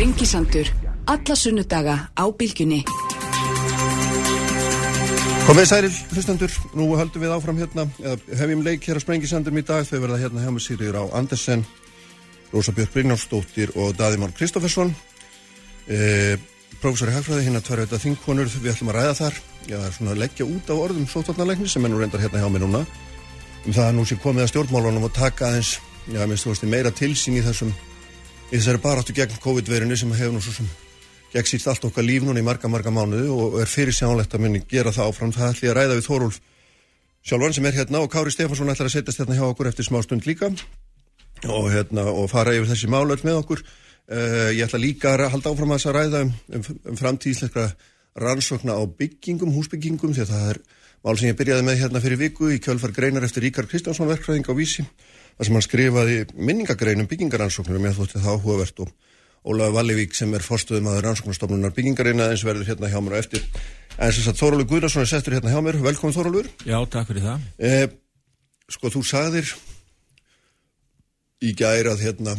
Sprengisandur. 0.00 0.64
Alla 1.12 1.34
sunnudaga 1.36 1.94
á 2.16 2.24
bylgjunni. 2.32 2.78
Komið 5.44 5.66
sælir, 5.68 5.98
hlustendur, 6.14 6.54
nú 6.72 6.86
höldum 6.96 7.20
við 7.20 7.34
áfram 7.34 7.60
hérna, 7.60 7.84
hefjum 8.32 8.62
leik 8.64 8.88
hér 8.88 8.96
á 8.96 9.04
Sprengisandurum 9.04 9.60
í 9.60 9.64
dag, 9.68 9.84
þau 9.84 10.00
verða 10.06 10.22
hérna 10.22 10.46
hjá 10.46 10.54
með 10.56 10.64
Sýriður 10.64 10.98
á. 11.04 11.20
Andersen, 11.20 11.66
Rósa 12.48 12.72
Björk 12.72 12.94
Brynjársdóttir 12.94 13.74
og 13.76 13.92
Daðimár 13.98 14.32
Kristófersson, 14.38 14.94
e, 15.84 16.38
professor 16.80 17.12
í 17.12 17.18
Hagfræði, 17.18 17.50
hérna 17.50 17.60
tvær 17.60 17.84
auðvitað 17.84 18.04
þingkonur, 18.06 18.50
við 18.56 18.72
ætlum 18.72 18.94
að 18.94 18.98
ræða 19.02 19.20
þar, 19.20 19.38
já, 19.68 19.78
svona 19.98 20.16
leggja 20.16 20.48
út 20.48 20.72
á 20.72 20.80
orðum 20.80 21.04
sótvarnarleikni 21.12 21.68
sem 21.68 21.84
nú 21.84 22.00
reyndar 22.00 22.24
hérna 22.24 22.40
hjá 22.40 22.48
mig 22.48 22.64
núna, 22.64 22.86
um 23.66 23.76
það 23.76 23.84
að 23.90 23.94
nú 24.00 24.08
sé 24.08 24.16
komið 24.16 24.48
að 24.48 24.52
stjórnmálunum 24.54 25.10
og 25.10 25.12
taka 25.12 25.52
aðeins, 25.52 25.76
já, 26.08 26.24
minnst 26.24 26.48
þú 26.48 26.56
veist, 26.56 26.68
meira 26.72 26.96
tilsýn 27.04 27.36
í 27.36 27.44
þessum, 27.44 27.76
í 28.50 28.58
þessari 28.58 28.82
baráttu 28.82 29.14
gegn 29.14 29.38
COVID-verinu 29.42 29.96
sem 29.98 30.10
hefur 30.18 30.32
nú 30.34 30.40
svo 30.42 30.52
sem 30.56 30.70
gegn 31.30 31.46
sýrt 31.46 31.68
allt 31.70 31.84
okkar 31.86 32.06
líf 32.06 32.24
núna 32.26 32.42
í 32.42 32.46
marga, 32.46 32.68
marga 32.70 32.90
mánuði 32.90 33.28
og 33.30 33.60
er 33.62 33.70
fyrir 33.70 33.94
sjánlegt 33.94 34.34
að 34.34 34.42
minni 34.42 34.62
gera 34.66 34.90
það 34.94 35.12
áfram. 35.12 35.34
Það 35.36 35.62
ég 35.62 35.70
að 35.70 35.76
ræða 35.78 35.98
við 35.98 36.08
Þórólf 36.08 36.40
sjálfan 37.30 37.54
sem 37.54 37.68
er 37.70 37.78
hérna 37.78 38.00
og 38.02 38.10
Kári 38.10 38.34
Stefansson 38.34 38.72
ætlar 38.72 38.90
að 38.90 38.96
setjast 38.96 39.22
hérna 39.22 39.38
hjá 39.38 39.44
okkur 39.46 39.70
eftir 39.70 39.86
smá 39.86 40.00
stund 40.02 40.26
líka 40.26 40.50
og, 40.50 41.70
hérna, 41.70 42.08
og 42.10 42.26
fara 42.32 42.56
yfir 42.56 42.72
þessi 42.72 42.90
málöld 42.90 43.22
með 43.24 43.38
okkur. 43.44 43.62
Uh, 44.10 44.50
ég 44.56 44.64
ætla 44.66 44.82
líka 44.82 45.14
að 45.14 45.28
halda 45.36 45.54
áfram 45.54 45.70
að 45.70 45.78
þess 45.78 45.90
að 45.92 45.96
ræða 46.00 46.24
um, 46.24 46.34
um, 46.58 46.68
um 46.90 46.98
framtíðsleikra 46.98 47.68
rannsókna 48.18 48.74
á 48.74 48.82
byggingum, 48.98 49.54
húsbyggingum 49.54 50.16
því 50.16 50.24
að 50.24 50.32
það 50.34 50.48
er 50.50 50.62
mál 51.06 51.14
sem 51.14 51.30
ég 51.30 51.38
byrjaði 51.38 51.66
með 51.68 51.78
hérna 51.84 52.02
fyrir 52.02 52.20
viku 52.24 52.50
í 52.50 52.58
kjölfar 52.58 52.96
greinar 52.96 53.24
eftir 53.28 53.46
Ríkard 53.46 53.70
Kristjánsson 53.70 54.10
verkræðing 54.10 54.50
á 54.50 54.54
Vísi 54.58 54.82
þar 55.40 55.48
sem 55.48 55.56
hann 55.56 55.64
skrifaði 55.64 56.16
minningagrein 56.36 57.00
um 57.00 57.06
byggingarannsóknir 57.08 57.78
og 57.78 57.84
mér 57.86 57.94
þótti 57.96 58.20
það 58.20 58.34
áhugavert 58.34 58.82
og 58.84 58.90
Ólaður 59.40 59.72
Vallivík 59.78 60.12
sem 60.12 60.34
er 60.36 60.44
forstuðum 60.44 60.90
að 60.92 60.98
rannsóknarstofnunar 61.06 61.72
byggingarina 61.72 62.26
eins 62.28 62.42
verður 62.44 62.68
hérna 62.68 62.90
hjá 62.92 62.98
mér 63.00 63.14
og 63.16 63.22
eftir. 63.22 63.46
En 63.96 64.12
þess 64.12 64.28
að 64.28 64.36
Þórólur 64.36 64.68
Guðnarsson 64.68 65.06
er 65.06 65.08
settur 65.08 65.36
hérna 65.38 65.54
hjá 65.54 65.62
mér. 65.64 65.78
Velkomin 65.80 66.12
Þórólur. 66.12 66.50
Já, 66.68 66.76
takk 66.92 67.08
fyrir 67.08 67.24
það. 67.24 67.46
Eh, 67.56 67.86
sko, 68.68 68.92
þú 68.92 69.02
sagðir 69.08 69.54
í 71.40 71.54
gæri 71.56 71.88
að 71.88 72.04
hérna, 72.04 72.36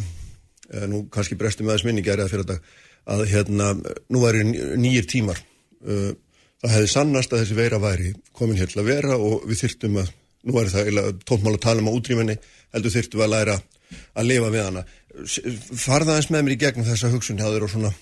eh, 0.70 0.86
nú 0.86 1.08
kannski 1.10 1.34
brestum 1.34 1.66
aðeins 1.66 1.88
minni 1.88 2.06
gæri 2.06 2.22
að 2.22 2.30
fyrir 2.36 2.46
þetta, 2.46 2.60
að 3.10 3.26
hérna, 3.34 3.72
nú 4.06 4.22
væri 4.22 4.46
nýjir 4.78 5.10
tímar. 5.10 5.42
Eh, 5.82 6.14
það 6.62 6.74
hefði 6.76 6.94
sannast 6.94 7.34
að 7.34 7.42
þessi 7.42 7.58
veira 7.58 7.82
væri 7.82 8.14
komin 8.32 8.62
hér 8.62 8.70
til 8.70 8.78
að 8.78 8.90
vera 8.94 9.18
og 9.18 9.42
við 9.50 9.66
þyrtum 9.66 10.04
að, 10.04 10.14
nú 10.42 10.56
væri 10.56 10.72
það 10.72 10.90
tóntmál 11.28 11.56
að 11.56 11.64
tala 11.66 11.82
um 11.82 11.90
á 11.90 11.96
útrýminni, 11.96 12.38
heldur 12.74 12.94
við 13.18 13.26
að 13.26 13.34
læra 13.34 13.58
að 14.16 14.28
lifa 14.28 14.52
við 14.52 14.64
hana. 14.66 14.86
Farða 15.76 16.16
eins 16.16 16.30
með 16.32 16.46
mér 16.46 16.56
í 16.56 16.62
gegnum 16.62 16.88
þessa 16.88 17.12
hugsun 17.12 17.42
og 17.42 17.70
svona 17.70 17.92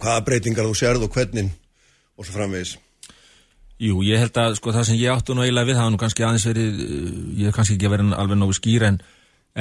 hvaða 0.00 0.24
breytingar 0.26 0.68
þú 0.68 0.78
sérð 0.78 1.06
og 1.06 1.14
hvernig 1.14 1.50
og 2.16 2.26
svo 2.26 2.36
framvegis. 2.36 2.76
Jú, 3.82 3.98
ég 4.06 4.20
held 4.22 4.38
að 4.38 4.56
sko 4.60 4.72
það 4.72 4.86
sem 4.88 4.98
ég 5.00 5.12
áttu 5.12 5.34
nú 5.34 5.42
eiginlega 5.42 5.68
við 5.72 5.78
það 5.80 5.88
nú 5.90 6.00
kannski 6.00 6.24
aðeins 6.24 6.46
verið, 6.46 6.76
eh, 6.84 7.14
ég 7.40 7.48
hef 7.50 7.56
kannski 7.56 7.74
ekki 7.74 7.90
verið 7.90 8.12
alveg 8.14 8.38
nógu 8.38 8.54
skýr 8.54 8.86
en, 8.86 8.98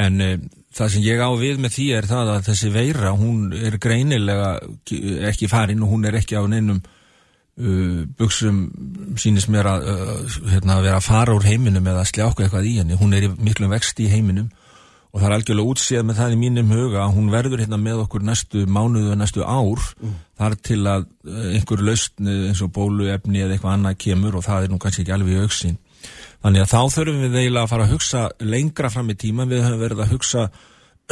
en 0.03 0.21
e, 0.21 0.27
það 0.77 0.91
sem 0.93 1.05
ég 1.07 1.23
á 1.23 1.29
við 1.33 1.63
með 1.63 1.73
því 1.77 1.87
er 1.97 2.09
það 2.11 2.29
að 2.35 2.43
þessi 2.49 2.69
veira, 2.75 3.15
hún 3.17 3.55
er 3.57 3.79
greinilega 3.81 4.51
ekki 5.31 5.49
farin 5.49 5.81
og 5.81 5.95
hún 5.95 6.05
er 6.05 6.19
ekki 6.21 6.37
á 6.37 6.45
neinum 6.45 6.83
uh, 7.59 8.01
buksum 8.19 8.65
sínist 9.19 9.51
mér 9.53 9.69
að, 9.69 9.87
uh, 9.93 10.41
hérna, 10.51 10.81
vera 10.85 10.99
að 10.99 11.07
fara 11.07 11.37
úr 11.37 11.47
heiminum 11.47 11.87
eða 11.87 12.03
að 12.03 12.11
sljáka 12.13 12.45
eitthvað 12.45 12.69
í 12.69 12.75
henni, 12.81 12.99
hún 12.99 13.15
er 13.17 13.27
í 13.27 13.33
miklum 13.37 13.73
vexti 13.73 14.07
í 14.07 14.13
heiminum 14.13 14.51
og 15.13 15.21
það 15.21 15.27
er 15.27 15.35
algjörlega 15.35 15.71
útsíðað 15.73 16.05
með 16.09 16.19
það 16.19 16.33
í 16.33 16.37
mínum 16.41 16.71
huga 16.73 17.01
að 17.03 17.11
hún 17.19 17.27
verður 17.29 17.61
hérna 17.61 17.77
með 17.77 17.99
okkur 18.07 18.23
næstu 18.25 18.63
mánuðu 18.65 19.11
og 19.13 19.19
næstu 19.19 19.43
ár 19.45 19.83
mm. 20.01 20.15
þar 20.41 20.55
til 20.65 20.79
að 20.89 21.05
eh, 21.05 21.49
einhver 21.59 21.83
lausn 21.85 22.29
eh, 22.31 22.39
eins 22.49 22.63
og 22.65 22.71
bóluefni 22.73 23.43
eða 23.43 23.53
eitthvað 23.55 23.75
annað 23.77 23.99
kemur 24.07 24.39
og 24.39 24.45
það 24.47 24.65
er 24.65 24.73
nú 24.73 24.79
kannski 24.81 25.03
ekki 25.03 25.13
alveg 25.13 25.35
í 25.35 25.43
auksin 25.45 25.77
þannig 26.41 26.63
að 26.63 26.71
þá 26.73 26.79
þurfum 26.95 27.21
við 27.27 27.37
eiginlega 27.43 27.67
að 27.67 27.73
fara 27.75 27.85
að 27.85 27.93
hugsa 27.93 28.23
lengra 28.55 28.93
fram 28.95 29.13
í 29.13 29.17
tíma 29.21 29.47
við 29.51 29.63
höfum 29.67 29.83
verið 29.83 30.03
að 30.03 30.15
hugsa 30.15 30.47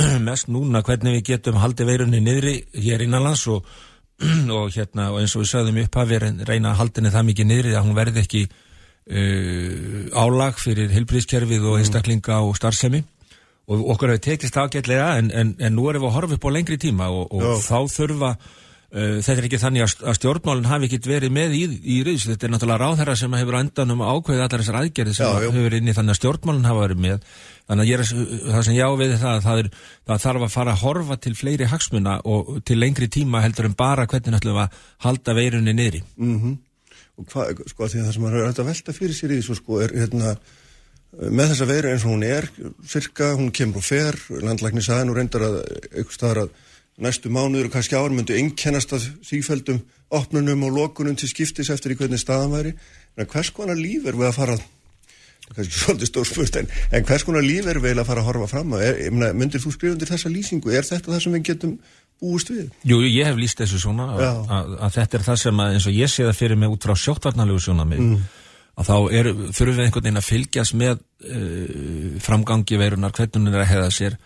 mest 0.32 0.50
núna 0.50 0.82
hvernig 0.88 1.20
við 1.20 1.26
getum 1.30 1.62
haldið 1.62 1.94
veirunni 1.94 2.26
niðri 2.26 2.56
hér 2.74 3.06
innanlands 3.06 3.46
og, 3.54 3.70
og 4.58 4.74
hérna 4.76 5.12
og 5.14 5.22
eins 5.22 5.36
og 5.36 5.44
við 5.44 5.52
sögðum 5.54 5.80
upp 5.84 5.98
að 6.02 6.14
við 6.14 6.28
reyna 6.50 6.74
að 6.74 6.82
haldinni 6.82 7.14
það 7.14 7.28
mikið 7.30 7.50
niðri 7.50 7.74
að 7.76 7.88
hún 7.88 7.98
verði 7.98 8.24
ekki 8.26 8.44
uh, 8.48 10.22
álag 10.24 10.62
fyrir 10.62 10.94
hilbríðskerfið 10.96 11.66
og 11.66 11.76
mm. 11.76 11.84
einstaklinga 11.84 12.42
og 12.46 12.58
starfsemi 12.60 13.04
og 13.72 13.86
okkur 13.94 14.14
hefur 14.14 14.26
tekist 14.26 14.58
ágætlega 14.58 15.14
en, 15.20 15.32
en, 15.32 15.54
en 15.60 15.78
nú 15.78 15.88
erum 15.90 16.04
við 16.04 16.10
að 16.10 16.18
horfa 16.18 16.38
upp 16.38 16.48
á 16.50 16.56
lengri 16.56 16.78
tíma 16.82 17.10
og, 17.14 17.32
og 17.32 17.62
þá 17.64 17.78
þurfa 17.94 18.32
þetta 18.92 19.38
er 19.38 19.46
ekki 19.48 19.60
þannig 19.62 19.86
að, 19.86 20.16
stjórnmálinn 20.18 20.68
hafi 20.68 20.88
ekki 20.90 20.98
verið 21.06 21.32
með 21.32 21.54
í, 21.56 21.62
í 21.80 21.98
riðs, 22.04 22.26
þetta 22.28 22.48
er 22.48 22.52
náttúrulega 22.52 22.82
ráðherra 22.82 23.14
sem 23.16 23.36
hefur 23.40 23.58
endanum 23.62 24.02
ákveðið 24.04 24.44
allar 24.44 24.64
þessar 24.64 24.78
aðgerði 24.82 25.14
sem 25.16 25.30
já, 25.32 25.52
hefur 25.56 25.76
inn 25.78 25.88
í 25.88 25.94
þannig 25.96 26.12
að 26.12 26.20
stjórnmálinn 26.20 26.68
hafa 26.68 26.82
verið 26.84 27.04
með. 27.06 27.30
Þannig 27.72 27.86
að 27.86 27.94
er, 27.96 28.04
það 28.50 28.66
sem 28.68 28.76
ég 28.76 28.92
áveiði 28.92 29.20
það 29.22 29.38
það, 29.46 29.62
er, 29.62 29.70
það 30.12 30.24
þarf 30.26 30.44
að 30.48 30.56
fara 30.58 30.74
að 30.74 30.84
horfa 30.84 31.18
til 31.24 31.34
fleiri 31.40 31.70
hagsmuna 31.72 32.18
og 32.28 32.50
til 32.68 32.78
lengri 32.82 33.08
tíma 33.16 33.44
heldur 33.46 33.70
en 33.70 33.78
bara 33.80 34.08
hvernig 34.12 34.44
við 34.44 34.60
að 34.66 34.82
halda 35.06 35.38
veirunni 35.38 35.76
niðri. 35.78 36.02
Mm 36.20 36.42
-hmm. 36.42 36.58
og 37.16 37.30
hvað, 37.32 37.62
sko, 37.72 37.88
því 37.88 38.02
að 38.02 38.10
það 38.10 38.18
sem 38.18 38.26
er 38.28 38.42
að 38.50 38.68
velta 38.74 38.98
fyrir 38.98 39.16
sér 39.16 39.32
í 39.32 39.40
þessu 39.40 39.56
sko 39.56 39.80
er 39.86 39.96
hérna 39.96 40.36
með 41.12 41.52
þessa 41.52 41.68
veiru 41.68 41.92
eins 41.92 42.04
og 42.06 42.12
hún 42.12 42.24
er 42.24 42.48
cirka, 42.88 43.34
hún 43.36 43.52
kemur 43.52 43.82
og 43.82 43.88
fer 43.88 44.20
landlækni 44.42 44.84
sagði 44.84 45.08
nú 45.08 45.16
reyndar 45.16 45.44
að 45.44 45.58
eitthvað 45.92 46.16
staðar 46.16 46.44
að 46.46 46.54
næstu 47.02 47.32
mánuður 47.34 47.70
og 47.70 47.76
kannski 47.76 47.98
ár 47.98 48.14
myndu 48.14 48.36
einkennast 48.38 48.94
að 48.96 49.08
sífældum 49.26 49.82
opnunum 50.14 50.68
og 50.68 50.76
lokunum 50.76 51.18
til 51.18 51.30
skiptis 51.32 51.72
eftir 51.74 51.96
í 51.96 51.98
hvernig 52.00 52.22
staðan 52.22 52.54
væri. 52.54 52.76
En 53.18 53.30
hvers 53.30 53.52
konar 53.56 53.80
líf 53.80 54.06
er 54.08 54.18
við 54.18 54.30
að 54.30 54.38
fara 54.38 54.60
kannski 55.52 55.80
svolítið 55.82 56.12
stór 56.12 56.28
spurt 56.30 56.60
en, 56.62 56.70
en 56.96 57.08
hvers 57.08 57.26
konar 57.28 57.46
líf 57.46 57.68
er 57.68 57.82
við 57.84 58.00
að 58.00 58.08
fara 58.08 58.24
að 58.24 58.30
horfa 58.30 58.52
fram 58.54 58.78
að 58.78 59.34
myndir 59.36 59.64
þú 59.64 59.74
skrifa 59.76 59.96
undir 59.96 60.12
þessa 60.12 60.32
lýsingu? 60.32 60.72
Er 60.72 60.88
þetta 60.88 61.12
það 61.12 61.24
sem 61.26 61.36
við 61.38 61.48
getum 61.50 61.74
búist 62.22 62.52
við? 62.54 62.70
Jú, 62.88 63.02
ég 63.08 63.28
hef 63.28 63.40
lýst 63.40 63.64
þessu 63.64 63.82
svona 63.82 64.12
að, 64.14 64.54
að, 64.78 64.94
þetta 65.00 65.18
er 65.18 65.26
það 65.26 65.42
sem 65.44 65.64
að 65.64 65.76
eins 65.76 65.90
og 65.90 65.98
ég 65.98 66.14
sé 66.14 66.28
það 66.28 66.38
fyrir 66.38 66.62
mig 66.62 66.76
út 66.76 66.88
frá 66.88 66.94
sjóttvarnalegu 67.04 67.64
svona 67.66 67.88
mig 67.90 68.04
mm. 68.04 68.28
að 68.78 68.92
þá 68.92 68.96
er, 69.20 69.32
þurfum 69.50 69.80
við 69.80 69.88
einhvern 69.88 70.06
veginn 70.06 70.22
að 70.22 70.28
fylgjast 70.28 70.78
með 70.78 70.94
uh, 71.02 72.20
framgangi 72.28 72.80
veirunar, 72.82 73.16
hvernig 73.18 73.42
hún 73.42 73.52
er 73.52 73.66
að 73.66 73.72
heða 73.74 73.90
sér 73.96 74.20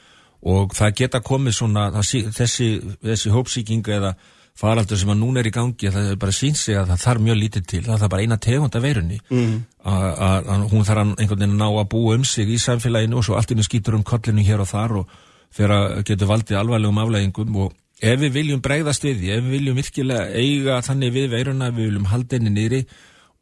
og 0.46 0.74
það 0.78 0.98
geta 1.02 1.22
komið 1.26 1.58
svona 1.60 1.90
það, 1.96 2.32
þessi, 2.38 2.72
þessi 3.02 3.34
hópsíkingu 3.34 3.94
eða 3.96 4.16
faraldur 4.56 5.00
sem 5.00 5.12
að 5.12 5.20
núna 5.20 5.42
er 5.42 5.50
í 5.50 5.54
gangi 5.54 5.92
það 5.92 6.12
er 6.14 6.20
bara 6.20 6.36
sínt 6.36 6.60
sig 6.60 6.78
að 6.80 6.94
það 6.94 7.02
þarf 7.04 7.24
mjög 7.26 7.40
lítið 7.42 7.64
til. 7.72 7.82
Það 7.86 8.04
þarf 8.04 8.12
bara 8.14 8.26
eina 8.26 8.38
tegund 8.40 8.76
af 8.78 8.84
veirunni. 8.86 9.18
Mm. 9.30 9.56
að 9.86 10.68
hún 10.72 10.86
þarf 10.88 11.02
einhvern 11.04 11.42
veginn 11.42 11.56
að 11.56 11.60
ná 11.60 11.68
að 11.68 11.90
búa 11.92 12.16
um 12.16 12.24
sig 12.26 12.50
í 12.50 12.60
samfélaginu 12.62 13.20
og 13.20 13.26
svo 13.28 13.36
allt 13.36 13.52
innu 13.52 13.66
skýtur 13.66 13.98
um 13.98 14.06
kollinu 14.08 14.46
hér 14.46 14.64
og 14.64 14.70
þar 14.70 15.02
og 15.02 15.18
að 15.56 16.04
getur 16.08 16.32
valdið 16.32 16.60
alvarlegum 16.60 17.02
afleggingum 17.04 17.60
og 17.66 17.76
ef 18.02 18.20
við 18.20 18.32
viljum 18.36 18.64
bregðast 18.64 19.06
við 19.06 19.22
því, 19.22 19.30
ef 19.36 19.44
við 19.44 19.54
viljum 19.56 19.78
virkilega 19.80 20.26
eiga 20.36 20.82
þannig 20.84 21.14
við 21.16 21.30
veiruna, 21.32 21.70
við 21.72 21.92
viljum 21.92 22.10
halda 22.12 22.40
henni 22.40 22.52
nýri 22.52 22.82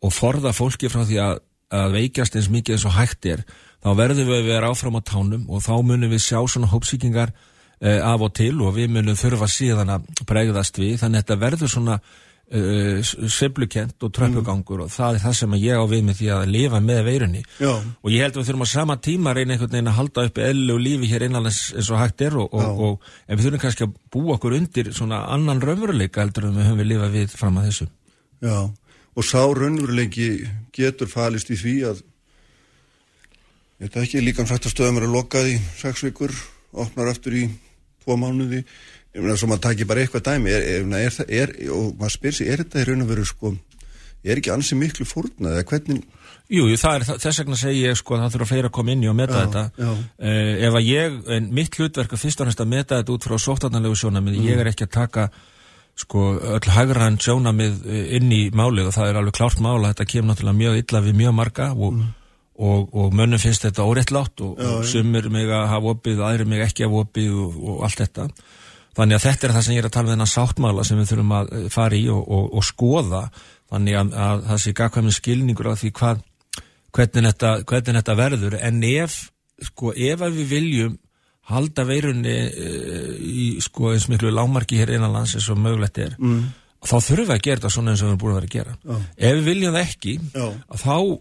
og 0.04 0.14
forða 0.14 0.54
fólki 0.54 0.92
frá 0.94 1.06
því 1.08 1.20
að, 1.24 1.40
að 1.74 1.96
veikjast 1.98 2.38
eins 2.38 2.52
mikið 2.54 2.78
eins 2.78 2.86
og 2.90 2.98
hægt 2.98 3.30
er 3.30 3.46
þá 3.84 3.90
verðum 4.00 4.30
við 4.30 4.40
að 4.40 4.52
vera 4.52 4.74
áfram 4.74 5.00
á 5.00 5.02
tánum 5.04 5.48
og 5.52 5.64
þá 5.66 5.74
munum 5.84 6.14
við 6.14 6.26
sjá 6.26 6.40
svona 6.48 6.72
hópsíkingar 6.72 7.34
eh, 7.84 8.00
af 8.00 8.24
og 8.24 8.36
til 8.38 8.56
og 8.64 8.76
við 8.78 8.94
munum 8.96 9.20
þurfa 9.20 9.50
síðan 9.52 9.98
að 9.98 10.12
bregðast 10.30 10.80
við. 10.80 11.00
Þannig 11.02 11.20
að 11.20 11.26
þetta 11.26 11.42
verður 11.44 11.74
svona 11.74 11.98
uh, 12.54 13.02
sveplukent 13.04 14.04
og 14.04 14.12
tröppugangur 14.14 14.82
mm. 14.82 14.86
og 14.86 14.92
það 14.94 15.18
er 15.18 15.24
það 15.24 15.36
sem 15.40 15.56
ég 15.62 15.80
á 15.80 15.86
við 15.90 16.06
með 16.08 16.20
því 16.20 16.30
að 16.36 16.46
lifa 16.54 16.82
með 16.84 17.02
veirunni. 17.08 17.42
Já. 17.60 17.74
og 17.74 18.14
ég 18.14 18.24
held 18.26 18.36
að 18.36 18.40
við 18.42 18.50
þurfum 18.50 18.66
á 18.68 18.74
sama 18.74 18.98
tíma 19.08 19.34
reyna 19.36 19.56
einhvern 19.56 19.74
veginn 19.74 19.92
að 19.92 20.00
halda 20.00 20.28
upp 20.30 20.40
ellu 20.48 20.78
og 20.78 20.84
lífi 20.84 21.12
hér 21.12 21.28
innanlands 21.28 21.64
eins 21.74 21.92
og 21.92 22.02
hægt 22.02 22.24
er 22.28 22.38
og, 22.40 22.54
og, 22.54 22.86
og 22.88 23.12
en 23.28 23.40
við 23.40 23.48
þurfum 23.48 23.66
kannski 23.66 23.88
að 23.88 23.98
búa 24.14 24.38
okkur 24.38 24.58
undir 24.60 24.94
svona 24.94 25.26
annan 25.34 25.62
raunveruleika 25.64 26.24
heldur 26.24 26.50
en 26.50 26.58
við 26.58 26.70
höfum 26.70 26.82
við 26.84 26.92
lifað 26.94 27.20
við 27.20 27.38
fram 27.42 27.60
að 27.60 27.70
þessu. 27.72 27.92
Já. 28.44 28.58
Og 29.14 29.28
sá 29.28 29.42
raunveruleiki 29.44 30.30
getur 30.74 31.12
falist 31.12 31.52
í 31.54 31.60
því 31.60 31.78
að 31.92 32.04
þetta 33.84 34.04
ekki 34.06 34.24
líka 34.24 34.48
frætt 34.48 34.68
að 34.70 34.76
stöðum 34.76 35.00
er 35.00 35.08
að 35.08 35.16
loka 35.18 35.44
því 35.44 35.60
sex 35.80 36.04
vikur, 36.08 36.34
opnar 36.84 37.12
aftur 37.12 37.38
í 37.38 37.46
tvo 38.04 38.18
mánuði, 38.20 38.64
ég 39.14 39.22
meina 39.24 39.38
svo 39.40 39.52
maður 39.52 39.68
takir 39.70 39.90
bara 39.90 40.04
eitthvað 40.04 40.26
dæmi, 40.30 40.52
er, 40.52 40.66
er, 41.00 41.22
er, 41.28 41.56
og 41.74 41.94
maður 42.00 42.18
spyr 42.18 42.38
sér, 42.40 42.52
er 42.54 42.66
þetta 42.66 42.84
í 42.84 42.90
raun 42.90 43.06
og 43.06 43.14
veru 43.14 43.28
sko, 43.28 43.54
er 44.24 44.42
ekki 44.42 44.54
ansi 44.54 44.78
miklu 44.80 45.08
fórnað 45.08 45.58
eða 45.58 45.70
hvernig 45.72 46.04
Jú, 46.52 46.66
jú 46.68 46.78
það 46.78 46.98
er, 46.98 47.06
þess 47.24 47.40
vegna 47.40 47.58
segi 47.58 47.86
ég 47.86 47.98
sko 47.98 48.18
að 48.18 48.26
það 48.26 48.34
þurfa 48.36 48.48
fleira 48.50 48.70
að 48.70 48.76
koma 48.76 48.94
inn 48.94 49.04
í 49.06 49.10
og 49.10 49.16
meta 49.16 49.40
já, 49.40 49.44
þetta 49.46 49.86
já. 49.86 49.92
Eh, 50.28 50.66
ef 50.68 50.78
að 50.78 50.90
ég, 50.90 51.16
en 51.38 51.48
mitt 51.56 51.78
hlutverk 51.80 52.14
er 52.14 52.20
fyrst 52.20 52.44
og 52.44 52.50
næst 52.50 52.64
að 52.64 52.72
meta 52.74 53.00
þetta 53.00 53.14
út 53.16 53.28
frá 53.28 53.36
sóttarnalegu 53.40 54.00
sjónamið, 54.02 54.36
mm. 54.38 54.50
ég 54.52 54.64
er 54.64 54.70
ekki 54.74 54.88
að 54.88 54.94
taka 54.98 55.28
sko 56.04 56.26
öll 56.58 56.74
hagrann 56.74 57.20
sjónamið 57.22 57.88
eh, 57.88 58.12
inn 58.18 58.34
í 58.36 58.42
málið 58.56 58.90
og 58.90 58.98
það 58.98 59.10
er 59.12 59.22
alveg 59.22 59.38
klárt 59.40 59.64
mála 59.64 59.94
þetta 59.94 60.10
kemur 60.10 60.32
náttúrulega 60.32 60.60
mjög 60.60 60.80
illa 60.82 61.02
við 61.06 61.18
mjög 61.22 61.36
marga 61.40 61.70
og, 61.74 61.96
mm. 61.96 62.12
Og, 62.54 62.90
og 62.94 63.16
mönnum 63.18 63.42
finnst 63.42 63.66
þetta 63.66 63.86
órettlátt 63.88 64.44
og, 64.46 64.60
og 64.60 64.84
sumir 64.86 65.30
mig 65.34 65.50
að 65.50 65.70
hafa 65.72 65.94
opið, 65.96 66.22
aðri 66.22 66.46
mig 66.50 66.62
ekki 66.66 66.86
að 66.86 66.92
hafa 66.92 67.08
opið 67.08 67.40
og 67.40 67.86
allt 67.88 68.04
þetta. 68.04 68.28
Þannig 68.94 69.18
að 69.18 69.26
þetta 69.26 69.48
er 69.48 69.56
það 69.56 69.66
sem 69.66 69.74
ég 69.74 69.82
er 69.82 69.88
að 69.90 69.96
tala 69.96 70.06
um 70.06 70.14
þennan 70.14 70.30
sáttmála 70.30 70.86
sem 70.86 71.00
við 71.02 71.10
þurfum 71.10 71.34
að 71.34 71.54
eh, 71.58 71.70
fara 71.74 71.98
í 71.98 72.04
og, 72.14 72.22
og, 72.22 72.50
og 72.54 72.68
skoða. 72.68 73.24
Þannig 73.74 73.98
að, 73.98 74.12
að 74.26 74.44
það 74.52 74.60
sé 74.62 74.74
gagkvæmið 74.78 75.16
skilningur 75.18 75.70
á 75.74 75.74
því 75.82 75.90
hvað, 75.98 76.20
hvernig 76.94 77.30
þetta, 77.32 77.54
hvernig 77.72 77.98
þetta 77.98 78.18
verður. 78.20 78.58
En 78.70 78.84
ef, 78.86 79.16
sko, 79.72 79.96
ef 79.98 80.28
að 80.28 80.38
við 80.38 80.54
viljum 80.54 81.00
halda 81.50 81.84
veirunni 81.88 82.36
uh, 82.48 83.16
í 83.20 83.48
sko 83.64 83.92
eins 83.92 84.06
miklu 84.12 84.32
lámarki 84.32 84.78
hér 84.80 84.94
innanlands 84.96 85.34
eins 85.36 85.50
og 85.52 85.60
mögulegt 85.60 86.00
er 86.00 86.14
mm. 86.16 86.44
Þá 86.84 86.96
þurfum 87.00 87.28
við 87.28 87.34
að 87.36 87.44
gera 87.46 87.60
þetta 87.60 87.72
svona 87.74 87.94
eins 87.94 88.02
og 88.02 88.08
við 88.08 88.12
erum 88.12 88.22
búin 88.22 88.34
að 88.34 88.40
vera 88.40 88.50
að 88.50 88.56
gera. 88.58 88.74
Já. 88.84 88.96
ef 89.18 89.34
við 89.38 89.46
viljum 89.50 89.74
það 89.74 89.84
ekki 89.88 90.14
þá 90.84 90.96
uh, 91.00 91.18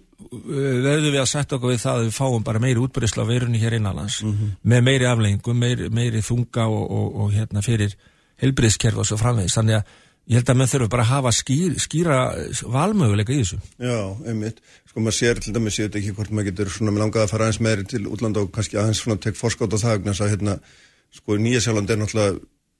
verðum 0.86 1.12
við 1.12 1.20
að 1.22 1.32
setja 1.32 1.56
okkur 1.58 1.72
við 1.72 1.82
það 1.82 1.98
að 1.98 2.06
við 2.06 2.14
fáum 2.18 2.46
bara 2.46 2.62
meiri 2.62 2.82
útbyrjusla 2.82 3.26
á 3.26 3.30
veirunni 3.30 3.62
hér 3.62 3.76
innanlands 3.78 4.16
mm 4.22 4.32
-hmm. 4.32 4.48
með 4.62 4.80
meiri 4.88 5.06
aflengum, 5.10 5.58
meiri, 5.58 5.90
meiri 5.90 6.22
þunga 6.22 6.64
og, 6.66 6.84
og, 6.90 7.08
og 7.22 7.32
hérna 7.32 7.62
fyrir 7.62 7.96
helbriðskerf 8.42 8.98
og 8.98 9.06
svo 9.06 9.16
framvegis, 9.20 9.54
þannig 9.58 9.74
að 9.78 9.84
ég 10.26 10.38
held 10.38 10.50
að 10.50 10.56
maður 10.56 10.72
þurfa 10.72 10.88
bara 10.88 11.02
að 11.02 11.12
hafa 11.12 11.30
skýr, 11.34 11.72
skýra 11.82 12.16
valmöguleika 12.62 13.32
í 13.32 13.42
þessu. 13.42 13.58
Já, 13.78 14.00
einmitt, 14.26 14.58
sko 14.88 15.00
maður 15.00 15.18
sér 15.18 15.40
til 15.42 15.54
dæmis 15.54 15.78
ég 15.78 15.86
veit 15.90 15.98
ekki 15.98 16.14
hvort 16.14 16.30
maður 16.30 16.48
getur 16.50 16.70
svona 16.70 16.90
með 16.94 17.02
langað 17.02 17.22
að 17.22 17.32
fara 17.32 17.44
aðeins 17.44 17.60
meðri 17.60 17.84
til 17.90 18.06
útlanda 18.06 18.40
og 18.40 18.52
kannski 18.54 18.78
aðeins 18.78 19.02
svona 19.02 19.18
tek 19.18 19.36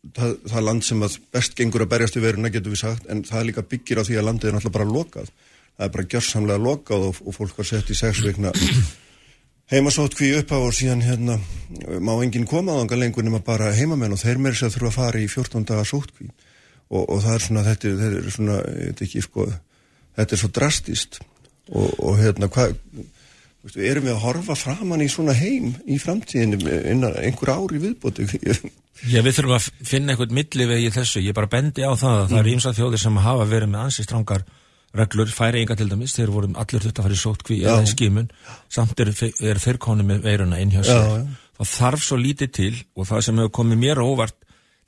það 0.02 0.26
að 0.26 0.32
er 0.32 0.50
það, 0.52 0.64
land 0.69 0.87
sem 0.87 1.06
að 1.06 1.19
best 1.34 1.54
gengur 1.58 1.84
að 1.84 1.93
berjast 1.94 2.19
í 2.19 2.25
veruna 2.25 2.50
getur 2.52 2.75
við 2.75 2.82
sagt 2.82 3.06
en 3.12 3.22
það 3.26 3.49
líka 3.49 3.66
byggir 3.75 4.02
á 4.02 4.06
því 4.08 4.19
að 4.19 4.28
landið 4.28 4.50
er 4.50 4.56
náttúrulega 4.56 4.78
bara 4.78 4.96
lokað. 4.96 5.31
Það 5.72 5.87
er 5.87 5.94
bara 5.94 6.10
gjörsamlega 6.14 6.64
lokað 6.66 7.06
og, 7.08 7.22
og 7.22 7.37
fólk 7.37 7.60
var 7.60 7.69
sett 7.69 7.90
í 7.93 7.96
sex 7.96 8.25
vikna 8.26 8.52
heimasótt 9.72 10.16
hví 10.19 10.32
upp 10.37 10.52
á 10.52 10.58
og 10.58 10.75
síðan 10.76 11.04
hérna 11.04 11.38
má 12.02 12.12
enginn 12.20 12.49
koma 12.49 12.75
á 12.76 12.81
þanga 12.82 12.99
lengur 13.00 13.25
nema 13.25 13.40
bara 13.44 13.70
heimamenn 13.72 14.12
og 14.12 14.20
þeir 14.20 14.40
meira 14.43 14.58
sér 14.58 14.72
þurfa 14.75 14.90
að 14.90 14.99
fara 14.99 15.22
í 15.22 15.28
14 15.32 15.69
daga 15.70 15.84
sótt 15.88 16.12
hví 16.19 16.28
og, 16.93 17.06
og 17.06 17.22
það 17.25 17.34
er 17.34 17.44
svona, 17.46 17.64
þetta, 17.70 17.93
þetta 18.02 18.20
er 18.20 18.34
svona, 18.37 18.58
þetta 18.69 19.04
er 19.04 19.08
ekki 19.08 19.25
sko, 19.25 19.46
þetta 20.19 20.37
er 20.37 20.43
svo 20.43 20.50
drastist 20.58 21.20
og, 21.70 21.88
og 22.02 22.19
hérna, 22.20 22.50
hvað, 22.52 22.75
erum 23.70 24.09
við 24.09 24.14
að 24.14 24.23
horfa 24.25 24.56
framann 24.59 25.05
í 25.05 25.11
svona 25.11 25.35
heim 25.38 25.73
í 25.87 25.99
framtíðinu 26.03 26.79
innan 26.91 27.19
einhver 27.20 27.55
ári 27.55 27.82
viðbóti? 27.82 28.26
Já, 29.09 29.20
við 29.23 29.37
þurfum 29.37 29.55
að 29.56 29.69
finna 29.87 30.14
einhvern 30.14 30.35
millivegi 30.37 30.88
í 30.88 30.94
þessu, 30.94 31.23
ég 31.23 31.37
bara 31.37 31.50
bendi 31.50 31.87
á 31.87 31.93
það 31.94 32.17
að 32.17 32.25
mm. 32.25 32.32
það 32.32 32.41
eru 32.41 32.53
ímsað 32.56 32.76
þjóðir 32.79 33.03
sem 33.03 33.23
hafa 33.26 33.47
verið 33.50 33.73
með 33.73 33.87
ansið 33.87 34.09
strangar 34.09 34.44
reglur, 34.93 35.31
færi 35.32 35.62
enga 35.62 35.76
til 35.79 35.88
dæmis, 35.88 36.14
þeir 36.17 36.32
voru 36.35 36.50
allir 36.61 36.85
þetta 36.85 37.00
að 37.00 37.06
fara 37.06 37.17
í 37.17 37.20
sótkví 37.23 37.59
eða 37.62 37.85
í 37.85 37.88
skimun, 37.88 38.29
samt 38.73 39.00
er, 39.00 39.12
er 39.41 39.61
þeir 39.62 39.79
konu 39.81 40.05
með 40.06 40.26
veiruna 40.26 40.61
inn 40.61 40.75
hjá 40.75 40.82
sér. 40.85 41.23
Það 41.56 41.70
þarf 41.73 42.05
svo 42.05 42.19
lítið 42.20 42.53
til 42.59 42.73
og 42.99 43.09
það 43.09 43.25
sem 43.26 43.41
hefur 43.41 43.55
komið 43.61 43.81
mér 43.81 44.03
óvart 44.05 44.37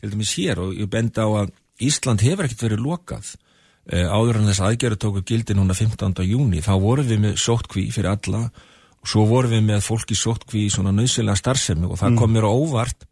til 0.00 0.12
dæmis 0.12 0.35
hér 0.37 0.61
og 0.61 0.75
ég 0.76 0.91
bendi 0.93 1.25
á 1.25 1.29
að 1.41 1.55
Ísland 1.82 2.23
hefur 2.23 2.47
ekkert 2.47 2.67
verið 2.69 2.85
lokað 2.85 3.32
áður 3.85 4.41
en 4.41 4.47
þess 4.49 4.63
aðgerðu 4.65 5.01
tóku 5.01 5.23
gildi 5.29 5.57
núna 5.57 5.75
15. 5.77 6.23
júni, 6.25 6.63
þá 6.65 6.75
vorum 6.81 7.09
við 7.09 7.19
með 7.27 7.35
sóttkví 7.43 7.91
fyrir 7.93 8.15
alla 8.15 8.47
og 8.49 9.11
svo 9.11 9.27
vorum 9.29 9.53
við 9.53 9.67
með 9.67 9.83
fólki 9.85 10.17
sóttkví 10.17 10.65
í 10.65 10.71
svona 10.73 10.95
nöðsilega 10.97 11.37
starfsemi 11.37 11.91
og 11.91 11.99
það 12.01 12.15
mm. 12.15 12.21
kom 12.23 12.33
mér 12.33 12.49
óvart 12.49 13.05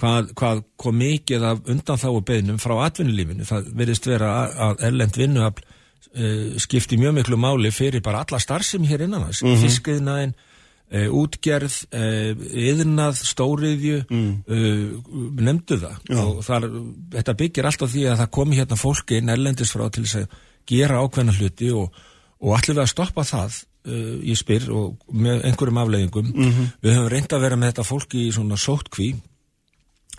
hvað, 0.00 0.32
hvað 0.34 0.64
kom 0.80 0.98
mikið 0.98 1.46
af 1.50 1.70
undan 1.70 2.00
þá 2.02 2.08
og 2.10 2.24
beðnum 2.26 2.58
frá 2.62 2.74
atvinnulífinu, 2.88 3.46
það 3.46 3.70
verðist 3.78 4.08
vera 4.10 4.32
að 4.66 4.82
erlend 4.88 5.18
vinnuafl 5.20 5.62
uh, 5.62 6.56
skipti 6.62 6.98
mjög 6.98 7.20
miklu 7.20 7.38
máli 7.38 7.70
fyrir 7.74 8.02
bara 8.02 8.24
alla 8.24 8.42
starfsemi 8.42 8.90
hér 8.90 9.06
innan 9.06 9.28
þess, 9.28 9.44
mm 9.44 9.52
-hmm. 9.52 9.62
fiskiðnaðin 9.62 10.34
Uh, 10.94 11.08
útgerð, 11.10 11.74
uh, 11.90 12.42
yðnað, 12.54 13.16
stóriðju 13.26 13.96
mm. 14.04 14.26
uh, 14.46 15.14
nefndu 15.42 15.78
það 15.80 15.96
Já. 16.06 16.18
og 16.22 16.36
þar, 16.46 16.66
þetta 17.16 17.34
byggir 17.40 17.66
alltaf 17.66 17.90
því 17.90 18.04
að 18.12 18.20
það 18.20 18.30
komi 18.36 18.58
hérna 18.60 18.78
fólki 18.78 19.18
inn 19.18 19.32
erlendis 19.34 19.72
frá 19.74 19.88
til 19.90 20.04
þess 20.04 20.20
að 20.20 20.36
gera 20.70 21.00
ákveðna 21.02 21.34
hluti 21.34 21.72
og, 21.74 21.98
og 22.38 22.54
allir 22.54 22.76
við 22.76 22.82
að 22.84 22.92
stoppa 22.92 23.24
það 23.26 23.56
ég 24.24 24.38
spyr 24.38 24.68
og 24.72 25.10
með 25.12 25.42
einhverjum 25.48 25.80
afleggingum 25.82 26.30
mm 26.30 26.46
-hmm. 26.52 26.70
við 26.86 26.94
höfum 26.94 27.10
reynd 27.12 27.34
að 27.34 27.42
vera 27.48 27.58
með 27.58 27.72
þetta 27.72 27.88
fólki 27.90 28.22
í 28.28 28.30
svona 28.32 28.56
sótkví 28.56 29.10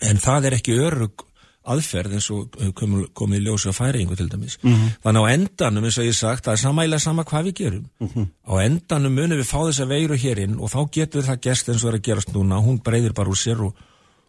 en 0.05 0.21
það 0.21 0.49
er 0.49 0.57
ekki 0.59 0.75
örug 0.75 1.25
aðferð 1.73 2.15
eins 2.17 2.27
og 2.33 2.55
komið 2.77 3.07
kom 3.17 3.33
í 3.33 3.41
ljósi 3.41 3.71
á 3.71 3.73
færingu 3.75 4.15
til 4.15 4.29
dæmis. 4.29 4.57
Mm 4.61 4.73
-hmm. 4.73 4.91
Þannig 5.03 5.21
á 5.21 5.33
endanum, 5.33 5.83
eins 5.83 5.97
og 5.97 6.05
ég 6.05 6.15
sagt, 6.15 6.45
það 6.45 6.53
er 6.53 6.61
samægilega 6.63 6.99
sama 6.99 7.23
hvað 7.23 7.45
við 7.45 7.53
gerum. 7.53 7.85
Mm 7.99 8.07
-hmm. 8.07 8.27
Á 8.49 8.53
endanum 8.65 9.15
munum 9.15 9.37
við 9.39 9.51
fá 9.51 9.59
þess 9.65 9.81
að 9.81 9.87
veiru 9.87 10.15
hérinn 10.15 10.59
og 10.59 10.69
þá 10.69 10.91
getur 10.91 11.23
það 11.23 11.41
gæst 11.41 11.69
eins 11.69 11.83
og 11.83 11.89
er 11.89 11.95
að 11.99 12.05
gerast 12.07 12.33
núna, 12.33 12.55
hún 12.61 12.81
breyðir 12.83 13.13
bara 13.13 13.29
úr 13.29 13.37
sér 13.37 13.59
og, 13.61 13.75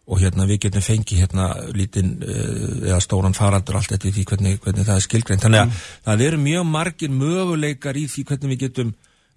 og 0.07 0.19
hérna 0.19 0.45
við 0.45 0.59
getum 0.59 0.81
fengið 0.81 1.19
hérna 1.19 1.45
lítinn 1.73 2.23
uh, 2.23 2.89
eða 2.89 2.99
stóran 2.99 3.33
faraldur 3.33 3.75
allt 3.75 3.91
eftir 3.91 4.11
því 4.11 4.23
hvernig, 4.25 4.59
hvernig 4.59 4.85
það 4.85 4.95
er 4.95 5.01
skilgreint. 5.01 5.41
Þannig 5.41 5.59
að 5.59 5.65
mm 5.65 5.71
-hmm. 5.71 6.03
það 6.05 6.21
eru 6.21 6.37
mjög 6.37 6.63
margir 6.65 7.09
möguleikar 7.09 7.95
í 7.97 8.07
því 8.07 8.23
hvernig 8.23 8.49
við 8.49 8.59
getum 8.59 8.93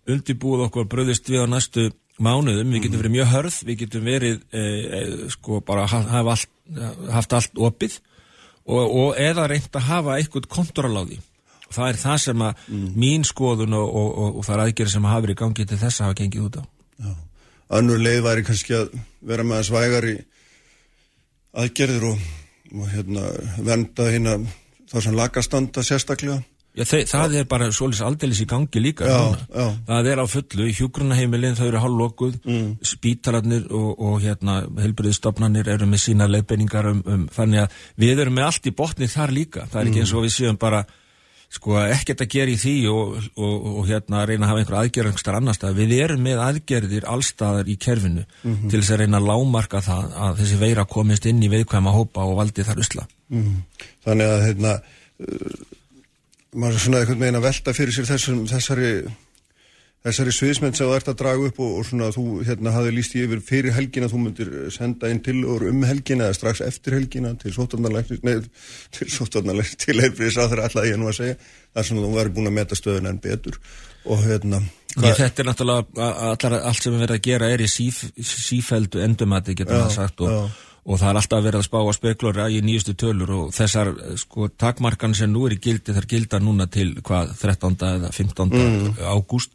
undirbúið 0.09 0.65
okkur 0.67 0.89
bröðist 0.89 1.29
við 1.29 1.45
á 1.45 1.47
næstu 1.47 1.91
mánuðum, 2.23 2.75
við 2.75 2.87
getum 2.87 3.01
verið 3.03 3.15
mjög 3.17 3.31
hörð, 3.35 3.59
við 3.69 3.81
getum 3.85 4.07
verið 4.07 4.39
eh, 4.53 5.27
sko 5.35 5.61
bara 5.67 5.87
hafa 5.91 6.23
allt, 6.35 6.51
haft 7.11 7.37
allt 7.37 7.61
opið 7.69 7.99
og, 8.67 8.85
og 8.85 9.21
eða 9.21 9.49
reynd 9.51 9.75
að 9.75 9.89
hafa 9.89 10.19
eitthvað 10.19 10.49
kontról 10.53 10.93
á 11.01 11.03
því. 11.03 11.21
Það 11.71 11.89
er 11.89 11.99
það 12.03 12.19
sem 12.25 12.43
að 12.43 12.63
mm. 12.67 12.87
mín 12.99 13.25
skoðun 13.27 13.77
og, 13.79 13.97
og, 14.01 14.39
og 14.41 14.47
það 14.47 14.57
er 14.57 14.63
aðgerið 14.65 14.95
sem 14.97 15.09
hafa 15.11 15.25
verið 15.25 15.37
í 15.37 15.41
gangi 15.41 15.67
til 15.71 15.81
þess 15.81 16.01
að 16.01 16.09
hafa 16.09 16.19
gengið 16.21 16.47
út 16.49 16.59
á. 16.59 16.63
Já. 17.01 17.11
Annur 17.79 18.03
leið 18.03 18.23
væri 18.27 18.47
kannski 18.49 18.75
að 18.75 18.97
vera 19.31 19.47
með 19.47 19.61
að 19.61 19.69
svægar 19.69 20.09
í 20.11 20.17
aðgerðir 21.63 22.09
og 22.11 22.89
hérna 22.91 23.29
venda 23.67 24.09
hérna 24.11 24.35
þá 24.91 24.97
sem 25.05 25.15
lagastanda 25.19 25.85
sérstaklega 25.87 26.41
Já, 26.71 26.85
þe 26.87 27.01
það 27.11 27.33
er 27.41 27.47
bara 27.51 27.67
svolítið 27.75 28.07
aldeilis 28.07 28.41
í 28.45 28.47
gangi 28.47 28.81
líka 28.83 29.09
já, 29.09 29.17
já. 29.51 29.65
það 29.89 30.09
er 30.13 30.21
á 30.23 30.27
fullu, 30.31 30.67
hjúgrunaheimilin 30.79 31.57
þau 31.59 31.65
eru 31.67 31.81
hálflokkuð, 31.83 32.37
mm. 32.47 32.69
spítalarnir 32.87 33.65
og, 33.75 33.89
og 33.99 34.21
hérna 34.23 34.61
helbriðstofnarnir 34.79 35.67
eru 35.75 35.89
með 35.91 36.05
sína 36.05 36.29
leifinningar 36.31 36.93
um, 36.93 37.01
um, 37.11 37.25
þannig 37.35 37.65
að 37.65 37.81
við 38.05 38.23
erum 38.23 38.39
með 38.39 38.47
allt 38.47 38.71
í 38.71 38.75
botni 38.79 39.11
þar 39.11 39.35
líka 39.35 39.67
það 39.73 39.81
er 39.81 39.91
ekki 39.91 40.05
eins 40.05 40.13
og 40.15 40.27
við 40.29 40.35
séum 40.37 40.61
bara 40.63 40.85
sko 41.51 41.75
ekkert 41.83 42.23
að 42.23 42.31
gera 42.37 42.55
í 42.55 42.61
því 42.63 42.77
og, 42.93 43.19
og, 43.35 43.67
og 43.73 43.91
hérna 43.91 44.23
reyna 44.31 44.47
að 44.47 44.53
hafa 44.53 44.63
einhver 44.63 44.79
aðgerðangstar 44.85 45.41
annar 45.41 45.59
stað, 45.59 45.81
við 45.81 45.97
erum 46.05 46.23
með 46.23 46.45
aðgerðir 46.45 47.09
allstaðar 47.11 47.67
í 47.67 47.75
kerfinu 47.83 48.23
mm 48.23 48.53
-hmm. 48.53 48.71
til 48.71 48.79
þess 48.79 48.95
að 48.95 49.03
reyna 49.03 49.19
að 49.19 49.29
lámarka 49.33 49.83
það 49.83 50.15
að 50.29 50.39
þessi 50.45 50.61
veira 50.63 50.87
komist 50.87 51.27
inn 51.27 51.43
í 51.43 51.51
veikvæma 51.51 51.97
hópa 51.99 52.31
og 52.31 52.39
valdi 52.39 52.63
þar 52.63 52.85
usla 52.87 53.09
mm. 53.35 53.59
Þannig 54.07 54.31
að 54.37 54.47
hérna 54.47 54.79
maður 56.55 56.79
er 56.79 56.85
svona 56.85 57.03
eitthvað 57.03 57.21
meina 57.25 57.41
að 57.41 57.49
velta 57.49 57.75
fyrir 57.77 57.95
sér 57.95 58.09
þessum, 58.11 58.47
þessari 58.51 58.93
þessari 60.01 60.33
sviðismenn 60.33 60.77
sem 60.77 60.89
þú 60.89 60.95
ert 60.97 61.11
að 61.13 61.19
draga 61.21 61.49
upp 61.51 61.59
og, 61.61 61.73
og 61.77 61.87
svona 61.87 62.09
þú 62.15 62.25
hérna 62.49 62.73
hafði 62.73 62.95
líst 62.97 63.17
í 63.19 63.25
yfir 63.27 63.43
fyrir 63.45 63.75
helgina 63.77 64.09
þú 64.09 64.21
myndir 64.23 64.53
senda 64.73 65.11
inn 65.13 65.21
til 65.25 65.43
og 65.45 65.67
um 65.69 65.85
helgina 65.85 66.31
eða 66.31 66.39
strax 66.39 66.63
eftir 66.65 66.97
helgina 66.97 67.35
til 67.41 67.53
sótarnarleiknis 67.53 68.25
neð 68.25 68.49
til 68.97 69.11
sótarnarleiknis 69.13 69.77
til 69.85 69.99
heilbriðis 70.01 70.41
að 70.41 70.55
það 70.55 70.57
er 70.57 70.65
alltaf 70.65 70.89
ég 70.89 71.01
nú 71.01 71.11
að 71.11 71.19
segja 71.21 71.37
það 71.43 71.83
er 71.83 71.89
svona 71.91 72.07
þú 72.07 72.15
væri 72.17 72.35
búin 72.39 72.51
að 72.51 72.57
meta 72.57 72.81
stöðun 72.81 73.11
en 73.13 73.23
betur. 73.29 73.61
Og 74.09 74.25
hérna 74.25 74.63
Ég, 74.91 75.15
þetta 75.15 75.45
er 75.45 75.47
náttúrulega 75.47 76.07
allar, 76.33 76.55
allt 76.67 76.83
sem 76.83 76.91
við 76.91 77.03
verðum 77.05 77.21
að 77.21 77.27
gera 77.29 77.51
er 77.53 77.61
í 77.63 77.69
síf, 77.71 78.01
sífældu 78.27 79.05
endumati 79.05 79.55
getur 79.55 79.85
það 79.85 79.93
sagt 79.95 80.25
og 80.25 80.33
já 80.33 80.41
og 80.85 81.01
það 81.01 81.11
er 81.11 81.19
alltaf 81.21 81.45
verið 81.45 81.61
að 81.61 81.67
spá 81.67 81.79
að 81.81 81.97
speklura 81.97 82.49
í 82.49 82.61
nýjustu 82.65 82.95
tölur 82.99 83.33
og 83.37 83.53
þessar 83.53 83.93
sko 84.21 84.49
takmarkan 84.49 85.15
sem 85.17 85.33
nú 85.33 85.45
er 85.47 85.57
í 85.59 85.61
gildi 85.61 85.95
þar 85.97 86.09
gilda 86.09 86.41
núna 86.41 86.67
til 86.73 86.95
hvað 87.05 87.35
13. 87.37 87.77
eða 87.91 88.13
15. 88.17 88.55
Mm. 88.55 88.97
ágúst 89.05 89.53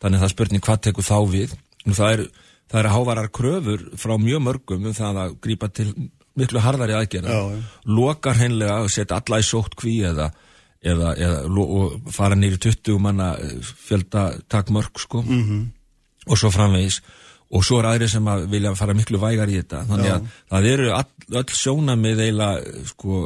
þannig 0.00 0.24
það 0.24 0.32
spurning 0.32 0.64
hvað 0.64 0.82
tekur 0.88 1.06
þá 1.06 1.18
við 1.32 1.54
og 1.84 1.98
það 1.98 2.14
er, 2.14 2.24
það 2.72 2.80
er 2.80 2.90
hávarar 2.94 3.30
kröfur 3.38 3.84
frá 4.00 4.16
mjög 4.20 4.44
mörgum 4.46 4.88
um 4.88 4.96
það 4.96 5.20
að 5.24 5.36
grípa 5.44 5.68
til 5.68 5.90
miklu 6.34 6.62
harðari 6.64 6.96
aðgerða 6.98 7.42
lokar 7.86 8.40
hennilega 8.40 8.80
að 8.80 8.90
setja 8.96 9.20
alla 9.20 9.40
í 9.40 9.46
sótt 9.46 9.76
kví 9.78 9.98
eða, 10.08 10.30
eða, 10.82 11.12
eða 11.14 12.08
fara 12.14 12.38
nýri 12.38 12.58
20 12.58 12.98
manna 13.02 13.34
fjölda 13.60 14.30
takmörg 14.48 14.98
sko 14.98 15.22
mm 15.22 15.44
-hmm. 15.44 15.62
og 16.26 16.38
svo 16.38 16.50
framvegis 16.50 17.02
og 17.54 17.66
svo 17.66 17.80
er 17.80 17.90
aðri 17.92 18.08
sem 18.10 18.30
að 18.30 18.48
vilja 18.52 18.72
fara 18.78 18.96
miklu 18.96 19.20
vægar 19.22 19.52
í 19.52 19.60
þetta. 19.60 19.84
Þannig 19.90 20.14
að 20.14 20.24
Já. 20.24 20.32
það 20.54 20.72
eru 20.72 20.88
all, 20.96 21.12
öll 21.40 21.60
sjónamið 21.60 22.24
eiginlega 22.24 22.80
sko, 22.88 23.20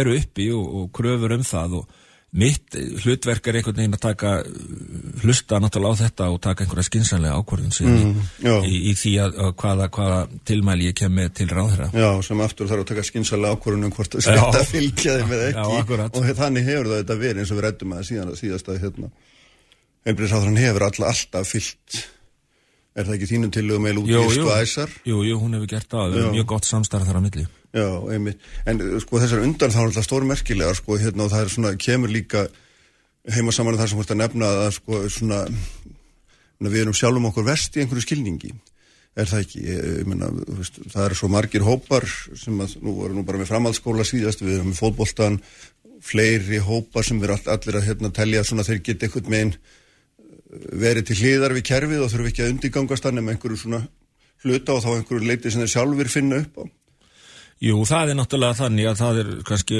eru 0.00 0.16
uppi 0.16 0.50
og, 0.56 0.66
og 0.80 0.90
kröfur 0.96 1.36
um 1.36 1.44
það. 1.46 1.76
Og 1.80 2.02
mitt 2.36 2.74
hlutverk 3.04 3.46
er 3.48 3.60
einhvern 3.60 3.78
veginn 3.78 3.96
að 3.96 4.02
taka 4.02 4.32
hlusta 5.22 5.60
náttúrulega 5.62 5.94
á 5.94 6.02
þetta 6.02 6.30
og 6.32 6.40
taka 6.44 6.64
einhverja 6.64 6.88
skinsanlega 6.88 7.36
ákvörðun 7.38 7.76
mm, 7.86 8.24
í, 8.66 8.80
í 8.90 8.96
því 8.98 9.12
að, 9.24 9.38
að 9.44 9.54
hvaða, 9.62 9.86
hvaða 9.94 10.18
tilmæli 10.50 10.90
ég 10.90 10.98
kem 10.98 11.14
með 11.16 11.30
til 11.38 11.48
ráðherra. 11.52 11.88
Já, 11.94 12.10
sem 12.26 12.42
aftur 12.44 12.68
þarf 12.72 12.84
að 12.84 12.90
taka 12.90 13.06
skinsanlega 13.06 13.56
ákvörðun 13.56 13.88
um 13.88 13.94
hvort 13.94 14.18
það 14.18 14.26
setja 14.26 14.66
fylgjaði 14.72 15.30
með 15.30 15.46
ekki. 15.46 15.70
Já, 15.86 16.02
og 16.10 16.28
þannig 16.42 16.68
hefur 16.72 16.90
það 16.90 17.00
þetta 17.04 17.18
verið 17.22 17.44
eins 17.44 17.54
og 17.54 17.60
við 17.60 17.66
rættum 17.68 17.96
að 17.96 18.04
síðan 18.10 18.34
að 18.34 18.42
síðast 18.42 18.68
að 18.74 18.82
hérna, 18.84 19.14
einbríðsáðurinn 20.06 20.62
hefur 20.66 20.88
alltaf 20.90 21.54
fylgt 21.54 22.02
Er 22.96 23.04
það 23.04 23.16
ekki 23.18 23.28
þínum 23.28 23.50
til 23.52 23.66
og 23.74 23.82
með 23.84 23.98
sko 24.32 24.52
æsar? 24.56 24.92
Jú, 25.04 25.18
jú, 25.26 25.36
hún 25.42 25.56
hefur 25.58 25.68
gert 25.74 25.90
það, 25.92 26.14
það 26.14 26.22
er 26.22 26.30
mjög 26.38 26.46
gott 26.54 26.68
samstarð 26.68 27.10
þar 27.10 27.18
á 27.20 27.22
milli. 27.26 27.42
Já, 27.76 27.88
einmitt. 28.14 28.46
En 28.64 28.80
sko 29.04 29.20
þessar 29.20 29.42
undan 29.44 29.74
þá 29.74 29.80
er 29.82 29.90
alltaf 29.90 30.06
stórmerkilega 30.06 30.76
sko 30.78 30.96
hérna 31.02 31.26
og 31.26 31.34
það 31.34 31.44
er 31.44 31.52
svona, 31.52 31.72
kemur 31.76 32.14
líka 32.14 32.46
heima 33.36 33.52
saman 33.52 33.76
þar 33.76 33.92
sem 33.92 34.00
þú 34.00 34.06
ert 34.06 34.14
að 34.14 34.20
nefna 34.22 34.50
að 34.62 34.72
sko 34.78 35.02
svona, 35.12 35.42
við 36.64 36.80
erum 36.86 36.96
sjálfum 36.96 37.28
okkur 37.32 37.48
vest 37.50 37.76
í 37.76 37.84
einhverju 37.84 38.06
skilningi. 38.06 38.54
Er 39.16 39.28
það 39.28 39.44
ekki? 39.44 39.64
Ég, 39.68 39.86
ég 40.00 40.08
menna, 40.08 40.32
veist, 40.56 40.80
það 40.92 41.04
er 41.10 41.18
svo 41.20 41.32
margir 41.32 41.68
hópar 41.68 42.08
sem 42.08 42.64
að 42.64 42.78
nú 42.84 42.96
voru 42.96 43.16
nú 43.16 43.28
bara 43.28 43.40
með 43.40 43.52
framhaldsskóla 43.52 44.08
síðast, 44.08 44.44
við 44.44 44.58
erum 44.58 44.72
með 44.72 44.80
fótboltan, 44.80 45.42
fleiri 46.04 46.64
hópar 46.64 47.04
sem 47.04 47.20
við 47.20 47.28
erum 47.28 47.52
allir 47.52 47.78
að 47.80 47.90
hérna 47.90 48.12
telja 48.16 48.44
svona 48.44 48.64
þeir 48.64 48.84
geta 48.88 49.08
eitthvað 49.08 49.32
með 49.32 49.44
einn 49.44 49.58
verið 50.72 51.10
til 51.10 51.18
hliðar 51.20 51.54
við 51.56 51.66
kerfið 51.70 52.02
og 52.04 52.10
þurfum 52.12 52.30
ekki 52.30 52.44
að 52.44 52.50
undirgangast 52.54 53.06
hann 53.06 53.20
með 53.20 53.36
einhverju 53.36 53.60
svona 53.60 53.82
hluta 54.44 54.76
og 54.76 54.82
þá 54.84 54.90
einhverju 54.94 55.26
leiti 55.26 55.52
sem 55.52 55.62
þeir 55.64 55.72
sjálfur 55.74 56.12
finna 56.12 56.42
upp 56.44 56.60
á. 56.62 56.64
Jú, 57.66 57.78
það 57.88 58.10
er 58.12 58.18
náttúrulega 58.18 58.58
þannig 58.58 58.88
að 58.90 58.98
það 59.00 59.18
er 59.22 59.28
kannski 59.48 59.78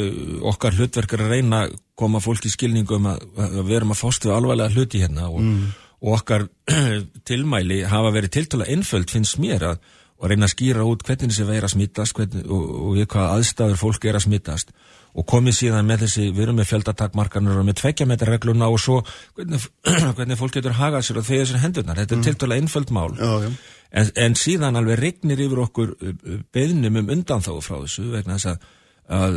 okkar 0.48 0.78
hlutverkar 0.78 1.22
að 1.26 1.34
reyna 1.34 1.58
að 1.66 1.74
koma 1.98 2.22
fólk 2.24 2.46
í 2.48 2.52
skilningum 2.52 3.10
að, 3.10 3.26
að 3.36 3.58
við 3.66 3.76
erum 3.76 3.92
að 3.92 4.00
við 4.06 4.32
alvarlega 4.32 4.72
hluti 4.72 5.02
hérna 5.02 5.28
og, 5.28 5.42
mm. 5.44 5.66
og 6.00 6.16
okkar 6.16 6.46
tilmæli 7.28 7.82
hafa 7.90 8.14
verið 8.16 8.32
tiltala 8.38 8.68
einföld 8.72 9.12
finnst 9.12 9.36
mér 9.42 9.68
að 9.74 9.92
og 10.16 10.30
reyna 10.30 10.48
að 10.48 10.54
skýra 10.54 10.86
út 10.88 11.04
hvernig 11.04 11.32
þessi 11.32 11.44
veira 11.44 11.68
smittast 11.68 12.16
hvernig, 12.16 12.46
og, 12.48 12.62
og 12.64 12.94
við 12.96 13.08
hvað 13.12 13.32
aðstæður 13.34 13.80
fólk 13.82 14.06
er 14.08 14.16
að 14.16 14.24
smittast 14.24 14.72
og 15.16 15.24
komið 15.28 15.56
síðan 15.60 15.88
með 15.88 16.04
þessi, 16.04 16.26
við 16.34 16.44
erum 16.44 16.58
með 16.60 16.70
fjöldatakmarkanur 16.72 17.60
og 17.60 17.66
með 17.66 17.78
tvekkjametarregluna 17.80 18.68
og 18.72 18.80
svo 18.82 18.98
hvernig, 19.36 19.64
hvernig 20.18 20.40
fólk 20.40 20.58
getur 20.58 20.76
hagað 20.76 21.06
sér 21.08 21.20
og 21.20 21.28
þegar 21.28 21.46
þessar 21.46 21.62
hendurnar, 21.64 22.00
þetta 22.02 22.16
er 22.16 22.20
mm. 22.20 22.26
tiltalega 22.28 22.64
einföld 22.64 22.92
mál 22.96 23.12
já, 23.16 23.30
já. 23.46 23.52
En, 23.96 24.10
en 24.26 24.34
síðan 24.36 24.76
alveg 24.76 24.98
regnir 25.00 25.40
yfir 25.46 25.62
okkur 25.62 25.94
uh, 25.94 26.10
uh, 26.12 26.40
beðnum 26.52 27.00
um 27.00 27.14
undanþáu 27.16 27.62
frá 27.64 27.78
þessu 27.78 28.10
vegna 28.12 28.40
þess 28.40 28.54
að 28.54 28.74
Að, 29.06 29.36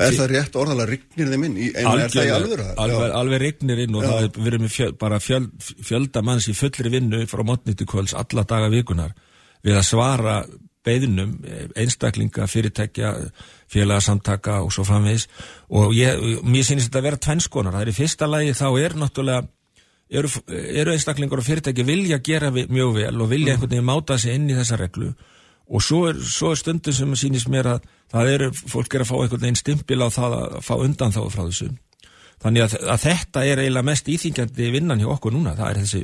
er 0.00 0.14
það 0.16 0.30
rétt 0.30 0.54
orðalega 0.56 0.88
rignir 0.88 1.26
þeim 1.28 1.42
inn? 1.44 1.56
Alveg, 1.76 2.14
er 2.22 2.30
alveg? 2.32 2.60
Alveg, 2.80 3.02
alveg 3.18 3.42
rignir 3.42 3.82
inn 3.82 3.98
og 3.98 4.00
Já. 4.00 4.08
það 4.08 4.22
er, 4.22 4.30
við 4.38 4.48
erum 4.48 4.70
fjöl, 4.72 4.86
bara 5.02 5.18
fjöl, 5.20 5.40
fjölda 5.60 6.22
manns 6.24 6.46
í 6.48 6.54
fullri 6.56 6.92
vinnu 6.94 7.20
frá 7.28 7.42
mótni 7.44 7.74
til 7.76 7.84
kvöls 7.90 8.16
alla 8.16 8.46
daga 8.48 8.70
vikunar 8.72 9.12
við 9.60 9.76
að 9.76 9.84
svara 9.90 10.38
beðinum 10.88 11.36
einstaklinga, 11.76 12.48
fyrirtækja 12.48 13.12
félagsamtaka 13.74 14.60
og 14.64 14.72
svo 14.74 14.86
framvegis. 14.88 15.28
Og 15.74 15.92
ég, 15.96 16.40
mér 16.46 16.66
sýnist 16.66 16.88
þetta 16.88 17.02
að 17.02 17.08
vera 17.10 17.22
tvennskonar, 17.26 17.76
það 17.76 17.86
er 17.86 17.92
í 17.92 17.98
fyrsta 17.98 18.30
lagi 18.30 18.56
þá 18.56 18.66
er 18.80 18.96
náttúrulega 19.02 19.44
eru, 20.14 20.32
eru 20.48 20.94
einstaklingar 20.94 21.42
og 21.42 21.48
fyrirtæki 21.48 21.86
vilja 21.86 22.20
gera 22.24 22.52
mjög 22.54 22.98
vel 23.00 23.14
og 23.14 23.30
vilja 23.30 23.54
mm. 23.54 23.56
einhvern 23.56 23.74
veginn 23.74 23.88
máta 23.88 24.18
sig 24.18 24.38
inn 24.38 24.50
í 24.50 24.58
þessa 24.58 24.80
reglu. 24.80 25.14
Og 25.64 25.80
svo 25.80 26.02
er, 26.10 26.18
svo 26.20 26.52
er 26.52 26.60
stundum 26.60 26.92
sem 26.92 27.16
sýnist 27.16 27.48
mér 27.52 27.74
að 27.76 27.88
það 28.12 28.34
eru, 28.34 28.52
fólk 28.52 28.94
er 28.94 29.04
að 29.04 29.10
fá 29.10 29.16
einhvern 29.20 29.46
veginn 29.46 29.60
stimpil 29.62 30.04
á 30.04 30.08
það 30.12 30.38
að 30.38 30.58
fá 30.66 30.74
undan 30.76 31.14
þá 31.14 31.22
frá 31.32 31.44
þessu 31.46 31.72
Þannig 32.42 32.64
að, 32.64 32.74
að 32.92 33.00
þetta 33.04 33.42
er 33.48 33.60
eiginlega 33.62 33.88
mest 33.88 34.08
íþingjandi 34.12 34.66
vinnan 34.74 35.00
hjá 35.00 35.06
okkur 35.14 35.32
núna, 35.32 35.54
það 35.56 35.70
er 35.70 35.78
þessi 35.80 36.00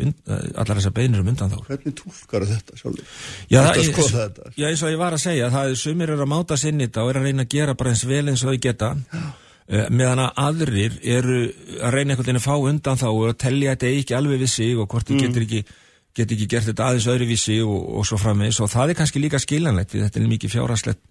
allar 0.62 0.78
þessar 0.78 0.94
beinir 0.96 1.20
um 1.20 1.28
undan 1.32 1.52
þá. 1.52 1.58
Hvernig 1.66 1.96
tólkar 1.98 2.46
þetta 2.48 2.78
sjálfur? 2.80 3.10
Já, 3.50 3.58
það, 3.66 4.40
já, 4.56 4.66
eins 4.70 4.84
og 4.86 4.94
ég 4.94 5.02
var 5.02 5.16
að 5.16 5.22
segja, 5.26 5.50
það 5.52 5.74
er 5.74 5.82
sumir 5.82 6.14
eru 6.14 6.24
að 6.24 6.32
máta 6.32 6.58
sinni 6.60 6.88
þetta 6.88 7.04
og 7.04 7.12
eru 7.12 7.20
að 7.20 7.28
reyna 7.28 7.44
að 7.44 7.52
gera 7.56 7.76
bara 7.76 7.92
eins 7.92 8.06
vel 8.08 8.22
eins 8.32 8.46
og 8.46 8.54
þau 8.54 8.64
geta, 8.68 8.90
uh, 8.94 9.84
meðan 9.92 10.24
að 10.24 10.42
aðrir 10.46 10.98
eru 11.18 11.38
að 11.44 11.94
reyna 11.98 12.14
einhvern 12.14 12.24
veginn 12.24 12.40
að 12.40 12.48
fá 12.48 12.56
undan 12.72 13.04
þá 13.04 13.08
og 13.10 13.38
tellja 13.44 13.76
þetta 13.76 13.94
ekki 14.00 14.18
alveg 14.22 14.44
við 14.46 14.52
sig 14.54 14.74
og 14.80 14.88
hvort 14.88 15.12
þið 15.12 15.18
mm. 15.18 15.28
getur 15.28 15.48
ekki, 15.48 15.78
getur 16.16 16.38
ekki 16.38 16.50
gert 16.54 16.70
þetta 16.72 16.88
aðeins 16.88 17.12
öðru 17.12 17.30
við 17.34 17.44
sig 17.44 17.62
og, 17.66 17.80
og 18.00 18.08
svo 18.08 18.20
frammeðis 18.22 18.64
og 18.64 18.72
það 18.72 18.94
er 18.94 19.02
kannski 19.02 19.20
líka 19.20 19.42
skiljanlegt, 19.42 19.98
þetta 20.08 20.22
er 20.22 20.30
mikið 20.30 20.56
fjárhagslegt 20.56 21.04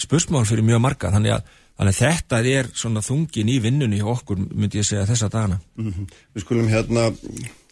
spursmál 0.00 0.46
fyrir 0.48 0.64
mjög 0.64 0.80
marga, 0.80 1.10
þannig 1.12 1.36
að 1.36 1.56
Þannig 1.80 1.96
að 1.96 2.00
þetta 2.04 2.38
er 2.44 2.66
svona 2.76 3.00
þungin 3.00 3.48
í 3.48 3.54
vinnunni 3.64 3.96
hjá 4.02 4.08
okkur, 4.12 4.36
myndi 4.36 4.82
ég 4.82 4.84
segja, 4.84 5.06
þessa 5.08 5.30
dagana. 5.32 5.56
Mm 5.80 5.86
-hmm. 5.88 6.10
Við 6.36 6.42
skulum 6.44 6.68
hérna 6.68 7.04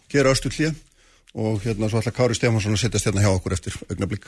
gera 0.09 0.31
östu 0.33 0.49
hlýja 0.49 0.73
og 1.35 1.61
hérna 1.61 1.89
svo 1.89 2.01
ætla 2.01 2.11
Kári 2.17 2.33
Stefánsson 2.33 2.73
að 2.73 2.81
setjast 2.81 3.05
hérna 3.05 3.21
hjá 3.21 3.29
okkur 3.35 3.53
eftir 3.53 3.77
augnablík. 3.85 4.25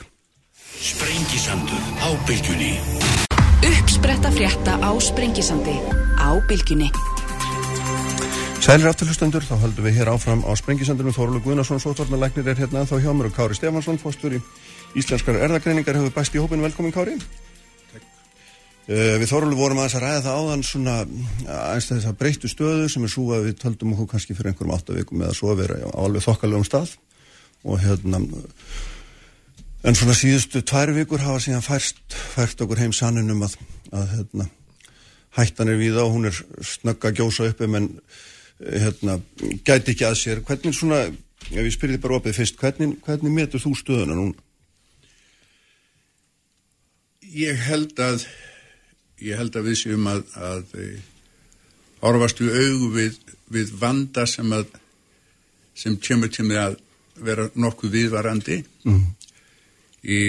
Sprengisandur 0.78 1.82
á 1.98 2.08
bylgjunni. 2.28 2.78
Uppspretta 3.72 4.30
frétta 4.30 4.78
á 4.78 4.90
Sprengisandi 5.02 5.76
á 6.14 6.30
bylgjunni. 6.46 6.90
Sælir 8.62 8.86
afturlustendur, 8.86 9.42
þá 9.42 9.58
höldum 9.66 9.84
við 9.84 9.98
hér 9.98 10.14
áfram 10.14 10.46
á 10.46 10.54
Sprengisandur 10.54 11.10
með 11.10 11.18
Þorlu 11.18 11.42
Guðnarsson, 11.42 11.82
Sotvarnarleiknir 11.82 12.46
er 12.46 12.54
hérna 12.54 12.86
þá 12.86 13.02
hjá 13.02 13.10
mér 13.10 13.26
og 13.26 13.34
Kári 13.34 13.58
Stefánsson, 13.58 13.98
fórstur 13.98 14.38
í 14.38 14.42
Íslenskar 14.94 15.42
erðagreiningar, 15.42 15.98
hefur 15.98 16.14
bæst 16.14 16.34
í 16.34 16.38
hópin, 16.38 16.62
velkomin 16.62 16.94
Kári. 16.94 17.18
Uh, 18.82 19.14
við 19.22 19.28
Þorlu 19.30 19.54
vorum 19.54 19.78
aðeins 19.78 19.94
að 19.94 20.02
ræða 20.02 20.22
það 20.24 20.38
áðan 20.40 20.64
svona 20.66 20.94
aðeins 21.46 21.90
þess 21.92 22.08
að 22.10 22.16
breyttu 22.18 22.48
stöðu 22.50 22.88
sem 22.90 23.04
er 23.06 23.12
svo 23.12 23.28
að 23.36 23.44
við 23.46 23.60
töldum 23.60 23.92
okkur 23.94 24.08
kannski 24.10 24.34
fyrir 24.34 24.50
einhverjum 24.50 24.74
áttavíkum 24.74 25.22
eða 25.22 25.36
svo 25.38 25.52
að 25.52 25.60
vera 25.62 25.76
á 25.86 25.90
alveg 26.02 26.24
þokkalegum 26.26 26.66
stað 26.66 26.96
og 27.62 27.78
hérna 27.78 28.18
en 29.86 29.98
svona 29.98 30.16
síðustu 30.18 30.64
tvær 30.66 30.92
vikur 30.96 31.22
hafa 31.22 31.42
síðan 31.42 31.62
færst, 31.62 32.02
fært 32.10 32.60
okkur 32.62 32.82
heim 32.82 32.94
sannunum 32.94 33.46
að, 33.46 33.56
að 33.94 34.12
hérna, 34.16 34.50
hættan 35.38 35.72
er 35.72 35.80
við 35.80 35.98
á, 35.98 36.04
hún 36.06 36.30
er 36.30 36.42
snögg 36.66 37.06
að 37.06 37.18
gjósa 37.22 37.48
uppi 37.50 37.70
menn 37.70 37.90
hérna, 38.62 39.18
gæti 39.66 39.94
ekki 39.94 40.06
að 40.06 40.20
sér 40.20 40.42
hvernig 40.46 40.74
svona, 40.76 41.04
ef 41.50 41.58
ég 41.62 41.74
spyrði 41.74 42.02
bara 42.02 42.18
opið 42.20 42.38
fyrst 42.38 42.58
hvernig, 42.58 42.98
hvernig 43.06 43.34
metur 43.34 43.62
þú 43.62 43.74
stöðuna 43.78 44.18
núna? 44.18 44.48
Ég 47.32 47.58
held 47.70 47.94
að 48.02 48.26
ég 49.22 49.38
held 49.38 49.56
að 49.56 49.68
við 49.70 49.78
séum 49.82 50.08
að, 50.10 50.22
að 50.36 50.76
e, 50.78 50.86
horfast 52.02 52.42
við 52.42 52.56
augu 52.58 52.88
við, 52.96 53.18
við 53.52 53.74
vanda 53.80 54.26
sem 54.28 54.52
að 54.54 54.70
sem 55.78 55.96
kemur 55.96 56.28
til 56.32 56.44
mig 56.48 56.60
að 56.60 56.76
vera 57.22 57.46
nokkuð 57.54 57.94
viðvarandi. 57.96 58.58
Mm. 58.88 59.04
í, 60.02 60.20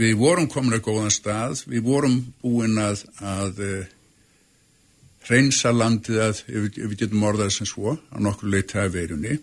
við 0.00 0.14
vorum 0.20 0.48
komin 0.48 0.76
að 0.76 0.84
góðan 0.86 1.12
stað, 1.12 1.64
við 1.68 1.84
vorum 1.84 2.16
búin 2.40 2.78
að, 2.80 3.04
að 3.20 3.60
e, 3.66 3.74
hreinsa 5.26 5.72
landið 5.74 6.22
að 6.24 6.42
ef, 6.46 6.70
ef 6.70 6.88
við 6.88 6.98
getum 7.04 7.28
orðað 7.28 7.54
sem 7.58 7.68
svo 7.68 7.96
á 7.98 8.16
nokkur 8.22 8.52
leita 8.54 8.84
af 8.86 8.94
veirunni. 8.94 9.36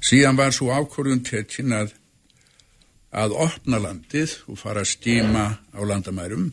Síðan 0.00 0.38
var 0.38 0.54
svo 0.54 0.70
ákvörðun 0.72 1.24
tettin 1.26 1.74
að 1.74 1.92
að 3.16 3.36
opna 3.40 3.80
landið 3.80 4.34
og 4.50 4.58
fara 4.60 4.82
að 4.84 4.92
stíma 4.92 5.46
á 5.72 5.80
landamærum 5.80 6.50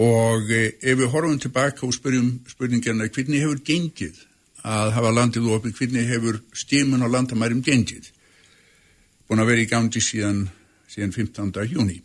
og 0.00 0.50
eh, 0.50 0.72
ef 0.80 0.98
við 0.98 1.10
horfum 1.12 1.38
tilbaka 1.40 1.86
og 1.86 1.94
spyrjum 1.94 2.30
spurningarna 2.48 3.08
hvernig 3.12 3.42
hefur 3.42 3.60
gengið 3.66 4.22
að 4.62 4.92
hafa 4.94 5.10
landið 5.10 5.48
opið, 5.56 5.74
hvernig 5.78 6.06
hefur 6.08 6.38
stímun 6.54 7.04
á 7.04 7.08
landamærum 7.10 7.62
gengið 7.66 8.08
búin 9.28 9.42
að 9.42 9.50
vera 9.52 9.64
í 9.64 9.68
gangi 9.68 10.00
síðan, 10.00 10.46
síðan 10.88 11.12
15. 11.12 11.52
júni 11.68 12.00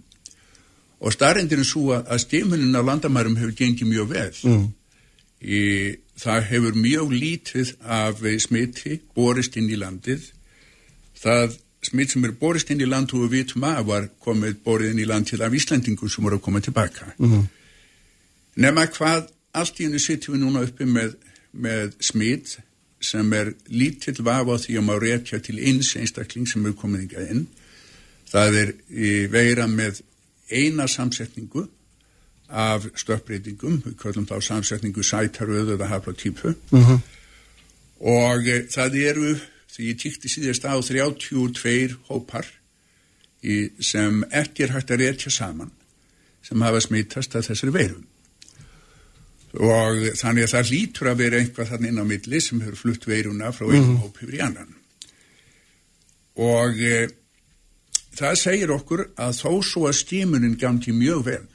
og 0.98 1.14
starrendir 1.14 1.62
er 1.62 1.70
svo 1.70 1.94
að 2.00 2.24
stímunin 2.26 2.76
á 2.76 2.82
landamærum 2.82 3.38
hefur 3.38 3.56
gengið 3.56 3.92
mjög 3.92 4.10
vel 4.12 4.34
mm. 4.50 4.66
í, 5.46 5.62
það 6.20 6.50
hefur 6.52 6.82
mjög 6.82 7.14
lítið 7.14 7.76
af 7.84 8.26
smiti 8.42 9.00
borist 9.16 9.56
inn 9.56 9.70
í 9.72 9.80
landið 9.80 10.34
það 11.18 11.56
smitt 11.88 12.14
sem 12.14 12.26
er 12.26 12.34
borist 12.36 12.72
inn 12.74 12.82
í 12.82 12.90
land 12.90 13.14
og 13.14 13.28
við 13.28 13.36
vitum 13.38 13.66
að 13.68 13.84
var 13.88 14.08
komið 14.24 14.58
borið 14.66 14.94
inn 14.94 15.04
í 15.04 15.08
land 15.08 15.30
til 15.30 15.40
af 15.46 15.54
Íslandingur 15.54 16.12
sem 16.12 16.26
voru 16.26 16.40
að 16.40 16.46
koma 16.48 16.62
tilbaka 16.64 17.14
mm. 17.18 17.46
Nefna 18.58 18.88
hvað 18.90 19.28
allt 19.58 19.80
í 19.80 19.86
hennu 19.86 20.02
sittum 20.02 20.36
við 20.36 20.44
núna 20.44 20.64
uppi 20.66 20.88
með, 20.90 21.14
með 21.54 21.94
smitt 22.04 22.58
sem 23.04 23.34
er 23.38 23.54
lítill 23.70 24.18
vafa 24.26 24.58
því 24.64 24.80
að 24.80 24.86
maður 24.88 25.06
réttja 25.06 25.40
til 25.46 25.60
eins 25.62 25.94
einstakling 26.00 26.48
sem 26.50 26.66
er 26.66 26.74
komið 26.78 27.06
ykkar 27.06 27.34
inn. 27.34 27.44
Það 28.28 28.58
er 28.62 28.72
veira 29.32 29.68
með 29.70 30.02
eina 30.50 30.88
samsetningu 30.90 31.68
af 32.48 32.88
stöppbreytingum, 32.96 33.82
við 33.86 33.96
kallum 34.00 34.26
þá 34.28 34.38
samsetningu 34.44 35.04
sætaröðu 35.04 35.76
eða 35.76 35.92
hafla 35.92 36.14
típu 36.16 36.54
uh 36.54 36.56
mhm. 36.72 36.84
-huh. 36.84 37.00
og 38.00 38.48
e, 38.48 38.62
það 38.72 38.96
eru, 39.04 39.34
því 39.68 39.90
ég 39.92 39.98
tíkti 40.00 40.30
síðast 40.32 40.64
á 40.64 40.80
32 40.80 41.98
hópar 42.08 42.48
í, 43.44 43.70
sem 43.80 44.24
ekki 44.32 44.64
er 44.64 44.72
hægt 44.72 44.92
að 44.92 45.04
réttja 45.04 45.32
saman 45.32 45.72
sem 46.42 46.62
hafa 46.62 46.80
smittast 46.80 47.36
að 47.36 47.52
þessari 47.52 47.74
veirum 47.74 48.06
og 49.58 50.02
þannig 50.20 50.46
að 50.46 50.54
það 50.54 50.72
lítur 50.74 51.12
að 51.12 51.22
vera 51.24 51.42
einhvað 51.42 51.72
þannig 51.72 51.94
inn 51.94 52.02
á 52.04 52.06
milli 52.12 52.42
sem 52.44 52.62
hefur 52.62 52.82
flutt 52.82 53.08
veiruna 53.10 53.54
frá 53.56 53.66
einum 53.68 53.94
mm. 53.94 54.02
hóp 54.04 54.20
yfir 54.22 54.38
í 54.38 54.42
annan 54.46 54.74
og 56.48 56.82
e, 56.82 56.98
það 58.18 58.42
segir 58.44 58.74
okkur 58.76 59.08
að 59.16 59.38
þó 59.40 59.52
svo 59.66 59.86
að 59.90 60.00
stímunin 60.02 60.58
gangi 60.62 60.94
mjög 60.94 61.24
vel 61.30 61.48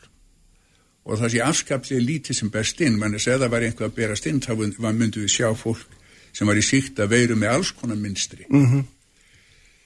og 1.02 1.18
það 1.18 1.34
sé 1.34 1.44
afskaplega 1.44 2.06
lítið 2.06 2.38
sem 2.38 2.50
berst 2.54 2.80
inn 2.82 2.98
menn 2.98 3.18
að 3.18 3.28
það 3.44 3.52
var 3.54 3.66
einhvað 3.66 3.90
að 3.90 3.96
berast 4.00 4.26
inn 4.30 4.42
þá 4.42 4.54
myndu 4.56 5.22
við 5.22 5.36
sjá 5.36 5.52
fólk 5.58 5.98
sem 6.32 6.48
var 6.48 6.58
í 6.58 6.64
síkt 6.64 7.00
að 7.02 7.12
veiru 7.12 7.36
með 7.36 7.56
alls 7.58 7.72
konar 7.76 7.98
minstri 8.00 8.46
mm 8.48 8.66
-hmm. 8.66 8.84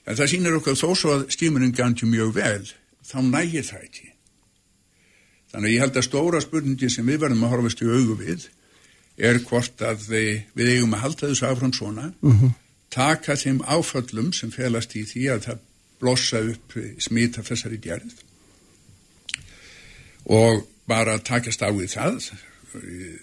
En 0.07 0.15
það 0.15 0.29
sýnir 0.31 0.55
okkar 0.55 0.77
þó 0.79 0.89
svo 0.95 1.15
að 1.17 1.25
stímunin 1.35 1.73
gangi 1.75 2.07
mjög 2.07 2.29
vel, 2.37 2.69
þá 3.03 3.17
nægir 3.27 3.65
það 3.67 3.81
ekki. 3.83 4.06
Þannig 5.57 5.71
að 5.71 5.73
ég 5.73 5.81
held 5.81 5.95
að 5.97 6.03
stóra 6.05 6.39
spurningi 6.43 6.87
sem 6.93 7.07
við 7.09 7.23
verðum 7.23 7.45
að 7.47 7.53
horfast 7.55 7.79
í 7.81 7.87
augu 7.89 8.15
við 8.19 8.43
er 9.17 9.39
hvort 9.41 9.81
að 9.81 10.03
við 10.11 10.67
eigum 10.69 10.93
að 10.93 11.01
halda 11.01 11.29
þessu 11.31 11.47
áfram 11.47 11.73
svona, 11.73 12.11
mm 12.21 12.35
-hmm. 12.35 12.51
taka 12.93 13.35
þeim 13.41 13.63
áföllum 13.65 14.29
sem 14.37 14.51
felast 14.53 14.93
í 14.93 15.01
því 15.09 15.23
að 15.33 15.41
það 15.47 15.63
blossa 15.97 16.43
upp 16.45 16.77
smita 17.01 17.41
þessari 17.41 17.81
djærið 17.81 18.13
og 20.37 20.61
bara 20.85 21.17
takast 21.17 21.65
á 21.65 21.73
við 21.73 21.89
það. 21.95 22.29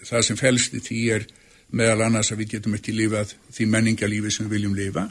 Það 0.02 0.26
sem 0.26 0.36
felst 0.36 0.74
í 0.74 0.82
því 0.82 1.00
er 1.14 1.26
meðal 1.70 2.08
annars 2.08 2.32
að 2.32 2.42
við 2.42 2.56
getum 2.56 2.74
ekki 2.74 2.98
lifað 2.98 3.36
því 3.54 3.70
menningalífi 3.70 4.34
sem 4.34 4.48
við 4.48 4.56
viljum 4.58 4.74
lifa 4.74 5.06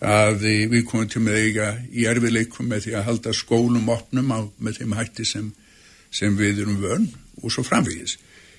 að 0.00 0.48
við 0.72 0.84
komum 0.86 1.08
til 1.12 1.26
með 1.28 1.40
eiga 1.44 1.70
í 1.92 2.08
erfiðleikum 2.08 2.72
með 2.72 2.86
því 2.86 2.96
að 2.96 3.08
halda 3.12 3.32
skólum 3.36 3.88
opnum 3.92 4.32
á 4.32 4.40
með 4.56 4.80
þeim 4.80 4.96
hætti 4.96 5.28
sem, 5.28 5.52
sem 6.10 6.36
við 6.36 6.62
erum 6.62 6.80
vörn 6.82 7.08
og 7.42 7.52
svo 7.52 7.64
framvegis 7.66 8.16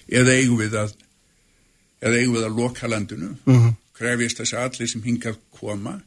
eða 0.07 0.35
eigum 0.39 0.59
við 0.59 0.77
að 0.79 0.93
eða 1.99 2.19
eigum 2.19 2.37
við 2.37 2.45
að 2.47 2.59
loka 2.61 2.87
landinu 2.87 3.31
uh 3.31 3.53
mhm. 3.53 3.65
-huh. 3.65 3.73
krefist 3.93 4.37
þess 4.37 4.53
að 4.53 4.67
allir 4.67 4.89
sem 4.89 5.03
hinga 5.03 5.29
að 5.29 5.41
koma 5.59 5.99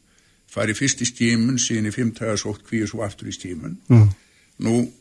fari 0.52 0.74
fyrst 0.74 1.02
í 1.02 1.08
stímun 1.08 1.58
síðan 1.58 1.88
í 1.88 1.94
fymtagasótt 1.94 2.64
kvíu 2.68 2.86
svo 2.86 3.02
aftur 3.02 3.28
í 3.28 3.32
stímun 3.32 3.76
uh 3.88 3.96
mhm. 3.96 4.08
-huh. 4.08 4.14
nú 4.58 4.92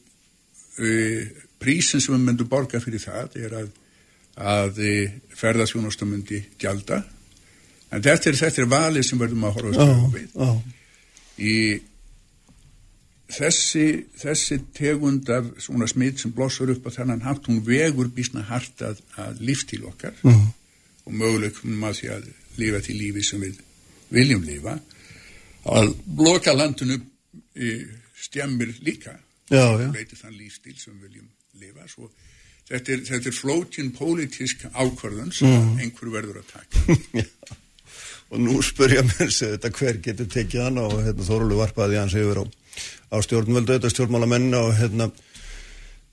e, 0.79 1.27
prísin 1.59 2.01
sem 2.01 2.15
við 2.15 2.25
myndum 2.25 2.49
borga 2.49 2.79
fyrir 2.79 2.99
það 2.99 3.35
er 3.35 3.53
að 3.53 3.69
að 4.35 4.79
e, 4.79 5.11
ferðasjónastum 5.35 6.09
myndi 6.09 6.43
gjalda 6.57 7.03
en 7.91 8.01
þetta 8.01 8.29
er, 8.29 8.35
þetta 8.35 8.61
er 8.61 8.67
valið 8.67 9.03
sem 9.03 9.19
verðum 9.19 9.43
að 9.43 9.53
horfa 9.53 9.83
oh, 9.83 10.13
við 10.13 10.29
í 11.37 11.81
þessi, 13.31 13.85
þessi 14.19 14.57
tegund 14.77 15.29
af 15.33 15.49
svona 15.63 15.87
smitt 15.89 16.21
sem 16.21 16.33
blossur 16.35 16.71
upp 16.73 16.87
á 16.87 16.95
þennan 16.99 17.23
hatt, 17.25 17.47
hún 17.49 17.63
vegur 17.65 18.11
bísna 18.13 18.43
hart 18.49 18.83
að, 18.85 19.01
að 19.21 19.43
líftíl 19.47 19.83
okkar 19.89 20.15
mm. 20.23 20.47
og 21.07 21.17
möguleikum 21.17 21.83
að 21.87 21.99
því 22.01 22.11
að 22.17 22.31
lifa 22.61 22.81
til 22.85 22.97
lífi 22.99 23.25
sem 23.25 23.43
við 23.43 23.61
viljum 24.11 24.43
lifa 24.47 24.77
að 25.71 25.93
bloka 26.05 26.53
landinu 26.55 26.97
stjæmir 28.21 28.73
líka 28.85 29.15
já. 29.51 29.65
veitir 29.93 30.17
þann 30.17 30.37
lífstíl 30.37 30.77
sem 30.79 30.97
við 30.97 31.07
viljum 31.07 31.29
lifa 31.61 31.87
svo 31.91 32.09
þetta 32.69 32.93
er, 32.95 33.03
þetta 33.09 33.31
er 33.31 33.35
flótin 33.35 33.91
pólitísk 33.95 34.67
ákvarðun 34.71 35.33
sem 35.35 35.51
mm. 35.51 35.81
einhver 35.83 36.13
verður 36.13 36.41
að 36.41 36.53
taka 36.55 37.25
og 38.31 38.39
nú 38.39 38.61
spurja 38.63 39.03
mér 39.03 39.31
sér 39.33 39.57
þetta 39.57 39.73
hver 39.77 40.01
getur 40.05 40.29
tekið 40.31 40.65
hann 40.65 40.81
og 40.81 40.97
hérna, 41.01 41.27
Þórólu 41.27 41.59
varpaði 41.59 41.99
hans 41.99 42.15
yfir 42.15 42.43
á, 42.43 42.45
á 43.11 43.17
stjórnvöldu 43.19 43.75
þetta 43.75 43.91
stjórnmálamenn 43.91 44.55
og 44.55 44.71
hérna 44.79 45.09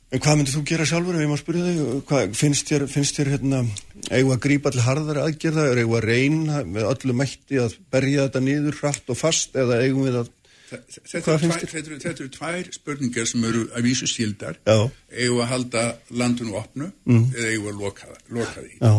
en 0.09 0.23
hvað 0.25 0.39
myndir 0.39 0.55
þú 0.57 0.63
gera 0.69 0.87
sjálfur 0.89 1.19
ef 1.19 1.25
ég 1.25 1.31
má 1.31 1.37
spurja 1.39 1.67
þig? 1.67 1.93
Hvað, 2.09 2.33
finnst 2.39 2.71
þér, 2.71 2.87
finnst 2.91 3.19
þér 3.19 3.31
hérna, 3.35 3.61
eigu 4.09 4.33
að 4.33 4.43
grípa 4.47 4.73
allir 4.73 4.87
harðari 4.87 5.23
aðgerða? 5.25 5.67
Er 5.69 5.83
eigu 5.83 5.99
að 5.99 6.09
reyna 6.09 6.63
með 6.65 6.89
öllu 6.95 7.17
mætti 7.19 7.61
að 7.61 7.77
berja 7.93 8.27
þetta 8.27 8.43
nýður 8.47 8.81
hratt 8.81 9.13
og 9.13 9.21
fast 9.21 9.59
eða 9.59 9.83
eigum 9.85 10.09
við 10.09 10.21
að 10.25 10.35
Þetta 10.69 11.79
eru 11.81 11.95
er 11.97 12.27
tvær 12.29 12.67
spurningar 12.75 13.29
sem 13.31 13.45
eru 13.49 13.63
að 13.73 13.87
vísu 13.87 14.05
síldar. 14.05 14.59
Eigu 14.69 15.39
að 15.41 15.49
halda 15.49 15.85
landinu 16.13 16.59
opnu 16.61 16.91
mm. 17.09 17.23
eða 17.33 17.53
eigu 17.55 17.71
að 17.71 17.79
loka, 17.81 18.09
loka 18.37 18.65
því? 18.67 18.75
Já. 18.83 18.93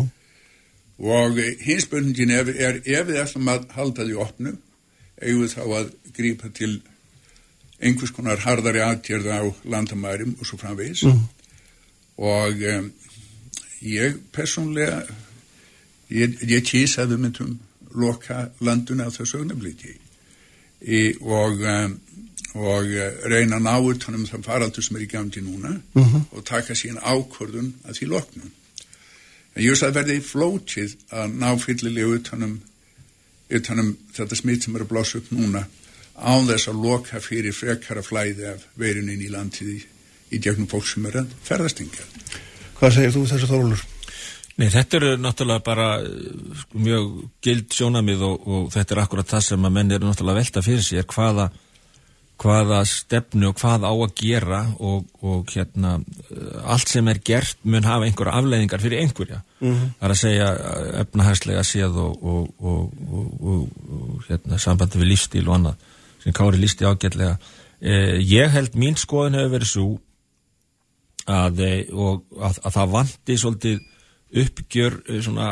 Og 1.00 1.38
hins 1.62 1.86
spurningin 1.86 2.34
er, 2.34 2.50
er 2.50 2.80
ef 2.82 3.06
við 3.06 3.20
ætlum 3.22 3.52
að 3.54 3.68
halda 3.76 4.08
því 4.08 4.18
opnu 4.20 4.56
eigum 5.20 5.44
við 5.44 5.54
þá 5.54 5.62
að 5.78 5.92
grípa 6.16 6.50
til 6.58 6.72
einhvers 7.80 8.12
konar 8.16 8.42
hardari 8.44 8.82
aðtjörða 8.84 9.40
á 9.40 9.44
landamærum 9.72 10.36
og 10.38 10.46
svo 10.46 10.60
framvegis 10.60 11.04
mm. 11.08 11.24
og 12.18 12.62
um, 12.74 12.92
ég 13.80 14.20
personlega 14.32 15.00
ég, 16.12 16.36
ég 16.44 16.64
kýs 16.66 16.98
að 17.00 17.14
við 17.14 17.24
myndum 17.24 17.58
loka 17.96 18.50
landuna 18.60 19.08
á 19.08 19.14
þessu 19.14 19.42
ögnablíki 19.42 19.96
og 21.20 21.60
um, 21.60 21.98
og 22.50 22.86
reyna 23.30 23.60
að 23.60 23.62
ná 23.62 23.74
út 23.78 24.04
hann 24.08 24.16
um 24.18 24.26
þann 24.26 24.42
faraldur 24.42 24.82
sem 24.82 24.96
er 24.98 25.04
í 25.04 25.10
gamdi 25.10 25.40
núna 25.40 25.70
mm 25.70 26.02
-hmm. 26.02 26.22
og 26.30 26.44
taka 26.44 26.74
síðan 26.74 26.98
ákvörðun 26.98 27.74
að 27.86 27.96
því 27.98 28.06
loknum 28.10 28.50
En 29.54 29.64
ég 29.64 29.74
veist 29.74 29.82
að 29.82 29.96
verði 29.98 30.20
flótið 30.22 30.92
að 31.10 31.32
ná 31.40 31.48
fyllilega 31.58 32.18
utanum, 32.20 32.60
utanum 33.50 33.96
þetta 34.14 34.38
smitt 34.38 34.66
sem 34.66 34.76
er 34.78 34.84
að 34.84 34.92
blása 34.92 35.18
upp 35.18 35.32
núna 35.34 35.64
án 36.20 36.48
þess 36.48 36.70
að 36.70 36.82
loka 36.84 37.20
fyrir 37.24 37.56
frekara 37.56 38.02
flæði 38.04 38.50
af 38.52 38.66
verunin 38.80 39.22
í 39.22 39.30
landið 39.32 39.72
í, 39.72 39.78
í 40.36 40.42
djögnum 40.42 40.68
fólk 40.70 40.88
sem 40.88 41.06
er 41.10 41.22
að 41.22 41.32
ferðastinga. 41.46 42.04
Hvað 42.80 42.94
segir 42.96 43.16
þú 43.16 43.24
þessu 43.32 43.50
þólur? 43.50 43.86
Nei, 44.60 44.68
þetta 44.68 44.98
eru 44.98 45.10
náttúrulega 45.16 45.64
bara 45.64 45.88
sko, 46.60 46.78
mjög 46.84 47.10
gild 47.44 47.72
sjónamið 47.72 48.24
og, 48.26 48.46
og 48.46 48.70
þetta 48.74 48.96
er 48.96 49.02
akkurat 49.04 49.30
það 49.30 49.44
sem 49.46 49.66
að 49.66 49.76
menn 49.76 49.92
eru 49.96 50.08
náttúrulega 50.08 50.42
velta 50.42 50.64
fyrir 50.64 50.84
sér 50.84 51.06
hvaða 51.08 51.50
hvaða 52.40 52.80
stefnu 52.88 53.50
og 53.50 53.58
hvað 53.60 53.84
á 53.84 53.92
að 53.92 54.12
gera 54.16 54.60
og, 54.80 55.08
og 55.20 55.50
hérna 55.52 55.98
eh, 56.00 56.72
allt 56.72 56.92
sem 56.92 57.08
er 57.12 57.20
gert 57.24 57.58
mun 57.68 57.84
hafa 57.84 58.08
einhverja 58.08 58.36
afleiðingar 58.40 58.80
fyrir 58.80 59.02
einhverja 59.04 59.42
mm 59.60 59.68
-hmm. 59.68 59.88
það 59.98 60.08
er 60.08 60.14
að 60.14 60.20
segja 60.22 60.48
eh, 60.54 61.00
efnahægslega 61.02 61.64
séð 61.64 61.98
og, 62.00 62.24
og, 62.24 62.92
og 63.40 64.24
hérna, 64.28 64.58
sambandi 64.58 65.00
við 65.00 65.12
lífstíl 65.12 65.48
og 65.48 65.54
annað 65.58 65.76
sem 66.22 66.36
Kári 66.36 66.60
lísti 66.60 66.84
ágætlega. 66.84 67.38
Eh, 67.80 68.18
ég 68.20 68.50
held 68.52 68.76
mín 68.76 68.98
skoðin 69.00 69.38
hefur 69.38 69.54
verið 69.56 69.70
svo 69.70 69.86
að, 71.26 71.62
eh, 71.64 71.86
að, 71.90 72.60
að 72.64 72.76
það 72.76 72.92
vandi 72.96 73.38
svolítið 73.40 73.80
uppgjör 74.30 75.00
svona, 75.24 75.46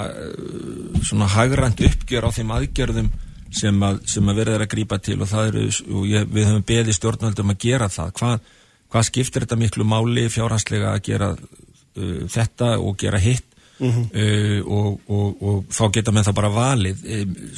svona 1.03 1.27
hagrand 1.27 1.81
uppgjör 1.83 2.29
á 2.29 2.31
þeim 2.31 2.53
aðgjörðum 2.55 3.09
sem 3.55 3.83
að, 3.83 4.01
sem 4.11 4.29
að 4.29 4.41
verður 4.43 4.65
að 4.65 4.73
grípa 4.75 4.99
til 5.03 5.19
og, 5.23 5.33
eru, 5.41 5.65
og 5.95 6.09
ég, 6.09 6.27
við 6.31 6.49
höfum 6.51 6.67
beðið 6.69 6.97
stjórnvöldum 6.99 7.53
að 7.55 7.61
gera 7.65 7.89
það. 7.93 8.13
Hvað, 8.19 8.51
hvað 8.93 9.07
skiptir 9.09 9.45
þetta 9.45 9.61
miklu 9.61 9.87
máli 9.89 10.27
fjárhanslega 10.33 10.93
að 10.93 11.05
gera 11.09 11.31
uh, 11.35 12.19
þetta 12.29 12.75
og 12.79 12.99
gera 13.01 13.21
hitt? 13.23 13.47
Mm 13.79 13.91
-hmm. 13.95 14.07
uh, 14.13 14.61
og, 14.77 15.01
og, 15.07 15.43
og 15.43 15.65
þá 15.71 15.85
geta 15.95 16.13
með 16.13 16.29
það 16.29 16.39
bara 16.41 16.55
valið. 16.55 17.05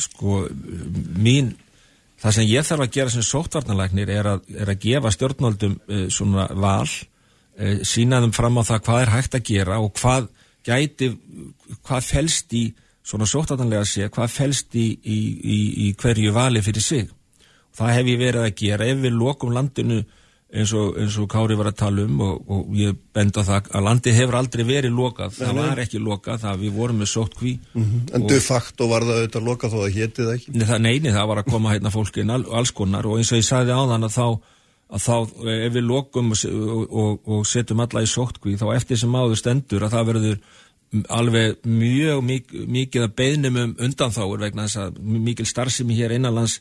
Sko 0.07 0.45
mín 1.19 1.55
það 2.21 2.37
sem 2.37 2.51
ég 2.51 2.67
þarf 2.69 2.85
að 2.85 2.93
gera 2.97 3.15
sem 3.15 3.27
sóttvarnalæknir 3.27 4.13
er 4.13 4.29
að, 4.35 4.45
er 4.53 4.73
að 4.73 4.83
gefa 4.85 5.15
stjórnvöldum 5.15 5.79
uh, 5.79 6.05
svona 6.13 6.47
val 6.53 6.87
uh, 6.87 7.81
sínaðum 7.87 8.35
fram 8.37 8.61
á 8.61 8.63
það 8.69 8.85
hvað 8.89 9.03
er 9.05 9.15
hægt 9.15 9.39
að 9.39 9.49
gera 9.51 9.81
og 9.81 9.95
hvað 10.01 10.29
gæti 10.67 11.11
hvað 11.87 12.07
felst 12.07 12.55
í 12.57 12.67
svona 13.11 13.29
sóttatanlega 13.29 13.85
að 13.85 13.91
sé 13.91 14.09
hvað 14.13 14.35
fælst 14.35 14.77
í, 14.77 14.87
í, 15.01 15.19
í, 15.41 15.59
í 15.87 15.93
hverju 15.99 16.35
vali 16.37 16.63
fyrir 16.63 16.85
sig. 16.85 17.09
Það 17.77 17.95
hef 17.97 18.11
ég 18.11 18.21
verið 18.21 18.45
að 18.45 18.57
gera 18.59 18.89
ef 18.91 19.01
við 19.01 19.17
lokum 19.17 19.55
landinu 19.55 20.03
eins 20.51 20.73
og, 20.75 20.97
eins 20.99 21.17
og 21.21 21.29
Kári 21.31 21.57
var 21.59 21.71
að 21.71 21.79
tala 21.79 22.05
um 22.05 22.23
og, 22.27 22.39
og 22.51 22.71
ég 22.79 22.97
benda 23.15 23.45
það 23.47 23.69
að 23.77 23.85
landi 23.87 24.15
hefur 24.15 24.39
aldrei 24.41 24.63
verið 24.67 24.97
lokað, 24.97 25.35
það 25.37 25.53
nei, 25.55 25.61
var 25.63 25.83
ekki 25.85 26.01
lokað 26.03 26.41
það 26.45 26.65
við 26.65 26.79
vorum 26.79 27.03
með 27.03 27.11
sótt 27.13 27.37
kví 27.39 27.53
mm 27.59 27.85
-hmm. 27.85 28.15
En 28.15 28.27
de 28.27 28.41
facto 28.41 28.89
var 28.91 29.07
það 29.07 29.21
auðvitað 29.21 29.47
lokað 29.47 29.75
þó 29.75 29.81
að 29.85 29.95
hétti 29.99 30.23
það 30.23 30.35
ekki? 30.35 30.55
Nei, 30.55 30.67
það, 30.67 30.81
neini, 30.81 31.13
það 31.13 31.29
var 31.29 31.39
að 31.39 31.51
koma 31.51 31.75
hérna 31.75 31.91
fólkin 31.91 32.31
all, 32.31 32.47
alls 32.53 32.71
konar 32.71 33.07
og 33.07 33.19
eins 33.19 33.33
og 33.33 33.39
ég 33.39 33.47
sagði 33.47 33.73
á 33.79 33.83
þann 33.91 34.09
að 34.09 34.17
þá, 34.17 34.27
að 34.91 35.01
þá 35.07 35.17
ef 35.67 35.73
við 35.73 35.85
lokum 35.85 36.33
og, 36.33 37.21
og 37.27 37.47
setjum 37.47 37.81
alla 37.81 38.03
í 38.03 38.11
sótt 38.11 38.41
kví 38.43 38.57
þá 38.57 38.75
eftir 38.75 38.99
sem 38.99 39.15
áður 39.15 39.39
stendur 39.39 39.85
að 39.85 39.95
það 39.95 40.07
verður 40.07 40.39
alveg 41.09 41.57
mjög 41.63 42.23
mikið 42.67 43.03
að 43.03 43.15
beðnum 43.15 43.57
um 43.57 43.77
undanþáur 43.79 44.41
vegna 44.43 44.67
þess 44.67 44.77
að 44.77 44.99
mikil 44.99 45.47
starfsemi 45.47 45.95
hér 45.95 46.17
einanlands 46.17 46.61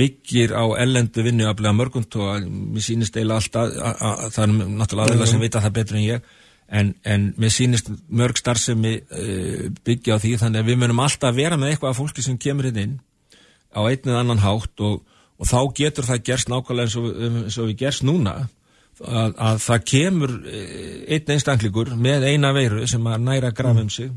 byggir 0.00 0.54
á 0.56 0.64
ellendu 0.80 1.24
vinnu 1.24 1.48
að 1.48 1.58
blega 1.60 1.76
mörgund 1.76 2.16
og 2.16 2.46
mér 2.46 2.84
sýnist 2.84 3.16
eiginlega 3.18 3.42
alltaf 3.42 4.30
það 4.34 4.44
er 4.44 4.54
náttúrulega 4.54 5.16
aðeins 5.16 5.34
sem 5.34 5.42
vita 5.44 5.62
það 5.64 5.76
betur 5.76 5.98
en 5.98 6.06
ég. 6.06 6.30
En, 6.70 6.92
en 7.02 7.26
mér 7.40 7.50
sýnist 7.50 7.90
mörg 8.08 8.38
starfsemi 8.38 8.94
uh, 9.02 9.64
byggja 9.84 10.16
á 10.16 10.22
því 10.22 10.36
þannig 10.44 10.62
að 10.62 10.70
við 10.70 10.80
munum 10.84 11.02
alltaf 11.02 11.34
vera 11.34 11.58
með 11.58 11.72
eitthvað 11.72 11.92
af 11.92 11.98
fólki 11.98 12.22
sem 12.22 12.38
kemur 12.38 12.68
hérna 12.68 12.84
inn 12.86 12.96
á 13.74 13.80
einn 13.82 14.06
eða 14.06 14.22
annan 14.22 14.42
hátt 14.44 14.84
og, 14.86 15.02
og 15.38 15.50
þá 15.50 15.58
getur 15.80 16.06
það 16.06 16.24
gerst 16.30 16.50
nákvæmlega 16.50 16.86
eins 16.86 16.96
og, 17.00 17.10
eins 17.26 17.58
og 17.58 17.70
við 17.72 17.78
gerst 17.84 18.06
núna. 18.06 18.38
Að, 19.00 19.36
að 19.40 19.60
það 19.64 19.84
kemur 19.88 20.32
eh, 20.44 20.96
einn 21.16 21.30
einstaklingur 21.34 21.94
með 21.96 22.26
eina 22.28 22.50
veiru 22.52 22.84
sem 22.90 23.06
að 23.08 23.22
næra 23.24 23.52
graf 23.56 23.78
um 23.80 23.88
sig 23.92 24.10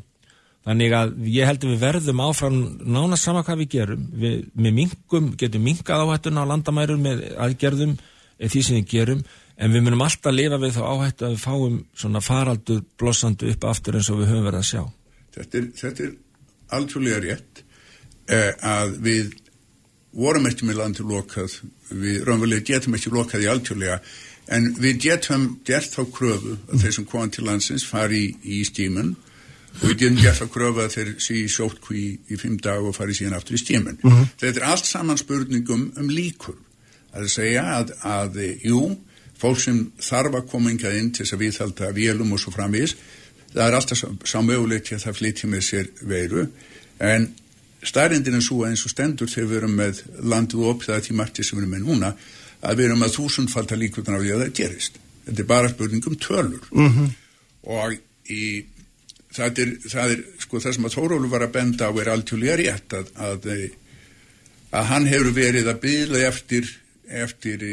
þannig 0.63 0.95
að 0.95 1.13
ég 1.27 1.47
held 1.47 1.63
að 1.65 1.73
við 1.73 1.83
verðum 1.83 2.23
áfram 2.23 2.57
nánast 2.85 3.27
sama 3.27 3.43
hvað 3.43 3.63
við 3.63 3.71
gerum. 3.75 4.09
Við, 4.23 4.35
við 4.55 4.75
mingum, 4.79 5.29
getum 5.39 5.65
mingað 5.67 6.03
áhættuna 6.07 6.45
á 6.47 6.51
landamæru 6.51 6.97
með 7.01 7.23
aðgerðum 7.45 7.95
því 8.39 8.63
sem 8.63 8.79
við 8.79 8.89
gerum. 8.95 9.23
En 9.59 9.73
við 9.75 9.85
munum 9.85 10.01
alltaf 10.05 10.33
lifa 10.33 10.59
við 10.61 10.75
þá 10.77 10.83
áhættu 10.87 11.27
að 11.27 11.35
við 11.35 11.43
fáum 11.43 11.79
svona 11.93 12.23
faraldur 12.23 12.81
blossandu 12.99 13.51
upp 13.53 13.67
aftur 13.69 13.99
eins 13.99 14.09
og 14.09 14.23
við 14.23 14.31
höfum 14.31 14.47
verið 14.47 14.63
að 14.63 14.69
sjá. 14.71 14.83
Þetta 15.33 15.59
er, 15.59 15.69
þetta 15.81 16.05
er 16.07 16.13
altrúlega 16.77 17.21
rétt 17.23 17.63
eh, 18.29 18.51
að 18.65 18.97
við 19.03 19.33
vorum 20.13 20.47
ekki 20.49 20.67
með 20.69 20.79
landi 20.79 21.05
lokað, 21.09 21.57
við 21.89 22.23
raunverulega 22.27 22.65
getum 22.69 22.97
ekki 22.97 23.13
lokað 23.13 23.45
í 23.45 23.49
alþjóðlega, 23.49 23.99
en 24.53 24.67
við 24.77 24.99
getum 25.07 25.45
gert 25.65 25.93
þá 25.95 26.03
kröfu 26.13 26.57
að 26.69 26.83
þeir 26.83 26.95
sem 26.97 27.07
koma 27.09 27.31
til 27.33 27.45
landsins 27.47 27.85
fari 27.87 28.19
í, 28.27 28.59
í 28.59 28.63
stímun 28.67 29.13
og 29.81 29.87
við 29.89 29.97
getum 30.03 30.19
gert 30.21 30.41
að 30.43 30.93
þeir 30.95 31.09
sé 31.23 31.39
í 31.39 31.47
sótkví 31.49 32.03
í, 32.29 32.37
fimm 32.37 32.59
dag 32.61 32.83
og 32.83 32.95
fari 32.95 33.15
síðan 33.17 33.37
aftur 33.37 33.57
í 33.57 33.61
stímun. 33.61 33.97
Mm 34.01 34.11
-hmm. 34.11 34.29
Þetta 34.39 34.59
er 34.59 34.67
allt 34.69 34.85
saman 34.85 35.17
spurningum 35.17 35.91
um 35.97 36.09
líkur. 36.09 36.55
Það 37.11 37.19
er 37.19 37.25
að 37.25 37.33
segja 37.33 37.63
að, 37.77 37.91
að 38.01 38.37
jú, 38.63 38.97
fólk 39.37 39.59
sem 39.59 39.91
þarf 39.99 40.35
að 40.39 40.49
koma 40.51 40.71
yngað 40.71 40.97
inn 40.97 41.11
til 41.11 41.25
þess 41.25 41.35
að 41.35 41.43
viðhalda 41.43 41.91
vélum 41.97 42.33
og 42.33 42.39
svo 42.39 42.51
framvís, 42.51 42.95
það 43.53 43.67
er 43.67 43.77
alltaf 43.77 44.03
sá 44.25 44.39
mögulegt 44.41 44.93
að 44.93 45.03
það 45.05 45.17
flytja 45.19 45.49
með 45.49 45.65
sér 45.67 45.89
veiru, 46.01 46.47
en 46.99 47.27
starrindin 47.83 48.39
er 48.39 48.45
svo 48.45 48.63
eins 48.67 48.85
og 48.87 48.93
stendur 48.93 49.29
þegar 49.29 49.49
við 49.49 49.57
erum 49.57 49.75
með 49.77 50.01
landið 50.23 50.69
upp 50.71 50.85
það 50.87 51.05
tímarti 51.07 51.43
sem 51.43 51.57
við 51.57 51.63
erum 51.63 51.75
með 51.75 51.85
núna, 51.89 52.13
að 52.63 52.79
við 52.79 52.89
erum 52.89 53.03
að 53.03 53.15
þúsundfalda 53.17 53.79
líkvöldan 53.79 54.17
á 54.17 54.21
því 54.23 54.31
að 54.33 54.43
það 54.43 54.55
gerist. 54.59 54.99
Þetta 55.25 55.43
er 55.43 55.49
bara 55.49 55.71
spurningum 55.71 56.15
tölur 56.19 56.69
mm 56.71 56.89
-hmm. 56.89 57.09
og 57.75 57.97
í, 58.31 58.63
það, 59.33 59.59
er, 59.63 59.73
það 59.89 60.15
er 60.15 60.23
sko 60.43 60.61
það 60.63 60.77
sem 60.77 60.87
að 60.87 60.95
Þórólu 60.97 61.31
var 61.31 61.45
að 61.47 61.53
benda 61.57 61.89
á 61.89 61.91
er 62.01 62.13
alltjóðlega 62.13 62.57
rétt 62.61 62.95
að, 62.99 63.11
að, 63.27 63.51
að 64.71 64.89
hann 64.91 65.09
hefur 65.09 65.35
verið 65.35 65.69
að 65.71 65.83
byggla 65.83 66.23
eftir, 66.29 66.71
eftir 67.25 67.67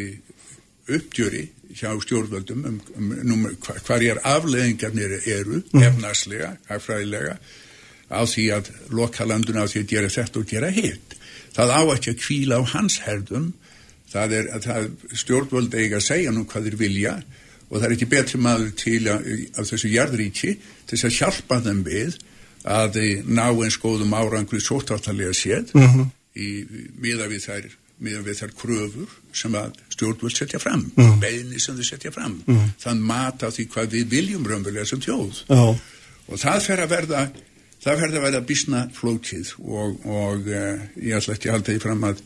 uppgjöri 0.90 1.46
hjá 1.77 1.92
stjórnvöldum 2.03 2.64
um, 2.66 2.79
um, 2.99 3.11
um 3.35 3.46
hverjar 3.87 4.18
afleðingarnir 4.27 5.20
eru 5.20 5.61
mm. 5.62 5.83
efnarslega, 5.87 6.55
afræðilega 6.68 7.37
á 8.11 8.20
því 8.27 8.46
að 8.57 8.73
lokalanduna 8.90 9.62
á 9.62 9.70
því 9.70 9.85
að 9.85 9.92
gera 9.92 10.11
þetta 10.11 10.40
og 10.40 10.49
gera 10.51 10.70
hitt. 10.75 11.14
Það 11.55 11.75
á 11.79 11.83
ekki 11.94 12.14
að 12.14 12.23
kvíla 12.25 12.59
á 12.59 12.62
hans 12.75 12.99
herðum 13.05 13.53
það 14.11 14.35
er 14.38 14.49
að 14.57 14.66
það 14.66 14.88
stjórnvöld 15.23 15.77
eiga 15.79 16.01
að 16.01 16.09
segja 16.09 16.35
nú 16.35 16.42
hvað 16.51 16.66
þeir 16.66 16.79
vilja 16.81 17.14
og 17.70 17.78
það 17.78 17.87
er 17.87 17.94
ekki 17.96 18.11
betri 18.11 18.40
maður 18.42 18.72
til 18.78 19.00
af 19.11 19.68
þessu 19.68 19.90
jarðríki 19.92 20.54
til 20.59 20.96
þess 20.96 21.09
að 21.09 21.18
hjálpa 21.18 21.61
þeim 21.66 21.85
við 21.87 22.16
að 22.68 22.98
ná 23.24 23.46
eins 23.48 23.78
góðum 23.80 24.16
árangri 24.16 24.61
sóttartalega 24.61 25.33
séð 25.37 25.72
mm 25.74 25.87
-hmm. 25.87 26.11
í 26.35 26.48
miða 27.00 27.28
við 27.30 27.46
þær 27.46 27.70
miða 28.00 28.22
við 28.24 28.40
þær 28.40 28.52
kröfur 28.56 29.14
sem 29.33 29.54
að 29.54 29.76
stjórnvöld 29.92 30.37
setja 30.37 30.59
fram, 30.59 30.90
mm 30.96 31.20
beðni 31.20 31.61
sem 31.61 31.76
þau 31.76 31.85
setja 31.85 32.11
fram 32.11 32.42
mm 32.46 32.72
þann 32.80 33.00
mat 33.00 33.42
á 33.44 33.48
því 33.48 33.68
hvað 33.68 33.94
við 33.96 34.09
viljum 34.09 34.46
raunverulega 34.46 34.87
sem 34.87 35.00
tjóð 35.00 35.44
Já. 35.48 35.76
og 36.28 36.38
það 36.38 36.61
fer 36.64 36.80
að 36.80 36.90
verða 36.90 37.30
það 37.80 38.00
fer 38.00 38.16
að 38.16 38.24
verða 38.26 38.46
bísna 38.46 38.88
flókið 38.92 39.54
og, 39.59 40.06
og 40.06 40.48
uh, 40.48 40.80
ég 40.96 41.16
ætla 41.16 41.35
ekki 41.35 41.48
að 41.48 41.52
halda 41.52 41.72
því 41.72 41.80
fram 41.80 42.04
að 42.04 42.22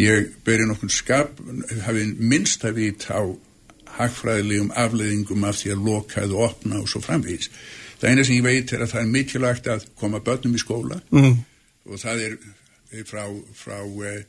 ég 0.00 0.32
beri 0.44 0.66
nokkur 0.66 0.92
skap 0.92 1.40
hafi 1.84 2.04
minnst 2.18 2.64
að 2.64 2.74
vit 2.74 3.08
á 3.10 3.24
hagfræðilegum 4.00 4.72
afleðingum 4.80 5.46
af 5.48 5.60
því 5.60 5.74
að 5.74 5.86
lokaðu 5.86 6.42
opna 6.46 6.80
og 6.80 6.90
svo 6.90 7.02
framvís 7.04 7.50
það 8.00 8.10
eina 8.10 8.24
sem 8.24 8.38
ég 8.38 8.46
veit 8.46 8.72
er 8.72 8.84
að 8.84 8.92
það 8.94 9.02
er 9.02 9.14
mikilvægt 9.14 9.70
að 9.70 9.86
koma 10.00 10.22
börnum 10.24 10.56
í 10.56 10.62
skóla. 10.62 11.00
Mm. 11.12 11.40
og 11.90 11.98
það 12.00 12.22
er 12.26 12.36
frá, 13.08 13.24
frá 13.56 13.78
eh, 14.06 14.22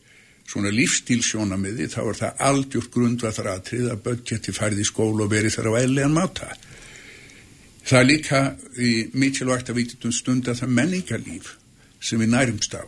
svona 0.50 0.72
lífstílsjónamiði 0.74 1.88
þá 1.92 2.02
er 2.02 2.20
það 2.20 2.44
aldjúrt 2.50 2.92
grundvæðar 2.94 3.52
aðtrið 3.56 3.90
að 3.92 4.04
börn 4.08 4.24
geti 4.28 4.56
færði 4.56 4.84
í 4.84 4.88
skóla 4.88 5.26
og 5.26 5.32
verið 5.32 5.56
þar 5.56 5.72
á 5.72 5.74
ellegan 5.82 6.16
máta. 6.16 6.50
Það 7.82 8.00
er 8.00 8.10
líka 8.10 8.42
mikilvægt 9.18 9.72
að 9.72 9.80
vitum 9.80 10.16
stund 10.16 10.50
að 10.50 10.62
það 10.62 10.76
menningarlíf 10.80 11.54
sem 12.02 12.22
við 12.22 12.34
nærumst 12.34 12.76
á 12.78 12.84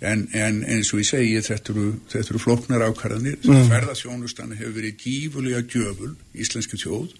en, 0.00 0.28
en 0.32 0.62
eins 0.64 0.92
og 0.94 1.02
ég 1.02 1.08
segi 1.08 1.40
þetta 1.44 1.74
eru, 1.74 1.88
þetta 2.08 2.32
eru 2.32 2.40
floknar 2.40 2.84
ákvarðanir 2.88 3.36
mm. 3.42 3.66
ferðasjónustana 3.68 4.56
hefur 4.56 4.76
verið 4.78 5.02
gífulega 5.02 5.60
gjöful 5.68 6.14
íslenski 6.32 6.80
tjóð 6.80 7.12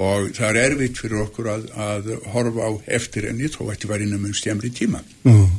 og 0.00 0.30
það 0.36 0.46
er 0.50 0.60
erfitt 0.68 1.00
fyrir 1.02 1.24
okkur 1.24 1.50
að, 1.50 1.66
að 1.74 2.12
horfa 2.34 2.70
á 2.70 2.72
eftir 2.98 3.26
enni 3.32 3.50
þó 3.50 3.64
ætti 3.74 3.90
var 3.90 4.04
innum 4.04 4.28
um 4.28 4.36
stjæmri 4.36 4.70
tíma 4.74 5.02
mm. 5.26 5.50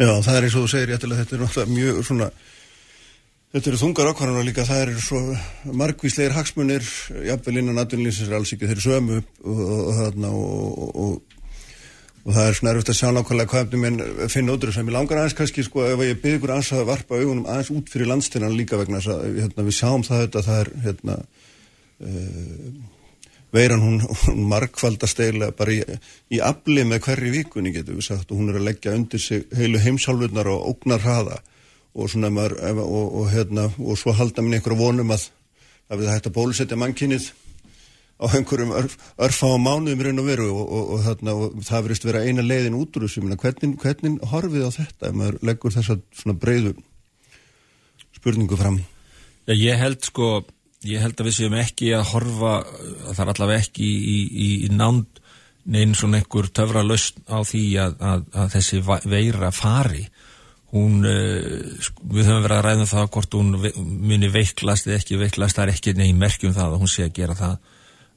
Já, 0.00 0.12
það 0.22 0.36
er 0.36 0.46
eins 0.46 0.54
og 0.58 0.64
þú 0.64 0.70
segir 0.72 0.92
réttilega 0.92 1.24
þetta 1.24 1.36
er 1.36 1.44
náttúrulega 1.44 1.74
mjög 1.74 2.00
svona 2.06 2.30
þetta 3.50 3.70
eru 3.70 3.80
þungar 3.82 4.12
ákvarðanar 4.12 4.46
líka 4.46 4.68
það 4.68 4.84
eru 4.84 5.02
svo 5.02 5.20
margvísleir 5.82 6.34
hagsmunir 6.36 6.86
jafnvel 7.26 7.58
innan 7.58 7.82
aðunlýsins 7.82 8.30
er 8.30 8.38
alls 8.38 8.54
ekki 8.54 8.70
þeir 8.70 8.82
sömu 8.84 9.18
og, 9.18 9.60
og, 9.90 10.16
og, 10.30 10.88
og 11.02 11.39
og 12.24 12.34
það 12.36 12.46
er 12.46 12.56
svona 12.58 12.72
erfitt 12.74 12.92
að 12.92 12.98
sjá 12.98 13.10
nákvæmlega 13.16 13.50
hvað 13.54 13.76
minn 13.80 14.00
finna 14.28 14.54
út 14.54 14.66
sem 14.74 14.88
ég 14.88 14.94
langar 14.94 15.20
aðeins 15.22 15.36
kannski 15.38 15.64
sko 15.64 15.84
ef 15.88 16.04
ég 16.04 16.20
byrði 16.20 16.40
ykkur 16.40 16.54
aðeins 16.54 16.72
að 16.76 16.88
varpa 16.90 17.20
augunum 17.20 17.48
aðeins 17.48 17.72
út 17.72 17.92
fyrir 17.92 18.10
landstyrjan 18.10 18.56
líka 18.56 18.80
vegna 18.80 19.00
þess 19.00 19.14
að 19.14 19.38
hérna, 19.40 19.66
við 19.68 19.76
sjáum 19.78 20.06
það 20.06 20.24
þetta 20.26 20.42
það 20.48 20.60
er 20.60 20.72
hérna 20.84 21.16
uh, 22.04 22.70
veiran 23.56 23.82
hún, 23.82 23.98
hún 24.24 24.44
markvaldast 24.50 25.22
eiginlega 25.24 25.56
bara 25.58 25.74
í, 25.74 25.80
í 26.30 26.42
afli 26.44 26.84
með 26.86 27.02
hverju 27.08 27.34
vikunni 27.34 27.72
getur 27.74 27.98
við 27.98 28.06
sagt. 28.06 28.30
Og 28.30 28.38
hún 28.38 28.52
er 28.52 28.60
að 28.60 28.68
leggja 28.68 28.94
undir 28.94 29.22
sig 29.22 29.48
heilu 29.56 29.80
heimsálfurnar 29.82 30.50
og 30.52 30.68
ógnar 30.70 31.02
hraða 31.02 31.40
og 31.90 32.10
svona 32.12 32.30
maður 32.30 32.60
og, 32.84 33.06
og 33.18 33.30
hérna 33.32 33.66
og 33.80 33.98
svo 33.98 34.14
halda 34.14 34.44
minn 34.44 34.60
einhverja 34.60 34.78
vonum 34.78 35.10
að 35.16 35.30
að 35.90 36.04
við 36.04 36.12
hægt 36.12 36.28
að 36.28 36.36
bólusetja 36.36 36.78
mannkinnið 36.78 37.32
á 38.20 38.26
einhverjum 38.36 38.74
örf, 38.76 38.96
örfa 39.16 39.50
á 39.50 39.56
mánuðum 39.56 40.04
raun 40.04 40.22
og 40.22 40.28
veru 40.28 40.48
og, 40.52 40.62
og, 40.62 40.94
og, 40.94 41.02
þarna, 41.08 41.34
og 41.34 41.66
það 41.66 41.84
verist 41.88 42.06
vera 42.06 42.22
eina 42.26 42.44
leiðin 42.44 42.78
út 42.78 42.96
úr 42.98 43.06
þessu. 43.06 43.24
Hvernig, 43.24 43.76
hvernig 43.80 44.30
horfið 44.30 44.68
á 44.68 44.70
þetta 44.76 45.10
ef 45.10 45.18
maður 45.18 45.42
leggur 45.50 45.76
þessa 45.76 45.98
svona 46.20 46.38
breyðu 46.40 46.76
spurningu 48.20 48.58
fram? 48.60 48.82
Já, 49.48 49.54
ég 49.56 49.80
held 49.80 50.04
sko 50.04 50.32
ég 50.88 51.02
held 51.02 51.18
að 51.20 51.28
við 51.28 51.36
séum 51.36 51.56
ekki 51.60 51.92
að 51.96 52.06
horfa 52.14 52.52
að 52.60 53.16
það 53.16 53.24
er 53.24 53.32
allavega 53.34 53.64
ekki 53.64 53.86
í, 53.86 54.20
í, 54.30 54.50
í 54.66 54.70
nánd 54.72 55.20
neinn 55.70 55.92
svona 55.96 56.20
einhver 56.20 56.48
töfra 56.56 56.82
lausn 56.84 57.20
á 57.28 57.44
því 57.44 57.64
að, 57.82 57.96
að, 58.00 58.22
að 58.32 58.52
þessi 58.56 58.80
veira 59.12 59.50
fari. 59.52 60.06
Hún, 60.70 61.02
uh, 61.02 61.90
við 62.14 62.30
höfum 62.30 62.44
verið 62.46 62.56
að 62.56 62.64
ræða 62.64 62.84
um 62.84 62.90
það 62.92 63.10
hvort 63.16 63.36
hún 63.36 63.50
muni 64.06 64.30
veiklast 64.30 64.88
eða 64.88 65.00
ekki 65.00 65.18
veiklast, 65.20 65.58
það 65.58 65.66
er 65.66 65.72
ekki 65.74 65.94
negin 65.98 66.20
merkjum 66.20 66.54
það 66.56 66.76
að 66.76 66.84
hún 66.84 66.92
sé 66.92 67.08
að 67.08 67.16
gera 67.18 67.36
það 67.38 67.69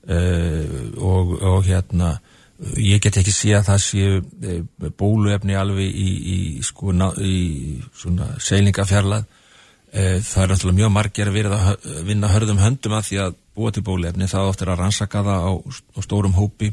og, 0.04 1.30
og 1.40 1.62
hérna 1.64 2.18
ég 2.78 3.02
get 3.04 3.18
ekki 3.20 3.34
sé 3.34 3.54
að 3.58 3.70
það 3.70 3.80
sé 3.84 4.10
uh, 4.18 4.90
bóluefni 4.98 5.56
alveg 5.58 5.88
í, 5.88 6.10
í, 6.34 6.40
sko, 6.64 6.94
í 7.24 7.38
svona 7.98 8.34
seilingafjarlað 8.42 9.26
uh, 9.26 10.18
það 10.24 10.44
er 10.44 10.56
alltaf 10.56 10.76
mjög 10.80 10.94
margir 10.94 11.32
að 11.32 11.40
verða 11.40 11.62
að 11.74 12.02
vinna 12.08 12.32
hörðum 12.32 12.62
höndum 12.62 12.98
að 12.98 13.08
því 13.10 13.22
að 13.26 13.38
búa 13.54 13.74
til 13.74 13.86
bóluefni. 13.86 14.30
Það 14.30 14.52
ofta 14.52 14.66
er 14.66 14.74
að 14.74 14.82
rannsaka 14.82 15.24
það 15.28 15.48
á, 15.50 15.52
á 15.54 16.00
stórum 16.06 16.38
hópi 16.38 16.72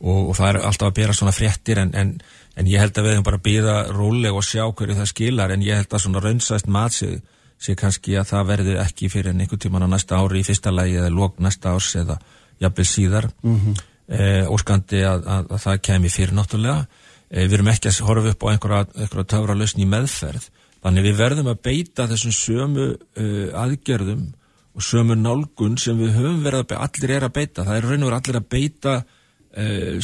og, 0.00 0.30
og 0.30 0.32
það 0.38 0.48
er 0.52 0.60
alltaf 0.70 0.88
að 0.90 0.96
bera 1.00 1.16
svona 1.16 1.36
fréttir 1.36 1.82
en, 1.82 1.92
en, 1.94 2.14
en 2.56 2.70
ég 2.70 2.82
held 2.82 2.96
að 2.96 3.06
við 3.06 3.16
hefum 3.16 3.28
bara 3.28 3.40
að 3.40 3.46
býða 3.46 3.76
róleg 3.92 4.36
og 4.36 4.46
sjá 4.46 4.64
hverju 4.66 4.98
það 4.98 5.12
skilar 5.12 5.54
en 5.54 5.64
ég 5.66 5.80
held 5.80 5.94
að 5.94 6.04
svona 6.06 6.24
raunsæst 6.24 6.70
matsið 6.70 7.20
sé 7.60 7.74
kannski 7.76 8.14
að 8.16 8.30
það 8.30 8.46
verður 8.54 8.78
ekki 8.80 9.10
fyrir 9.12 9.34
einhvern 9.34 9.60
tíman 9.60 9.84
á 9.84 9.88
næsta 9.92 10.16
ári 10.16 10.40
í 10.40 10.46
fyrsta 10.46 10.72
lagi 10.72 10.96
eða 10.96 11.12
lók 11.12 11.42
næsta 11.44 11.74
árs 11.76 11.92
eða 12.00 12.16
jafnveg 12.60 12.88
síðar. 12.88 13.28
Mm 13.42 13.60
-hmm. 13.60 13.84
eh, 14.08 14.44
óskandi 14.50 15.04
að, 15.04 15.26
að, 15.26 15.46
að 15.50 15.62
það 15.64 15.84
kemi 15.88 16.10
fyrir 16.12 16.34
náttúrulega. 16.36 16.86
Eh, 17.30 17.46
við 17.46 17.54
erum 17.58 17.70
ekki 17.72 17.88
að 17.88 18.02
horfa 18.08 18.34
upp 18.34 18.42
á 18.44 18.50
einhverja, 18.52 18.86
einhverja 18.96 19.30
töfra 19.34 19.54
lausn 19.54 19.80
í 19.80 19.86
meðferð. 19.86 20.50
Þannig 20.80 21.06
við 21.06 21.16
verðum 21.16 21.48
að 21.52 21.62
beita 21.62 22.08
þessum 22.08 22.32
sömu 22.32 22.84
uh, 22.96 23.48
aðgerðum 23.52 24.32
og 24.72 24.82
sömu 24.82 25.14
nálgun 25.14 25.76
sem 25.76 25.98
við 25.98 26.14
höfum 26.16 26.44
verið 26.44 26.62
að 26.62 26.68
beita 26.70 26.84
allir 26.86 27.10
er 27.10 27.26
að 27.26 27.34
beita, 27.36 27.64
það 27.66 27.76
er 27.76 27.84
raun 27.84 28.04
og 28.04 28.08
verið 28.08 28.20
allir 28.20 28.38
að 28.40 28.52
beita 28.54 29.02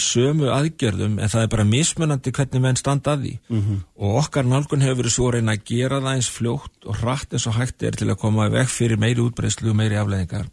sömu 0.02 0.48
aðgerðum 0.50 1.20
en 1.22 1.30
það 1.30 1.44
er 1.44 1.50
bara 1.52 1.64
mismunandi 1.70 2.32
hvernig 2.34 2.62
menn 2.64 2.76
standa 2.76 3.12
að 3.14 3.20
því. 3.22 3.34
Mm 3.48 3.60
-hmm. 3.62 3.78
og 3.96 4.16
okkar 4.24 4.44
nálgun 4.44 4.82
hefur 4.82 4.96
verið 4.96 5.14
svo 5.14 5.30
reyna 5.30 5.52
að 5.52 5.64
gera 5.64 6.00
það 6.00 6.14
eins 6.14 6.28
fljótt 6.28 6.84
og 6.84 6.96
hratt 6.98 7.32
eins 7.32 7.46
og 7.46 7.54
hægt 7.54 7.82
er 7.82 7.94
til 7.94 8.10
að 8.10 8.18
koma 8.18 8.48
vekk 8.50 8.68
fyrir 8.68 8.98
meiri 8.98 9.22
útbreyslu 9.22 9.70
og 9.70 9.76
meiri 9.76 9.96
afleðingar 9.96 10.50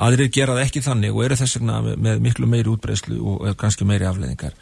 aðrir 0.00 0.30
gera 0.32 0.56
það 0.56 0.64
ekki 0.66 0.82
þannig 0.84 1.16
og 1.16 1.24
eru 1.26 1.38
þess 1.40 1.58
vegna 1.58 1.80
með, 1.82 2.22
miklu 2.24 2.48
meiri 2.48 2.72
útbreyslu 2.72 3.18
og 3.20 3.44
kannski 3.60 3.86
meiri 3.88 4.08
afleðingar 4.08 4.56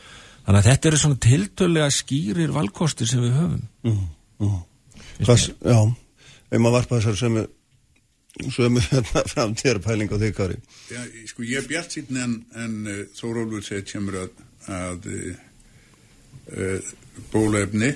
þannig 0.46 0.58
að 0.58 0.68
þetta 0.70 0.90
eru 0.90 1.00
svona 1.02 1.20
tiltölega 1.26 1.94
skýrir 1.94 2.52
valkostir 2.54 3.08
sem 3.08 3.22
við 3.22 3.36
höfum. 3.38 3.62
Mm, 3.86 4.04
mm. 4.42 4.60
Hvers, 5.20 5.50
Já, 5.60 5.80
ef 6.50 6.58
maður 6.58 6.76
varpa 6.78 6.98
þessar 6.98 7.18
sömu 7.20 7.46
sömu 8.54 8.82
hérna 8.88 9.24
framtíðarpæling 9.28 10.12
á 10.14 10.16
því 10.16 10.30
Kari 10.36 10.58
Já, 10.88 11.00
sko 11.28 11.44
ég 11.44 11.60
er 11.60 11.66
bjart 11.68 11.96
síðan 11.96 12.20
en, 12.24 12.36
en 12.62 12.76
uh, 12.88 13.00
Þórólfur 13.18 13.66
segir 13.66 13.86
kemur 13.90 14.20
að, 14.22 14.44
að 14.70 15.08
uh, 15.10 16.92
bólefni 17.30 17.94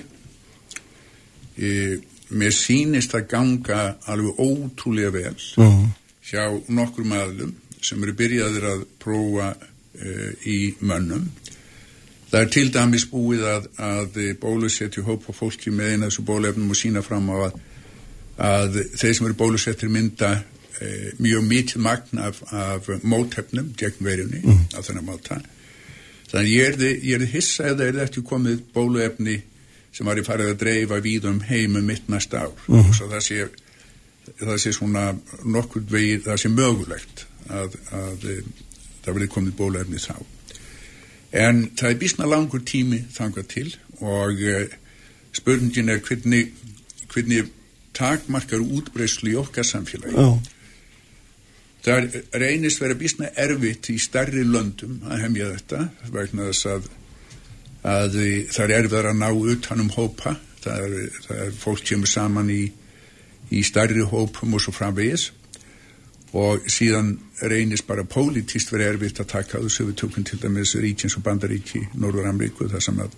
mér 2.35 2.51
sínist 2.51 3.13
að 3.15 3.29
ganga 3.31 3.79
alveg 4.11 4.39
ótrúlega 4.43 5.11
vel. 5.15 5.37
Mm 5.55 5.85
hjá 6.25 6.47
nokkur 6.67 7.07
maðlum 7.07 7.53
sem 7.85 8.01
eru 8.01 8.15
byrjaðir 8.17 8.69
að 8.71 8.85
prófa 9.01 9.51
uh, 9.55 10.31
í 10.47 10.75
mönnum. 10.81 11.27
Það 12.31 12.41
er 12.41 12.51
til 12.51 12.65
dæmis 12.73 13.05
búið 13.07 13.45
að, 13.47 13.67
að 13.79 14.17
bólusetju 14.41 15.05
hópa 15.05 15.33
fólki 15.35 15.71
með 15.71 15.93
eina 15.93 16.09
þessu 16.09 16.25
bólefnum 16.27 16.73
og 16.73 16.79
sína 16.79 17.03
fram 17.05 17.29
á 17.31 17.37
að, 17.45 17.59
að 18.43 18.79
þeir 18.97 19.13
sem 19.15 19.27
eru 19.29 19.37
bólusettir 19.39 19.91
mynda 19.93 20.31
e, 20.81 20.89
mjög 21.21 21.45
mikið 21.47 21.83
magn 21.85 22.23
af, 22.25 22.41
af 22.51 22.89
móthefnum 23.07 23.69
gegn 23.79 24.03
verjunni 24.03 24.41
mm. 24.43 24.63
á 24.75 24.79
þennan 24.83 25.07
máta. 25.07 25.39
Þannig 26.31 26.51
ég 26.51 26.71
erði, 26.73 26.91
ég 27.05 27.19
erði 27.19 27.29
hissa 27.37 27.69
eða 27.71 27.87
er 27.87 27.99
þetta 28.01 28.25
komið 28.33 28.65
bóluefni 28.75 29.37
sem 29.95 30.09
var 30.09 30.19
í 30.19 30.25
farið 30.27 30.51
að 30.51 30.59
dreifa 30.65 30.99
víðum 31.05 31.39
heimum 31.47 31.87
mitt 31.87 32.09
næsta 32.11 32.47
ár. 32.49 32.57
Mm. 32.67 32.91
Svo 32.97 33.07
það 33.13 33.25
sé, 33.29 33.45
það 34.39 34.57
sé 34.61 34.73
svona 34.75 35.09
nokkur 35.43 35.85
vegið, 35.89 36.23
það 36.27 36.41
sé 36.41 36.53
mögulegt 36.53 37.25
að, 37.49 37.77
að 37.95 38.25
það 39.05 39.11
verði 39.11 39.31
komið 39.35 39.57
bóluefni 39.59 40.01
þá. 40.01 40.15
En 41.35 41.65
það 41.75 41.91
er 41.91 42.01
bísna 42.01 42.29
langur 42.31 42.63
tími 42.63 43.01
þangað 43.13 43.47
til 43.51 43.67
og 43.99 44.41
uh, 44.41 44.65
spurningin 45.35 45.91
er 45.91 46.01
hvernig, 46.05 46.53
hvernig 47.11 47.51
takmarkar 47.95 48.63
útbreyslu 48.63 49.33
í 49.33 49.39
okkar 49.39 49.67
samfélagi. 49.67 50.15
Oh. 50.19 50.37
Það 51.85 52.15
reynist 52.41 52.81
vera 52.81 52.97
bísna 52.97 53.29
erfitt 53.37 53.91
í 53.93 53.99
starri 54.01 54.45
löndum 54.47 55.03
að 55.05 55.25
hefja 55.27 55.51
þetta 55.53 55.81
vegna 56.15 56.47
þess 56.49 56.69
að, 56.71 56.87
að 57.85 58.17
það 58.55 58.63
er 58.65 58.73
erfið 58.79 59.09
að 59.11 59.19
ná 59.19 59.27
utanum 59.53 59.91
hópa. 59.93 60.33
Það 60.65 60.87
er, 60.87 61.19
það 61.27 61.43
er 61.43 61.53
fólk 61.61 61.83
kemur 61.85 62.09
saman 62.09 62.49
í, 62.49 62.63
í 63.51 63.63
starri 63.63 64.05
hópum 64.05 64.55
og 64.55 64.63
svo 64.63 64.73
framvegis. 64.75 65.31
Og 66.35 66.65
síðan 66.67 67.13
reynist 67.47 67.87
bara 67.87 68.03
pólitist 68.03 68.73
verið 68.73 68.95
erfitt 68.95 69.21
að 69.23 69.31
taka 69.31 69.61
þessu. 69.63 69.87
Við 69.89 69.99
tökum 70.01 70.25
til 70.27 70.39
dæmis 70.41 70.75
ríkins 70.75 71.15
og 71.15 71.23
bandaríki 71.23 71.85
Norður 71.95 72.29
Ameríku 72.31 72.67
þar 72.71 72.83
sem 72.83 72.99
að, 73.05 73.15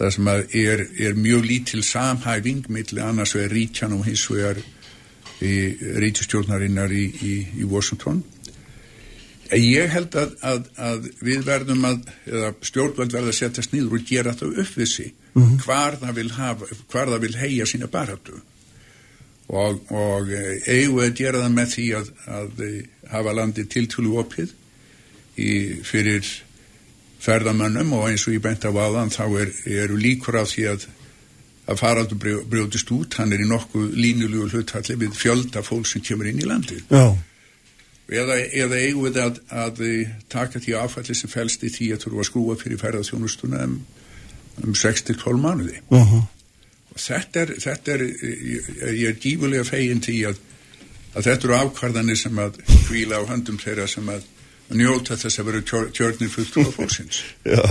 þar 0.00 0.16
sem 0.16 0.32
að 0.32 0.56
er, 0.64 0.84
er 1.06 1.14
mjög 1.14 1.46
lítil 1.46 1.84
samhæfing 1.86 2.66
millir 2.68 3.06
annars 3.06 3.36
vegar 3.38 3.54
ríkjan 3.54 3.94
og 3.98 4.04
hins 4.08 4.26
vegar 4.32 4.60
ríkistjórnarinnar 5.40 6.92
í, 6.92 7.06
í, 7.06 7.34
í 7.62 7.68
Washington. 7.68 8.24
Ég 9.56 9.90
held 9.90 10.14
að, 10.14 10.34
að, 10.46 10.66
að 10.78 11.06
við 11.26 11.40
verðum 11.46 11.86
að 11.88 12.10
eða 12.28 12.50
stjórnvöld 12.66 13.14
verða 13.14 13.32
að 13.32 13.38
setjast 13.40 13.72
nýður 13.74 13.96
og 13.96 14.04
gera 14.06 14.34
þetta 14.34 14.62
uppvissi 14.62 15.06
mm 15.10 15.42
-hmm. 15.42 15.56
hvar 15.64 15.96
það 15.98 16.14
vil 16.20 16.30
það 16.30 17.18
vil 17.24 17.36
heia 17.40 17.66
sína 17.66 17.88
barhættu 17.90 18.38
og, 19.50 19.80
og 19.90 20.30
eigu 20.70 21.00
að 21.02 21.16
gera 21.18 21.42
það 21.42 21.56
með 21.56 21.72
því 21.74 21.86
að, 21.98 22.12
að 22.36 22.62
hafa 23.10 23.34
landi 23.34 23.66
tiltúlu 23.70 24.14
opið 24.22 24.52
í, 25.40 25.50
fyrir 25.86 26.26
ferðamönnum 27.20 27.92
og 27.98 28.08
eins 28.10 28.26
og 28.28 28.36
ég 28.36 28.44
bent 28.44 28.64
á 28.64 28.70
aðan 28.70 29.12
þá 29.12 29.24
er, 29.42 29.52
eru 29.82 29.98
líkur 30.00 30.40
á 30.40 30.44
því 30.46 30.66
að 30.74 30.88
að 31.70 31.78
faraldur 31.78 32.18
brjóðist 32.50 32.88
út, 32.90 33.14
hann 33.20 33.30
er 33.30 33.44
í 33.44 33.46
nokkuð 33.46 33.92
línulegu 33.94 34.48
hluthalli 34.50 34.96
við 34.98 35.12
fjölda 35.14 35.60
fólk 35.62 35.86
sem 35.86 36.02
kemur 36.02 36.26
inn 36.26 36.40
í 36.42 36.48
landi 36.48 36.80
eða, 36.90 38.40
eða 38.48 38.80
eigum 38.80 39.06
við 39.06 39.20
að, 39.22 39.38
að 39.54 39.82
taka 40.32 40.58
því 40.62 40.74
áfalli 40.80 41.14
sem 41.14 41.30
fælst 41.30 41.62
í 41.62 41.70
því 41.70 41.92
að 41.94 42.02
þú 42.02 42.10
eru 42.10 42.22
að 42.24 42.28
skrúa 42.30 42.58
fyrir 42.58 42.80
ferðarþjónustuna 42.80 43.62
um, 43.68 43.78
um 44.64 44.74
6-12 44.74 45.38
mánuði. 45.44 45.78
Uh 45.94 46.14
-huh 46.14 46.26
þetta 46.96 47.44
er, 47.44 47.54
þetta 47.62 47.94
er 47.94 48.04
ég, 48.08 48.68
er 49.10 49.16
gífulega 49.22 49.66
fegin 49.68 50.02
til 50.04 50.18
að, 50.30 50.42
að 51.14 51.28
þetta 51.28 51.48
eru 51.48 51.58
ákvarðanir 51.62 52.18
sem 52.18 52.42
að 52.42 52.60
hvíla 52.88 53.22
á 53.22 53.28
höndum 53.30 53.60
þeirra 53.62 53.86
sem 53.90 54.10
að 54.10 54.26
njóta 54.76 55.18
þess 55.18 55.40
að 55.40 55.50
vera 55.50 55.64
tjör, 55.66 55.88
tjörnir 55.94 56.30
fullt 56.30 56.58
á 56.58 56.62
fólksins. 56.74 57.22
Já, 57.54 57.64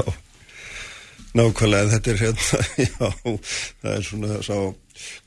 nákvæmlega 1.37 1.93
þetta 1.93 2.11
er 2.11 2.21
hérna, 2.25 2.65
já 2.87 3.07
það 3.83 3.93
er 3.93 4.03
svona 4.07 4.41
sá 4.43 4.55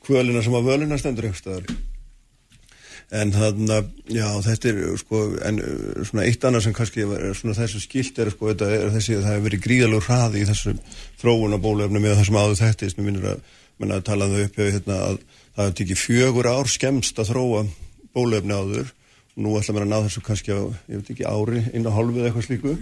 kvölina 0.03 0.43
sem 0.43 0.55
að 0.57 0.69
völina 0.69 0.99
stendur 0.99 1.29
einhverstaðar 1.29 1.69
en 3.13 3.31
þannig 3.33 3.71
að, 3.75 3.89
já, 4.15 4.27
þetta 4.47 4.69
er 4.71 4.77
sko, 4.97 5.21
en 5.45 5.59
svona 6.07 6.25
eitt 6.25 6.45
annað 6.47 6.65
sem 6.65 6.75
kannski 6.75 7.03
er 7.05 7.35
svona 7.37 7.57
þessu 7.57 7.81
skilt 7.83 8.19
er 8.21 8.31
sko, 8.33 8.49
þetta 8.51 8.69
er 8.73 8.93
þessi 8.95 9.17
að 9.17 9.25
það 9.25 9.35
hefur 9.35 9.47
verið 9.47 9.65
gríðalur 9.67 10.07
hraði 10.07 10.41
í 10.41 10.47
þessu 10.49 10.73
þróun 11.21 11.53
á 11.55 11.59
bólefnum 11.61 12.07
eða 12.07 12.19
þessum 12.21 12.39
áður 12.41 12.61
þettist, 12.63 12.97
mér 12.97 13.07
minnir 13.09 13.29
að 13.35 13.43
menn 13.83 13.95
að 13.97 14.05
tala 14.09 14.29
þau 14.31 14.41
upp 14.47 14.59
hérna, 14.63 14.99
að 15.11 15.21
það 15.53 15.63
hefði 15.63 15.77
tekið 15.79 16.01
fjögur 16.01 16.49
ár 16.49 16.71
skemst 16.71 17.21
að 17.21 17.31
þróa 17.33 17.63
bólefni 18.15 18.57
áður. 18.57 18.91
Og 19.33 19.45
nú 19.45 19.55
ætla 19.57 19.75
mér 19.75 19.87
að 19.87 19.91
ná 19.91 19.97
þessu 20.07 20.25
kannski 20.25 20.53
á, 20.55 20.61
ég 20.89 21.01
veit 21.01 21.13
ekki, 21.13 21.25
ári, 21.27 21.63
einu 21.73 21.93
hálfið 21.93 22.27
eitthvað 22.27 22.47
slíku. 22.47 22.75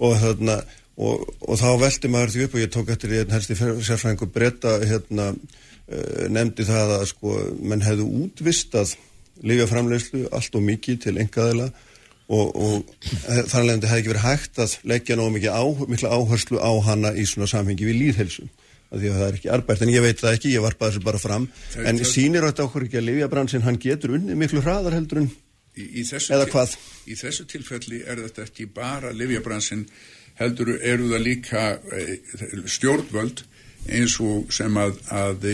Og, 0.00 0.14
þarna, 0.20 0.56
og, 0.96 1.26
og 1.44 1.60
þá 1.60 1.68
veldi 1.82 2.12
maður 2.12 2.34
því 2.34 2.46
upp 2.46 2.56
og 2.56 2.62
ég 2.62 2.72
tók 2.76 2.94
eftir 2.94 3.16
að 3.18 3.34
helsti 3.36 3.58
sérfræðingur 3.60 4.32
breyta 4.32 4.78
hérna, 4.80 5.28
uh, 5.34 6.24
nefndi 6.32 6.66
það 6.68 6.96
að 6.96 7.06
sko, 7.12 7.36
menn 7.60 7.84
hefðu 7.84 8.08
útvistað 8.24 8.96
lífjaframlegslu 9.44 10.26
allt 10.36 10.56
og 10.56 10.64
mikið 10.66 10.98
til 11.04 11.16
engaðila 11.20 11.68
og, 12.30 12.50
og 12.54 13.06
þar 13.48 13.62
alveg 13.62 13.86
hefði 13.88 14.00
ekki 14.02 14.12
verið 14.12 14.26
hægt 14.26 14.60
að 14.62 14.74
leggja 14.92 15.16
náðu 15.18 15.34
mikið 15.36 15.56
á, 15.56 15.64
mikla 15.90 16.12
áherslu 16.16 16.60
á 16.60 16.72
hana 16.86 17.12
í 17.16 17.24
svona 17.28 17.48
samhengi 17.50 17.88
við 17.88 18.00
líðhelsu 18.04 18.46
að 18.90 19.02
því 19.02 19.10
að 19.10 19.18
það 19.18 19.26
er 19.26 19.36
ekki 19.38 19.50
arbært, 19.54 19.82
en 19.84 19.92
ég 19.92 20.04
veit 20.04 20.20
það 20.20 20.36
ekki, 20.36 20.54
ég 20.54 20.64
varpa 20.64 20.88
þessu 20.88 21.02
bara 21.06 21.20
fram, 21.22 21.46
það 21.74 21.90
en 21.90 22.00
sínir 22.10 22.46
þetta 22.46 22.64
okkur 22.66 22.86
ekki 22.86 22.98
að 22.98 23.06
Livjabransin, 23.06 23.64
hann 23.66 23.78
getur 23.82 24.16
unni 24.16 24.38
miklu 24.38 24.62
hraðar 24.64 24.96
heldur 24.98 25.22
en, 25.22 25.28
í, 25.78 25.86
í 26.02 26.06
eða 26.18 26.48
hvað? 26.50 26.74
Í 27.06 27.18
þessu 27.20 27.46
tilfelli 27.50 28.02
er 28.02 28.24
þetta 28.24 28.48
ekki 28.48 28.66
bara 28.74 29.12
Livjabransin, 29.14 29.84
heldur 30.40 30.74
eru 30.74 31.12
það 31.12 31.22
líka 31.26 31.64
e, 31.94 32.18
stjórnvöld 32.66 33.44
eins 33.94 34.18
og 34.24 34.50
sem 34.54 34.76
að, 34.80 34.98
að 35.14 35.46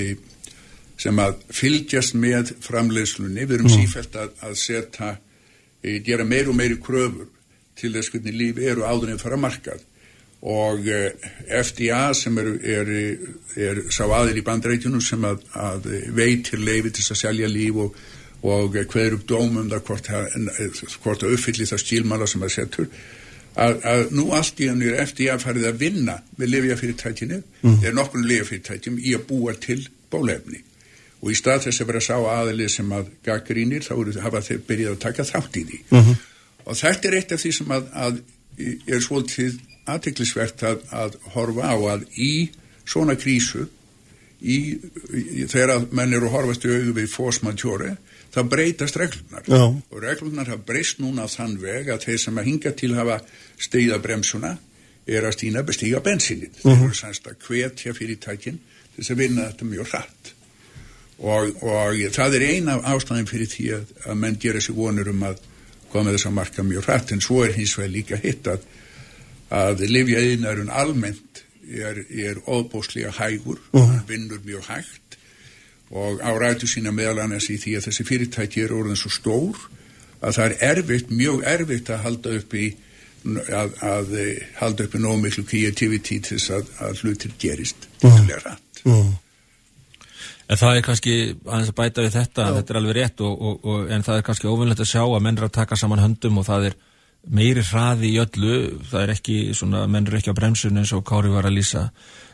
sem 1.00 1.18
að 1.20 1.42
fylgjast 1.52 2.16
með 2.16 2.54
framleiðslunni, 2.64 3.44
við 3.44 3.58
erum 3.58 3.68
mm. 3.68 3.82
sífælt 3.82 4.16
að, 4.16 4.32
að 4.48 4.56
setja, 4.62 5.10
e, 5.84 5.98
gera 6.06 6.24
meir 6.24 6.48
og 6.48 6.56
meiri 6.56 6.80
kröfur 6.80 7.28
til 7.76 7.92
þess 7.92 8.14
hvernig 8.14 8.40
lífi 8.40 8.70
eru 8.70 8.86
áður 8.88 9.12
en 9.12 9.20
fara 9.20 9.36
markað 9.40 9.84
og 10.42 10.88
eh, 10.88 11.10
FDA 11.62 12.12
sem 12.14 12.38
er, 12.38 12.52
er, 12.62 12.92
er 13.56 13.82
sá 13.90 14.04
aðil 14.04 14.42
í 14.42 14.44
bandreitjunum 14.46 15.00
sem 15.02 15.24
að, 15.24 15.42
að 15.56 15.88
veitir 16.14 16.60
leifi 16.60 16.92
til 16.92 17.06
að 17.10 17.20
selja 17.22 17.48
líf 17.50 17.80
og, 17.86 17.96
og 18.46 18.76
hverjum 18.76 19.24
dómum 19.26 19.70
það 19.72 19.86
hvort, 19.88 20.10
hvort 21.02 21.24
að 21.24 21.38
uppfylli 21.38 21.66
það 21.66 21.82
stílmála 21.82 22.28
sem 22.30 22.44
það 22.44 22.54
setur 22.58 22.90
að, 23.56 23.80
að 23.88 24.14
nú 24.16 24.28
allt 24.36 24.60
í 24.60 24.68
hann 24.70 24.84
er 24.84 25.00
FDA 25.06 25.38
farið 25.40 25.70
að 25.70 25.80
vinna 25.80 26.18
með 26.36 26.52
lifjafyrirtækinu 26.54 27.38
mm. 27.40 27.78
þeir 27.82 27.96
nokkur 27.96 28.26
lifjafyrirtækjum 28.30 28.98
í 29.00 29.14
að 29.16 29.28
búa 29.30 29.54
til 29.60 29.80
bólefni 30.12 30.60
og 31.22 31.32
í 31.32 31.38
stað 31.38 31.66
þess 31.66 31.82
að 31.82 31.90
vera 31.90 32.02
sá 32.04 32.14
aðilið 32.20 32.74
sem 32.74 32.92
að 32.92 33.08
gaggrínir 33.24 33.86
þá 33.86 33.94
hafa 34.22 34.44
þeir 34.44 34.60
byrjað 34.68 34.92
að 34.92 35.04
taka 35.06 35.24
þátt 35.26 35.56
í 35.56 35.64
því 35.70 35.80
mm 35.88 36.02
-hmm. 36.02 36.20
og 36.66 36.78
þetta 36.82 37.08
er 37.08 37.16
eitt 37.20 37.32
af 37.32 37.42
því 37.42 37.52
sem 37.56 37.72
að, 37.78 37.88
að 38.04 38.20
er 38.86 39.00
svolítið 39.04 39.56
aðtiklisvert 39.86 40.62
að, 40.66 40.84
að 40.90 41.18
horfa 41.34 41.72
á 41.72 41.76
að 41.94 42.06
í 42.14 42.50
svona 42.86 43.16
krísu 43.18 43.66
í, 44.40 44.56
í, 44.76 45.46
þegar 45.50 45.88
menn 45.90 46.14
eru 46.16 46.28
að 46.28 46.36
horfast 46.36 46.66
í 46.66 46.74
auðu 46.74 46.94
við 47.00 47.10
fósmantjóri 47.12 47.94
það 48.34 48.50
breytast 48.52 48.98
reglunar 49.00 49.48
Já. 49.48 49.62
og 49.64 49.98
reglunar 50.02 50.50
hafa 50.52 50.66
breyst 50.68 51.00
núna 51.00 51.28
þann 51.30 51.56
veg 51.62 51.90
að 51.92 52.06
þeir 52.06 52.22
sem 52.26 52.38
að 52.40 52.48
hinga 52.50 52.72
til 52.76 52.92
hafa 52.98 53.20
stegða 53.56 54.00
bremsuna 54.04 54.56
er 55.06 55.26
að 55.26 55.36
stýna 55.38 55.62
bestíga 55.66 56.02
bensininn 56.04 56.50
uh 56.50 56.56
-huh. 56.56 56.62
þeir 56.62 56.76
mhm. 56.76 56.84
eru 56.84 56.94
sannst 57.00 57.26
að 57.26 57.36
hvetja 57.48 57.94
fyrirtækin 57.94 58.58
þess 58.96 59.10
að 59.10 59.22
vinna 59.22 59.50
þetta 59.50 59.64
mjög 59.64 59.92
hratt 59.92 60.32
og, 61.18 61.62
og 61.62 62.00
það 62.12 62.34
er 62.34 62.48
eina 62.50 62.80
ástæðin 62.82 63.28
fyrir 63.30 63.48
því 63.48 63.68
að, 63.78 63.84
að 64.04 64.18
menn 64.22 64.40
gera 64.40 64.60
sér 64.60 64.76
vonur 64.76 65.08
um 65.08 65.22
að 65.22 65.38
koma 65.92 66.12
þess 66.12 66.28
að 66.28 66.36
marka 66.36 66.62
mjög 66.62 66.88
hratt 66.88 67.12
en 67.12 67.20
svo 67.24 67.44
er 67.44 67.54
hins 67.56 67.76
vegar 67.78 67.92
líka 67.92 68.16
hitt 68.20 68.46
að 68.46 68.66
að 69.50 69.84
livjaðinarun 69.86 70.70
almennt 70.70 71.44
er, 71.66 72.04
er 72.10 72.40
óbóslega 72.46 73.12
hægur, 73.18 73.58
uh 73.72 73.82
-huh. 73.82 74.08
vinnur 74.08 74.40
mjög 74.44 74.66
hægt 74.68 75.18
og 75.90 76.20
árætu 76.20 76.66
sína 76.66 76.90
meðal 76.90 77.18
annars 77.22 77.50
í 77.50 77.58
því 77.62 77.76
að 77.76 77.86
þessi 77.86 78.04
fyrirtæki 78.04 78.62
er 78.62 78.72
orðin 78.74 78.96
svo 78.96 79.10
stór 79.10 79.56
að 80.20 80.32
það 80.34 80.44
er 80.44 80.56
erfitt, 80.70 81.10
mjög 81.10 81.44
erfitt 81.46 81.90
að 81.90 82.02
halda 82.02 82.34
upp 82.40 82.54
í 82.54 82.66
að, 83.26 83.76
að 83.82 84.16
halda 84.60 84.86
upp 84.86 84.94
í 84.94 85.02
nóg 85.02 85.20
miklu 85.22 85.44
kreativiti 85.44 86.18
til 86.20 86.38
þess 86.38 86.50
að, 86.50 86.72
að 86.86 87.00
hlutir 87.02 87.32
gerist. 87.38 87.88
Uh 88.02 88.18
-huh. 88.84 89.14
En 90.46 90.58
það 90.60 90.76
er 90.76 90.82
kannski 90.86 91.14
aðeins 91.42 91.72
að 91.72 91.78
bæta 91.80 92.02
við 92.02 92.12
þetta, 92.14 92.42
Já. 92.42 92.54
þetta 92.54 92.72
er 92.72 92.78
alveg 92.80 92.96
rétt 92.96 93.20
og, 93.20 93.40
og, 93.40 93.64
og, 93.64 93.88
en 93.90 94.02
það 94.06 94.16
er 94.16 94.26
kannski 94.28 94.46
óvinnlegt 94.46 94.82
að 94.84 94.92
sjá 94.92 95.02
að 95.02 95.22
menn 95.24 95.38
er 95.38 95.44
að 95.48 95.56
taka 95.56 95.76
saman 95.76 96.02
höndum 96.04 96.38
og 96.38 96.46
það 96.46 96.68
er 96.68 96.76
meiri 97.26 97.64
hraði 97.66 98.12
í 98.12 98.20
öllu, 98.22 98.58
það 98.86 99.02
er 99.02 99.12
ekki 99.16 99.36
svona, 99.56 99.86
menn 99.90 100.06
eru 100.06 100.20
ekki 100.20 100.30
á 100.30 100.38
bremsun 100.38 100.78
eins 100.78 100.92
og 100.94 101.04
Kári 101.06 101.32
var 101.32 101.48
að 101.48 101.58
lýsa, 101.58 101.88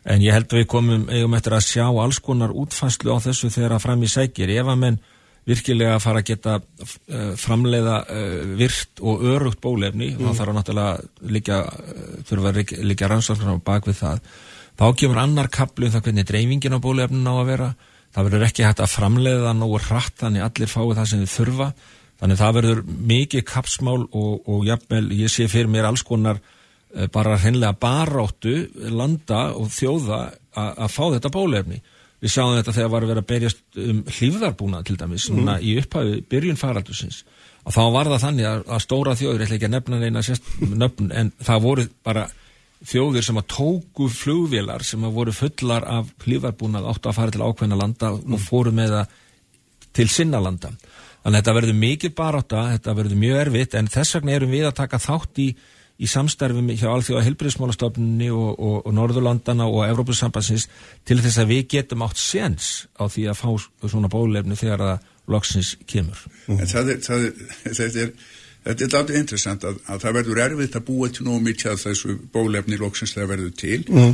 en 0.04 0.24
ég 0.24 0.34
held 0.36 0.50
að 0.50 0.60
við 0.60 0.68
komum 0.74 1.08
eigum 1.08 1.36
eftir 1.38 1.56
að 1.56 1.66
sjá 1.68 1.86
alls 1.88 2.20
konar 2.24 2.52
útfæslu 2.52 3.16
á 3.16 3.18
þessu 3.24 3.50
þegar 3.54 3.76
að 3.78 3.84
fram 3.86 4.04
í 4.04 4.10
sækir. 4.12 4.52
Ef 4.52 4.68
að 4.68 4.80
menn 4.82 5.00
virkilega 5.48 5.98
fara 6.02 6.22
að 6.22 6.28
geta 6.28 6.58
uh, 6.60 7.32
framleiða 7.40 7.96
uh, 8.04 8.34
virt 8.58 9.02
og 9.02 9.24
örugt 9.32 9.62
bólefni, 9.62 10.12
mm. 10.12 10.20
þá 10.22 10.38
þarf 10.38 10.52
að 10.52 10.58
náttúrulega 10.58 11.30
líka 11.34 11.62
uh, 11.66 12.18
þurfa 12.28 12.52
að 12.52 12.74
líka 12.90 13.08
rannsóknar 13.10 13.56
á 13.58 13.66
bakvið 13.66 13.98
það 14.02 14.20
þá 14.78 14.84
kemur 14.98 15.22
annar 15.22 15.50
kaplu 15.52 15.88
um 15.88 15.94
það 15.94 16.06
hvernig 16.06 16.28
dreifingin 16.28 16.76
á 16.78 16.84
bólefnin 16.84 17.28
á 17.28 17.34
að 17.34 17.48
vera. 17.50 17.72
Það 18.12 18.28
verður 18.28 18.46
ekki 18.46 18.64
hægt 18.66 18.80
að 18.84 18.92
framleiða 18.92 19.52
nógu 19.56 19.80
hratt 19.86 20.16
þannig 20.20 20.44
allir 20.44 20.70
fái 20.70 20.84
það 20.92 21.06
sem 21.08 21.22
þið 21.22 21.34
þurfa 21.36 21.68
þannig 22.22 22.38
það 22.38 22.58
verður 22.58 22.82
mikið 23.12 23.46
kapsmál 23.50 24.00
og, 24.06 24.34
og 24.46 24.66
jafnvel, 24.66 25.06
ég 25.18 25.32
sé 25.32 25.48
fyrir 25.50 25.70
mér 25.72 25.90
alls 25.90 26.04
konar 26.06 26.38
eh, 26.38 27.08
bara 27.12 27.38
hreinlega 27.40 27.74
baráttu 27.82 28.54
landa 28.94 29.48
og 29.58 29.72
þjóða 29.74 30.22
að 30.52 30.88
fá 30.92 31.04
þetta 31.16 31.32
bólefni 31.32 31.80
við 32.22 32.30
sjáum 32.30 32.58
þetta 32.58 32.74
þegar 32.76 32.92
var 32.92 33.04
að 33.04 33.12
vera 33.12 33.22
að 33.24 33.30
berjast 33.32 33.80
um 33.82 34.02
hlýfðarbúna 34.06 34.82
til 34.86 34.98
dæmis 35.00 35.26
mm. 35.28 35.38
núna 35.38 35.56
í 35.58 35.74
upphæfi 35.80 36.20
byrjun 36.30 36.60
faraldusins 36.60 37.24
og 37.62 37.74
þá 37.74 37.82
var 37.94 38.10
það 38.12 38.22
þannig 38.26 38.48
að, 38.50 38.62
að 38.74 38.84
stóra 38.84 39.16
þjóður, 39.18 39.40
ég 39.40 39.48
ætla 39.48 39.58
ekki 39.58 39.68
að 39.68 39.74
nefna 39.76 39.98
neina 40.02 40.22
sérst 40.26 40.48
nöfn 40.62 41.10
en 41.18 41.32
það 41.42 41.66
voru 41.66 41.88
bara 42.06 42.28
þjóðir 42.88 43.26
sem 43.26 43.38
að 43.38 43.48
tóku 43.54 44.08
flugvélar 44.10 44.84
sem 44.86 45.02
að 45.06 45.18
voru 45.18 45.34
fullar 45.34 45.86
af 45.86 46.10
hlýfarbúnað 46.24 46.88
áttu 46.90 47.10
að 47.10 47.18
fara 47.18 47.34
til 47.34 47.44
ákveðna 47.44 47.78
landa 47.78 48.14
mm. 48.14 48.34
og 48.34 48.42
fóru 48.42 48.74
með 48.74 48.96
það 48.96 49.18
til 49.92 50.08
sinna 50.08 50.40
landa. 50.42 50.72
Þannig 51.22 51.36
að 51.36 51.38
þetta 51.38 51.54
verður 51.58 51.78
mikið 51.82 52.14
baráta, 52.18 52.64
þetta 52.74 52.96
verður 52.98 53.22
mjög 53.22 53.40
erfitt 53.44 53.76
en 53.78 53.92
þess 53.92 54.16
vegna 54.18 54.34
erum 54.36 54.52
við 54.52 54.66
að 54.66 54.76
taka 54.80 55.00
þátt 55.02 55.40
í, 55.42 55.48
í 56.02 56.10
samstarfum 56.10 56.72
hjá 56.74 56.88
Alþjóða 56.90 57.24
helbriðsmálastofnunni 57.28 58.30
og, 58.34 58.50
og, 58.58 58.76
og 58.82 58.96
Norðurlandana 58.98 59.68
og 59.70 59.86
Evrópusambansins 59.86 60.68
til 61.06 61.20
þess 61.22 61.42
að 61.44 61.54
við 61.54 61.64
getum 61.76 62.04
átt 62.08 62.18
séns 62.18 62.72
á 62.98 63.06
því 63.06 63.28
að 63.30 63.40
fá 63.44 63.50
svona 63.86 64.10
bólefni 64.12 64.58
þegar 64.58 64.86
að 64.90 65.10
loksins 65.30 65.76
kemur. 65.86 66.18
Mm. 66.48 66.58
En 66.58 66.70
það 66.70 66.94
er, 66.96 67.02
það 67.06 67.26
er, 67.28 67.42
þetta 67.70 68.06
er 68.06 68.14
Þetta 68.62 68.84
er 68.84 68.92
alltaf 68.94 69.16
interessant 69.18 69.64
að, 69.66 69.78
að 69.90 70.04
það 70.04 70.16
verður 70.20 70.40
erfitt 70.44 70.76
að 70.78 70.84
búa 70.86 71.08
til 71.10 71.24
nógu 71.26 71.40
mikið 71.48 71.70
að 71.72 71.80
þessu 71.82 72.12
bólefni 72.30 72.76
loksins 72.78 73.14
það 73.16 73.32
verður 73.32 73.56
til 73.58 73.78
mm. 73.88 74.12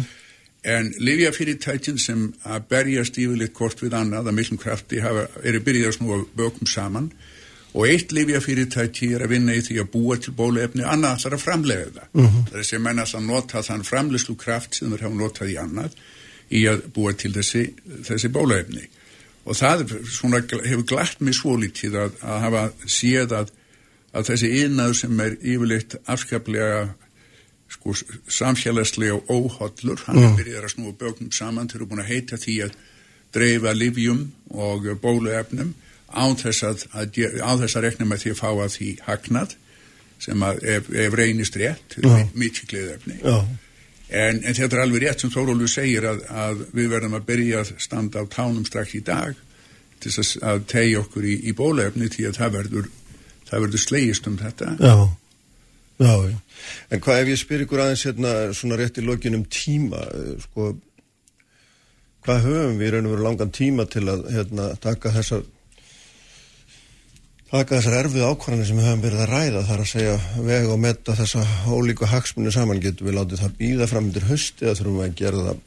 En 0.64 0.90
livjafyrirtækin 0.98 1.98
sem 2.02 2.28
að 2.44 2.68
berjast 2.70 3.18
yfirleitt 3.18 3.54
kort 3.54 3.82
við 3.82 3.94
annað 3.94 4.30
að 4.30 4.38
millum 4.38 4.60
krafti 4.60 5.02
hafa, 5.02 5.28
eru 5.46 5.60
byrjað 5.64 5.92
að 5.92 5.96
snúa 5.98 6.20
bökum 6.36 6.66
saman 6.66 7.10
og 7.74 7.86
eitt 7.86 8.12
livjafyrirtæki 8.16 9.12
er 9.14 9.26
að 9.26 9.34
vinna 9.36 9.54
í 9.54 9.62
því 9.62 9.78
að 9.82 9.90
búa 9.92 10.16
til 10.18 10.34
bólefni 10.34 10.84
annað 10.84 11.24
þarf 11.24 11.38
að 11.38 11.44
framlega 11.44 11.90
það. 11.94 12.08
Mm 12.12 12.26
-hmm. 12.26 12.46
Það 12.50 12.58
er 12.58 12.68
sem 12.70 12.82
mennast 12.82 13.14
að 13.14 13.26
nota 13.26 13.62
þann 13.62 13.84
framlegslu 13.84 14.36
kraft 14.36 14.74
sem 14.74 14.90
þeir 14.90 15.04
hafa 15.06 15.14
notað 15.14 15.52
í 15.52 15.56
annað 15.62 15.98
í 16.50 16.64
að 16.66 16.82
búa 16.94 17.12
til 17.12 17.32
þessi, 17.34 17.64
þessi 18.08 18.28
bólefni 18.28 18.88
og 19.44 19.56
það 19.56 19.86
svona, 20.10 20.42
hefur 20.64 20.84
glatt 20.84 21.20
mig 21.20 21.34
svo 21.34 21.56
lítið 21.56 21.94
að, 21.94 22.12
að 22.22 22.40
hafa 22.40 22.70
séð 22.86 23.32
að 23.32 23.54
að 24.16 24.30
þessi 24.30 24.50
ynaður 24.64 24.96
sem 24.96 25.20
er 25.20 25.36
yfirleitt 25.36 25.96
afskaplega 26.08 26.88
sko, 27.68 27.94
samfélagslega 28.32 29.18
óhollur, 29.28 30.00
hann 30.06 30.22
mm. 30.22 30.36
byrjað 30.38 30.64
að 30.64 30.74
snúa 30.74 30.96
bögnum 30.98 31.32
saman 31.34 31.68
til 31.68 31.82
að 31.82 31.90
búin 31.90 32.02
að 32.04 32.12
heita 32.12 32.40
því 32.40 32.56
að 32.66 32.76
dreifa 33.36 33.74
livjum 33.76 34.24
og 34.56 34.88
bóluefnum 35.02 35.74
á 36.08 36.24
þess 36.40 36.64
að, 36.64 36.84
að, 36.96 37.18
þess 37.62 37.76
að 37.76 37.84
rekna 37.84 38.08
með 38.08 38.24
því 38.24 38.34
að 38.34 38.40
fá 38.40 38.50
að 38.50 38.74
því 38.78 38.90
hagnað 39.04 39.56
sem 40.18 40.42
að 40.42 40.62
ef, 40.74 40.88
ef 40.90 41.14
reynist 41.14 41.58
rétt, 41.60 41.98
ja. 42.02 42.22
mikið 42.34 42.70
gleðefni. 42.72 43.18
Ja. 43.22 43.42
En, 44.08 44.40
en 44.40 44.56
þetta 44.56 44.78
er 44.78 44.82
alveg 44.86 45.04
rétt 45.04 45.20
sem 45.22 45.30
Þórólu 45.30 45.68
segir 45.68 46.06
að, 46.08 46.22
að 46.32 46.64
við 46.72 46.88
verðum 46.94 47.18
að 47.18 47.26
byrja 47.28 47.60
að 47.60 47.74
standa 47.84 48.24
á 48.24 48.32
tánum 48.32 48.64
strax 48.66 48.96
í 48.96 49.02
dag 49.04 49.36
til 50.00 50.12
að 50.46 50.64
tegja 50.70 51.02
okkur 51.02 51.26
í, 51.28 51.34
í 51.50 51.52
bóluefni 51.56 52.08
því 52.14 52.30
að 52.30 52.38
það 52.40 52.54
verður 52.56 52.88
það 53.48 53.64
verður 53.66 53.82
slegist 53.82 54.28
um 54.30 54.38
þetta 54.40 54.74
Já, 54.80 54.94
já, 55.98 56.14
já. 56.30 56.36
En 56.90 57.02
hvað 57.04 57.22
ef 57.22 57.32
ég 57.32 57.40
spyr 57.40 57.64
ykkur 57.64 57.84
aðeins 57.84 58.04
hérna 58.08 58.34
svona 58.56 58.78
rétt 58.80 59.00
í 59.00 59.06
lokin 59.06 59.38
um 59.38 59.44
tíma 59.50 60.02
eh, 60.06 60.34
sko 60.46 60.72
hvað 62.26 62.44
höfum 62.44 62.80
við 62.80 62.92
raun 62.92 63.08
og 63.08 63.14
veru 63.14 63.24
langan 63.24 63.54
tíma 63.54 63.86
til 63.88 64.04
að 64.10 64.26
hérna 64.34 64.72
taka 64.82 65.14
þessar 65.14 65.46
taka 67.48 67.78
þessar 67.78 67.98
erfið 68.02 68.26
ákvarðanir 68.28 68.68
sem 68.68 68.78
við 68.80 68.88
höfum 68.90 69.04
verið 69.06 69.24
að 69.24 69.30
ræða? 69.32 69.66
Þar 69.70 69.82
að 69.84 69.90
segja 69.94 70.16
vega 70.44 70.72
og 70.74 70.80
metta 70.82 71.14
þessa 71.16 71.44
ólíku 71.72 72.08
hagsmunni 72.10 72.52
saman. 72.52 72.82
Getum 72.84 73.08
við 73.08 73.16
látið 73.16 73.44
það 73.44 73.54
býða 73.62 73.88
fram 73.88 74.10
undir 74.10 74.26
höst 74.28 74.60
eða 74.64 74.74
þurfum 74.80 74.98
við 74.98 75.06
að 75.06 75.20
gera 75.22 75.44
það 75.46 75.62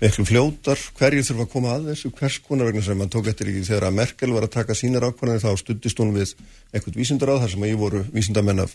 miklu 0.00 0.24
fljótar, 0.24 0.82
hverju 0.96 1.24
þurfa 1.26 1.44
að 1.44 1.50
koma 1.52 1.72
að 1.74 1.90
þessu? 1.90 2.10
Hvers 2.16 2.38
konar 2.46 2.70
vegna 2.70 2.84
sem 2.86 2.96
mann 2.96 3.10
tók 3.12 3.26
eftir 3.28 3.50
ekki 3.50 3.66
þegar 3.66 3.90
að 3.90 3.98
Merkel 3.98 4.30
var 4.32 4.46
að 4.46 4.54
taka 4.54 4.76
sínar 4.78 5.04
ákvarðanir 5.10 5.42
þá 5.44 5.60
stuttist 5.60 6.00
hún 6.00 6.14
við 6.14 6.32
eitthvað 6.72 6.96
vísindar 7.02 7.34
á 7.36 7.40
þar 7.42 7.52
sem 7.52 7.66
að 7.66 7.72
ég 7.74 7.82
voru 7.82 8.00
vísindamenn 8.14 8.62
af 8.64 8.72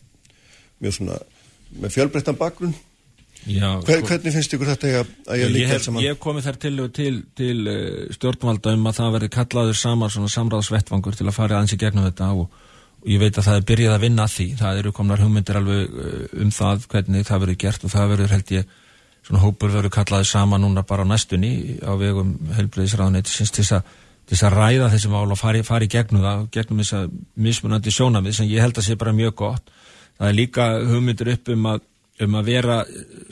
mjög 0.83 0.99
svona 0.99 1.21
með 1.75 1.95
fjölbreyttan 1.95 2.37
bakgrunn 2.39 2.75
Já, 3.45 3.77
Hver, 3.85 3.99
sko, 3.99 4.07
hvernig 4.09 4.33
finnst 4.33 4.53
ykkur 4.55 4.69
þetta 4.71 4.91
að, 5.03 5.09
að 5.29 5.41
ég 5.43 5.51
líka 5.53 5.75
saman? 5.83 6.01
Ég 6.01 6.15
hef 6.15 6.21
komið 6.23 6.47
þær 6.47 6.55
til, 6.63 6.77
til, 6.97 7.11
til 7.37 7.57
uh, 7.69 8.13
stjórnvalda 8.15 8.73
um 8.73 8.87
að 8.89 8.95
það 8.97 9.11
verði 9.15 9.29
kallaður 9.35 9.77
svona 9.81 10.31
samráðsvettvangur 10.33 11.17
til 11.19 11.27
að 11.27 11.35
fara 11.35 11.59
aðeins 11.59 11.75
í 11.75 11.79
gegnum 11.83 12.07
þetta 12.07 12.31
og, 12.33 12.55
og 13.03 13.11
ég 13.11 13.21
veit 13.21 13.37
að 13.37 13.45
það 13.45 13.59
er 13.59 13.67
byrjað 13.69 13.97
að 13.97 14.07
vinna 14.07 14.25
að 14.25 14.33
því 14.33 14.47
það 14.63 14.81
eru 14.81 14.95
komnar 14.97 15.21
hugmyndir 15.21 15.59
alveg 15.61 15.93
uh, 15.93 16.25
um 16.41 16.55
það 16.57 16.89
hvernig 16.95 17.29
það 17.29 17.45
verður 17.45 17.61
gert 17.65 17.85
og 17.85 17.93
það 17.93 18.09
verður 18.15 18.33
held 18.33 18.55
ég 18.55 18.73
svona 19.25 19.43
hópur 19.45 19.77
verður 19.77 19.93
kallaði 19.93 20.29
sama 20.31 20.57
núna 20.61 20.85
bara 20.85 21.05
á 21.05 21.11
næstunni 21.11 21.53
á 21.85 21.93
vegum 22.01 22.33
helbriðisraðunættisins 22.57 23.53
til 23.53 23.65
þess 23.65 24.45
að 24.45 24.57
ræða 24.57 24.89
þessi 24.93 25.13
mál 25.13 25.29
og 25.29 25.37
fari, 25.37 25.61
fari 25.65 25.89
gegnum 25.89 26.25
það, 26.25 26.45
gegnum 26.53 26.81
þess 26.81 26.97
að 26.97 27.17
mismunandi 27.45 27.93
sjónamið 27.93 28.39
sem 28.39 28.49
ég 28.49 28.65
held 28.65 28.77
að 28.81 28.87
sé 28.87 28.97
bara 28.97 29.13
mjög 29.13 29.35
gott. 29.37 29.74
Það 30.15 30.29
er 30.29 30.37
líka 30.37 30.67
hugmyndur 30.89 31.31
upp 31.33 31.51
um 31.51 31.65
að, 31.73 31.81
um 32.25 32.37
að 32.39 32.51
vera, 32.51 32.77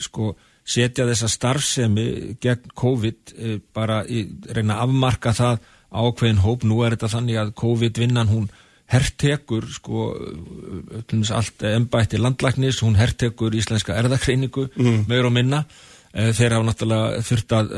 sko, 0.04 0.34
setja 0.64 1.06
þessa 1.08 1.30
starfsemi 1.32 2.08
gegn 2.42 2.74
COVID 2.76 3.34
eh, 3.36 3.56
bara 3.76 4.02
í, 4.04 4.26
reyna 4.50 4.78
að 4.78 4.88
afmarka 4.88 5.32
það 5.36 5.64
ákveðin 5.94 6.44
hóp. 6.44 6.68
Nú 6.68 6.82
er 6.84 6.96
þetta 6.96 7.12
þannig 7.16 7.40
að 7.40 7.56
COVID-vinnan 7.60 8.32
hún 8.32 8.46
herrtekur 8.90 9.64
sko 9.72 10.10
allt 11.32 11.64
ennbætti 11.64 12.20
landlæknis, 12.20 12.82
hún 12.84 12.98
herrtekur 13.00 13.54
íslenska 13.56 13.96
erðakreiningu 13.96 14.68
mm. 14.74 15.04
meður 15.08 15.30
og 15.30 15.36
minna 15.38 15.62
eh, 16.14 16.30
þeir 16.36 16.56
hafa 16.56 16.66
náttúrulega 16.68 17.22
þurft 17.28 17.54
að, 17.58 17.74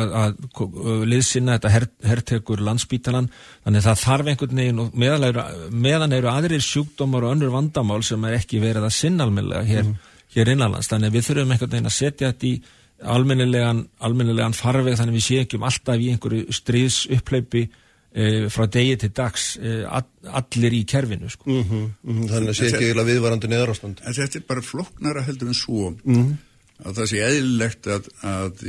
að, 0.00 0.16
að 0.22 1.06
liðsina 1.10 1.58
þetta 1.58 1.74
her, 1.74 1.86
herrtekur 2.10 2.64
landsbítalan 2.66 3.30
þannig 3.64 3.86
það 3.86 4.02
þarf 4.04 4.32
einhvern 4.32 4.62
veginn 4.62 4.82
og 4.84 4.94
meðan, 4.94 6.16
eru 6.16 6.32
aðrir 6.32 6.64
sjúkdómar 6.64 7.26
og 7.26 7.36
önnur 7.36 7.54
vandamál 7.54 8.02
sem 8.06 8.24
er 8.28 8.38
ekki 8.40 8.62
verið 8.62 8.88
að 8.88 8.96
sinnalmilla 8.98 9.64
hér, 9.68 9.86
mm. 9.86 10.12
hér 10.36 10.54
innanlands 10.54 10.90
þannig 10.92 11.16
við 11.16 11.28
þurfum 11.28 11.56
einhvern 11.56 11.74
veginn 11.76 11.92
að 11.92 11.98
setja 11.98 12.32
þetta 12.32 12.50
í 12.50 12.54
almennilegan, 13.00 13.84
almennilegan 14.04 14.56
farveg 14.56 14.98
þannig 14.98 15.20
við 15.20 15.28
séum 15.28 15.64
alltaf 15.68 16.00
í 16.00 16.10
einhverju 16.12 16.52
stríðs 16.54 17.04
uppleipi 17.16 17.64
e, 17.64 18.26
frá 18.52 18.66
degi 18.72 18.98
til 19.04 19.12
dags 19.16 19.54
e, 19.56 19.80
all, 19.88 20.04
allir 20.40 20.76
í 20.76 20.82
kerfinu 20.88 21.30
sko. 21.30 21.48
mm 21.48 21.62
-hmm, 21.62 21.88
mm 22.02 22.18
-hmm, 22.18 22.28
þannig 22.28 22.52
að 22.52 22.58
sé 22.58 22.70
ekki 22.70 22.92
eða 22.92 23.06
viðvarandi 23.08 23.48
neðarástand 23.48 24.02
en 24.04 24.14
þetta 24.14 24.38
er 24.38 24.46
bara 24.48 24.62
flokknara 24.62 25.22
heldur 25.22 25.48
en 25.48 25.54
svo 25.54 25.90
mm 25.90 26.14
-hmm. 26.14 26.36
Að 26.84 27.00
það 27.00 27.10
sé 27.10 27.24
eðlilegt 27.26 27.88
að 27.90 28.08
að, 28.26 28.62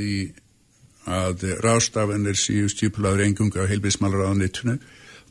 að 1.11 1.45
rástafanir 1.63 2.39
síu 2.39 2.69
stjúpulaður 2.71 3.25
engunga 3.27 3.65
á 3.65 3.71
heilbíðsmálar 3.71 4.27
á 4.27 4.33
nittunu 4.37 4.77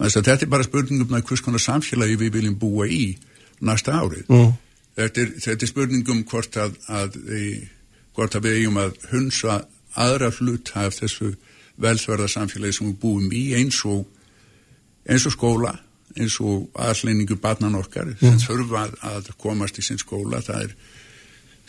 þetta 0.01 0.39
er 0.39 0.51
bara 0.53 0.65
spurningum 0.65 1.13
um 1.13 1.27
hvers 1.29 1.45
konar 1.45 1.63
samfélagi 1.63 2.17
við 2.21 2.39
viljum 2.39 2.57
búa 2.61 2.89
í 2.89 3.19
næsta 3.61 3.99
árið 4.01 4.25
mhm. 4.29 4.57
þetta 4.97 5.25
er, 5.25 5.35
þetta 5.45 5.67
er 5.67 5.73
spurningum 5.75 6.25
hvort 6.31 6.57
að, 6.57 6.79
að, 6.89 7.21
hvort 8.17 8.39
að 8.39 8.49
við 8.49 8.63
eigum 8.63 8.81
að 8.81 8.97
hunsa 9.13 9.61
aðra 10.01 10.31
hlut 10.39 10.73
af 10.79 10.97
þessu 10.97 11.35
velþverðarsamfélagi 11.81 12.77
sem 12.77 12.91
við 12.91 12.99
búum 13.03 13.31
í 13.35 13.45
eins 13.59 13.81
og, 13.89 14.05
eins 15.09 15.27
og 15.29 15.37
skóla 15.37 15.75
eins 16.19 16.41
og 16.43 16.71
aðleiningu 16.75 17.37
barnan 17.41 17.79
okkar 17.79 18.11
sem 18.19 18.35
mm. 18.35 18.43
þurfa 18.43 18.87
að, 18.87 18.97
að 19.11 19.31
komast 19.41 19.79
í 19.79 19.85
sinn 19.85 20.01
skóla 20.01 20.41
það 20.45 20.65
er 20.67 20.75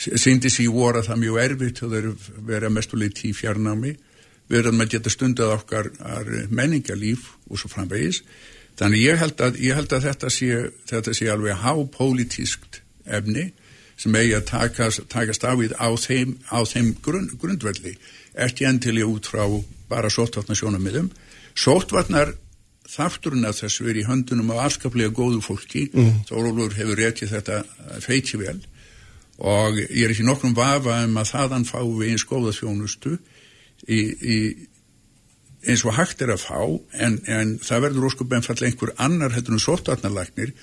síndis 0.01 0.59
í 0.63 0.67
voru 0.71 1.01
að 1.01 1.09
það 1.09 1.15
er 1.15 1.21
mjög 1.25 1.41
erfitt 1.45 1.83
eru 1.87 2.15
verið 2.47 2.75
mestuleiti 2.77 3.29
í 3.29 3.35
fjarnámi 3.37 3.95
við 4.51 4.59
erum 4.59 4.83
að 4.83 4.95
geta 4.95 5.13
stundað 5.13 5.55
okkar 5.59 5.91
menningarlíf 6.49 7.29
og 7.49 7.61
svo 7.61 7.71
framvegis 7.71 8.23
þannig 8.79 9.05
ég 9.05 9.19
held 9.21 9.43
að, 9.45 9.59
ég 9.61 9.77
held 9.77 9.93
að 9.93 10.07
þetta, 10.09 10.31
sé, 10.33 10.61
þetta 10.89 11.13
sé 11.15 11.29
alveg 11.31 11.59
hápolítiskt 11.61 12.81
efni 13.05 13.51
sem 14.01 14.15
eigi 14.17 14.33
að 14.37 14.47
takast, 14.49 15.03
takast 15.11 15.45
á, 15.45 15.53
á 15.53 15.89
þeim, 15.99 16.37
á 16.49 16.59
þeim 16.65 16.95
grunn, 17.05 17.29
grundvelli 17.37 17.93
ekki 18.33 18.65
endilega 18.65 19.09
út 19.11 19.29
frá 19.29 19.43
bara 19.91 20.09
sóttvarnar 20.09 20.57
sjónamiðum. 20.57 21.11
Sóttvarnar 21.57 22.33
þátturinn 22.91 23.47
af 23.47 23.59
þessu 23.59 23.89
er 23.91 23.99
í 24.01 24.07
höndunum 24.07 24.51
af 24.55 24.65
afskaplega 24.65 25.13
góðu 25.15 25.41
fólki. 25.43 25.87
Mm. 25.93 26.23
Þórólur 26.29 26.75
hefur 26.79 26.99
réttið 26.99 27.35
þetta 27.35 27.61
feiti 28.03 28.39
vel 28.41 28.57
og 29.41 29.77
ég 29.81 30.03
er 30.05 30.13
ekki 30.13 30.25
nokkrum 30.27 30.53
vafa 30.57 30.99
um 31.05 31.17
að 31.17 31.31
þaðan 31.31 31.65
fá 31.65 31.79
við 31.81 32.11
eins 32.11 32.27
góða 32.29 32.53
þjónustu 32.53 33.15
í, 33.89 33.99
í, 34.01 34.37
eins 35.65 35.83
og 35.85 35.95
hægt 35.97 36.21
er 36.21 36.35
að 36.35 36.43
fá 36.43 36.59
en, 36.61 37.17
en 37.25 37.55
það 37.63 37.87
verður 37.87 38.07
óskup 38.11 38.35
einfall 38.37 38.59
einhver 38.67 38.93
annar 39.01 39.33
hættunum 39.33 39.61
sóttvarnarlagnir 39.63 40.53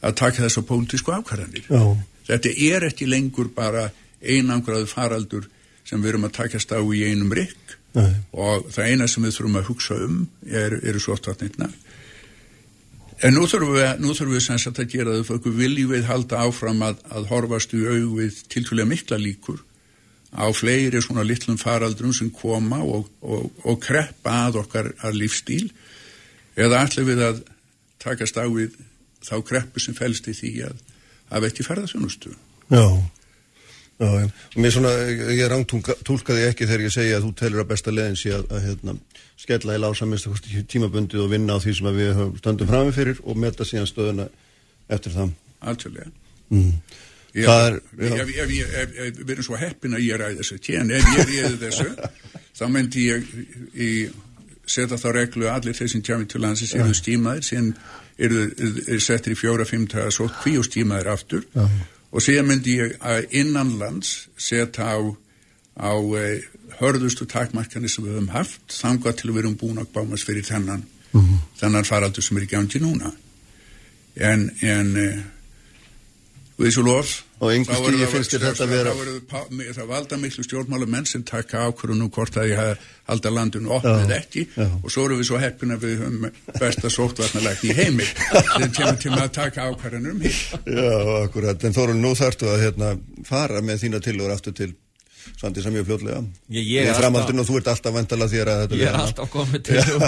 að 0.00 0.16
taka 0.18 0.42
þess 0.42 0.58
að 0.58 0.68
pólitísku 0.70 1.14
afkvæðanir. 1.14 1.68
þetta 2.26 2.54
er 2.70 2.88
ekki 2.88 3.06
lengur 3.10 3.50
bara 3.54 3.90
einangraðu 4.20 4.88
faraldur 4.90 5.46
sem 5.86 6.02
við 6.02 6.14
erum 6.14 6.26
að 6.28 6.36
takast 6.40 6.72
á 6.74 6.80
í 6.80 7.04
einum 7.06 7.32
rikk 7.34 7.76
og 8.32 8.68
það 8.70 8.90
eina 8.90 9.06
sem 9.10 9.24
við 9.26 9.36
þurfum 9.36 9.56
að 9.58 9.70
hugsa 9.70 9.96
um 10.06 10.18
er, 10.46 10.76
eru 10.82 11.00
svottvarnirna 11.02 11.70
en 13.26 13.36
nú 13.36 13.46
þurfum 13.50 13.74
við, 13.76 13.88
nú 14.02 14.14
þurfum 14.16 14.36
við 14.36 14.44
sem 14.46 14.60
sagt 14.62 14.82
að 14.82 14.92
gera 14.94 15.16
þau 15.18 15.30
fyrir 15.30 15.56
viljum 15.58 15.94
við 15.94 16.06
halda 16.08 16.44
áfram 16.46 16.84
að, 16.86 17.00
að 17.10 17.28
horfast 17.32 17.74
í 17.76 17.82
aug 17.86 18.14
við 18.18 18.42
tiltúlega 18.52 18.90
mikla 18.90 19.20
líkur 19.20 19.62
á 20.30 20.46
fleiri 20.54 21.00
svona 21.02 21.26
litlum 21.26 21.58
faraldrum 21.58 22.12
sem 22.14 22.30
koma 22.30 22.78
og, 22.86 23.08
og, 23.20 23.48
og 23.66 23.80
kreppa 23.82 24.44
að 24.46 24.60
okkar 24.62 24.92
að 25.02 25.18
lífstíl 25.24 25.64
eða 26.60 26.84
allir 26.84 27.08
við 27.08 27.24
að 27.26 27.42
takast 28.00 28.38
á 28.38 28.46
við 28.46 28.78
þá 29.26 29.34
kreppu 29.46 29.82
sem 29.82 29.96
fælst 29.96 30.30
í 30.30 30.36
því 30.36 30.52
að 30.68 30.78
að 31.30 31.46
veitti 31.46 31.66
ferðarþjónustu. 31.66 32.32
Já, 32.70 32.84
já, 34.00 34.08
já. 34.20 34.28
Mér 34.56 34.74
svona, 34.74 34.92
ég 35.36 35.50
rántúlkaði 35.50 36.46
ekki 36.48 36.68
þegar 36.68 36.86
ég 36.86 36.94
segja 36.94 37.18
að 37.18 37.28
þú 37.28 37.32
telur 37.38 37.64
að 37.64 37.70
besta 37.70 37.94
leðin 37.94 38.18
sé 38.18 38.34
að, 38.34 38.46
að 38.50 38.66
hérna, 38.66 38.96
skella 39.40 39.76
í 39.76 39.80
lásamist 39.80 40.48
tímabundið 40.70 41.24
og 41.24 41.30
vinna 41.32 41.56
á 41.56 41.62
því 41.62 41.76
sem 41.78 41.92
við 41.96 42.24
stöndum 42.40 42.68
framið 42.70 42.98
fyrir 42.98 43.22
og 43.24 43.38
metta 43.40 43.66
síðan 43.66 43.88
stöðuna 43.88 44.26
eftir 44.90 45.14
það. 45.16 45.32
Alltjóðlega. 45.60 46.12
Mm. 46.50 46.74
Er, 47.30 47.76
við 47.94 49.28
erum 49.36 49.46
svo 49.46 49.58
heppin 49.60 49.94
að 49.94 50.02
ég 50.02 50.18
ræði 50.18 50.40
þessu 50.40 50.56
tjén, 50.66 50.90
ef 50.90 51.04
ég 51.14 51.28
ræði 51.46 51.58
þessu 51.60 51.86
þá 52.58 52.64
myndi 52.74 53.04
ég 53.06 53.28
í, 53.78 53.90
setja 54.66 54.98
þá 54.98 55.08
reglu 55.14 55.46
að 55.46 55.60
allir 55.60 55.78
þeir 55.78 55.92
sem 55.92 56.02
tjámi 56.08 56.26
til 56.26 56.42
landsins 56.42 56.74
eru 56.74 56.96
stímaðir 56.96 57.46
sem 57.46 57.70
eru 58.20 58.42
er 58.50 59.02
settir 59.02 59.36
í 59.36 59.38
fjóra, 59.38 59.66
fymta 59.68 60.08
svo 60.10 60.26
kví 60.40 60.56
og 60.58 60.66
stímaðir 60.66 61.12
aftur 61.14 61.46
Já. 61.54 61.68
og 62.10 62.24
síðan 62.26 62.50
myndi 62.50 62.76
ég 62.80 62.96
að 62.98 63.30
innanlands 63.38 64.26
setja 64.34 64.90
á, 64.90 64.98
á 65.78 65.92
eh, 66.18 66.42
hörðustu 66.80 67.26
takmarkani 67.28 67.88
sem 67.88 68.04
við 68.04 68.16
höfum 68.16 68.30
haft 68.34 68.74
þangað 68.74 69.18
til 69.20 69.32
við 69.32 69.42
erum 69.44 69.58
búin 69.60 69.82
að 69.82 69.92
bámast 69.94 70.28
fyrir 70.28 70.46
þennan 70.46 70.86
mm 71.12 71.20
-hmm. 71.20 71.42
þennan 71.60 71.88
faraldur 71.88 72.24
sem 72.24 72.36
er 72.36 72.46
í 72.46 72.52
gændi 72.54 72.80
núna. 72.80 73.12
En 74.16 74.50
en 74.62 74.96
eh, 74.96 75.20
við 76.60 76.72
svo 76.74 76.84
lof 76.84 77.12
og 77.40 77.52
einhver 77.54 77.78
stíði 77.78 78.08
finnst 78.10 78.34
þér 78.34 78.42
þetta 78.50 78.66
að 78.66 78.72
vera 78.74 78.92
það 79.76 79.86
valda 79.88 80.18
miklu 80.20 80.44
stjórnmála 80.44 80.88
menn 80.92 81.06
sem 81.08 81.22
taka 81.24 81.62
ákvörðu 81.68 81.96
nú 81.96 82.08
hvort 82.12 82.36
að 82.36 82.50
ég 82.50 82.82
halda 83.08 83.32
landinu 83.32 83.72
opnið 83.78 84.12
ekki. 84.16 84.44
Já. 84.56 84.66
og 84.68 84.92
svo 84.92 85.06
eru 85.06 85.16
við 85.20 85.30
svo 85.30 85.40
heppin 85.40 85.72
að 85.72 85.86
við 85.86 86.02
höfum 86.02 86.26
besta 86.58 86.92
sóttvarnalækni 86.92 87.72
í 87.72 87.78
heimi 87.80 88.04
sem 88.04 88.68
kemur 88.76 89.00
til 89.00 89.14
að 89.16 89.32
taka 89.38 89.70
ákvörðanur 89.70 90.18
um 90.18 90.20
hér 90.26 90.36
Já, 90.76 90.92
akkurat, 91.24 91.64
en 91.64 91.76
Þorun, 91.76 92.04
nú 92.04 92.12
þarftu 92.18 92.52
að 92.52 92.62
hérna, 92.66 92.92
fara 93.24 93.64
með 93.64 93.86
þína 93.86 94.04
tilur 94.04 94.36
aftur 94.36 94.56
til 94.60 94.74
Sandi 95.40 95.62
sem 95.64 95.76
ég 95.78 95.86
fljóðlega 95.88 96.18
Ég, 96.52 96.66
ég 96.68 96.90
er 96.90 96.98
framhaldin 96.98 97.40
og 97.40 97.48
þú 97.48 97.60
ert 97.60 97.70
alltaf 97.72 97.94
vendala 97.96 98.28
þér 98.28 98.50
að 98.52 98.64
þetta 98.64 98.80
Ég 98.80 98.90
er 98.90 98.98
alltaf 99.00 99.30
komið 99.32 99.62
til 99.70 99.78
og, 99.80 100.02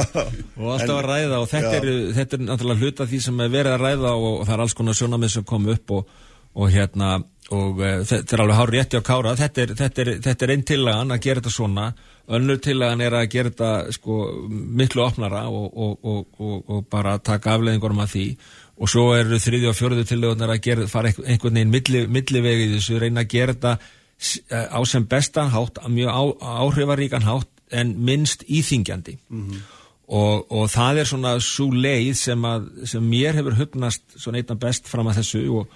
og 0.59 0.74
alltaf 0.74 0.97
að 0.99 1.07
ræða 1.09 1.39
og 1.39 1.49
þetta 1.53 1.78
er, 1.78 1.89
þetta 2.18 2.39
er 2.39 2.45
náttúrulega 2.49 2.85
hluta 2.85 3.09
því 3.09 3.22
sem 3.26 3.41
er 3.41 3.55
verið 3.57 3.76
að 3.76 3.87
ræða 3.87 4.12
og, 4.18 4.28
og 4.35 4.45
það 4.45 4.55
er 4.57 4.64
alls 4.66 4.76
konar 4.76 4.99
sjónamið 4.99 5.35
sem 5.37 5.49
kom 5.49 5.72
upp 5.72 5.97
og 5.97 6.12
og 6.53 6.72
hérna 6.72 7.14
og 7.53 7.80
uh, 7.80 8.01
þetta 8.09 8.37
er 8.37 8.43
alveg 8.45 8.57
hár 8.57 8.72
rétti 8.72 9.01
á 9.01 9.03
kára. 9.05 9.35
Þetta 9.37 9.62
er, 9.62 9.74
þetta, 9.76 10.03
er, 10.03 10.11
þetta 10.24 10.47
er 10.47 10.53
einn 10.55 10.64
tillagan 10.68 11.14
að 11.14 11.22
gera 11.26 11.43
þetta 11.43 11.53
svona. 11.53 11.87
Önnur 12.33 12.61
tillagan 12.62 13.03
er 13.05 13.16
að 13.18 13.28
gera 13.33 13.53
þetta 13.53 13.70
sko 13.97 14.18
miklu 14.49 15.05
opnara 15.05 15.43
og, 15.51 15.66
og, 15.72 16.07
og, 16.07 16.53
og 16.68 16.85
bara 16.93 17.18
taka 17.18 17.57
afleðingur 17.57 17.97
um 17.97 18.05
að 18.05 18.14
því. 18.14 18.26
Og 18.83 18.93
svo 18.93 19.09
eru 19.16 19.41
þriði 19.43 19.68
og 19.68 19.76
fjóruðu 19.78 20.07
tillagunar 20.09 20.55
að 20.55 20.62
gera, 20.64 20.87
fara 20.91 21.12
einhvern 21.12 21.59
veginn 21.59 21.74
milli, 21.74 22.05
millivegi 22.09 22.70
þessu, 22.76 23.01
reyna 23.03 23.24
að 23.24 23.35
gera 23.35 23.57
þetta 23.57 23.74
á 24.50 24.80
sem 24.86 25.06
bestan 25.06 25.50
hátt, 25.52 25.80
mjög 25.88 26.38
áhrifaríkan 26.40 27.26
hátt 27.26 27.48
en 27.72 27.94
minnst 28.04 28.44
íþingjandi 28.46 29.16
mm 29.28 29.48
-hmm. 29.48 29.60
og 30.50 30.70
það 30.70 30.98
er 30.98 31.06
svona 31.06 31.40
svo 31.40 31.70
leið 31.70 32.14
sem, 32.14 32.44
að, 32.44 32.68
sem 32.86 33.02
mér 33.02 33.34
hefur 33.34 33.56
hugnast 33.56 34.02
svona 34.16 34.38
einna 34.38 34.54
best 34.54 34.88
fram 34.88 35.06
að 35.06 35.16
þessu 35.22 35.48
og 35.60 35.68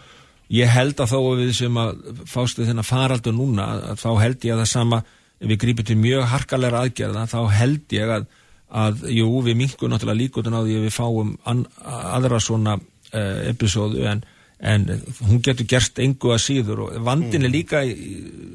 ég 0.48 0.68
held 0.70 1.00
að 1.00 1.10
þó 1.10 1.18
að 1.20 1.38
við 1.40 1.52
sem 1.52 1.76
að 1.76 1.92
fástu 2.24 2.66
þennan 2.66 2.86
faraldu 2.86 3.32
núna 3.32 3.96
þá 3.98 4.10
held 4.20 4.44
ég 4.44 4.54
að 4.54 4.62
það 4.62 4.70
sama 4.70 5.02
ef 5.40 5.48
við 5.48 5.58
grípum 5.58 5.84
til 5.84 5.96
mjög 6.00 6.28
harkalega 6.32 6.82
aðgerða 6.82 7.26
þá 7.26 7.40
held 7.58 7.92
ég 7.92 8.12
að, 8.18 8.26
að 8.70 9.04
jú 9.12 9.42
við 9.44 9.56
minkum 9.56 9.90
náttúrulega 9.90 10.20
líkotun 10.22 10.56
á 10.56 10.60
því 10.62 10.78
að 10.78 10.86
við 10.86 10.94
fáum 10.96 11.34
an, 11.44 11.66
aðra 11.84 12.40
svona 12.40 12.78
uh, 12.78 13.38
episódu 13.50 14.06
en, 14.08 14.24
en 14.58 14.86
hún 15.20 15.42
getur 15.44 15.68
gerst 15.68 15.98
engu 16.00 16.32
að 16.32 16.44
síður 16.46 16.84
og 16.86 16.98
vandin 17.04 17.44
er 17.44 17.50
mm. 17.50 17.56
líka 17.56 17.82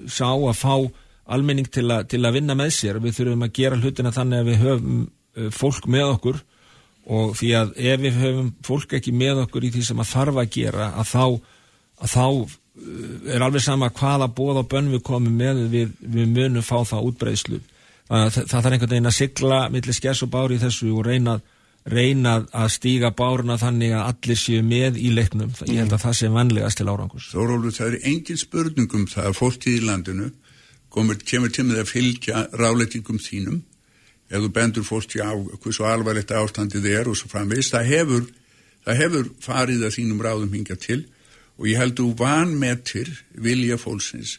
sá 0.10 0.30
að 0.34 0.58
fá 0.58 0.76
almenning 1.32 1.70
til, 1.70 1.86
a, 1.94 2.02
til 2.04 2.24
að 2.26 2.40
vinna 2.40 2.56
með 2.58 2.74
sér 2.76 3.00
við 3.04 3.20
þurfum 3.20 3.46
að 3.46 3.54
gera 3.60 3.78
hlutina 3.78 4.14
þannig 4.16 4.42
að 4.42 4.50
við 4.50 4.64
höfum 4.66 4.98
uh, 5.04 5.52
fólk 5.54 5.88
með 5.92 6.08
okkur 6.16 6.42
og 7.12 7.36
því 7.38 7.52
að 7.58 7.72
ef 7.82 8.02
við 8.02 8.18
höfum 8.22 8.50
fólk 8.66 8.98
ekki 8.98 9.14
með 9.16 9.46
okkur 9.46 9.66
í 9.68 9.72
því 9.76 9.86
sem 9.88 10.02
að 10.02 10.12
þarf 10.12 10.42
að 10.42 10.52
gera 10.58 10.90
að 11.02 11.08
þá 11.12 11.26
að 12.02 12.12
þá 12.12 12.26
eh, 12.26 13.36
er 13.36 13.46
alveg 13.46 13.64
sama 13.66 13.90
hvaða 13.94 14.30
bóð 14.38 14.62
á 14.62 14.64
bönn 14.74 14.92
við 14.94 15.04
komum 15.06 15.38
með 15.38 15.64
við, 15.72 15.96
við 16.02 16.30
munum 16.36 16.66
fá 16.66 16.78
það 16.88 17.10
útbreyslu 17.10 17.60
það, 17.62 18.28
það 18.36 18.54
þarf 18.54 18.72
einhvern 18.72 18.94
veginn 18.94 19.12
að 19.12 19.18
sigla 19.18 19.60
millir 19.74 19.98
skess 19.98 20.26
og 20.26 20.32
bári 20.34 20.58
í 20.58 20.62
þessu 20.62 20.92
og 20.94 21.06
reyna, 21.08 21.40
reyna 21.90 22.36
að 22.54 22.68
stíga 22.76 23.10
báruna 23.18 23.58
þannig 23.58 23.96
að 23.98 24.08
allir 24.12 24.38
séu 24.38 24.62
með 24.66 25.00
í 25.02 25.10
leiknum. 25.16 25.50
Ég 25.66 25.82
held 25.82 25.96
að 25.96 26.04
það 26.06 26.18
sé 26.20 26.30
vanlegast 26.30 26.78
til 26.78 26.90
árangus 26.92 27.32
Þórólur, 27.32 27.74
það 27.74 27.88
er 27.88 28.08
engin 28.12 28.42
spurningum 28.42 29.08
það 29.10 29.30
að 29.32 29.40
fólkið 29.40 29.78
í 29.80 29.86
landinu 29.88 30.30
komur, 30.92 31.18
kemur 31.26 31.54
til 31.54 31.66
með 31.66 31.82
að 31.82 31.92
fylgja 31.94 32.44
ráleitingum 32.60 33.22
þínum. 33.22 33.64
Ef 34.32 34.46
þú 34.46 34.52
bendur 34.56 34.86
fólki 34.88 35.24
á 35.24 35.32
hversu 35.34 35.88
alvarlegt 35.88 36.32
ástandið 36.36 36.86
er 36.92 37.10
og 37.12 37.18
svo 37.20 37.32
framvegist, 37.32 37.74
það 37.74 37.90
hefur 37.92 38.30
það 38.86 39.02
hefur 39.02 39.32
farið 39.44 39.86
að 39.86 39.96
þínum 39.98 40.24
ráðum 40.26 40.54
hinga 40.56 40.78
til 40.82 41.02
og 41.60 41.68
ég 41.70 41.82
held 41.82 41.98
þú 42.00 42.08
vanmetir 42.18 43.12
vilja 43.32 43.78
fólksins 43.82 44.38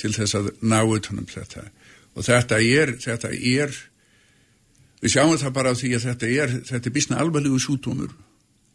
til 0.00 0.12
þess 0.14 0.36
að 0.38 0.50
ná 0.62 0.80
utanum 0.84 1.26
þetta. 1.28 1.66
Og 2.14 2.26
þetta 2.26 2.60
er, 2.62 2.94
þetta 3.00 3.30
er 3.34 3.74
við 5.00 5.14
sjáum 5.14 5.38
það 5.40 5.54
bara 5.56 5.76
því 5.76 5.94
að 5.96 6.08
þetta 6.08 6.32
er 6.44 6.56
þetta 6.68 6.90
er 6.90 6.96
bísna 6.96 7.20
alvarlegu 7.22 7.60
sútumur 7.62 8.12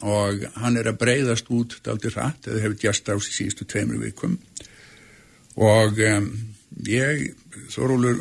og 0.05 0.45
hann 0.59 0.77
er 0.77 0.89
að 0.91 0.99
breyðast 1.01 1.49
út 1.55 1.77
daldir 1.85 2.15
rætt, 2.17 2.49
eða 2.49 2.63
hefur 2.65 2.79
gæst 2.81 3.09
á 3.09 3.15
síðustu 3.15 3.65
tveimur 3.69 4.01
vikum. 4.03 4.37
Og 5.55 6.01
um, 6.03 6.31
ég, 6.85 7.29
Þorólur 7.71 8.19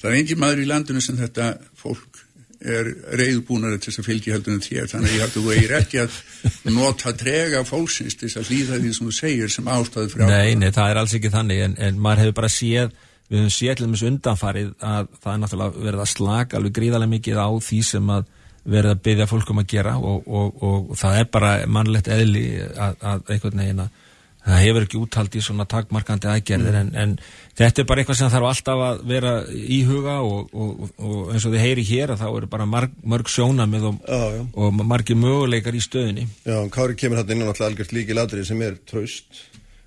það 0.00 0.10
er 0.10 0.20
engin 0.20 0.40
maður 0.40 0.62
í 0.62 0.70
landinu 0.70 1.02
sem 1.04 1.18
þetta 1.18 1.56
fólk 1.76 2.22
er 2.66 2.88
reyðbúnari 3.20 3.76
til 3.78 3.90
þess 3.90 4.00
að 4.00 4.06
fylgja 4.08 4.34
heldunum 4.34 4.62
þér. 4.64 4.86
Þannig 4.90 5.10
að 5.10 5.16
ég 5.16 5.24
hættu 5.26 5.42
að 5.42 5.58
ég 5.58 5.66
er 5.66 5.74
ekki 5.76 6.00
að 6.02 6.72
nota 6.72 7.12
trega 7.12 7.60
fólksins 7.68 8.16
til 8.16 8.30
þess 8.30 8.40
að 8.40 8.50
hlýða 8.50 8.78
því 8.80 8.92
sem 8.96 9.10
þú 9.10 9.16
segir 9.18 9.52
sem 9.52 9.68
ástæðu 9.68 10.08
ástæðu 10.08 10.30
Nei, 10.32 10.54
nei, 10.56 10.70
það 10.72 10.94
er 10.94 11.00
alls 11.02 11.16
ekki 11.18 11.32
þannig 11.34 11.62
en, 11.66 11.76
en 11.84 12.00
maður 12.00 12.24
hefur 12.24 12.38
bara 12.40 12.52
séð 12.56 12.96
við 13.30 13.42
höfum 13.42 13.76
til 13.80 13.90
þessu 13.90 14.08
undanfarið 14.12 14.72
að 14.80 15.12
það 15.22 15.32
er 15.32 15.42
náttúrulega 15.42 15.84
verið 15.88 16.02
að 16.04 16.12
slaka 16.12 16.58
alveg 16.58 16.76
gríðarlega 16.78 17.14
mikið 17.16 17.40
á 17.42 17.48
því 17.68 17.82
sem 17.90 18.10
að 18.16 18.32
verið 18.66 18.92
að 18.92 19.04
byggja 19.06 19.28
fólkum 19.30 19.62
að 19.62 19.68
gera 19.70 19.94
og, 19.98 20.26
og, 20.26 20.58
og, 20.62 20.90
og 20.90 20.98
það 20.98 21.20
er 21.20 21.30
bara 21.34 21.52
mannlegt 21.70 22.10
eðli 22.10 22.46
að, 22.66 22.98
að 22.98 23.32
einhvern 23.34 23.62
veginn 23.62 23.84
að 23.84 24.02
það 24.46 24.62
hefur 24.62 24.84
ekki 24.86 24.98
úttalt 25.00 25.36
í 25.36 25.42
svona 25.42 25.66
takmarkandi 25.70 26.28
aðgerðir 26.30 26.76
mm. 26.76 26.80
en, 26.82 26.90
en 27.02 27.56
þetta 27.58 27.82
er 27.82 27.88
bara 27.90 28.02
eitthvað 28.02 28.18
sem 28.20 28.30
þarf 28.30 28.48
alltaf 28.50 28.82
að 28.88 29.00
vera 29.10 29.32
í 29.50 29.80
huga 29.88 30.16
og, 30.22 30.54
og, 30.54 30.84
og 31.02 31.32
eins 31.34 31.46
og 31.48 31.54
þið 31.54 31.64
heyri 31.64 31.86
hér 31.88 32.14
að 32.14 32.22
þá 32.22 32.26
eru 32.28 32.50
bara 32.52 32.68
marg, 32.70 32.94
mörg 33.02 33.32
sjónamið 33.32 33.88
og, 33.90 34.14
og 34.54 34.80
margi 34.86 35.18
möguleikar 35.18 35.74
í 35.74 35.82
stöðinni 35.82 36.28
Já, 36.46 36.60
Kári 36.74 36.98
kemur 36.98 37.22
hægt 37.22 37.34
inn 37.34 37.42
á 37.42 37.50
alltaf 37.50 37.66
algjört 37.70 37.94
líki 37.96 38.18
ladrið 38.18 38.50
sem 38.52 38.62
er 38.66 38.78
traust 38.86 39.42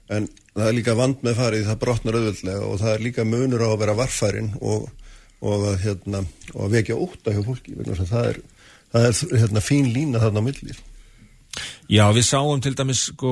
en 0.10 0.28
það 0.56 0.68
er 0.68 0.78
líka 0.78 0.98
vand 0.98 1.24
með 1.26 1.40
farið, 1.40 1.68
það 1.70 1.82
brotnar 1.84 2.20
auðvöldlega 2.20 2.68
og 2.68 2.80
það 2.82 2.94
er 2.94 3.06
líka 3.06 3.26
munur 3.28 3.66
á 3.66 3.70
að 3.70 3.82
vera 3.84 3.98
varfærin 4.00 4.52
og 4.60 4.90
að 5.40 5.68
hérna, 5.86 6.24
vekja 6.74 7.00
óta 7.00 7.34
hjá 7.34 7.44
fólki 7.46 7.78
það 7.80 8.32
er, 8.34 8.40
það 8.92 9.10
er 9.10 9.42
hérna, 9.44 9.64
fín 9.64 9.92
lína 9.94 10.22
þarna 10.24 10.44
á 10.44 10.48
millir 10.50 10.82
Já, 11.90 12.06
við 12.14 12.26
sáum 12.28 12.62
til 12.62 12.76
dæmis 12.78 13.08
sko 13.10 13.32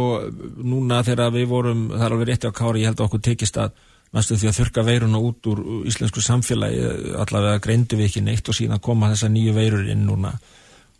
núna 0.65 1.03
þegar 1.05 1.33
við 1.35 1.45
vorum, 1.51 1.83
það 1.93 2.05
er 2.05 2.15
alveg 2.15 2.29
rétti 2.31 2.49
á 2.49 2.57
kári, 2.57 2.81
ég 2.81 2.89
held 2.89 3.01
að 3.01 3.09
okkur 3.09 3.23
tekist 3.27 3.59
að 3.61 3.75
næstu 4.15 4.37
því 4.39 4.49
að 4.49 4.57
þurka 4.57 4.85
veiruna 4.87 5.21
út 5.21 5.49
úr 5.51 5.61
íslensku 5.89 6.23
samfélagi, 6.23 6.79
allavega 7.21 7.61
greindu 7.63 7.99
við 7.99 8.09
ekki 8.09 8.23
neitt 8.25 8.49
og 8.49 8.57
síðan 8.57 8.81
koma 8.83 9.11
þessa 9.11 9.29
nýju 9.33 9.53
veirur 9.57 9.91
inn 9.91 10.07
núna. 10.07 10.33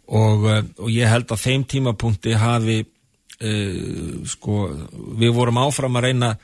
Og, 0.07 0.45
eh, 0.51 0.63
og 0.77 0.91
ég 0.93 1.09
held 1.09 1.31
að 1.31 1.43
þeim 1.43 1.65
tímapunkti 1.67 2.35
hafi 2.37 2.77
uh, 3.43 4.27
sko, 4.27 4.59
við 5.19 5.33
vorum 5.35 5.61
áfram 5.63 5.97
að 5.99 6.09
reyna 6.09 6.35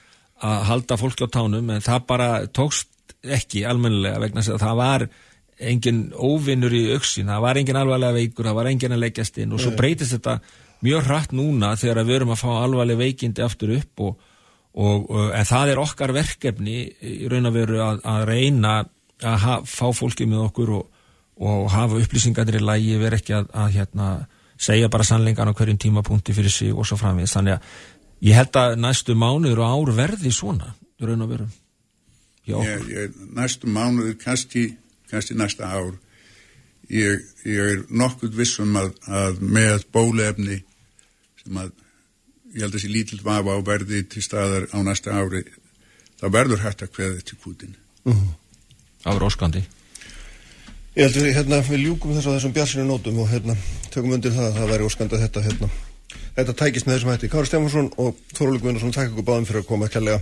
að 0.44 0.66
halda 0.70 0.98
fólki 1.00 1.28
á 1.28 1.30
tánum 1.32 1.70
en 1.72 1.84
það 1.84 2.10
bara 2.10 2.32
tókst 2.52 2.90
ekki 3.24 3.64
almennilega 3.68 4.20
vegna 4.20 4.44
að 4.44 4.60
það 4.60 4.82
var 4.82 5.08
engin 5.64 6.04
óvinnur 6.18 6.74
í 6.76 6.84
auksin, 6.96 7.30
það 7.30 7.44
var 7.46 7.60
engin 7.60 7.80
alvarlega 7.80 8.18
veikur, 8.18 8.50
það 8.50 8.58
var 8.58 8.70
engin 8.72 8.96
að 8.96 9.04
leggjast 9.06 9.38
inn 9.40 9.54
og 9.56 9.62
svo 9.64 9.72
breytist 9.78 10.16
þetta 10.18 10.40
mjög 10.84 11.08
hratt 11.08 11.36
núna 11.36 11.74
þegar 11.80 12.08
við 12.08 12.18
erum 12.18 12.34
að 12.34 12.42
fá 12.42 12.50
alvarleg 12.58 13.00
veikindi 13.00 13.44
aftur 13.46 13.76
upp 13.78 14.04
og, 14.04 14.26
og, 14.74 15.14
en 15.38 15.48
það 15.48 15.74
er 15.74 15.84
okkar 15.84 16.16
verkefni 16.16 16.80
í 17.00 17.30
raun 17.32 17.48
og 17.48 17.56
veru 17.56 17.80
að, 17.86 18.02
að 18.04 18.26
reyna 18.32 18.74
að 19.24 19.38
ha, 19.46 19.58
fá 19.64 19.86
fólki 19.96 20.28
með 20.28 20.48
okkur 20.50 20.74
og, 20.80 21.04
og 21.44 21.70
hafa 21.72 22.02
upplýsingarnir 22.04 22.60
í 22.60 22.66
lægi, 22.66 22.98
vera 23.00 23.20
ekki 23.22 23.38
að, 23.38 23.48
að 23.56 23.78
hérna, 23.78 24.10
segja 24.64 24.92
bara 24.92 25.08
sannleikan 25.08 25.52
á 25.52 25.58
hverjum 25.58 25.80
tímapunkti 25.82 26.36
fyrir 26.36 26.52
sig 26.54 26.72
og 26.74 26.88
svo 26.88 26.98
framvegis, 27.00 27.36
þannig 27.36 27.58
að 27.58 28.30
ég 28.30 28.40
held 28.40 28.60
að 28.60 28.78
næstu 28.80 29.16
mánuður 29.20 29.64
og 29.64 29.76
ár 29.76 29.94
verði 29.98 30.32
svona, 30.32 30.74
raun 31.04 31.26
og 31.26 31.34
veru 31.34 31.50
ég, 32.48 32.88
ég, 32.92 33.20
næstu 33.36 33.72
mánuður 33.72 34.18
kannski, 34.22 34.70
kannski 35.12 35.38
næsta 35.40 35.70
ár 35.70 35.94
ég, 36.90 37.24
ég 37.48 37.74
er 37.74 37.84
nokkuð 37.90 38.36
vissum 38.38 38.76
að, 38.80 38.94
að 39.08 39.42
með 39.44 39.88
bólefni 39.96 40.62
sem 41.44 41.60
að 41.60 41.72
ég 42.54 42.62
held 42.62 42.72
að 42.72 42.78
þessi 42.78 42.94
lítill 42.94 43.22
vafa 43.26 43.56
á 43.56 43.60
verði 43.66 44.04
til 44.08 44.24
staðar 44.24 44.68
á 44.72 44.78
næsta 44.86 45.16
ári 45.16 45.44
þá 46.22 46.28
verður 46.32 46.64
hægt 46.64 46.84
að 46.86 46.94
kveða 46.96 47.24
til 47.26 47.40
kútin 47.42 47.76
uh 48.06 48.14
-huh. 48.14 48.36
Það 49.04 49.14
verður 49.14 49.28
óskandi 49.28 49.64
Ég 50.94 51.08
held 51.10 51.16
að 51.18 51.32
hérna, 51.34 51.58
við 51.66 51.88
ljúkum 51.88 52.12
þess 52.14 52.28
að 52.30 52.36
þessum 52.38 52.52
bjarsinu 52.54 52.84
nótum 52.86 53.16
og 53.24 53.32
hérna, 53.32 53.56
tökum 53.90 54.12
undir 54.14 54.34
það 54.36 54.46
að 54.52 54.58
það 54.60 54.74
væri 54.74 54.86
óskandi 54.86 55.18
að 55.18 55.24
þetta 55.24 55.42
hérna, 55.48 55.70
þetta 56.36 56.54
tækist 56.60 56.86
með 56.86 56.94
þessum 56.96 57.12
hætti. 57.14 57.30
Kári 57.34 57.50
Stefánsson 57.50 57.88
og 57.98 58.20
Þorvaldur 58.38 58.62
Guðnarsson 58.62 58.94
takk 58.94 59.10
ykkur 59.10 59.26
báðum 59.26 59.48
fyrir 59.50 59.64
að 59.64 59.70
koma 59.72 59.90
kærlega. 59.90 60.20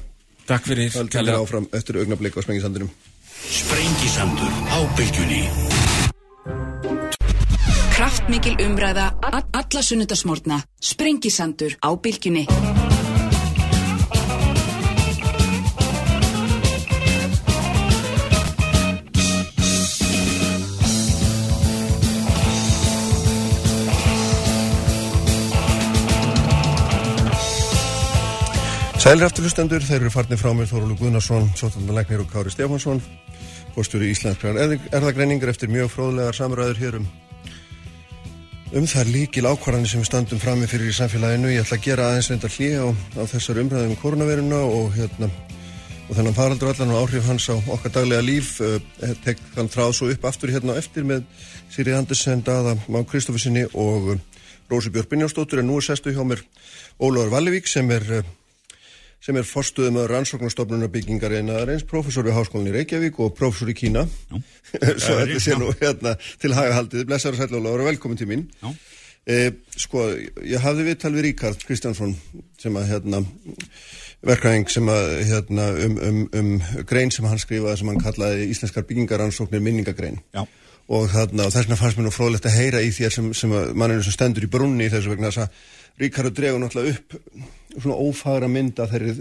Takk 0.48 0.70
fyrir 0.70 0.96
Kærlega. 1.12 1.42
áfram 1.44 1.68
eftir 1.76 2.00
augnablik 2.00 2.36
á 2.36 2.42
Sprengisandinum 2.42 2.90
Sprengisandur 3.52 4.54
á 4.72 4.80
bylgjunni. 4.96 5.44
Kraftmikil 7.92 8.56
umræða 8.66 9.12
alla 9.22 9.84
sunnudasmórna 9.84 10.64
Sprengisandur 10.80 11.76
á 11.84 11.90
bylgjunni 12.00 12.48
Sælir 29.02 29.26
afturlustendur, 29.26 29.82
þeir 29.82 30.04
eru 30.04 30.12
farnir 30.14 30.38
frá 30.38 30.52
mér 30.54 30.68
Þórólu 30.70 30.94
Guðnarsson, 31.00 31.48
Sottandalæknir 31.58 32.22
og 32.22 32.28
Kári 32.30 32.52
Stefánsson 32.54 33.00
Póstur 33.74 34.04
í 34.06 34.12
Íslandskræðan 34.14 34.76
erðagreiningar 34.94 35.50
eftir 35.50 35.72
mjög 35.74 35.88
fróðlegar 35.96 36.36
samræður 36.38 36.78
hér 36.78 36.98
um 37.00 37.08
um 38.78 38.86
þær 38.86 39.08
líkil 39.10 39.48
ákvarðanir 39.50 39.90
sem 39.90 40.04
við 40.04 40.10
standum 40.12 40.42
fram 40.44 40.62
með 40.62 40.76
fyrir 40.76 40.92
í 40.92 40.94
samfélaginu. 40.94 41.50
Ég 41.50 41.66
ætla 41.66 41.80
að 41.80 41.88
gera 41.88 42.10
aðeins 42.12 42.30
reyndar 42.30 42.54
hlýja 42.54 42.84
á, 42.86 42.90
á 42.94 43.24
þessar 43.32 43.62
umræðum 43.64 43.96
um 43.96 44.02
koronaviruna 44.04 44.60
og 44.68 44.94
hérna 44.94 45.30
og 46.06 46.20
þennan 46.20 46.38
faraldur 46.38 46.70
allan 46.70 46.94
og 46.94 47.02
áhrif 47.02 47.26
hans 47.32 47.48
á 47.50 47.58
okkar 47.58 47.96
daglega 47.96 48.28
líf 48.28 48.52
uh, 48.62 48.78
tek 49.26 49.42
hann 49.56 49.72
þráð 49.72 49.96
svo 49.98 50.12
upp 50.14 50.28
aftur 50.30 50.54
hérna 50.54 50.76
eftir 50.78 51.10
með 51.10 51.26
Sýrið 51.74 51.98
Andersen, 52.04 52.46
Dada 52.46 52.78
Má 52.86 53.02
Kristófusinni 53.02 53.66
og 53.74 54.14
uh, 54.14 54.22
Rósi 54.70 54.94
Björn 54.94 55.10
Binjánsdóttur 55.10 55.64
en 55.64 55.72
nú 55.72 55.82
er 55.82 55.90
sestu 55.90 56.14
hjá 56.14 56.22
mér 56.22 56.46
Ólafur 57.02 57.34
Vallevík 57.34 57.66
sem 57.72 57.90
er 57.98 58.22
sem 59.22 59.38
er 59.38 59.46
forstuðum 59.46 60.00
að 60.02 60.08
rannsóknarstofnunar 60.16 60.90
byggingar 60.94 61.36
einaðarins, 61.38 61.86
professor 61.88 62.26
við 62.26 62.38
Háskólinni 62.40 62.74
Reykjavík 62.74 63.20
og 63.22 63.36
professor 63.38 63.70
í 63.70 63.76
Kína. 63.78 64.08
Svo 65.04 65.20
þetta 65.20 65.42
sé 65.44 65.58
nú 65.60 65.70
hérna 65.78 66.16
til 66.42 66.56
hagahaldið 66.58 67.06
blessaður 67.10 67.38
og 67.38 67.44
sætlulega 67.44 67.84
og 67.84 67.92
velkomin 67.92 68.22
til 68.22 68.30
mín. 68.32 68.48
Eh, 69.30 69.52
sko, 69.78 70.08
ég 70.42 70.64
hafði 70.64 70.88
viðtal 70.88 71.14
við 71.14 71.28
Ríkard 71.28 71.62
Kristjánsson 71.68 72.16
sem 72.58 72.80
að 72.80 72.88
hérna 72.90 73.22
verkræðing 74.26 74.66
sem 74.74 74.90
að 74.90 75.12
hérna 75.30 75.68
um, 75.86 76.00
um, 76.08 76.24
um 76.40 76.50
grein 76.90 77.14
sem 77.14 77.26
hann 77.30 77.42
skrifaði 77.42 77.84
sem 77.84 77.92
hann 77.94 78.02
kallaði 78.02 78.50
Íslenskar 78.50 78.88
byggingarannsóknir 78.90 79.62
minningagrein. 79.62 80.18
Já. 80.34 80.46
Og 80.92 81.06
þarna 81.14 81.46
og 81.46 81.54
þess 81.54 81.68
vegna 81.68 81.78
fannst 81.78 82.00
mér 82.00 82.10
nú 82.10 82.16
fróðlegt 82.16 82.50
að 82.50 82.58
heyra 82.58 82.82
í 82.82 82.90
þér 82.94 83.14
sem, 83.14 83.30
sem 83.38 83.54
manninu 83.78 84.02
sem 84.06 84.18
stendur 84.18 84.50
í 84.50 84.52
brunni 84.52 84.90
í 84.90 84.94
þessu 84.94 85.14
vegna 85.14 85.30
þess 85.30 85.46
að 85.46 86.02
Ríkardur 86.02 86.34
dregur 86.34 86.64
náttúrulega 86.64 86.98
upp 86.98 87.61
svona 87.78 87.98
ófagra 87.98 88.50
mynda 88.52 88.88
þeirri 88.92 89.16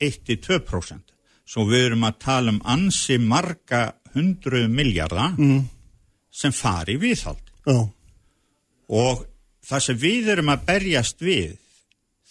1-2% 0.00 1.00
svo 1.48 1.64
við 1.64 1.84
erum 1.86 2.04
að 2.04 2.18
tala 2.18 2.50
um 2.54 2.60
ansi 2.64 3.18
marga 3.18 3.92
hundru 4.14 4.68
miljardar 4.68 5.30
mm. 5.38 5.68
sem 6.30 6.52
fari 6.52 6.96
viðhald 6.96 7.42
Já. 7.66 7.88
og 8.88 9.26
það 9.68 9.84
sem 9.84 9.98
við 10.00 10.30
erum 10.34 10.52
að 10.52 10.66
berjast 10.68 11.24
við 11.24 11.56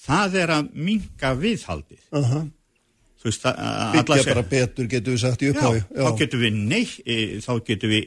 það 0.08 0.38
er 0.44 0.54
að 0.58 0.70
minga 0.74 1.34
viðhaldið. 1.38 2.04
Uh 2.12 2.32
-huh. 2.32 2.46
þú 3.18 3.30
veist 3.30 3.46
að 3.50 3.96
byggja 3.98 4.24
bara 4.28 4.44
betur 4.50 4.88
getur 4.88 5.16
við 5.16 5.22
sagt 5.22 5.42
í 5.42 5.50
upphái 5.52 5.80
þá 5.90 6.10
getur 6.20 6.40
við 6.40 6.60
neitt 6.72 7.00
e, 7.04 7.16
þá 7.42 7.54
getur 7.66 7.90
við 7.90 8.04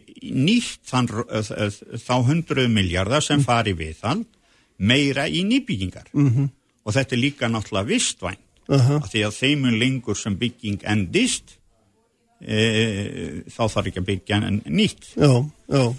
nýtt 0.46 0.84
þann, 0.86 1.08
þá 2.06 2.14
hundruð 2.28 2.68
miljardar 2.70 3.22
sem 3.22 3.42
fari 3.42 3.74
viðhald 3.74 4.26
meira 4.78 5.26
í 5.28 5.42
nýbyggingar. 5.44 6.08
Uh 6.14 6.30
-huh. 6.30 6.48
og 6.84 6.94
þetta 6.94 7.14
er 7.16 7.20
líka 7.20 7.48
náttúrulega 7.48 7.90
vistvænt 7.90 8.38
uh 8.68 8.88
-huh. 8.88 9.08
því 9.10 9.20
að 9.26 9.38
þeimun 9.42 9.78
lengur 9.78 10.16
sem 10.16 10.38
bygging 10.38 10.80
endist 10.84 11.58
e, 12.40 13.42
þá 13.50 13.62
þarf 13.68 13.86
ekki 13.86 14.00
að 14.00 14.10
byggja 14.10 14.36
nýtt. 14.64 15.04
Já, 15.16 15.50
já 15.68 15.94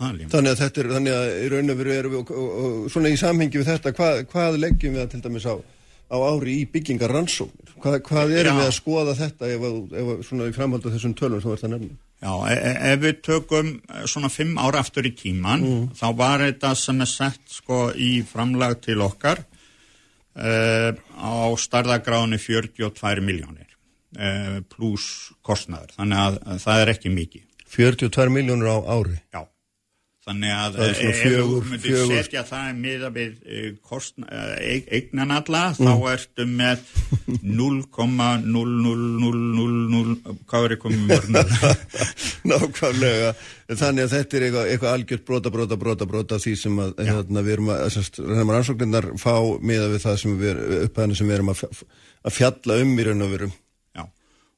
Þannig. 0.00 0.26
Að 0.34 0.58
þetta 0.58 0.80
er, 0.82 0.88
þannig 0.96 1.14
að 1.14 1.28
í 1.38 1.50
raun 1.52 1.70
og 1.70 1.78
veru 1.78 1.92
erum 1.94 2.14
við 2.14 2.20
og, 2.20 2.30
og, 2.34 2.54
og 2.66 2.90
svona 2.90 3.12
í 3.14 3.18
samhengi 3.20 3.60
við 3.60 3.68
þetta, 3.70 3.92
hvað, 3.94 4.24
hvað 4.32 4.56
leggjum 4.64 4.96
við 4.96 5.04
að 5.04 5.12
til 5.12 5.20
dæmis 5.22 5.46
á, 5.46 5.54
á 5.54 6.16
ári 6.18 6.56
í 6.58 6.64
byggingar 6.72 7.14
rannsóknir? 7.14 7.76
Hvað, 7.84 8.00
hvað 8.08 8.34
erum 8.40 8.58
Já. 8.58 8.60
við 8.60 8.70
að 8.70 8.74
skoða 8.80 9.14
þetta 9.20 9.52
ef, 9.54 9.68
ef 10.02 10.10
svona 10.26 10.50
í 10.50 10.56
framhaldu 10.56 10.92
þessum 10.96 11.14
tölum 11.20 11.44
sem 11.44 11.52
verður 11.52 11.62
það 11.62 11.74
nefnum? 11.76 11.94
Já, 12.24 12.32
e, 12.50 12.56
e 12.56 12.74
ef 12.90 13.00
við 13.04 13.22
tökum 13.28 13.70
e, 13.76 14.02
svona 14.10 14.32
fimm 14.32 14.58
ára 14.58 14.82
aftur 14.82 15.06
í 15.06 15.14
tíman, 15.14 15.62
mm. 15.62 15.86
þá 16.00 16.06
var 16.18 16.44
þetta 16.48 16.74
sem 16.82 17.06
er 17.06 17.12
sett 17.14 17.56
sko 17.60 17.80
í 17.94 18.12
framlag 18.26 18.80
til 18.82 18.98
okkar 19.04 19.44
uh, 19.44 20.90
á 21.14 21.34
starðagráðinu 21.60 22.42
42 22.42 23.22
miljónir 23.22 23.70
uh, 24.18 24.58
pluss 24.74 25.30
kostnæður, 25.46 25.94
þannig 26.00 26.22
að, 26.26 26.38
að 26.50 26.62
það 26.66 26.84
er 26.84 26.94
ekki 26.96 27.14
mikið. 27.14 27.50
42 27.74 28.32
miljónur 28.34 28.74
á 28.74 28.78
ári? 28.98 29.18
Já. 29.30 29.44
Þannig 30.24 30.54
að 30.56 30.78
svona 30.78 31.00
ef 31.04 31.18
þú 31.20 31.58
myndir 31.68 31.98
setja 32.08 32.40
það 32.48 32.78
miða 32.80 33.12
við 33.12 33.76
kostna, 33.84 34.24
uh, 34.24 34.56
eignan 34.88 35.36
alla, 35.36 35.76
þá 35.76 36.00
ertu 36.14 36.46
með 36.48 36.80
0,00000, 37.58 40.14
hvað 40.48 40.64
er 40.70 40.74
komið 40.80 41.02
mörg? 41.10 41.28
Nákvæmlega, 42.48 43.36
þannig 43.74 44.02
að 44.06 44.14
þetta 44.14 44.32
er 44.38 44.42
eitthvað, 44.46 44.70
eitthvað 44.70 44.94
algjört 44.94 45.26
brota, 45.28 45.48
brota, 45.52 45.76
brota, 45.80 46.04
brota 46.08 46.38
því 46.40 46.52
sem 46.62 46.74
að, 46.86 46.90
hérna, 47.04 47.40
við 47.44 47.52
erum 47.58 47.68
að, 47.74 47.84
rannsóknirnar 48.54 49.06
fá 49.20 49.36
miða 49.60 49.92
við 49.92 50.00
það 50.06 50.16
sem 50.24 50.32
við, 50.40 50.56
upphæðinu 50.86 51.16
sem 51.20 51.28
við 51.28 51.36
erum 51.36 51.52
að, 51.52 51.60
fjalla 52.32 52.80
um 52.80 52.96
í 52.96 53.04
raun 53.10 53.26
og 53.28 53.32
veru. 53.36 53.48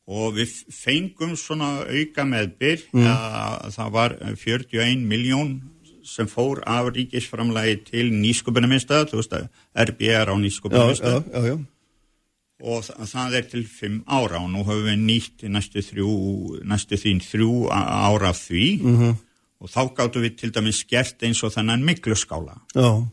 Og 0.07 0.35
við 0.37 0.53
fengum 0.71 1.33
svona 1.37 1.83
auka 1.91 2.25
meðbyr 2.25 2.83
að 2.95 3.73
það 3.75 3.91
var 3.93 4.13
41 4.37 5.03
miljón 5.03 5.61
sem 6.07 6.27
fór 6.31 6.61
af 6.67 6.93
ríkisframlægi 6.95 7.81
til 7.91 8.13
nýsköpunarmiðstöð, 8.15 9.09
þú 9.11 9.17
veist 9.19 9.33
að 9.33 9.49
á 9.75 10.35
já, 10.35 10.39
nýsköpunarmiðstöð 10.45 11.25
já, 11.35 11.41
já. 11.51 11.57
og 12.63 12.85
þa- 12.87 13.07
það 13.11 13.35
er 13.35 13.43
til 13.51 13.65
fimm 13.67 14.05
ára 14.07 14.39
og 14.41 14.51
nú 14.51 14.63
höfum 14.65 14.87
við 14.87 15.03
nýtt 15.09 15.43
næstu 15.51 15.83
þrjú, 15.83 16.63
næstu 16.65 16.95
þín 16.97 17.21
þrjú 17.21 17.69
á- 17.75 17.91
ára 18.15 18.31
því 18.33 18.81
-hmm. 18.83 19.15
og 19.61 19.69
þá 19.69 19.95
gáttum 19.97 20.23
við 20.23 20.37
til 20.37 20.51
dæmis 20.53 20.85
gert 20.87 21.23
eins 21.23 21.43
og 21.43 21.53
þennan 21.53 21.83
miklu 21.85 22.15
skála. 22.15 22.61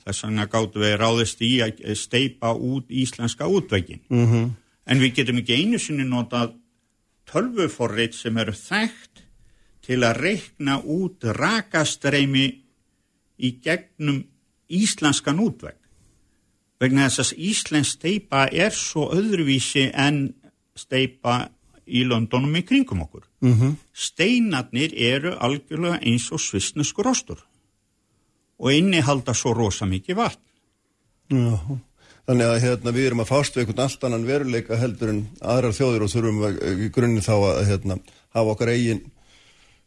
Þess 0.05 0.23
vegna 0.23 0.45
gáttum 0.45 0.81
við 0.81 0.97
ráðist 0.99 1.41
í 1.41 1.61
að 1.65 1.95
steipa 1.95 2.53
út 2.53 2.85
íslenska 2.89 3.47
útvegin. 3.47 3.99
mm 4.09 4.25
-hmm. 4.27 4.49
En 4.85 4.99
við 4.99 5.13
getum 5.15 5.37
ekki 5.37 5.53
einu 5.63 5.79
sinni 5.79 6.03
notað 6.03 6.53
tölvuforrið 7.33 8.13
sem 8.15 8.37
eru 8.37 8.53
þekkt 8.53 9.23
til 9.83 9.99
að 10.05 10.19
reikna 10.23 10.77
út 10.79 11.25
rakastreimi 11.35 12.45
í 13.43 13.49
gegnum 13.63 14.21
íslenskan 14.73 15.41
útveg. 15.43 15.75
Vegna 16.79 17.07
þess 17.09 17.33
að 17.33 17.43
íslensk 17.49 17.97
steipa 17.97 18.45
er 18.51 18.71
svo 18.75 19.09
öðruvísi 19.15 19.89
en 19.93 20.25
steipa 20.75 21.49
í 21.83 22.03
löndunum 22.07 22.55
í 22.59 22.63
kringum 22.67 23.03
okkur. 23.03 23.23
Mm 23.41 23.53
-hmm. 23.53 23.75
Steinarnir 23.93 24.93
eru 24.95 25.35
algjörlega 25.39 25.99
eins 26.01 26.31
og 26.31 26.39
svisneskur 26.39 27.07
ostur 27.07 27.43
og 28.59 28.73
innihalda 28.73 29.33
svo 29.33 29.53
rosa 29.53 29.85
mikið 29.85 30.15
vatn. 30.15 30.41
já. 31.29 31.79
Þannig 32.23 32.47
að 32.47 32.61
hérna, 32.63 32.93
við 32.95 33.07
erum 33.09 33.21
að 33.23 33.31
fást 33.33 33.57
við 33.57 33.65
einhvern 33.65 33.83
allt 33.83 34.05
annan 34.07 34.27
veruleika 34.27 34.77
heldur 34.79 35.09
en 35.11 35.25
aðrar 35.43 35.75
þjóðir 35.75 36.05
og 36.05 36.11
þurfum 36.13 36.45
að, 36.47 36.61
í 36.85 36.87
grunni 36.95 37.23
þá 37.23 37.33
að 37.35 37.59
hérna, 37.67 37.97
hafa 38.37 38.53
okkar 38.53 38.71
eigin 38.71 39.01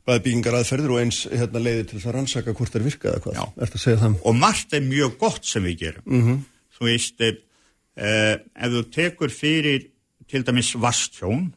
bæði 0.06 0.22
byggingar 0.26 0.58
aðferður 0.58 0.92
og 0.94 1.00
eins 1.00 1.22
hérna, 1.32 1.62
leiði 1.64 1.86
til 1.86 1.96
þess 1.96 2.10
að 2.10 2.16
rannsaka 2.18 2.54
hvort 2.58 2.74
það 2.74 2.86
virka 2.90 3.10
eða 3.10 3.22
hvað. 3.24 3.38
Já. 3.38 3.44
Ertu 3.64 3.80
að 3.80 3.84
segja 3.86 4.02
það? 4.02 4.18
og 4.20 4.38
margt 4.42 4.76
er 4.76 4.84
mjög 4.84 5.16
gott 5.22 5.48
sem 5.48 5.64
við 5.64 5.78
gerum 5.80 6.04
-hmm. 6.12 6.42
þú 6.76 6.88
veist 6.90 7.24
eh, 7.24 8.36
ef 8.36 8.70
þú 8.76 8.82
tekur 8.92 9.32
fyrir 9.32 9.88
til 10.28 10.44
dæmis 10.44 10.74
vastjón 10.76 11.52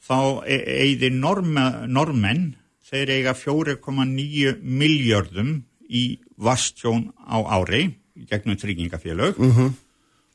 þá 0.00 1.10
norma, 1.12 1.86
normenn 1.86 2.56
þeir 2.90 3.10
eiga 3.10 3.34
4,9 3.34 4.56
miljardum 4.62 5.64
í 5.88 6.18
vastjón 6.38 7.12
á 7.28 7.38
ári 7.44 7.82
í 7.84 7.99
gegnum 8.28 8.56
tryggingafélög. 8.56 9.36
-hmm. 9.38 9.72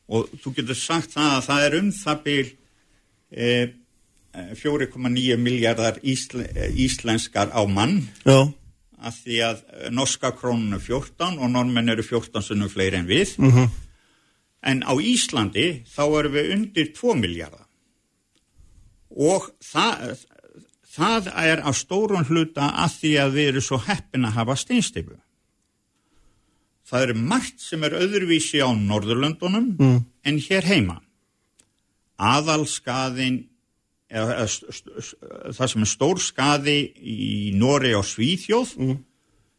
og 0.08 0.30
þú 0.42 0.54
getur 0.56 0.76
sagt 0.76 1.14
það 1.14 1.32
að 1.38 1.46
það 1.48 1.66
er 1.66 1.80
um 1.80 1.92
það 1.92 2.24
byl 2.24 2.48
eh, 3.32 3.70
4,9 4.36 5.38
miljardar 5.38 6.00
ísl, 6.04 6.44
íslenskar 6.76 7.50
á 7.56 7.62
mann. 7.68 8.10
Já, 8.26 8.52
að 9.06 9.18
því 9.24 9.40
að 9.50 9.58
eh, 9.64 9.90
norska 9.92 10.32
krónun 10.32 10.74
er 10.78 10.84
14 10.84 11.40
og 11.40 11.52
normenn 11.52 11.90
eru 11.90 12.04
14 12.04 12.42
sunnum 12.42 12.70
fleiri 12.70 12.98
en 13.02 13.08
við. 13.08 13.38
Mhm. 13.38 13.70
en 14.66 14.82
á 14.82 14.94
Íslandi 14.98 15.86
þá 15.86 16.04
erum 16.20 16.34
við 16.34 16.52
undir 16.56 16.88
2 16.98 17.14
miljardar 17.14 17.68
og 19.14 19.52
það, 19.62 20.24
það 20.90 21.30
er 21.38 21.62
á 21.62 21.70
stórun 21.70 22.26
hluta 22.26 22.72
að 22.74 22.96
því 23.00 23.12
að 23.22 23.36
við 23.38 23.50
erum 23.52 23.66
svo 23.68 23.78
heppin 23.86 24.26
að 24.26 24.38
hafa 24.40 24.56
steinstifu 24.58 25.20
það 26.86 27.08
eru 27.08 27.18
margt 27.32 27.64
sem 27.64 27.84
er 27.88 27.98
öðruvísi 27.98 28.62
á 28.62 28.70
Norðurlöndunum 28.70 29.74
mm. 29.80 29.98
en 30.26 30.40
hér 30.46 30.68
heima. 30.70 31.00
Aðalskaðin 32.22 33.42
eða, 34.10 34.46
það 34.46 35.72
sem 35.74 35.86
er 35.86 35.92
stór 35.92 36.22
skaði 36.24 36.78
í 37.02 37.52
Nóri 37.58 37.96
og 37.98 38.06
Svíþjóð 38.08 38.76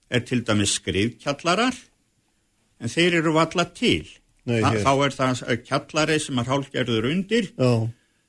er 0.07 0.25
til 0.25 0.43
dæmis 0.47 0.77
skrifkjallarar 0.79 1.77
en 2.81 2.93
þeir 2.93 3.21
eru 3.21 3.35
valla 3.37 3.67
til. 3.75 4.07
Nei, 4.47 4.61
Þa, 4.63 4.71
þá 4.85 4.91
er 5.03 5.15
það 5.17 5.55
kjallari 5.67 6.17
sem 6.23 6.39
er 6.39 6.51
hálfgerður 6.53 7.09
undir 7.11 7.49
já, 7.51 7.71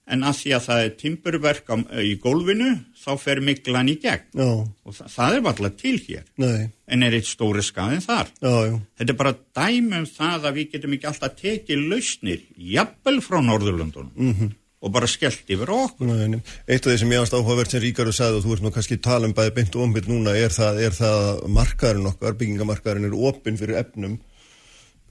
en 0.08 0.24
að 0.28 0.38
því 0.42 0.54
að 0.56 0.68
það 0.68 0.84
er 0.84 0.94
timburverk 1.02 1.72
á, 1.72 1.76
í 2.00 2.14
gólfinu 2.24 2.70
þá 2.98 3.10
fer 3.22 3.42
miklan 3.44 3.92
í 3.92 3.98
gegn 4.02 4.40
já, 4.40 4.52
og 4.64 4.96
það, 4.96 5.10
það 5.16 5.38
er 5.38 5.44
valla 5.48 5.72
til 5.82 5.96
hér 6.06 6.24
nei, 6.44 6.70
en 6.88 7.08
er 7.08 7.18
eitt 7.18 7.28
stóri 7.30 7.64
skaðin 7.66 8.06
þar 8.06 8.32
já. 8.40 8.78
Þetta 9.00 9.14
er 9.14 9.20
bara 9.20 9.36
dæmi 9.58 10.00
um 10.02 10.08
það 10.10 10.48
að 10.50 10.60
við 10.60 10.72
getum 10.76 10.96
ekki 10.98 11.10
alltaf 11.12 11.36
tekið 11.42 11.84
lausnir, 11.92 12.48
jafnvel 12.76 13.20
frá 13.26 13.38
Norðurlöndunum 13.44 14.14
-hmm. 14.16 14.56
og 14.82 14.94
bara 14.94 15.10
skellt 15.10 15.50
yfir 15.50 15.72
okkur. 15.74 16.08
Nei. 16.08 16.42
Eitt 16.68 16.86
af 16.86 16.92
því 16.92 16.98
sem 17.02 17.12
ég 17.12 17.22
ást 17.22 17.36
áhugavert 17.36 17.72
sem 17.72 17.82
Ríkaru 17.84 18.14
sagði 18.14 18.40
og 18.40 18.46
þú 18.46 18.54
ert 18.56 18.66
nú 18.66 18.72
kannski 18.72 18.98
tala 19.02 19.28
um 19.28 19.34
bæði 19.34 19.56
beint 19.56 19.76
og 19.76 19.86
ombytt 19.88 20.08
núna 20.08 20.36
er 20.38 20.54
það, 20.54 20.82
er 20.86 20.96
það 20.96 21.20
að 21.28 21.48
markaðurinn 21.60 22.12
okkar, 22.12 22.38
byggingamarkaðurinn 22.40 23.10
er 23.10 23.20
opinn 23.30 23.60
fyrir 23.60 23.82
efnum, 23.84 24.20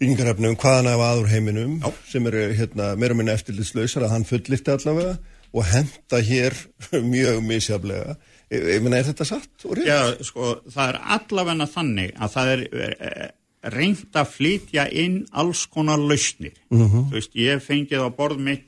byggingarefnum 0.01 0.59
hvaðan 0.61 0.91
af 0.93 1.05
aður 1.07 1.31
heiminum 1.33 1.79
Já. 1.81 1.89
sem 2.11 2.29
eru 2.29 2.45
hérna, 2.59 2.91
meira 3.01 3.17
minna 3.17 3.37
eftirlitslausar 3.37 4.05
að 4.07 4.13
hann 4.13 4.29
fullifti 4.29 4.75
allavega 4.75 5.17
og 5.57 5.65
henda 5.71 6.21
hér 6.21 6.57
mjög 7.15 7.41
misjaflega. 7.47 8.17
Ég, 8.53 8.69
ég 8.77 8.85
meina, 8.85 9.01
er 9.01 9.09
þetta 9.09 9.27
satt 9.27 9.67
og 9.67 9.79
rétt? 9.79 9.89
Já, 9.89 10.27
sko, 10.27 10.53
það 10.71 10.93
er 10.93 11.01
allavegna 11.17 11.67
þannig 11.71 12.15
að 12.21 12.33
það 12.37 12.53
er 12.53 12.65
eh, 12.85 13.27
reynd 13.75 14.21
að 14.21 14.33
flytja 14.37 14.87
inn 14.95 15.19
alls 15.35 15.65
konar 15.73 16.03
lausnir. 16.03 16.55
Þú 16.71 17.03
veist, 17.15 17.35
ég 17.39 17.65
fengið 17.65 18.07
á 18.07 18.11
borð 18.15 18.43
mitt 18.47 18.67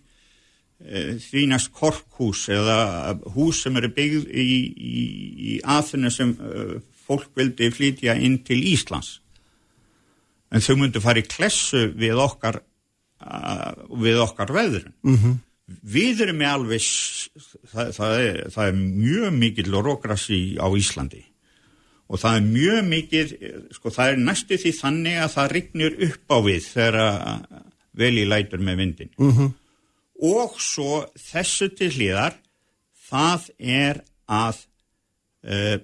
eh, 0.83 1.14
þvínast 1.22 1.70
korkhús 1.76 2.49
eða 2.55 3.18
hús 3.37 3.62
sem 3.66 3.79
eru 3.79 3.93
byggð 3.95 4.33
í, 4.33 4.49
í, 4.72 5.05
í 5.53 5.61
aðfunni 5.62 6.11
sem 6.14 6.35
uh, 6.41 6.79
fólk 7.07 7.31
vildi 7.39 7.70
flytja 7.74 8.16
inn 8.18 8.41
til 8.47 8.61
Íslands. 8.72 9.18
En 10.53 10.61
þau 10.64 10.76
myndu 10.80 11.01
fara 11.05 11.20
í 11.20 11.26
klessu 11.28 11.92
við 11.99 12.16
okkar, 12.24 12.62
uh, 13.20 13.72
við 14.01 14.20
okkar 14.24 14.53
veðrun. 14.57 14.94
-hmm. 15.05 15.38
Við 15.84 16.22
erum 16.24 16.38
með 16.40 16.53
alveg, 16.55 16.84
það, 17.72 17.90
það, 17.99 18.12
er, 18.24 18.38
það 18.55 18.68
er 18.68 18.76
mjög 18.78 19.32
mikill 19.36 19.74
rógrassi 19.84 20.57
á 20.57 20.64
Íslandi 20.72 21.24
og 22.09 22.16
það 22.22 22.36
er 22.38 22.44
mjög 22.49 22.78
mikið, 22.88 23.32
sko 23.76 23.90
það 23.92 24.11
er 24.12 24.16
næstu 24.16 24.57
því 24.57 24.70
þannig 24.78 25.16
að 25.20 25.32
það 25.34 25.51
rignir 25.53 25.96
upp 26.07 26.32
á 26.32 26.38
við 26.40 26.62
þegar 26.72 26.96
að 27.05 27.59
vel 28.01 28.14
í 28.16 28.24
lætur 28.24 28.62
með 28.64 28.76
vindin. 28.80 29.11
-hmm. 29.18 29.51
Og 30.24 30.57
svo 30.61 31.05
þessu 31.20 31.68
til 31.76 31.90
hliðar, 31.92 32.34
það 33.11 33.51
er 33.59 34.01
að 34.26 34.57
uh, 35.44 35.76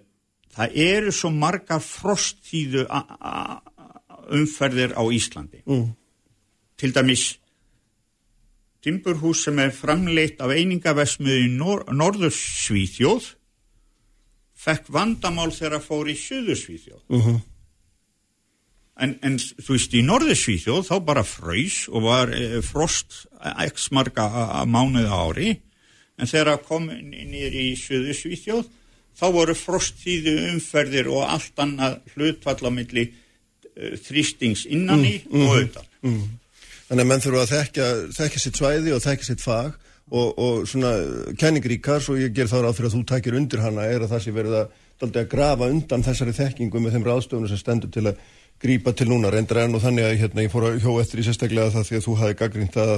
það 0.57 0.69
eru 0.75 1.13
svo 1.13 1.31
margar 1.31 1.81
frosttíðu 1.85 2.87
a- 2.89 3.05
a- 3.21 3.61
umferðir 4.33 4.95
á 4.97 5.03
Íslandi. 5.05 5.63
Mm. 5.67 5.95
Til 6.81 6.93
dæmis 6.95 7.25
timburhús 8.85 9.45
sem 9.47 9.59
er 9.63 9.73
framleitt 9.73 10.43
af 10.45 10.53
einingaversmiðu 10.53 11.47
í 11.47 11.51
Nor 11.57 11.87
Norður 11.95 12.35
Svíþjóð 12.35 13.31
fekk 14.65 14.89
vandamál 14.93 15.51
þegar 15.55 15.79
að 15.79 15.89
fór 15.89 16.11
í 16.13 16.17
Suður 16.19 16.61
Svíþjóð. 16.61 17.03
Mhm. 17.09 17.43
En, 19.05 19.17
en 19.27 19.37
þú 19.43 19.75
veist, 19.75 19.95
í 19.99 20.05
Norður 20.07 20.39
Svíþjóð 20.39 20.85
þá 20.87 20.95
bara 21.09 21.25
fröys 21.27 21.81
og 21.91 22.05
var 22.05 22.31
e, 22.31 22.61
frost 22.63 23.25
x 23.67 23.89
marga 23.91 24.29
á 24.31 24.63
ári, 24.63 25.57
en 26.15 26.31
þegar 26.31 26.53
að 26.53 26.67
kom 26.69 26.87
nýr 26.87 27.57
í 27.59 27.73
Suður 27.81 28.15
Svíþjóð 28.15 28.69
þá 29.19 29.27
voru 29.35 29.57
frosttíðu 29.59 30.37
umferðir 30.53 31.11
og 31.11 31.27
allt 31.27 31.59
annað 31.59 31.99
hlutfall 32.15 32.63
á 32.63 32.71
milli 32.71 33.09
e, 33.09 33.13
þrýstings 33.75 34.67
innan 34.71 35.05
í 35.07 35.17
og 35.31 35.49
auðvitað. 35.49 35.89
Þannig 36.85 37.03
að 37.05 37.11
menn 37.11 37.25
þurfa 37.25 37.43
að 37.43 37.53
þekkja, 37.55 37.89
þekkja 38.19 38.43
sitt 38.43 38.61
svæði 38.61 38.95
og 38.95 39.03
þekkja 39.03 39.29
sitt 39.31 39.43
fag 39.43 39.75
og, 40.13 40.39
og 40.39 40.65
svona 40.69 40.93
kenningríkar, 41.41 42.03
svo 42.05 42.17
ég 42.21 42.35
ger 42.37 42.51
þá 42.51 42.59
ráð 42.61 42.79
fyrir 42.79 42.91
að 42.91 42.97
þú 42.99 43.05
takir 43.09 43.37
undir 43.39 43.63
hana, 43.65 43.87
er 43.89 44.05
að 44.05 44.13
það 44.13 44.25
sé 44.25 44.35
verið 44.37 44.57
að, 44.61 44.81
að 45.09 45.21
grafa 45.33 45.71
undan 45.73 46.05
þessari 46.05 46.37
þekkingu 46.37 46.83
með 46.83 46.99
þeim 46.99 47.07
ráðstöfunum 47.09 47.51
sem 47.51 47.61
stendur 47.61 47.93
til 47.95 48.05
að 48.11 48.21
grípa 48.63 48.93
til 48.97 49.09
núna. 49.11 49.33
Reyndar 49.33 49.65
enn 49.65 49.77
og 49.77 49.83
þannig 49.83 50.09
að 50.09 50.19
hérna, 50.23 50.45
ég 50.45 50.53
fór 50.53 50.69
að 50.69 50.83
hjó 50.85 50.93
eftir 51.01 51.23
í 51.23 51.27
sérstaklega 51.27 51.73
það 51.75 51.89
því 51.89 51.99
að 51.99 52.05
þú 52.05 52.19
hafi 52.21 52.37
gaggrínt 52.43 52.77
að, 52.85 52.93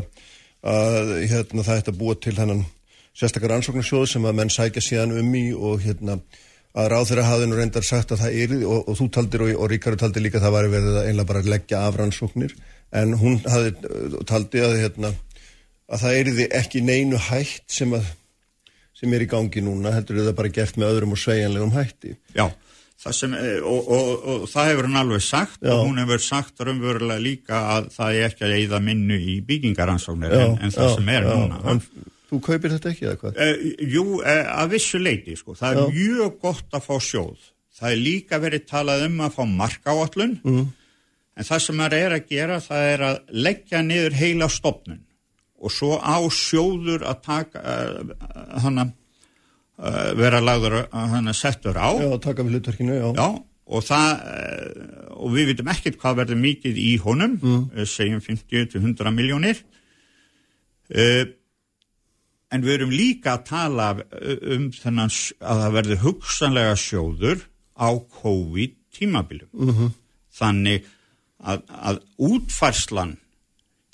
að 0.75 1.15
hérna, 1.31 1.67
það 1.67 1.81
ætti 1.81 1.95
að 1.95 2.01
búa 2.03 2.19
til 2.19 2.37
hennan 2.37 2.67
sérstakar 3.17 3.57
ansóknarsjóð 3.57 4.11
sem 4.11 4.29
að 4.29 4.37
menn 4.41 4.53
sækja 4.53 4.85
síðan 4.85 5.17
um 5.17 5.33
í 5.39 5.47
og 5.55 5.81
hérna 5.87 6.19
að 6.77 6.89
ráð 6.93 7.07
þeirra 7.11 7.27
hafði 7.31 7.49
nú 7.49 7.59
reyndar 7.59 7.87
sagt 7.87 8.13
að 8.13 8.23
það 8.25 8.39
er 8.43 8.57
og, 8.67 8.83
og 8.83 8.99
þú 8.99 9.09
taldir 9.17 9.45
og, 9.47 9.53
og 9.57 9.71
Ríkari 9.73 10.01
taldi 10.01 10.23
líka 10.25 10.41
að 10.41 10.47
það 10.47 10.57
var 10.57 10.69
verið 10.75 10.99
að 11.01 11.09
einlega 11.11 11.31
bara 11.31 11.45
leggja 11.55 11.83
af 11.87 11.99
rannsóknir. 12.01 12.53
En 12.97 13.17
hún 13.19 13.41
hafði 13.49 14.21
taldi 14.29 14.63
að, 14.63 14.77
hérna, 14.85 15.15
að 15.91 16.05
það 16.05 16.21
er 16.21 16.45
ekki 16.61 16.85
neinu 16.85 17.19
hætt 17.31 17.65
sem, 17.73 17.97
að, 17.97 18.13
sem 18.97 19.17
er 19.17 19.25
í 19.25 19.31
gangi 19.33 19.65
núna 19.65 19.95
heldur 19.97 20.23
það 20.23 20.39
bara 20.39 20.55
gert 20.61 20.79
með 20.79 20.93
öðrum 20.93 21.17
og 21.17 21.23
sveianlegum 21.23 21.75
hætti. 21.75 22.15
Já, 22.37 22.47
það 23.03 23.17
sem, 23.19 23.39
og, 23.67 23.89
og 23.95 24.45
það 24.51 24.71
hefur 24.71 24.89
hann 24.89 25.01
alveg 25.03 25.25
sagt 25.25 25.59
Já. 25.61 25.73
og 25.75 25.87
hún 25.89 26.03
hefur 26.03 26.23
sagt 26.25 26.61
raunverulega 26.65 27.23
líka 27.23 27.63
að 27.77 27.89
það 27.97 28.21
er 28.21 28.29
ekki 28.31 28.47
að 28.47 28.55
eigða 28.61 28.83
minnu 28.85 29.19
í 29.21 29.39
byggingaransóknir 29.49 30.37
en, 30.37 30.55
en 30.61 30.75
það 30.75 30.89
já, 30.91 30.95
sem 30.97 31.11
er 31.13 31.29
núna. 31.29 31.61
hann, 31.67 31.83
Þú 32.27 32.41
kaupir 32.43 32.73
þetta 32.75 32.91
ekki 32.91 33.07
eða 33.07 33.19
hvað? 33.21 33.37
Uh, 33.39 33.67
jú, 33.87 34.05
uh, 34.19 34.49
að 34.57 34.73
vissu 34.75 34.99
leiti, 34.99 35.37
sko. 35.39 35.55
Það 35.59 35.77
er 35.77 35.79
Já. 35.79 35.95
mjög 35.95 36.41
gott 36.43 36.75
að 36.75 36.87
fá 36.89 36.97
sjóð. 37.09 37.49
Það 37.77 37.93
er 37.93 38.03
líka 38.03 38.41
verið 38.43 38.67
talað 38.67 39.07
um 39.07 39.19
að 39.23 39.35
fá 39.37 39.43
markáallun, 39.51 40.37
mm. 40.43 40.63
en 41.37 41.49
það 41.51 41.63
sem 41.63 41.79
maður 41.79 41.99
er 42.01 42.17
að 42.17 42.31
gera, 42.33 42.61
það 42.65 42.91
er 42.91 43.05
að 43.11 43.35
leggja 43.47 43.83
niður 43.85 44.17
heila 44.17 44.49
stopnun 44.51 45.03
og 45.57 45.73
svo 45.73 45.97
á 45.97 46.17
sjóður 46.33 47.05
að 47.09 47.21
taka, 47.25 47.63
uh, 47.63 48.57
hana, 48.65 48.91
vera 50.17 50.41
lagður 50.41 50.75
að 50.89 51.31
settur 51.37 51.77
á. 51.77 51.93
Já, 52.01 52.09
taka 52.25 52.45
við 52.45 52.57
hlutverkinu, 52.57 52.95
já. 52.97 53.09
Já, 53.13 53.27
og 53.77 53.83
það, 53.85 54.13
og 55.21 55.35
við 55.35 55.51
vitum 55.51 55.69
ekkert 55.69 55.99
hvað 56.01 56.21
verður 56.23 56.39
mikið 56.41 56.79
í 56.81 56.93
honum, 57.05 57.35
mm. 57.37 57.83
segjum 57.93 58.23
50-100 58.25 59.13
miljónir. 59.17 59.61
Það 60.89 61.35
en 62.53 62.65
við 62.65 62.75
erum 62.79 62.95
líka 62.95 63.37
að 63.37 63.45
tala 63.51 63.87
um 64.55 64.71
þennan 64.75 65.13
að 65.41 65.63
það 65.63 65.77
verður 65.77 66.03
hugsanlega 66.05 66.75
sjóður 66.79 67.47
á 67.77 67.89
COVID 68.21 68.75
tímabilum. 68.97 69.49
Uh 69.53 69.65
mhm. 69.67 69.79
-huh. 69.79 69.95
Þannig 70.37 70.85
að, 71.41 71.63
að 71.69 72.03
útfarslan 72.19 73.17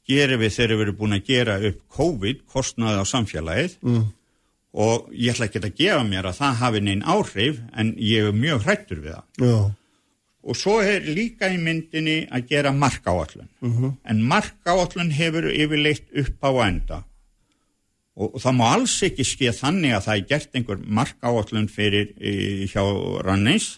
gerir 0.08 0.40
við 0.40 0.56
þegar 0.56 0.76
við 0.76 0.82
erum 0.86 0.98
búin 0.98 1.18
að 1.18 1.28
gera 1.28 1.60
upp 1.68 1.78
COVID 1.96 2.40
kostnaði 2.50 2.98
á 2.98 3.04
samfélagið 3.06 3.76
uh 3.82 3.90
mm. 3.90 4.00
-huh. 4.00 4.08
og 4.72 5.12
ég 5.12 5.32
ætla 5.32 5.46
ekki 5.46 5.62
að 5.62 5.76
gefa 5.78 6.02
mér 6.04 6.26
að 6.26 6.38
það 6.40 6.58
hafi 6.62 6.80
neinn 6.80 7.02
áhrif 7.02 7.60
en 7.72 7.94
ég 7.96 8.26
er 8.26 8.32
mjög 8.32 8.66
hrættur 8.66 9.00
við 9.00 9.14
það. 9.14 9.24
Uh 9.38 9.48
-huh. 9.48 9.70
Og 10.42 10.56
svo 10.56 10.80
er 10.82 11.00
líka 11.06 11.46
í 11.54 11.58
myndinni 11.58 12.26
að 12.26 12.48
gera 12.48 12.72
markáallun. 12.72 13.48
Mhm. 13.60 13.90
En 14.04 14.22
markáallun 14.22 15.10
hefur 15.10 15.46
yfirleitt 15.46 16.10
upp 16.14 16.42
á 16.42 16.50
enda 16.66 17.04
og, 18.16 18.34
og 18.34 18.42
það 18.42 18.58
má 18.58 18.64
alls 18.72 18.96
ekki 19.06 19.26
skilja 19.26 19.54
þannig 19.56 19.96
að 19.96 20.04
það 20.06 20.18
er 20.18 20.26
gert 20.32 20.58
einhver 20.58 20.82
markáallun 21.00 21.70
fyrir 21.72 22.12
í, 22.18 22.34
hjá 22.72 22.82
Rannis 23.24 23.70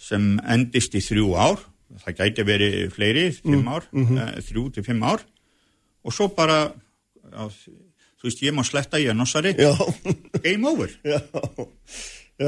sem 0.00 0.34
endist 0.50 0.96
í 0.98 1.04
þrjú 1.04 1.34
ár. 1.36 1.60
Það 2.02 2.22
gæti 2.22 2.46
verið 2.48 2.76
fleiri, 2.94 3.26
fimm 3.36 3.58
mm, 3.60 3.68
ár 3.68 3.84
mm 3.92 4.06
-hmm. 4.08 4.40
þrjú 4.48 4.64
til 4.72 4.84
fimm 4.86 5.02
ár. 5.04 5.20
Og 6.02 6.14
svo 6.14 6.28
bara 6.32 6.72
já, 6.72 7.50
þú 8.18 8.24
veist 8.24 8.42
ég 8.42 8.54
má 8.56 8.64
sletta 8.64 8.98
ég 8.98 9.12
er 9.12 9.14
nossari 9.14 9.52
game 10.42 10.68
over. 10.68 10.90
Já, 11.04 11.20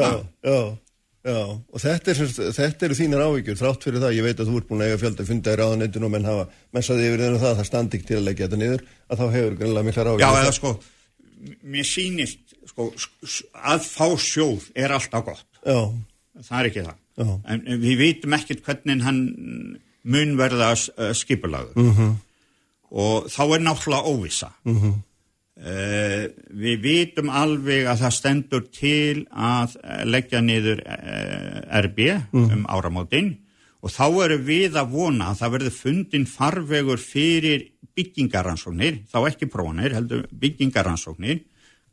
já, 0.00 0.24
já 0.42 0.76
Já, 1.24 1.40
og 1.56 1.80
þetta, 1.80 2.12
er, 2.12 2.32
þetta 2.52 2.84
eru 2.84 2.96
þínar 2.98 3.22
ávíkjur, 3.24 3.56
þrátt 3.56 3.86
fyrir 3.86 4.02
það, 4.02 4.12
ég 4.12 4.26
veit 4.26 4.40
að 4.42 4.48
þú 4.50 4.58
ert 4.58 4.66
búin 4.68 4.82
að 4.84 4.90
eiga 4.90 4.98
fjölda 5.00 5.22
að 5.24 5.30
funda 5.30 5.54
í 5.54 5.56
ráðanendinu 5.56 6.04
og 6.04 6.12
menn 6.12 6.26
hafa 6.28 6.42
messaði 6.76 7.06
yfir 7.08 7.22
þennu 7.24 7.38
það, 7.40 7.54
það 7.60 7.68
standi 7.70 7.96
ekki 7.96 8.08
til 8.10 8.18
að 8.18 8.26
leggja 8.26 8.44
þetta 8.44 8.58
niður, 8.60 8.82
að 9.08 9.22
þá 9.22 9.24
hefur 9.36 9.56
grunlega 9.62 9.88
miklar 9.88 10.10
ávíkjur. 10.10 10.24
Já, 10.26 10.42
eða 10.42 10.52
sko, 10.58 10.72
mér 11.62 11.86
sýnist 11.88 12.54
sko, 12.68 12.90
að 13.54 13.86
fá 13.86 14.06
sjóð 14.20 14.68
er 14.74 14.94
alltaf 14.94 15.24
gott 15.26 15.60
Já. 15.64 15.80
það 16.40 16.58
er 16.58 16.70
ekki 16.70 16.84
það 16.84 17.00
Já. 17.14 17.32
en 17.54 17.64
við 17.84 17.98
vitum 18.00 18.36
ekkert 18.38 18.62
hvernig 18.66 19.02
hann 19.06 19.20
mun 20.04 20.36
verða 20.40 20.74
skipulagur 21.16 21.76
uh 21.76 21.82
mhm. 21.82 21.96
-huh. 22.00 22.14
og 22.90 23.26
þá 23.30 23.42
er 23.54 23.60
náttúrulega 23.60 24.08
óvisa 24.10 24.50
uh 24.64 24.82
-huh. 24.82 24.94
uh, 25.56 26.24
við 26.50 26.80
vitum 26.80 27.30
alveg 27.30 27.86
að 27.86 28.00
það 28.02 28.18
stendur 28.18 28.64
til 28.72 29.26
að 29.30 29.76
leggja 30.04 30.40
niður 30.40 30.82
eh, 30.86 31.80
RB 31.86 31.98
-huh. 31.98 32.52
um 32.52 32.66
áramótin 32.68 33.38
og 33.84 33.90
þá 33.90 34.24
eru 34.24 34.38
við 34.38 34.76
að 34.80 34.90
vona 34.90 35.30
að 35.30 35.38
það 35.40 35.52
verður 35.52 35.70
fundin 35.70 36.26
farvegur 36.26 36.98
fyrir 36.98 37.68
byggingaransóknir, 37.94 39.02
þá 39.10 39.18
ekki 39.30 39.48
prófanir, 39.50 39.94
heldur 39.96 40.26
byggingaransóknir, 40.30 41.42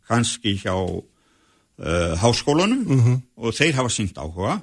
kannski 0.10 0.58
hjá 0.60 0.74
uh, 0.76 2.14
háskólunum 2.22 2.86
uh 2.86 2.95
mhm. 2.95 3.08
-huh. 3.08 3.22
og 3.38 3.56
þeir 3.56 3.76
hafa 3.80 3.89
sínt 3.89 4.18
áhuga 4.18 4.62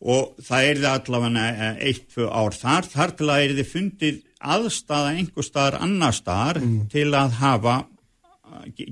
og 0.00 0.36
það 0.44 0.62
er 0.70 0.76
það 0.76 0.94
allavega 1.00 1.74
eitt, 1.80 2.08
tvö 2.12 2.28
ár 2.28 2.52
þar, 2.52 2.84
þar 2.84 3.10
til 3.16 3.28
að 3.30 3.42
er 3.44 3.52
þið 3.56 3.68
fundið 3.72 4.22
aðstæða 4.40 5.12
einhver 5.16 5.44
staðar 5.44 5.80
annar 5.80 6.12
staðar. 6.12 6.60
-huh. 6.60 6.88
til 6.90 7.14
að 7.14 7.30
hafa 7.40 7.86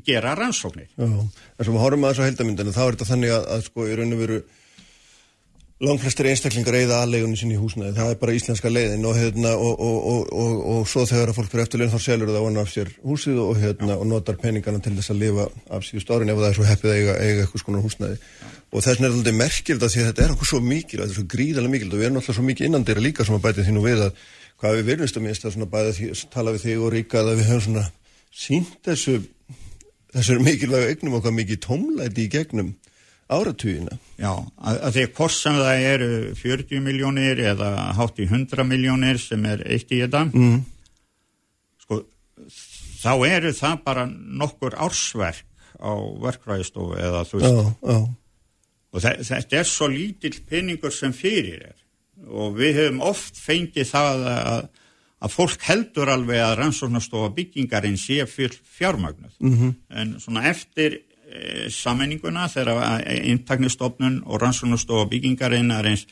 gera 0.04 0.34
rannsóknir. 0.34 0.88
Já, 0.96 1.04
en 1.04 1.64
svo 1.64 1.74
við 1.74 1.82
horfum 1.84 2.04
að 2.04 2.14
þessu 2.14 2.26
heldamindinu, 2.28 2.74
þá 2.74 2.82
er 2.84 2.96
þetta 2.96 3.08
þannig 3.10 3.34
að, 3.34 3.46
að 3.54 3.64
sko 3.68 3.86
í 3.86 3.96
raun 3.98 4.14
og 4.16 4.22
veru 4.24 4.38
langflestir 5.84 6.28
einstaklingar 6.30 6.76
eigða 6.78 7.00
aðlegunni 7.02 7.38
sinni 7.38 7.56
í 7.56 7.60
húsnaði, 7.60 7.94
það 7.96 8.10
er 8.12 8.18
bara 8.20 8.34
íslenska 8.36 8.70
leiðin 8.72 9.06
og, 9.08 9.16
hérna, 9.18 9.52
og, 9.56 9.80
og, 9.82 10.58
og 10.74 10.88
svo 10.90 11.04
þegar 11.08 11.32
að 11.32 11.38
fólk 11.38 11.50
fyrir 11.52 11.64
eftirleginn 11.64 11.94
þá 11.94 12.04
selur 12.04 12.32
það 12.32 12.46
vona 12.46 12.64
af 12.64 12.72
sér 12.72 12.92
húsið 13.04 13.40
hérna, 13.62 13.96
og 13.98 14.06
notar 14.10 14.38
peningana 14.40 14.82
til 14.84 14.94
þess 14.96 15.14
að 15.14 15.20
lifa 15.22 15.48
af 15.76 15.86
síðust 15.86 16.12
árin 16.14 16.32
ef 16.32 16.40
það 16.40 16.48
er 16.50 16.58
svo 16.58 16.68
heppið 16.68 16.92
að 16.92 17.00
eiga, 17.00 17.16
eiga 17.20 17.44
eitthvað 17.44 17.64
skonar 17.64 17.84
húsnaði 17.84 18.20
og 18.74 18.82
þess 18.82 18.94
vegna 18.94 19.10
er 19.10 19.18
þetta 19.18 19.34
merkild 19.38 19.84
að 19.84 19.92
því 19.94 20.00
að 20.02 20.08
þetta 20.10 20.24
er 20.24 20.32
okkur 20.34 20.50
svo 20.50 20.62
mikil 20.64 21.00
þetta 21.00 21.12
er 21.12 21.18
svo 21.18 21.26
gríðarlega 21.34 21.74
mikil 21.74 21.90
og 21.90 21.98
við 22.00 22.06
erum 22.08 22.20
alltaf 22.20 22.38
svo 22.38 22.46
mikið 22.48 22.68
innan 22.68 22.86
dýra 22.88 23.04
líka 23.04 23.26
sem 23.26 23.36
að 23.36 23.44
bæti 23.44 23.66
því 23.66 23.74
nú 23.76 23.84
við 23.84 24.02
að 24.08 24.24
hvað 24.60 24.78
við 24.78 24.88
verðumstum 24.90 25.26
minnst 25.26 25.46
að 25.46 25.68
bæða 25.70 25.92
því 25.98 26.08
tala 26.32 26.54
við 26.54 26.64
þig 26.64 26.82
og 26.82 26.92
ríka 26.94 27.20
að 27.20 27.30
við 27.38 27.50
höfum 27.50 27.64
svona 27.68 27.84
sínt 28.34 28.74
þessu, 28.86 29.18
þessu 30.14 30.38
mikilvægu 30.42 30.90
eignum 30.90 31.18
okkar 31.20 31.36
mikið 31.36 31.60
tómlæti 31.68 32.24
í 32.24 32.32
gegnum 32.32 32.72
áratugina. 33.32 33.96
Já, 34.20 34.32
að, 34.60 34.78
að 34.86 34.96
því 34.96 35.04
hvort 35.16 35.36
sem 35.36 35.56
það 35.58 35.86
eru 35.88 36.10
40 36.38 36.84
miljónir 36.84 37.40
eða 37.52 37.70
hátt 37.96 38.20
í 38.20 38.28
100 38.28 38.66
miljónir 38.68 39.20
sem 39.22 39.46
er 39.48 39.64
eitt 39.64 39.92
í 39.94 40.02
þetta 40.02 40.26
mm. 40.28 40.58
sko, 41.84 42.02
þá 43.00 43.12
eru 43.30 43.54
það 43.56 43.80
bara 43.86 44.04
nokkur 44.10 44.76
ársverk 44.76 45.48
á 45.80 45.92
verkvæðistofu 46.24 47.00
eða 47.00 47.24
þú 47.28 47.40
veist 47.40 47.56
já, 47.56 47.64
já. 47.90 47.98
og 48.94 49.04
þetta 49.04 49.58
er 49.58 49.68
svo 49.68 49.88
lítill 49.90 50.36
peningur 50.48 50.94
sem 50.94 51.14
fyrir 51.16 51.64
er 51.72 51.80
og 52.28 52.54
við 52.60 52.78
hefum 52.78 53.02
oft 53.04 53.40
fengið 53.40 53.88
það 53.90 54.28
að, 54.30 54.68
að 55.26 55.34
fólk 55.34 55.66
heldur 55.66 56.12
alveg 56.12 56.44
að 56.44 56.54
rannsóknastofa 56.60 57.32
byggingarinn 57.36 57.98
sé 58.00 58.22
fjármagnuð 58.28 59.34
mm 59.40 59.56
-hmm. 59.58 59.74
en 59.90 60.14
svona 60.20 60.46
eftir 60.52 61.00
e, 61.34 61.70
samenninguna 61.70 62.46
þegar 62.48 63.02
eintaknistofnun 63.02 64.22
og 64.24 64.40
rannsóknustof 64.42 65.04
og 65.04 65.10
byggingarinn 65.10 65.72
eins 65.74 66.06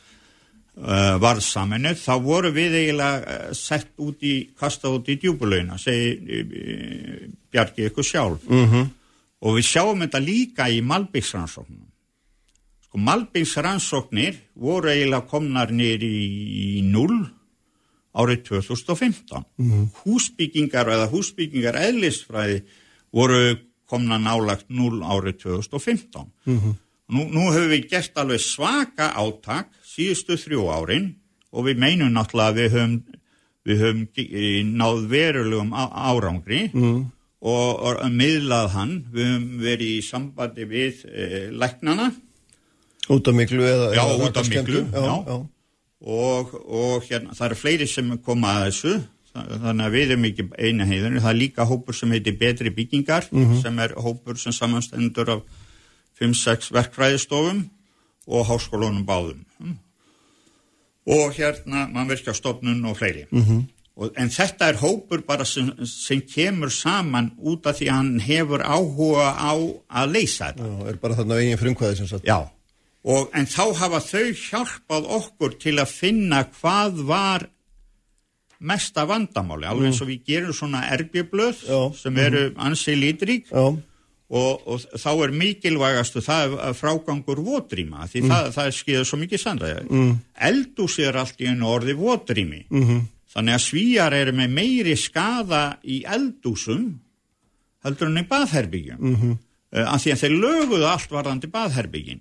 uh, 0.76 1.18
varð 1.22 1.44
samennuð, 1.46 2.00
þá 2.00 2.14
voru 2.24 2.52
við 2.54 2.78
eiginlega 2.80 3.52
sett 3.56 3.92
út 4.02 4.22
í, 4.24 4.34
kastað 4.58 4.98
út 4.98 5.12
í 5.12 5.18
djúbulögina, 5.20 5.78
segi 5.80 6.42
Bjarki 7.52 7.88
ykkur 7.90 8.06
sjálf 8.06 8.48
mm 8.48 8.66
-hmm. 8.66 8.90
og 9.40 9.56
við 9.58 9.68
sjáum 9.68 10.00
þetta 10.00 10.20
líka 10.20 10.68
í 10.68 10.80
Malbyggsrannsóknum 10.80 11.88
sko 12.86 12.98
Malbyggsrannsóknir 12.98 14.36
voru 14.54 14.88
eiginlega 14.88 15.28
komnar 15.28 15.70
nýr 15.72 16.02
í, 16.04 16.18
í 16.78 16.82
null 16.82 17.28
árið 18.12 18.42
2015 18.44 19.44
mm 19.56 19.70
-hmm. 19.70 19.86
húsbyggingar 20.04 20.88
eða 20.88 21.08
húsbyggingar 21.08 21.76
eðlisfræði 21.76 22.62
voru 23.12 23.56
komna 23.92 24.18
nálagt 24.18 24.68
0 24.72 25.02
árið 25.04 25.38
2015. 25.44 26.26
Mm 26.46 26.58
-hmm. 26.58 26.74
nú, 27.12 27.26
nú 27.28 27.48
hefur 27.52 27.68
við 27.68 27.88
gert 27.90 28.18
alveg 28.18 28.40
svaka 28.40 29.12
áttak 29.12 29.68
síðustu 29.84 30.36
þrjú 30.40 30.68
árin 30.72 31.14
og 31.52 31.66
við 31.66 31.76
meinum 31.78 32.12
náttúrulega 32.12 32.48
að 32.48 32.58
við 32.60 32.70
höfum, 32.76 33.02
við 33.64 33.76
höfum 33.82 34.06
náð 34.76 35.08
verulegum 35.08 35.72
árangri 35.72 36.70
mm 36.72 37.10
og, 37.42 37.70
og 37.82 38.02
miðlað 38.14 38.68
hann, 38.76 38.92
við 39.12 39.30
höfum 39.30 39.48
verið 39.62 39.96
í 39.96 40.02
sambandi 40.06 40.66
við 40.68 41.02
eh, 41.10 41.48
læknana. 41.50 42.12
Út 43.10 43.28
af 43.28 43.34
miklu 43.34 43.64
eða? 43.66 43.88
Já, 43.96 44.04
út 44.14 44.38
af 44.38 44.50
miklu, 44.50 44.84
já. 44.86 45.02
já. 45.02 45.16
já. 45.26 45.40
Og, 46.02 46.54
og 46.66 47.04
hérna, 47.06 47.34
það 47.38 47.48
eru 47.48 47.58
fleiri 47.60 47.86
sem 47.90 48.14
koma 48.26 48.56
að 48.58 48.64
þessu 48.68 48.94
þannig 49.32 49.86
að 49.86 49.94
við 49.94 50.10
erum 50.10 50.24
ekki 50.28 50.46
eina 50.58 50.86
heiðunni, 50.88 51.20
það 51.24 51.32
er 51.32 51.38
líka 51.38 51.66
hópur 51.68 51.96
sem 51.96 52.10
heitir 52.12 52.36
betri 52.40 52.72
byggingar 52.74 53.28
mm 53.30 53.44
-hmm. 53.44 53.62
sem 53.62 53.78
er 53.78 53.94
hópur 53.96 54.38
sem 54.38 54.52
samanstendur 54.52 55.30
af 55.30 55.42
5-6 56.20 56.72
verkfræðistofum 56.72 57.64
og 58.26 58.46
háskólunum 58.46 59.06
báðum. 59.06 59.44
Og 61.06 61.32
hérna 61.34 61.88
mannverkjastofnun 61.90 62.84
og 62.84 62.96
fleiri. 62.96 63.24
Mm 63.30 63.42
-hmm. 63.42 63.62
og, 63.96 64.12
en 64.16 64.30
þetta 64.30 64.68
er 64.68 64.76
hópur 64.76 65.22
bara 65.26 65.44
sem, 65.44 65.72
sem 65.86 66.20
kemur 66.20 66.68
saman 66.68 67.32
út 67.38 67.66
af 67.66 67.76
því 67.76 67.88
að 67.88 67.96
hann 67.96 68.20
hefur 68.20 68.60
áhuga 68.62 69.28
á 69.34 69.52
að 69.90 70.12
leysa 70.12 70.52
þetta. 70.52 70.64
Já, 70.64 70.88
er 70.88 70.96
bara 70.96 71.14
þarna 71.14 71.34
veginn 71.34 71.58
frumkvæði 71.58 71.96
sem 71.96 72.06
sagt. 72.06 72.24
Já, 72.24 72.48
og, 73.04 73.30
en 73.34 73.46
þá 73.46 73.74
hafa 73.74 74.00
þau 74.00 74.32
hjálpað 74.32 75.04
okkur 75.06 75.58
til 75.58 75.78
að 75.78 75.88
finna 75.88 76.44
hvað 76.44 77.02
var 77.06 77.48
mesta 78.62 79.04
vandamáli, 79.08 79.66
alveg 79.66 79.90
eins 79.90 80.02
og 80.04 80.10
við 80.10 80.26
gerum 80.26 80.54
svona 80.56 80.84
erbjöblöð 80.94 81.64
sem 81.98 82.20
eru 82.22 82.44
ansi 82.62 82.94
lítrík 82.98 83.50
Já, 83.50 83.64
og, 84.32 84.62
og 84.64 84.80
þá 84.96 85.10
er 85.26 85.34
mikilvægastu 85.36 86.22
það 86.24 86.56
að 86.68 86.76
frágangur 86.78 87.42
votrýma 87.44 88.06
því 88.08 88.24
það, 88.30 88.50
það 88.54 88.68
er 88.70 88.76
skýðað 88.78 89.08
svo 89.10 89.20
mikið 89.20 89.42
sandræði 89.42 89.84
mm. 89.84 90.12
eldús 90.48 90.98
er 91.04 91.18
allt 91.20 91.42
í 91.42 91.50
einu 91.50 91.68
orði 91.68 91.96
votrými. 91.98 92.64
-hmm. 92.70 93.00
þannig 93.34 93.58
að 93.58 93.64
svíjar 93.66 94.16
eru 94.16 94.36
með 94.40 94.54
meiri 94.58 94.96
skada 94.96 95.62
í 95.84 96.02
eldúsum 96.08 96.88
heldur 97.84 98.08
en 98.08 98.22
í 98.22 98.28
baðherbyggjum 98.28 99.00
mm 99.00 99.16
-hmm. 99.16 99.38
uh, 99.76 99.86
af 99.94 100.02
því 100.02 100.12
að 100.12 100.20
þeir 100.22 100.36
löguðu 100.44 100.86
allt 100.88 101.10
varðandi 101.10 101.52
baðherbyggin 101.52 102.20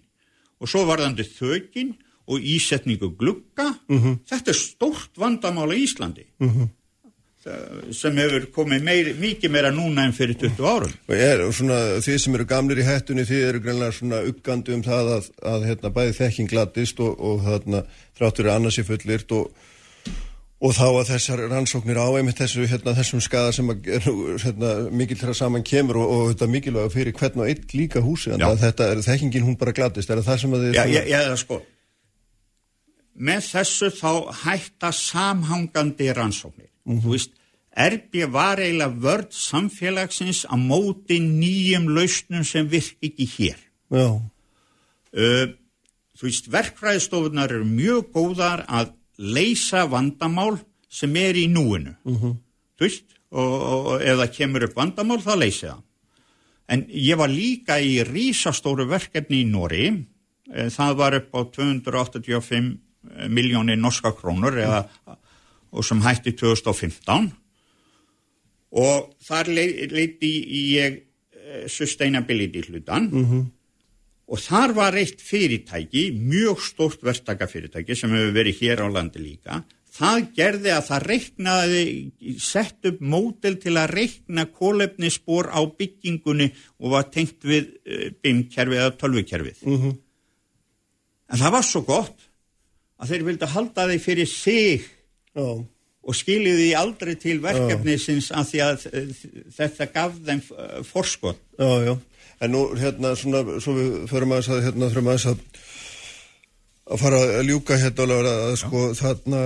og 0.60 0.70
svo 0.70 0.86
varðandi 0.86 1.24
þökin 1.24 1.96
og 2.32 2.52
ísetningu 2.56 3.12
glugga. 3.20 3.68
Þetta 3.90 4.54
er 4.54 4.58
stórt 4.58 5.20
vandamál 5.20 5.70
í 5.76 5.84
Íslandi. 5.86 6.28
Það- 6.40 7.94
sem 7.98 8.18
hefur 8.22 8.44
komið 8.54 8.84
meiri, 8.86 9.14
mikið 9.18 9.50
meira 9.50 9.72
núna 9.74 10.04
en 10.06 10.14
fyrir 10.14 10.38
20 10.38 10.62
árum. 10.62 10.92
Og 11.10 11.16
er 11.16 11.42
svona 11.52 11.80
þið 11.98 12.20
sem 12.22 12.36
eru 12.38 12.46
gamlir 12.46 12.78
í 12.78 12.86
hættunni 12.86 13.26
þið 13.26 13.48
eru 13.48 13.62
greinlega 13.64 13.96
svona 13.98 14.20
uggandi 14.30 14.76
um 14.76 14.84
það 14.86 15.10
að, 15.16 15.32
að 15.54 15.66
hérna, 15.72 15.90
bæði 15.96 16.14
þekking 16.20 16.52
glatist 16.52 17.02
og, 17.02 17.18
og 17.18 17.42
þarna 17.48 17.82
þráttur 18.20 18.46
er 18.46 18.54
annars 18.54 18.78
í 18.78 18.86
fullirt 18.86 19.34
og, 19.34 19.50
og 20.62 20.78
þá 20.78 20.86
að 20.86 21.10
þessar 21.16 21.44
rannsóknir 21.50 21.98
á 21.98 22.08
einmitt 22.14 22.38
þessu, 22.38 22.68
hérna, 22.70 22.94
þessum 23.02 23.26
skada 23.26 23.50
sem 23.58 23.74
hérna, 23.74 24.76
mikil 24.94 25.18
þeirra 25.18 25.38
saman 25.42 25.66
kemur 25.66 25.98
og, 25.98 26.14
og 26.14 26.32
þetta 26.36 26.52
mikilvæga 26.54 26.94
fyrir 26.94 27.18
hvern 27.18 27.42
og 27.42 27.50
einn 27.50 27.70
líka 27.74 28.06
húsi 28.06 28.36
Já. 28.38 28.52
þetta 28.68 28.92
er 28.94 29.02
þekkingin 29.10 29.50
hún 29.50 29.58
bara 29.58 29.74
glatist 29.74 30.14
er 30.14 30.22
það 30.22 30.44
sem 30.46 30.54
að 30.54 30.68
þið 30.68 30.78
Já, 30.78 30.86
ég, 30.94 31.10
ég, 31.10 31.38
sko, 31.42 31.64
með 33.16 33.46
þessu 33.52 33.92
þá 33.94 34.12
hætta 34.44 34.92
samhangandi 34.96 36.10
rannsóknir. 36.16 36.70
Þú 36.88 37.14
veist, 37.14 37.34
RB 37.72 38.26
var 38.32 38.60
eiginlega 38.60 39.00
vörd 39.04 39.32
samfélagsins 39.36 40.44
á 40.50 40.56
móti 40.60 41.22
nýjum 41.24 41.88
lausnum 41.96 42.44
sem 42.48 42.68
virk 42.68 42.98
ekki 43.02 43.28
hér. 43.38 43.60
Já, 43.92 44.22
Uh, 45.12 45.52
þú 46.16 46.30
veist, 46.30 46.46
verkfræðistofunar 46.48 47.52
eru 47.52 47.66
mjög 47.68 48.14
góðar 48.16 48.62
að 48.72 48.94
leysa 49.20 49.82
vandamál 49.92 50.54
sem 50.88 51.12
er 51.20 51.36
í 51.36 51.50
núinu. 51.52 51.98
Þú 52.80 52.86
veist, 52.86 53.04
og, 53.28 53.50
og, 53.52 53.90
og 53.92 54.06
ef 54.08 54.22
það 54.22 54.32
kemur 54.38 54.66
upp 54.70 54.78
vandamál 54.80 55.20
þá 55.20 55.34
leysi 55.36 55.66
það. 55.68 55.82
En 56.72 56.86
ég 56.88 57.20
var 57.20 57.28
líka 57.28 57.76
í 57.84 57.98
rísastóru 58.08 58.86
verkefni 58.88 59.42
í 59.44 59.50
Nóri, 59.52 59.90
það 60.72 60.96
var 60.96 61.18
upp 61.20 61.36
á 61.36 61.40
285 61.60 62.72
miljónir 63.30 63.78
norska 63.82 64.12
krónur 64.18 64.58
eða, 64.62 64.84
og 65.72 65.84
sem 65.88 66.02
hætti 66.04 66.34
2015 66.38 67.32
og 68.72 69.10
þar 69.26 69.50
lei- 69.52 69.88
leiti 69.92 70.30
ég 70.78 71.02
eh, 71.36 71.66
sustainability 71.68 72.62
hlutan 72.70 73.10
og 74.32 74.40
þar 74.40 74.72
var 74.78 74.96
eitt 74.96 75.20
fyrirtæki, 75.20 76.12
mjög 76.16 76.62
stórt 76.64 77.02
verktakafyrirtæki 77.04 77.96
sem 78.00 78.14
hefur 78.16 78.32
verið 78.38 78.62
hér 78.62 78.84
á 78.86 78.88
landi 78.88 79.20
líka, 79.20 79.58
það 79.92 80.22
gerði 80.38 80.72
að 80.72 80.86
það 80.88 81.04
reiknaði, 81.12 81.82
sett 82.40 82.86
upp 82.88 83.02
mótel 83.04 83.58
til 83.60 83.76
að 83.76 83.92
reikna 83.92 84.46
kólefnisspor 84.48 85.50
á 85.52 85.60
byggingunni 85.68 86.48
og 86.80 86.94
var 86.96 87.10
tengt 87.12 87.44
við 87.44 87.74
uh, 87.84 88.08
BIM-kerfið 88.24 88.80
eða 88.86 88.96
tölvukerfið. 89.02 89.66
Mhm. 89.68 89.98
En 91.32 91.40
það 91.40 91.52
var 91.58 91.64
svo 91.68 91.82
gott 91.88 92.24
að 93.02 93.14
þeir 93.14 93.28
vildi 93.30 93.52
halda 93.56 93.88
þeir 93.92 94.04
fyrir 94.04 94.30
sig 94.30 94.86
já, 95.34 95.48
og 96.02 96.18
skiljiði 96.18 96.72
aldrei 96.78 97.16
til 97.22 97.40
verkefnisins 97.44 98.32
af 98.34 98.50
því 98.50 98.64
að 98.68 98.88
uh, 98.92 99.26
þetta 99.58 99.90
gaf 99.94 100.16
þeim 100.30 100.46
uh, 100.56 100.80
forskot. 100.88 101.44
já, 101.60 101.74
já. 101.90 101.98
En 102.42 102.56
nú 102.56 102.62
hérna 102.74 103.14
svona, 103.14 103.44
svo 103.62 103.76
við 103.78 103.92
förum 104.10 104.32
aðeins 104.34 104.50
að 104.50 104.64
hérna 104.66 104.88
þurfum 104.90 105.12
aðeins 105.12 105.28
að 105.30 105.44
að 106.92 107.00
fara 107.00 107.20
að 107.38 107.48
ljúka 107.48 107.78
hérna 107.80 108.06
Ólafur, 108.06 108.28
að, 108.30 108.54
sko 108.60 108.82
þarna, 108.98 109.42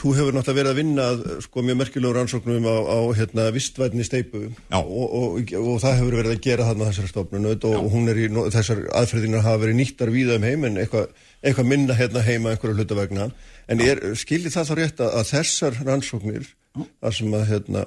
þú 0.00 0.12
hefur 0.18 0.36
náttúrulega 0.36 0.58
verið 0.58 0.70
að 0.72 0.80
vinna 0.80 1.06
að, 1.12 1.22
sko 1.46 1.64
mjög 1.64 1.78
merkilegur 1.80 2.18
rannsóknum 2.18 2.66
á, 2.68 2.76
á 2.84 2.98
hérna 3.16 3.46
vistvætni 3.54 4.06
steipu 4.06 4.42
Já. 4.50 4.78
og, 4.80 5.06
og, 5.06 5.38
og, 5.62 5.76
það 5.82 5.98
hefur 6.00 6.18
verið 6.18 6.34
að 6.34 6.42
gera 6.48 6.66
þarna 6.68 6.88
þessari 6.90 7.12
stofnun 7.12 7.50
og, 7.52 7.68
og 7.70 7.88
hún 7.94 8.12
er 8.12 8.20
í, 8.20 8.26
þessar 8.56 8.82
aðferðinar 9.00 9.46
hafa 9.46 9.62
verið 9.64 9.78
nýttar 9.78 10.12
víða 10.12 10.40
um 10.40 10.48
heim 10.48 10.66
en 10.68 10.80
eitthvað 10.82 11.08
eitthva 11.42 11.64
minna 11.66 11.96
hérna 11.98 12.22
heima 12.26 12.52
einhverju 12.52 12.78
hluta 12.78 12.98
vegna. 12.98 13.30
En 13.70 13.82
er, 13.82 14.00
skilir 14.18 14.52
það 14.54 14.68
þá 14.68 14.74
rétt 14.78 15.02
að, 15.02 15.14
að 15.20 15.30
þessar 15.32 15.80
rannsóknir 15.86 16.50
þar 16.72 17.16
sem 17.16 17.34
að 17.36 17.48
hérna 17.50 17.86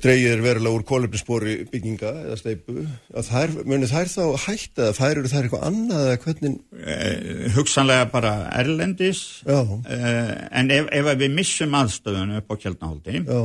dreigir 0.00 0.38
er 0.38 0.42
verulega 0.44 0.78
úr 0.78 0.84
kólefnisspori 0.88 1.56
bygginga 1.68 2.12
eða 2.22 2.36
steipu 2.40 2.84
að 3.12 3.26
þær, 3.28 3.50
muni 3.68 3.88
þær 3.90 4.08
þá 4.08 4.22
hætta 4.46 4.86
eða 4.86 4.94
færir 4.96 5.28
þær 5.28 5.42
eitthvað 5.42 5.66
annað 5.68 6.04
eða 6.06 6.20
hvernig 6.22 6.54
uh, 6.78 7.50
hugsanlega 7.58 8.06
bara 8.14 8.32
erlendis. 8.62 9.20
Uh, 9.44 9.76
en 9.84 10.72
ef, 10.72 10.88
ef 10.96 11.10
við 11.20 11.36
missum 11.36 11.76
aðstöðun 11.76 12.38
upp 12.38 12.48
á 12.48 12.60
kjaldnaholti 12.64 13.20
já, 13.20 13.42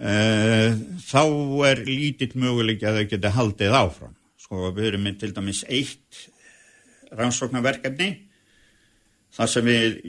uh, 0.00 0.70
þá 1.06 1.22
er 1.70 1.84
lítill 1.86 2.34
möguleik 2.34 2.82
að 2.82 3.00
þau 3.00 3.06
geta 3.14 3.34
haldið 3.38 3.78
áfram. 3.84 4.18
Sko 4.42 4.74
við 4.74 4.90
erum 4.90 5.06
með 5.06 5.22
til 5.22 5.32
dæmis 5.36 5.62
eitt 5.70 6.26
rannsóknarverkefni 7.18 8.10
þar 9.36 9.52
sem 9.52 9.68
við 9.68 10.00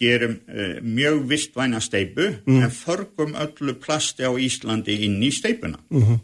gerum 0.00 0.38
uh, 0.50 0.80
mjög 0.82 1.22
vistvæna 1.30 1.80
steipu 1.82 2.26
en 2.46 2.70
förgum 2.74 3.36
öllu 3.38 3.76
plasti 3.78 4.26
á 4.26 4.32
Íslandi 4.34 4.96
inn 5.06 5.20
í 5.22 5.30
steipuna 5.34 5.78
-hmm. 5.90 6.18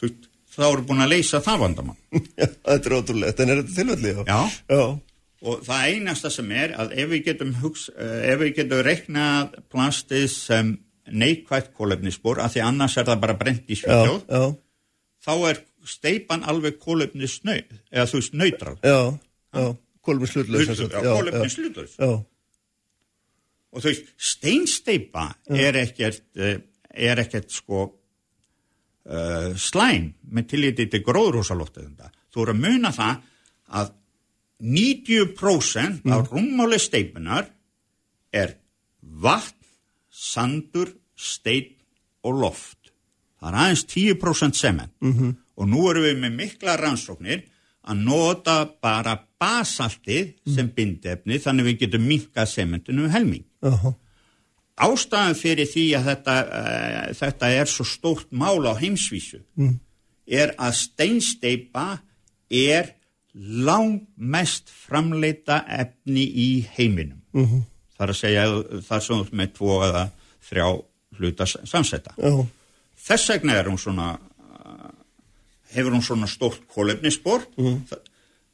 þú, 0.00 0.12
þá 0.56 0.64
eru 0.70 0.86
búin 0.88 1.04
að 1.04 1.12
leysa 1.16 1.42
það 1.44 1.60
vandamann 1.64 2.00
þetta 2.38 2.88
er 2.88 2.96
ótrúlegt 2.96 3.40
en 3.40 3.50
er 3.50 3.62
þetta 3.62 3.76
tilvætli? 3.76 4.14
Já. 4.26 4.40
já, 4.68 4.98
Og 5.46 5.60
það 5.62 5.86
einasta 5.92 6.30
sem 6.32 6.50
er 6.50 6.72
að 6.80 6.92
ef 6.96 7.08
við 7.10 7.24
getum, 7.24 7.54
hugs, 7.60 7.88
uh, 7.92 8.22
ef 8.24 8.40
við 8.40 8.54
getum 8.56 8.80
reiknað 8.82 9.58
plastið 9.68 10.28
sem 10.32 10.78
neikvægt 11.12 11.74
kólefnisspor, 11.76 12.40
af 12.40 12.54
því 12.54 12.62
annars 12.66 12.96
er 12.96 13.06
það 13.06 13.20
bara 13.22 13.36
brent 13.38 13.70
í 13.70 13.76
já, 13.78 14.16
já, 14.26 14.54
þá 15.22 15.32
er 15.50 15.60
steipan 15.86 16.42
alveg 16.48 16.80
kólefnisnau, 16.82 17.60
eða 17.92 18.08
þú 18.10 18.20
veist 18.20 18.34
neutral. 18.34 18.76
já, 18.82 19.18
kólefnishlutlaus. 20.06 20.66
já, 21.98 22.14
Og 23.76 23.82
þú 23.82 23.90
veist, 23.90 24.10
steinsteipa 24.16 25.26
er 25.52 25.76
ekkert, 25.82 26.24
uh, 26.40 26.56
er 26.90 27.20
ekkert 27.20 27.52
sko 27.52 27.82
uh, 27.86 29.50
slæm 29.52 30.12
með 30.32 30.48
tilliti 30.52 30.86
til 30.92 31.02
gróðrúsalóttiðunda. 31.04 32.12
Þú 32.32 32.44
eru 32.44 32.54
að 32.54 32.62
muna 32.62 32.92
það 32.96 33.18
að 33.80 33.92
90% 34.62 36.06
af 36.08 36.30
rúmmáli 36.32 36.78
steipunar 36.80 37.50
er 38.32 38.54
vatn, 39.00 39.52
sandur, 40.08 40.94
stein 41.16 41.74
og 42.24 42.40
loft. 42.40 42.92
Það 43.36 43.50
er 43.50 43.58
aðeins 43.60 43.84
10% 43.84 44.56
sement 44.56 44.92
-hmm. 45.00 45.34
og 45.56 45.68
nú 45.68 45.90
erum 45.90 46.02
við 46.02 46.18
með 46.20 46.32
mikla 46.40 46.76
rannsóknir 46.76 47.44
að 47.84 47.96
nota 47.96 48.64
bara 48.80 49.25
basaltið 49.40 50.34
sem 50.54 50.68
bindefni 50.72 51.38
þannig 51.42 51.70
við 51.70 51.78
getum 51.84 52.06
minkað 52.08 52.50
sementinu 52.52 53.04
um 53.04 53.10
helming. 53.10 53.44
já, 53.62 53.94
Ástæðan 54.76 55.38
fyrir 55.38 55.68
því 55.70 55.84
að 55.96 56.08
þetta, 56.10 56.32
uh, 56.44 57.14
þetta 57.16 57.48
er 57.48 57.70
svo 57.70 57.84
stórt 57.88 58.28
mál 58.30 58.60
á 58.68 58.76
heimsvísu 58.76 59.40
er 60.26 60.52
að 60.58 60.74
steinsteipa 60.76 61.86
er 62.50 62.92
langmest 63.34 64.68
framleita 64.68 65.64
efni 65.68 66.24
í 66.26 66.66
heiminum. 66.76 67.22
-hmm. 67.32 67.62
Það 67.96 68.04
er 68.04 68.12
að 68.12 68.20
segja 68.20 68.44
það 68.88 69.00
svona 69.00 69.28
með 69.32 69.52
tvo 69.52 69.82
eða 69.84 70.10
þrjá 70.50 70.66
hluta 71.18 71.46
samsetta. 71.46 72.14
Þess 72.96 73.28
vegna 73.30 73.54
er 73.54 73.64
hún 73.64 73.78
svona, 73.78 74.18
uh, 74.18 74.90
hefur 75.72 75.92
hún 75.92 76.02
svona 76.02 76.26
stórt 76.26 76.68
kólefnisspor. 76.68 77.46
Þa, 77.88 77.96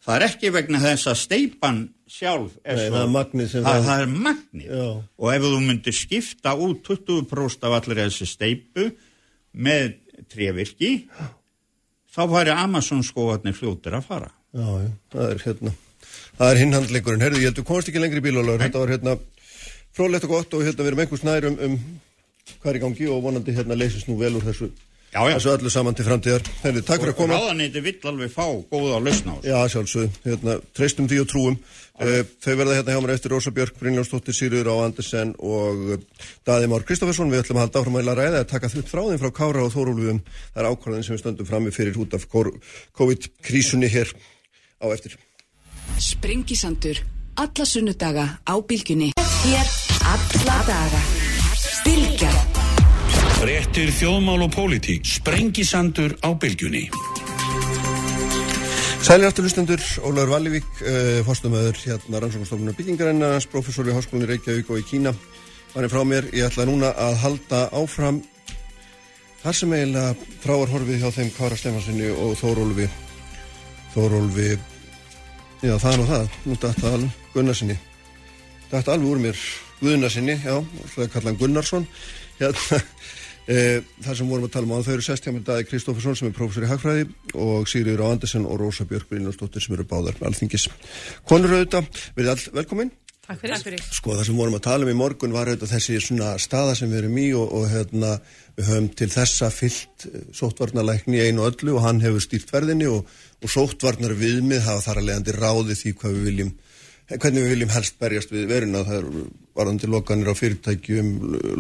það 0.03 0.17
er 0.19 0.25
ekki 0.29 0.51
vegna 0.55 0.81
þess 0.83 1.11
að 1.13 1.19
steipan 1.23 1.81
sjálf 2.13 2.57
er 2.65 2.77
Nei, 2.77 2.87
svo... 2.87 2.95
það 2.97 3.05
er 3.07 3.13
magnið 3.17 3.51
sem 3.53 3.63
það, 3.65 3.77
það- 3.77 3.87
það 3.91 4.03
er 4.07 4.11
magnið. 4.27 4.67
Já. 4.73 4.89
Og 5.23 5.31
ef 5.35 5.47
þú 5.47 5.61
myndir 5.69 5.97
skipta 5.97 6.55
út 6.67 6.83
20% 6.89 7.69
af 7.69 7.77
allir 7.79 8.01
þessi 8.03 8.29
steipu 8.29 8.89
með 9.53 9.95
trevirki, 10.33 10.91
þá 12.13 12.23
væri 12.31 12.53
Amazon 12.55 13.03
skóðarnir 13.07 13.57
fljótir 13.57 13.97
að 13.99 14.07
fara. 14.11 14.31
já, 14.53 14.67
já, 14.85 14.91
það 15.15 15.31
er 15.33 15.39
hérna 15.47 15.73
það 16.37 16.51
er 16.51 16.59
hinnhandleikurinn, 16.61 17.23
herðu, 17.25 17.39
ég 17.41 17.49
held 17.51 17.59
þú 17.61 17.65
komst 17.69 17.89
ekki 17.89 18.01
lengri 18.03 18.21
í 18.21 18.25
bílólar, 18.27 18.59
þetta 18.61 18.81
var 18.83 18.91
hérna 18.93 19.15
frólægt 19.97 20.25
og 20.27 20.33
gott 20.35 20.55
og 20.57 20.65
hérna 20.67 20.83
við 20.85 20.91
erum 20.91 21.03
einhvers 21.05 21.23
nær 21.25 21.47
um, 21.49 21.57
um 21.67 21.77
hvað 22.61 22.71
er 22.73 22.79
í 22.79 22.83
gangi 22.83 23.09
og 23.13 23.23
vonandi 23.25 23.55
hérna 23.57 23.77
leysist 23.79 24.09
nú 24.11 24.17
vel 24.21 24.35
úr 24.37 24.45
þessu 24.45 24.69
Já, 25.13 25.21
já. 25.29 25.37
þessu 25.37 25.51
öllu 25.53 25.71
saman 25.71 25.97
til 25.97 26.07
framtíðar. 26.07 26.47
Herri, 26.63 26.81
takk 26.89 27.03
fyrir 27.03 27.13
að 27.13 27.19
koma. 27.19 27.37
Ráðanýtti 27.37 27.81
vill 27.85 27.99
alveg 28.09 28.31
fá 28.33 28.47
góða 28.73 29.01
lausna 29.05 29.35
á 29.35 29.37
þessu. 29.37 29.51
Já, 29.51 29.59
sjálfsög, 29.75 30.15
hérna, 30.25 30.55
treystum 30.73 31.09
því 31.11 31.19
og 31.21 31.29
trúum. 31.29 31.59
Uh, 32.03 32.23
þau 32.41 32.55
verða 32.57 32.77
hérna 32.79 32.95
hjá 32.95 33.03
mér 33.05 33.13
eftir 33.13 33.35
Rósa 33.35 33.53
Björk, 33.53 33.77
Brynljónsdóttir, 33.79 34.35
Sýriður 34.35 34.73
á 34.73 34.77
Andersen 34.89 35.35
og 35.37 35.83
uh, 35.93 36.25
Daði 36.49 36.71
Már 36.73 36.87
Kristoffersson. 36.89 37.29
Við 37.31 37.43
ætlum 37.45 37.61
að 37.61 37.67
halda 37.67 37.83
áfram 37.83 37.99
að 38.01 38.11
ræða 38.19 38.41
að 38.41 38.49
taka 38.55 38.71
þrutt 38.73 38.89
frá 38.89 39.03
þeim 39.11 39.21
frá 39.21 39.31
Kára 39.37 39.67
og 39.67 39.75
Þórólfum. 39.77 40.23
Það 40.55 40.63
er 40.65 40.71
ákvarðin 40.73 41.07
sem 41.07 41.15
við 41.15 41.23
stöndum 41.27 41.51
frammi 41.51 41.75
fyrir 41.77 42.01
út 42.01 42.17
af 42.17 42.25
COVID-krísunni 42.33 43.93
hér 43.93 44.15
á 44.81 44.87
eftir. 44.89 45.19
Sprengisandur. 46.01 47.05
Alla 47.37 47.69
sunnudaga 47.69 48.27
á 48.49 48.55
bylgjunni. 48.65 49.13
Hér 49.45 49.77
alla 50.17 50.59
daga. 50.73 51.05
Bylgja. 51.85 52.32
Frettir 53.43 53.91
þjóðmál 53.91 54.45
og 54.45 54.53
pólitík. 54.55 55.03
Sprengisandur 55.03 56.13
á 56.23 56.31
bylgjunni. 56.31 56.85
Sælir 59.03 59.27
aftur 59.27 59.49
lustendur, 59.49 59.83
Ólaður 60.07 60.31
Vallivík, 60.31 60.69
uh, 60.87 61.19
fórstumöður 61.27 61.81
hérna 61.83 62.21
rannsóknastofnunar 62.23 62.77
byggingarennarnas, 62.79 63.49
professor 63.51 63.89
við 63.89 63.99
Háskólinni 63.99 64.29
Reykjavík 64.31 64.71
og 64.71 64.79
í 64.79 64.87
Kína. 64.87 65.11
Er 65.75 65.89
frá 65.91 66.05
mér, 66.07 66.31
ég 66.31 66.47
ætla 66.47 66.69
núna 66.71 66.93
að 66.95 67.19
halda 67.25 67.65
áfram 67.75 68.23
þar 69.43 69.59
sem 69.59 69.75
eiginlega 69.75 70.15
fráar 70.45 70.71
horfið 70.77 71.03
hjá 71.03 71.11
þeim 71.19 71.35
Kára 71.35 71.59
Stefansinni 71.59 72.15
og 72.15 72.39
Þórólfi, 72.39 72.87
Þórólfi, 73.97 74.51
já 75.67 75.75
er 75.75 75.99
nú 75.99 76.07
það, 76.15 76.31
nú 76.47 76.63
dætti 76.63 76.87
alveg 76.95 77.21
Gunnarsinni, 77.35 77.79
dætti 78.71 78.95
alveg 78.95 79.11
úr 79.11 79.23
mér 79.27 79.47
Gunnarsinni, 79.83 80.39
já, 80.45 80.61
það 80.95 81.05
er 81.09 81.15
kallan 81.17 81.41
Gunnarsson, 81.43 81.89
hérna, 82.39 82.85
E, 83.51 83.83
þar 84.05 84.19
sem 84.19 84.29
vorum 84.31 84.47
að 84.47 84.53
tala 84.55 84.69
um 84.69 84.75
á 84.79 84.87
þau 84.87 84.93
eru 84.95 85.03
sest 85.03 85.25
hjá 85.27 85.33
með 85.35 85.47
Daði 85.49 85.65
Kristófersson 85.67 86.19
sem 86.19 86.29
er 86.29 86.37
prófessor 86.37 86.63
í 86.63 86.71
Hagfræði 86.71 87.09
og 87.43 87.67
Sigriður 87.71 88.05
á 88.07 88.13
Andersen 88.13 88.47
og 88.47 88.61
Rósa 88.61 88.87
Björk 88.87 89.11
Brynjarsdóttir 89.11 89.65
sem 89.65 89.75
eru 89.75 89.87
báðar 89.91 90.21
alþingis 90.23 90.69
konur 91.27 91.57
auðvitað, 91.57 91.89
verið 92.15 92.35
all 92.37 92.61
velkomin 92.61 92.93
Takk 93.23 93.39
fyrir. 93.39 93.55
Takk 93.55 93.67
fyrir. 93.69 93.83
Sko 93.95 94.15
það 94.17 94.25
sem 94.27 94.39
vorum 94.39 94.57
að 94.59 94.65
tala 94.67 94.87
um 94.87 94.91
í 94.91 94.97
morgun 94.99 95.35
var 95.35 95.47
auðvitað 95.47 95.75
þessi 95.77 95.99
svona 96.03 96.33
staða 96.43 96.73
sem 96.75 96.91
við 96.91 97.05
erum 97.05 97.19
í 97.23 97.27
og, 97.39 97.53
og 97.55 97.69
hérna, 97.71 98.17
við 98.59 98.71
höfum 98.71 98.89
til 98.99 99.09
þessa 99.13 99.51
fyllt 99.55 100.07
sóttvarnalækni 100.35 101.21
í 101.21 101.29
einu 101.29 101.47
öllu 101.47 101.77
og 101.79 101.85
hann 101.87 102.03
hefur 102.03 102.25
stýrt 102.25 102.51
verðinni 102.51 102.89
og, 102.91 103.07
og 103.39 103.53
sóttvarnar 103.55 104.17
viðmið 104.19 104.67
hafa 104.67 104.83
þar 104.89 105.01
að 105.01 105.09
leiðandi 105.09 105.37
ráði 105.39 105.79
því 105.79 105.95
hvað 106.01 106.17
við 106.19 106.27
viljum 106.31 106.53
hvernig 107.19 107.45
við 107.45 107.55
viljum 107.55 107.73
helst 107.75 107.99
berjast 108.01 108.33
við 108.33 108.49
veruna 108.51 108.85
það 108.87 108.99
er 108.99 109.09
varðandi 109.57 109.89
lokanir 109.91 110.31
á 110.33 110.35
fyrirtækjum 110.39 111.09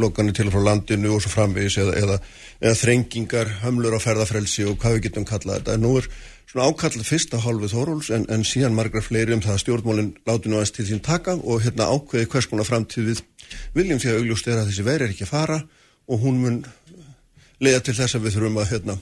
lokanir 0.00 0.36
til 0.36 0.46
og 0.48 0.54
frá 0.54 0.62
landinu 0.68 1.12
og 1.16 1.22
svo 1.24 1.32
framvegis 1.32 1.78
eða, 1.82 1.96
eða, 2.00 2.18
eða 2.62 2.78
þrengingar 2.80 3.50
hömlur 3.64 3.96
á 3.96 4.00
ferðafrelsi 4.00 4.64
og 4.70 4.78
hvað 4.80 4.96
við 4.96 5.04
getum 5.08 5.26
kallað 5.28 5.60
þetta. 5.60 5.76
En 5.76 5.84
nú 5.84 5.92
er 6.00 6.08
svona 6.48 6.68
ákallað 6.70 7.08
fyrsta 7.08 7.42
hálfið 7.42 7.74
Þóróls 7.76 8.10
en, 8.16 8.26
en 8.32 8.46
síðan 8.48 8.76
margra 8.76 9.04
fleiri 9.04 9.36
um 9.36 9.44
það 9.44 9.56
að 9.56 9.62
stjórnmólinn 9.64 10.10
láti 10.28 10.50
nú 10.50 10.58
aðeins 10.58 10.74
til 10.76 10.88
sín 10.88 11.04
taka 11.04 11.36
og 11.36 11.62
hérna 11.64 11.90
ákveði 11.92 12.28
hvers 12.32 12.48
konar 12.50 12.68
framtíð 12.68 13.12
við 13.12 13.22
viljum 13.76 14.00
því 14.02 14.12
að 14.12 14.20
augljóst 14.20 14.48
er 14.48 14.60
að 14.60 14.68
þessi 14.72 14.88
veri 14.88 15.08
er 15.08 15.14
ekki 15.14 15.28
að 15.28 15.34
fara 15.34 15.62
og 16.08 16.20
hún 16.24 16.42
mun 16.42 16.60
leiða 17.62 17.84
til 17.86 17.96
þess 18.00 18.18
að 18.18 18.26
við 18.26 18.36
þurfum 18.38 18.60
að 18.62 18.70
hérna 18.72 18.98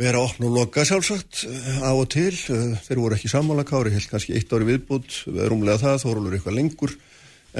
vera 0.00 0.22
opn 0.24 0.48
og 0.48 0.56
loka 0.56 0.84
sjálfsagt 0.88 1.44
á 1.84 1.92
og 1.92 2.06
til, 2.12 2.32
þeir 2.32 3.00
voru 3.02 3.16
ekki 3.16 3.30
sammála 3.30 3.66
kári, 3.68 3.92
helt 3.92 4.08
kannski 4.10 4.36
eitt 4.38 4.52
ári 4.52 4.68
viðbútt 4.68 5.22
rúmlega 5.28 5.80
það, 5.82 6.02
þórólur 6.04 6.36
eitthvað 6.38 6.56
lengur. 6.56 6.94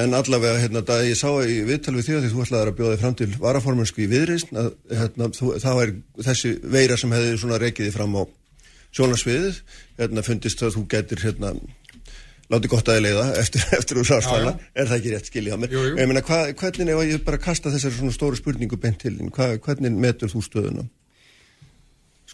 En 0.01 0.15
allavega, 0.15 0.61
hérna, 0.63 0.85
það 0.87 1.09
ég 1.09 1.19
sá 1.19 1.29
í 1.43 1.57
viðtal 1.67 1.97
við 1.97 2.07
því 2.07 2.17
að 2.17 2.27
þú 2.31 2.45
ætlaði 2.45 2.71
að 2.71 2.77
bjóða 2.79 2.93
þig 2.93 3.01
fram 3.03 3.17
til 3.19 3.31
varaformansku 3.43 4.05
í 4.05 4.11
viðreist, 4.13 4.53
að 4.55 4.69
hérna, 5.01 5.29
þú, 5.35 5.49
það 5.65 5.81
var 5.81 5.93
þessi 6.29 6.53
veira 6.77 6.99
sem 7.01 7.15
hefði 7.17 7.41
svona 7.43 7.59
reikiði 7.59 7.95
fram 7.97 8.15
á 8.15 8.23
sjónarsviðið. 8.95 9.59
Hérna 9.99 10.25
fundist 10.27 10.63
að 10.63 10.77
þú 10.77 10.85
getur 10.95 11.25
hérna 11.27 11.53
láti 12.51 12.71
gott 12.71 12.89
að 12.91 13.03
leiða 13.03 13.27
eftir, 13.43 13.67
eftir 13.81 14.01
úr 14.01 14.07
sástæla, 14.07 14.55
er 14.75 14.89
það 14.91 14.97
ekki 15.01 15.13
rétt 15.17 15.33
skiljið 15.33 15.59
á 15.59 15.59
mér? 15.59 15.75
Jú, 15.75 15.83
jú. 15.91 15.99
ég 15.99 16.11
meina, 16.11 16.23
hva, 16.27 16.41
hvernig, 16.63 16.95
ef 16.95 17.11
ég 17.11 17.27
bara 17.27 17.43
kasta 17.43 17.75
þessari 17.75 17.99
svona 17.99 18.15
stóru 18.15 18.39
spurningu 18.39 18.79
beint 18.81 19.03
til 19.03 19.17
hva, 19.27 19.53
hvernig 19.67 19.99
metur 20.07 20.31
þú 20.31 20.43
stöðuna? 20.47 20.87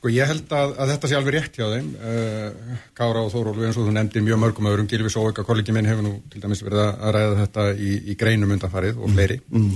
Sko 0.07 0.13
ég 0.15 0.29
held 0.31 0.53
að, 0.55 0.73
að 0.79 0.91
þetta 0.93 1.09
sé 1.11 1.15
alveg 1.19 1.35
rétt 1.35 1.57
hjá 1.59 1.65
þeim. 1.67 1.87
Uh, 1.99 2.75
Kára 2.95 3.25
og 3.27 3.33
Þórólfi 3.33 3.65
eins 3.67 3.79
og 3.81 3.89
þú 3.89 3.95
nefndir 3.97 4.23
mjög 4.23 4.39
mörgum 4.39 4.69
öðrum. 4.71 4.87
Gilvi 4.87 5.11
Sóvika, 5.11 5.43
kollegi 5.43 5.75
minn 5.75 5.89
hefur 5.91 6.05
nú 6.07 6.13
til 6.31 6.43
dæmis 6.45 6.63
verið 6.63 6.83
að 6.85 7.11
ræða 7.17 7.33
þetta 7.41 7.65
í, 7.75 7.89
í 8.07 8.15
greinum 8.21 8.53
undanfarið 8.55 9.01
og 9.03 9.11
fleiri. 9.17 9.41
Mm. 9.51 9.73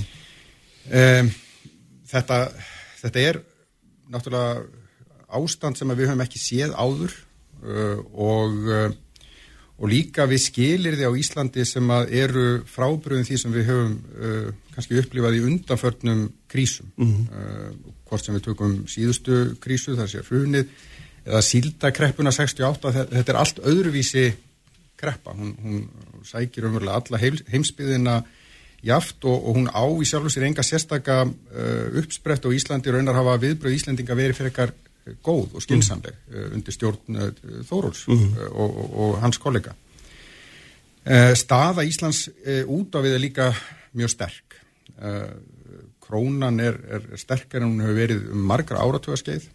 um, 1.01 1.33
þetta, 2.12 2.39
þetta 3.01 3.24
er 3.24 3.41
náttúrulega 4.14 5.35
ástand 5.41 5.83
sem 5.83 5.95
við 5.97 6.12
höfum 6.12 6.22
ekki 6.28 6.45
séð 6.45 6.78
áður. 6.78 7.18
Uh, 7.59 7.99
og, 8.14 8.70
og 9.81 9.89
líka 9.89 10.26
við 10.28 10.43
skilir 10.45 10.97
því 10.99 11.07
á 11.09 11.12
Íslandi 11.16 11.64
sem 11.64 11.89
að 11.95 12.11
eru 12.20 12.43
frábröðum 12.68 13.24
því 13.24 13.39
sem 13.41 13.55
við 13.55 13.68
höfum 13.70 13.95
uh, 13.97 14.51
kannski 14.74 14.99
upplifað 15.01 15.39
í 15.39 15.45
undanförnum 15.49 16.26
krísum. 16.53 16.91
Uh, 17.01 17.70
hvort 18.11 18.26
sem 18.26 18.35
við 18.37 18.45
tökum 18.51 18.74
síðustu 18.91 19.39
krísu 19.62 19.95
þar 19.97 20.11
sé 20.12 20.20
hrunið 20.26 20.68
eða 21.24 21.41
síldakreppuna 21.47 22.33
68 22.35 22.93
þe- 22.97 23.07
þetta 23.14 23.33
er 23.33 23.39
allt 23.41 23.62
öðruvísi 23.70 24.26
kreppa. 25.01 25.33
Hún, 25.37 25.55
hún 25.64 25.81
sækir 26.28 26.66
umverulega 26.68 27.01
alla 27.01 27.20
heims, 27.22 27.41
heimsbyðina 27.49 28.18
jaft 28.85 29.24
og, 29.28 29.37
og 29.49 29.57
hún 29.61 29.68
á 29.72 29.85
í 30.01 30.05
sjálfu 30.09 30.28
sér 30.33 30.47
enga 30.51 30.64
sérstaka 30.64 31.22
uh, 31.24 31.99
uppsprett 32.01 32.45
og 32.49 32.57
Íslandi 32.57 32.93
raunar 32.93 33.16
hafa 33.16 33.39
viðbröð 33.47 33.76
Íslandinga 33.78 34.16
verið 34.18 34.37
fyrir 34.41 34.53
ekkar 34.53 34.72
góð 35.25 35.57
og 35.57 35.65
skinsamleg 35.65 36.17
uh, 36.31 36.49
undir 36.55 36.75
stjórn 36.75 37.21
uh, 37.21 37.31
Þóróls 37.69 38.07
uh, 38.09 38.17
og, 38.51 38.75
og, 38.75 38.91
og 39.05 39.21
hans 39.25 39.41
kollega. 39.43 39.77
Staða 41.41 41.81
Íslands 41.89 42.27
út 42.69 42.93
á 42.93 43.01
við 43.01 43.15
er 43.17 43.23
líka 43.23 43.45
mjög 43.97 44.11
sterk. 44.13 44.59
Krónan 46.05 46.61
er, 46.61 46.77
er 46.93 47.07
sterkar 47.17 47.65
en 47.65 47.71
hún 47.71 47.81
hefur 47.81 47.97
verið 47.97 48.27
um 48.35 48.43
margra 48.45 48.83
áratugaskeið. 48.85 49.47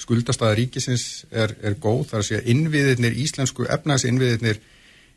Skuldastaða 0.00 0.56
ríkisins 0.56 1.04
er, 1.28 1.52
er 1.60 1.76
góð 1.76 2.06
þar 2.14 2.22
að 2.22 2.26
segja 2.30 2.40
innviðirnir, 2.54 3.20
íslensku 3.20 3.68
efnagsinnviðirnir 3.68 4.62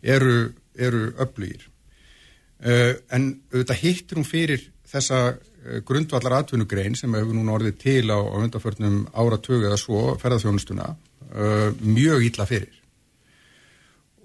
eru, 0.04 0.36
eru 0.76 1.06
öflugir. 1.24 1.64
En 2.60 3.32
auðvitað 3.54 3.84
hittir 3.86 4.20
hún 4.20 4.28
fyrir 4.28 4.68
þessa 4.92 5.24
grundvallar 5.86 6.40
atvinnugrein 6.40 6.96
sem 6.98 7.14
hefur 7.14 7.36
núna 7.38 7.56
orðið 7.58 7.78
til 7.82 8.06
á, 8.10 8.18
á 8.18 8.36
undarförnum 8.42 9.02
áratögu 9.14 9.68
eða 9.70 9.80
svo 9.80 10.16
ferðarþjónustuna 10.22 10.88
uh, 10.92 11.70
mjög 11.86 12.26
illa 12.30 12.48
fyrir. 12.50 12.78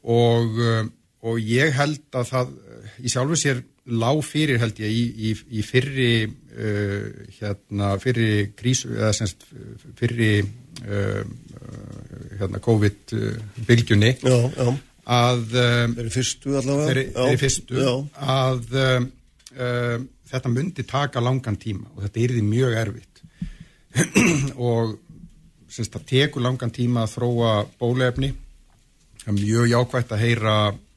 Og, 0.06 0.60
uh, 0.62 0.84
og 1.26 1.40
ég 1.42 1.74
held 1.76 2.16
að 2.16 2.30
það 2.30 2.54
uh, 2.56 2.92
í 3.02 3.12
sjálfu 3.12 3.40
sér 3.40 3.64
lág 3.86 4.22
fyrir 4.26 4.58
held 4.62 4.80
ég 4.82 4.90
í, 4.90 5.04
í, 5.28 5.34
í 5.60 5.62
fyrri 5.66 6.10
uh, 6.26 7.04
hérna 7.38 7.92
fyrri 8.02 8.48
krísu 8.58 8.90
eða 8.96 9.12
semst 9.14 9.46
fyrri 9.98 10.40
uh, 10.40 11.22
uh, 11.22 12.26
hérna 12.40 12.62
COVID-bylgjunni 12.64 14.16
Já, 14.24 14.38
já, 14.56 14.72
að 15.06 15.44
þeir 15.52 16.02
eru 16.02 16.10
fyrstu 16.16 16.56
allavega. 16.58 16.88
þeirri, 16.88 17.06
þeirri 17.14 17.42
fyrstu 17.44 17.78
Já, 17.78 17.92
að 18.40 18.76
um, 18.88 19.08
þetta 20.26 20.52
myndi 20.52 20.86
taka 20.88 21.22
langan 21.22 21.58
tíma 21.60 21.90
og 21.94 22.04
þetta 22.06 22.24
yrði 22.24 22.42
mjög 22.46 22.78
erfitt. 22.80 23.22
Og 24.68 24.96
semst 25.72 25.94
það 25.94 26.08
tekur 26.10 26.44
langan 26.44 26.72
tíma 26.74 27.04
að 27.06 27.14
þróa 27.16 27.52
bólefni 27.80 28.32
það 29.22 29.32
er 29.32 29.38
mjög 29.40 29.70
jákvægt 29.72 30.12
að 30.14 30.22
heyra 30.22 30.56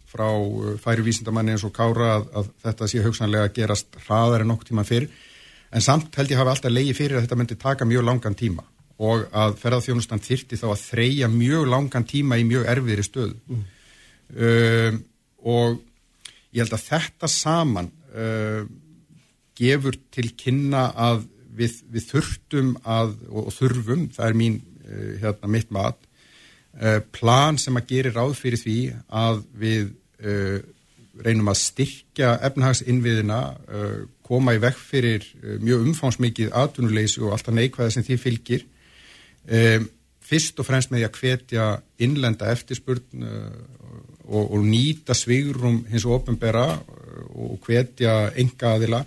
frá 0.09 0.27
uh, 0.29 0.73
færi 0.81 1.05
vísindamanni 1.05 1.55
eins 1.55 1.65
og 1.65 1.73
Kára 1.73 2.15
að, 2.17 2.27
að 2.37 2.51
þetta 2.65 2.89
sé 2.89 3.03
hugsanlega 3.05 3.49
að 3.49 3.55
gerast 3.57 3.99
hraðar 4.05 4.43
en 4.43 4.51
nokkuð 4.53 4.71
tíma 4.71 4.85
fyrr. 4.85 5.07
En 5.73 5.85
samt 5.85 6.17
held 6.17 6.33
ég 6.33 6.41
hafi 6.41 6.53
alltaf 6.53 6.73
leiði 6.73 6.95
fyrir 6.97 7.19
að 7.19 7.25
þetta 7.27 7.39
myndi 7.39 7.57
taka 7.61 7.87
mjög 7.89 8.05
langan 8.07 8.37
tíma 8.37 8.65
og 8.99 9.29
að 9.31 9.53
ferðarþjónustan 9.61 10.21
þyrti 10.23 10.57
þá 10.59 10.65
að 10.73 10.81
þreja 10.81 11.29
mjög 11.31 11.69
langan 11.71 12.05
tíma 12.09 12.39
í 12.41 12.43
mjög 12.47 12.65
erfiðri 12.73 13.05
stöðu. 13.05 13.59
Um, 14.29 14.97
og 15.47 15.77
ég 16.51 16.65
held 16.65 16.75
að 16.75 16.87
þetta 16.89 17.29
saman 17.31 17.87
uh, 18.11 18.65
gefur 19.59 19.97
til 20.13 20.31
kynna 20.39 20.89
að 20.95 21.27
við, 21.59 21.79
við 21.91 22.07
þurftum 22.13 22.73
að, 22.87 23.15
og, 23.29 23.51
þurfum, 23.55 24.07
það 24.15 24.31
er 24.31 24.39
mín 24.39 24.59
uh, 24.59 25.13
hérna 25.21 25.51
mitt 25.51 25.71
mat 25.75 25.99
uh, 26.79 26.99
plan 27.15 27.59
sem 27.61 27.77
að 27.79 27.93
geri 27.93 28.13
ráð 28.15 28.35
fyrir 28.39 28.61
því 28.61 28.79
að 29.21 29.43
við 29.59 29.91
uh, 30.23 30.57
reynum 31.19 31.51
að 31.51 31.61
styrkja 31.63 32.33
efnahagsinnviðina 32.47 33.39
uh, 33.51 34.01
koma 34.23 34.55
í 34.55 34.61
vekk 34.61 34.81
fyrir 34.91 35.25
mjög 35.59 35.87
umfánsmikið 35.89 36.51
atvinnuleysi 36.55 37.23
og 37.23 37.33
alltaf 37.33 37.55
neikvæða 37.57 37.95
sem 37.95 38.05
því 38.05 38.17
fylgir. 38.21 38.65
Fyrst 40.29 40.59
og 40.61 40.67
fremst 40.67 40.91
með 40.91 40.99
því 40.99 41.07
að 41.07 41.15
hvetja 41.17 41.63
innlenda 42.05 42.51
eftirspurn 42.53 43.23
og, 43.25 44.43
og 44.43 44.59
nýta 44.61 45.15
svigrum 45.17 45.79
hins 45.89 46.05
og 46.05 46.19
ofinbera 46.19 46.67
og 47.33 47.57
hvetja 47.65 48.13
enga 48.37 48.75
aðila 48.75 49.01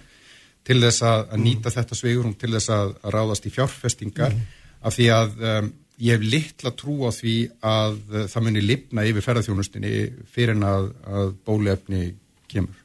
til 0.67 0.79
þess 0.83 1.05
að, 1.07 1.23
að 1.35 1.43
nýta 1.43 1.73
þetta 1.75 1.99
sveigurum 1.99 2.35
til 2.39 2.53
þess 2.55 2.73
að, 2.75 2.97
að 3.03 3.15
ráðast 3.17 3.47
í 3.49 3.55
fjárfestingar. 3.55 4.37
Af 4.83 4.97
því 4.97 5.09
að 5.15 5.47
um, 5.53 5.71
ég 6.03 6.17
hef 6.17 6.27
litla 6.27 6.73
trú 6.79 6.97
á 7.07 7.11
því 7.15 7.37
að 7.67 7.99
uh, 8.13 8.25
það 8.31 8.47
muni 8.49 8.65
lifna 8.65 9.07
yfir 9.09 9.27
ferðarþjónustinni 9.27 9.93
fyrir 10.33 10.57
en 10.57 10.67
að, 10.67 10.89
að 11.07 11.35
bólefni 11.47 12.03
kemur. 12.51 12.79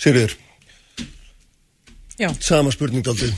Sigriður, 0.00 0.34
Já. 2.18 2.30
sama 2.42 2.72
spurning 2.74 3.06
aldrei 3.06 3.30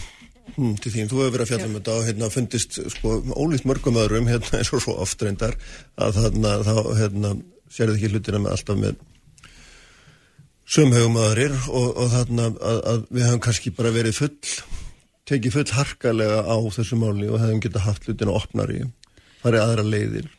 hm, 0.57 0.77
til 0.81 0.93
þín, 0.93 1.11
þú 1.11 1.21
hefur 1.23 1.35
verið 1.35 1.45
að 1.45 1.51
fjalla 1.51 1.69
um 1.69 1.77
þetta 1.77 1.97
og 1.97 2.07
hérna 2.07 2.31
fundist 2.33 2.79
sko 2.95 3.19
ólíkt 3.37 3.69
mörgum 3.69 4.01
öðrum 4.01 4.31
hérna 4.31 4.57
eins 4.61 4.73
og 4.73 4.85
svo 4.85 4.97
oft 5.05 5.23
reyndar 5.25 5.57
að 6.01 6.23
þarna 6.23 6.55
þá 6.65 6.75
hérna 7.01 7.35
sérðu 7.73 7.99
ekki 7.99 8.13
hlutina 8.15 8.41
með 8.43 8.57
alltaf 8.57 8.81
með 8.81 8.99
sömhegum 10.67 11.19
aðrir 11.23 11.55
og, 11.71 11.91
og 11.95 12.09
þarna 12.15 12.49
að, 12.51 12.81
að 12.93 13.05
við 13.11 13.29
höfum 13.29 13.45
kannski 13.47 13.75
bara 13.77 13.95
verið 13.95 14.19
full 14.19 14.33
tekið 15.27 15.59
full 15.59 15.69
harkalega 15.75 16.41
á 16.47 16.57
þessu 16.75 16.99
máli 16.99 17.29
og 17.31 17.43
hefum 17.43 17.63
getað 17.63 17.87
haft 17.87 18.07
hlutina 18.07 18.35
opnari 18.35 18.83
farið 19.43 19.63
aðra 19.63 19.87
leiðir. 19.87 20.33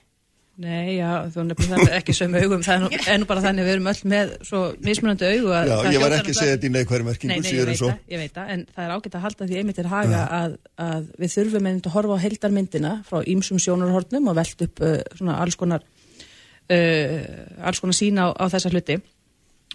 Nei, 0.58 0.98
já, 0.98 1.28
þú 1.30 1.44
nefnir 1.46 1.68
það 1.70 1.96
ekki 2.00 2.14
sömu 2.18 2.40
augum, 2.42 2.64
það 2.66 2.74
er 2.74 2.80
nú, 2.82 2.88
er 3.14 3.24
bara 3.30 3.42
þannig 3.44 3.66
við 3.68 3.76
erum 3.76 3.90
öll 3.92 4.00
með 4.10 4.32
svo 4.48 4.62
mismunandi 4.88 5.28
augu 5.30 5.52
Já, 5.54 5.74
ég 5.94 6.02
var 6.02 6.16
ekki 6.16 6.34
að 6.34 6.40
segja 6.40 6.56
þetta 6.56 6.66
í 6.66 6.72
neikværi 6.74 7.04
Nei, 7.04 7.08
merkingu 7.12 7.30
nei, 7.30 7.38
ég 7.38 7.46
síður 7.46 7.62
en 7.62 7.70
veit 7.70 7.84
það, 7.84 8.00
ég 8.10 8.24
veit 8.24 8.34
það, 8.40 8.48
en 8.56 8.64
það 8.72 8.88
er 8.88 8.94
ágætt 8.96 9.18
að 9.20 9.26
halda 9.28 9.48
því 9.52 9.60
einmitt 9.60 9.78
til 9.78 9.86
haga 9.92 10.22
að, 10.40 10.56
að 10.88 11.12
við 11.22 11.34
þurfum 11.36 11.70
einmitt 11.70 11.90
að 11.92 11.96
horfa 12.00 12.18
á 12.18 12.24
heildarmyndina 12.26 12.94
frá 13.06 13.20
ýmsum 13.36 13.62
sjónarhornum 13.62 14.32
og 14.32 14.38
velt 14.40 14.66
upp 14.66 14.82
uh, 14.82 14.96
svona 15.20 15.38
alls 15.44 15.60
konar 15.62 15.86
uh, 15.86 17.22
alls 17.70 17.84
konar 17.86 18.00
sína 18.02 18.26
á, 18.26 18.30
á 18.34 18.46
þessa 18.56 18.74
hluti 18.74 18.98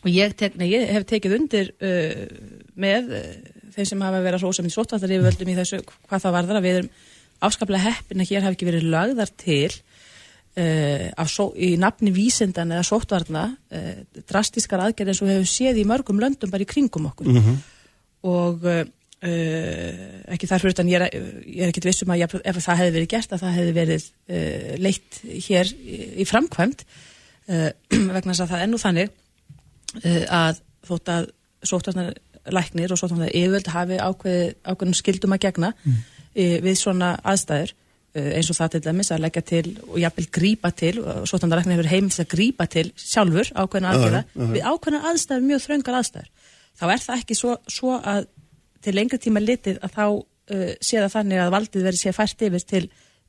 og 0.02 0.10
ég, 0.10 0.34
tek, 0.38 0.58
nei, 0.58 0.68
ég 0.72 0.90
hef 0.96 1.06
tekið 1.08 1.36
undir 1.38 1.72
uh, 1.78 2.26
með 2.74 3.14
uh, 3.16 3.32
þeim 3.74 3.88
sem 3.88 4.04
hafa 4.04 4.22
verið 4.24 4.38
að 4.38 4.44
hrósa 4.44 4.66
með 4.66 4.76
sótvallar 4.76 5.16
yfirvöldum 5.16 5.52
í 5.52 5.58
þessu 5.58 5.82
hvað 5.86 6.24
það 6.26 6.36
varðar 6.38 6.60
að 6.60 6.66
við 6.66 6.78
erum 6.80 6.92
afskaplega 7.42 7.90
heppin 7.90 8.22
að 8.22 8.30
hér 8.30 8.46
hafi 8.46 8.58
ekki 8.58 8.68
verið 8.68 8.88
lagðar 8.92 9.32
til 9.40 9.70
uh, 9.72 11.28
só, 11.30 11.44
í 11.54 11.74
nafni 11.80 12.14
vísindan 12.14 12.74
eða 12.74 12.86
sótvarna 12.86 13.44
uh, 13.52 13.92
drastískar 14.30 14.82
aðgerð 14.86 15.14
eins 15.14 15.22
og 15.22 15.30
við 15.30 15.38
hefum 15.38 15.52
séð 15.52 15.80
í 15.82 15.86
mörgum 15.88 16.22
löndum 16.22 16.52
bara 16.52 16.66
í 16.66 16.70
kringum 16.70 17.08
okkur. 17.12 17.30
Og 18.28 18.66
uh, 18.66 18.82
ekki 19.22 20.50
þar 20.50 20.62
fyrir 20.62 20.76
utan 20.76 20.92
ég 20.92 21.06
er, 21.06 21.16
ég 21.46 21.64
er 21.64 21.72
ekkit 21.72 21.88
vissum 21.88 22.12
að 22.14 22.24
ég, 22.24 22.36
ef 22.42 22.60
það 22.62 22.82
hefði 22.82 22.94
verið 22.98 23.10
gert 23.14 23.34
að 23.34 23.42
það 23.46 23.56
hefði 23.58 23.74
verið 23.78 24.06
uh, 24.10 24.70
leitt 24.82 25.22
hér 25.48 25.72
í, 25.78 25.98
í 26.22 26.28
framkvæmt 26.28 26.86
uh, 26.86 27.68
vegna 28.16 28.32
þess 28.32 28.44
að 28.46 28.54
það 28.54 28.64
er 28.64 28.72
nú 28.72 28.82
þannig 28.82 29.12
uh, 29.12 29.21
að 30.00 30.62
þótt 30.86 31.10
að 31.12 31.30
sótvarnar 31.62 32.14
læknir 32.50 32.92
og 32.92 32.98
sótvarnar 32.98 33.30
yfirvöld 33.30 33.70
hafi 33.70 33.98
ákveð, 34.02 34.56
ákveðnum 34.66 34.98
skildum 34.98 35.36
að 35.36 35.44
gegna 35.44 35.72
mm. 35.84 36.00
við 36.64 36.78
svona 36.80 37.12
aðstæður 37.22 37.74
uh, 38.16 38.30
eins 38.36 38.50
og 38.50 38.58
það 38.58 38.72
til 38.74 38.82
dæmis 38.86 39.12
að 39.14 39.22
leggja 39.26 39.44
til 39.52 39.64
og 39.86 39.98
jafnvel 40.02 40.26
grípa 40.38 40.72
til, 40.74 40.94
og 41.00 41.28
sótvarnar 41.30 41.62
læknir 41.62 41.78
hefur 41.78 41.92
heimilt 41.92 42.22
að 42.24 42.30
grípa 42.34 42.66
til 42.72 42.88
sjálfur 42.98 43.52
ákveðna 43.54 43.94
aðgerða 43.94 44.24
já, 44.24 44.34
já. 44.34 44.48
við 44.56 44.66
ákveðna 44.72 45.04
aðstæður, 45.12 45.46
mjög 45.50 45.64
þröngar 45.66 45.98
aðstæður 46.00 46.50
þá 46.80 46.84
er 46.88 47.04
það 47.06 47.22
ekki 47.22 47.38
svo, 47.38 47.56
svo 47.70 47.96
að 48.00 48.28
til 48.82 48.96
lengri 48.96 49.20
tíma 49.22 49.42
litið 49.42 49.78
að 49.78 49.96
þá 49.96 50.04
uh, 50.08 50.74
sé 50.80 50.98
það 50.98 51.14
þannig 51.16 51.44
að 51.44 51.54
valdið 51.56 51.88
verið 51.88 52.02
sé 52.02 52.16
fært 52.16 52.46
yfir 52.48 52.66
til, 52.74 52.84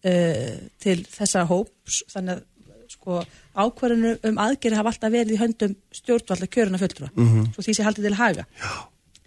uh, 0.09 0.57
til 0.81 0.99
þessa 1.11 1.45
hóps 1.51 2.01
þannig 2.13 2.39
að 2.39 2.49
sko 2.93 3.23
ákvarðinu 3.55 4.15
um 4.29 4.37
aðgerði 4.41 4.75
hafa 4.79 4.89
alltaf 4.93 5.11
verið 5.13 5.35
í 5.35 5.41
höndum 5.43 5.75
stjórnvalda 5.93 6.47
kjöruna 6.49 6.79
fulltrúa 6.81 7.09
Mhm. 7.15 7.53
svo 7.53 7.61
því 7.63 7.73
sé 7.77 7.83
haldið 7.85 8.07
til 8.09 8.15
haga 8.19 8.45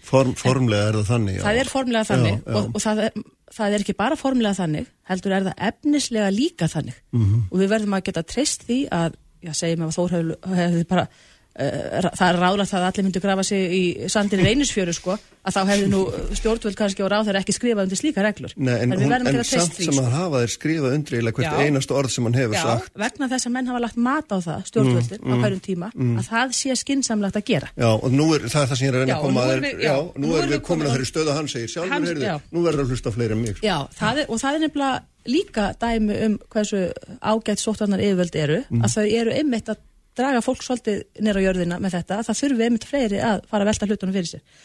Form, 0.06 0.34
Formlega 0.38 0.88
er 0.88 0.94
það 1.00 1.06
þannig 1.10 1.36
já. 1.36 1.42
það 1.42 1.56
er 1.60 1.68
formlega 1.72 2.04
þannig 2.06 2.34
Já, 2.36 2.42
já. 2.46 2.54
Og, 2.56 2.66
og 2.76 2.82
það, 2.84 2.98
er, 3.06 3.12
það 3.56 3.72
er 3.74 3.80
ekki 3.82 3.94
bara 3.98 4.16
formlega 4.16 4.54
þannig 4.54 4.86
heldur 5.10 5.32
er 5.34 5.46
það 5.48 5.64
efnislega 5.68 6.28
líka 6.30 6.68
þannig 6.70 6.94
Mhm. 7.12 7.40
og 7.50 7.58
við 7.58 7.68
verðum 7.74 7.96
að 7.98 8.04
geta 8.04 8.22
treyst 8.22 8.62
því 8.68 8.88
að, 8.90 9.14
já 9.42 9.52
segjum 9.52 9.82
ef 9.88 9.96
Þór 9.96 10.10
hefði 10.14 10.78
hef 10.78 10.86
bara 10.88 11.08
það 11.56 12.26
er 12.28 12.38
ráðlagt 12.42 12.74
að 12.76 12.84
allir 12.90 13.06
myndu 13.06 13.22
grafa 13.24 13.44
sig 13.46 13.72
í 13.72 13.82
sandin 14.12 14.42
í 14.42 14.46
reynisfjöru 14.50 14.92
sko 14.96 15.14
að 15.46 15.54
þá 15.54 15.60
hefði 15.70 15.86
nú 15.92 16.00
stjórnvöld 16.36 16.76
kannski 16.76 17.04
og 17.06 17.10
ráður 17.12 17.38
ekki 17.40 17.54
skrifað 17.54 17.86
undir 17.86 18.00
slíka 18.00 18.24
reglur 18.26 18.52
Nei, 18.58 18.74
en, 18.82 18.92
hún, 18.98 19.14
en 19.14 19.38
samt 19.46 19.76
sem 19.78 19.92
sko. 19.94 20.02
að 20.02 20.16
hafa 20.16 20.42
þeir 20.42 20.52
skrifað 20.56 20.96
undriðilega 20.98 21.38
hvert 21.38 21.56
Já. 21.56 21.64
einast 21.64 21.94
orð 21.94 22.12
sem 22.12 22.26
hann 22.28 22.36
hefur 22.36 22.58
Já, 22.58 22.64
sagt 22.66 23.00
vegna 23.04 23.30
þess 23.32 23.48
að 23.48 23.54
menn 23.56 23.70
hafa 23.70 23.82
lagt 23.86 24.00
mat 24.08 24.34
á 24.34 24.38
það 24.42 24.66
stjórnvöldin 24.72 25.22
á 25.22 25.34
hverjum 25.40 25.64
tíma 25.68 25.90
að 25.96 26.30
það 26.32 26.54
sé 26.60 26.76
skinsamlegt 26.82 27.40
að 27.40 27.46
gera 27.52 27.72
Já, 27.78 27.88
og 27.94 28.08
nú 28.12 28.28
er 28.36 28.46
það 28.50 28.62
er 28.66 28.70
það 28.74 28.80
sem 28.82 28.86
ég 28.86 28.92
er 28.92 28.98
að 28.98 29.04
reyna 29.06 29.16
að 29.16 29.26
koma 29.26 29.46
að 29.46 29.66
við- 29.66 29.84
já, 29.86 29.96
nú 30.16 30.36
erum 30.36 30.54
við 30.56 30.64
komin 30.66 30.90
að 30.90 30.96
þeirri 30.96 31.10
stöðu 31.12 31.32
að 31.32 31.38
hann 31.40 31.52
segir 31.54 31.72
sjálfur, 31.72 32.08
heyrðu, 32.10 32.38
nú 32.52 32.64
verður 32.66 32.84
að 32.86 32.92
hlusta 32.96 33.12
fleiri 33.14 33.38
mig. 33.38 33.60
Já, 33.64 33.76
það 33.96 34.22
er, 34.24 34.26
og 34.32 34.42
það 34.42 34.58
er 34.58 34.64
nefnilega 34.66 35.04
líka 35.26 35.64
dæmi 35.82 36.16
um 36.26 36.34
hversu 36.52 36.82
ágætt 37.18 37.62
sóttvarnar 37.62 38.02
yfirvöld 38.02 38.36
eru, 38.38 38.58
að 38.78 38.92
þau 38.94 39.06
eru 39.20 39.32
einmitt 39.34 39.70
að 39.72 39.80
draga 40.18 40.44
fólk 40.44 40.64
svolítið 40.64 41.04
nýra 41.24 41.42
á 41.42 41.46
jörðina 41.46 41.78
með 41.82 41.98
þetta, 41.98 42.18
að 42.20 42.30
það 42.30 42.40
þurfi 42.40 42.66
einmitt 42.66 42.88
fleiri 42.88 43.20
að 43.20 43.44
fara 43.50 43.64
að 43.64 43.70
velta 43.72 43.88
hlutunum 43.90 44.16
fyrir 44.16 44.32
sér. 44.32 44.64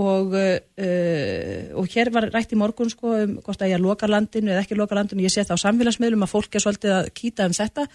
Og, 0.00 0.36
uh, 0.38 1.64
og 1.80 1.90
hér 1.90 2.12
var 2.14 2.28
rætt 2.30 2.54
í 2.54 2.58
morgun 2.58 2.92
sko 2.92 3.16
um 3.24 3.32
hvort 3.42 3.64
að 3.64 3.72
ég 3.72 3.82
loka 3.82 4.06
landinu 4.06 4.52
eða 4.52 4.62
ekki 4.62 4.78
loka 4.78 4.94
landinu, 4.94 5.24
ég 5.26 5.34
sé 5.34 5.42
það 5.42 5.58
á 5.58 5.64
samfélagsmiðlum 5.64 6.26
að 6.26 6.30
fólk 6.30 6.54
er 6.54 6.62
svolítið 6.62 6.94
að 6.94 7.10
kýta 7.18 7.48
um 7.50 7.56
þetta, 7.56 7.86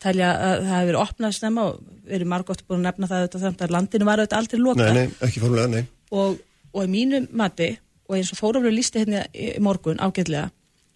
tælja 0.00 0.30
að 0.32 0.54
það 0.64 0.72
hefur 0.72 0.88
verið 0.88 1.00
opnað 1.02 1.36
snemma 1.36 1.66
og 1.68 1.80
verið 2.08 2.30
margótt 2.32 2.64
búin 2.64 2.80
að 2.80 2.88
nefna 2.88 3.10
það 3.10 3.26
auðvitað, 3.26 3.64
að 3.66 3.74
landinu 3.76 4.08
var 4.08 4.22
auðvitað 4.22 4.40
aldrei 4.40 4.62
lokað 4.62 4.88
Nei, 4.88 5.00
nei, 5.02 5.16
ekki 5.28 5.42
formlega, 5.42 5.70
nei. 5.74 5.84
og, 6.16 6.38
og 6.72 6.86
í 6.86 6.92
mínu 6.94 7.20
mati 7.36 7.70
og 8.08 8.16
eins 8.18 8.32
og 8.32 8.40
Þórólfur 8.40 8.74
lísti 8.74 9.02
hérna 9.02 9.24
í 9.32 9.50
morgun 9.64 10.00
ágætlega, 10.00 10.48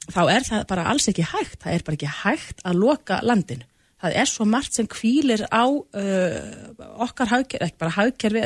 þá 0.08 0.22
er 0.32 0.48
það 0.48 0.64
bara 0.72 0.86
alls 0.92 1.08
ekki 1.12 1.28
hægt, 1.28 1.60
það 1.64 1.74
er 1.76 1.84
bara 1.86 1.98
ekki 1.98 2.14
hægt 2.22 2.64
að 2.64 2.80
loka 2.80 3.20
landinu. 3.24 3.68
Það 3.98 4.18
er 4.22 4.30
svo 4.30 4.46
margt 4.46 4.76
sem 4.78 4.86
kvílir 4.90 5.42
á 5.50 5.64
uh, 5.66 6.36
okkar 7.02 7.32
hagkerfi, 7.32 7.64
ekki 7.66 7.80
bara 7.82 7.96
hagkerfi 7.96 8.44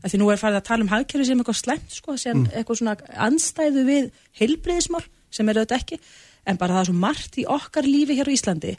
að 0.00 0.12
því 0.12 0.20
nú 0.22 0.30
er 0.32 0.40
farið 0.40 0.58
að 0.58 0.66
tala 0.66 0.86
um 0.86 0.90
hagkerfi 0.90 1.28
sem 1.28 1.42
eitthvað 1.42 1.58
slemt 1.60 1.94
sko, 1.94 2.16
sem 2.18 2.44
eitthvað 2.48 2.80
svona 2.80 2.96
anstæðu 3.28 3.84
við 3.86 4.08
heilbriðismál, 4.40 5.04
sem 5.30 5.48
er 5.50 5.60
auðvitað 5.60 5.76
ekki. 5.78 6.00
En 6.48 6.58
bara 6.58 6.78
það 6.78 6.82
er 6.82 6.88
svo 6.90 7.02
margt 7.04 7.38
í 7.38 7.44
okkar 7.46 7.86
lífi 7.86 8.16
hér 8.18 8.32
á 8.32 8.34
Íslandi 8.34 8.74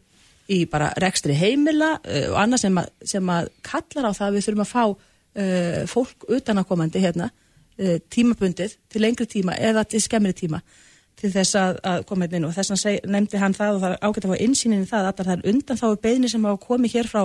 í 0.52 0.64
bara 0.70 0.90
rekstri 1.00 1.36
heimila 1.38 1.94
uh, 2.00 2.28
og 2.34 2.38
annað 2.42 2.66
sem, 2.66 2.82
sem 3.14 3.32
að 3.32 3.52
kallar 3.66 4.10
á 4.10 4.18
það 4.18 4.28
að 4.28 4.36
við 4.36 4.48
þurfum 4.48 4.66
að 4.66 4.72
fá 4.72 4.84
uh, 4.92 5.82
fólk 5.92 6.28
utanakomandi 6.28 7.04
hérna 7.04 7.30
uh, 7.32 7.98
tímabundið 8.12 8.76
til 8.92 9.04
lengri 9.06 9.30
tíma 9.30 9.56
eða 9.56 9.86
til 9.88 10.02
skemmri 10.04 10.34
tíma 10.36 10.62
til 11.22 11.32
þess 11.34 11.58
að, 11.60 11.80
að 11.88 12.04
koma 12.10 12.26
hérna 12.26 12.40
inn. 12.40 12.48
Og 12.50 12.56
þess 12.56 12.74
að 12.76 13.08
nefndi 13.14 13.42
hann 13.42 13.56
það 13.58 13.78
og 13.78 13.82
það 13.84 13.96
er 13.96 14.04
ágætt 14.08 14.28
að 14.28 14.34
fá 14.34 14.44
innsýnin 14.46 14.86
í 14.86 14.90
það 14.90 15.10
að 15.10 15.24
það 15.24 15.34
er 15.36 15.48
undan 15.54 15.82
þá 15.82 15.88
beðni 16.06 16.32
sem 16.32 16.48
hafa 16.48 16.62
komið 16.66 16.96
hér 16.98 17.10
frá 17.12 17.22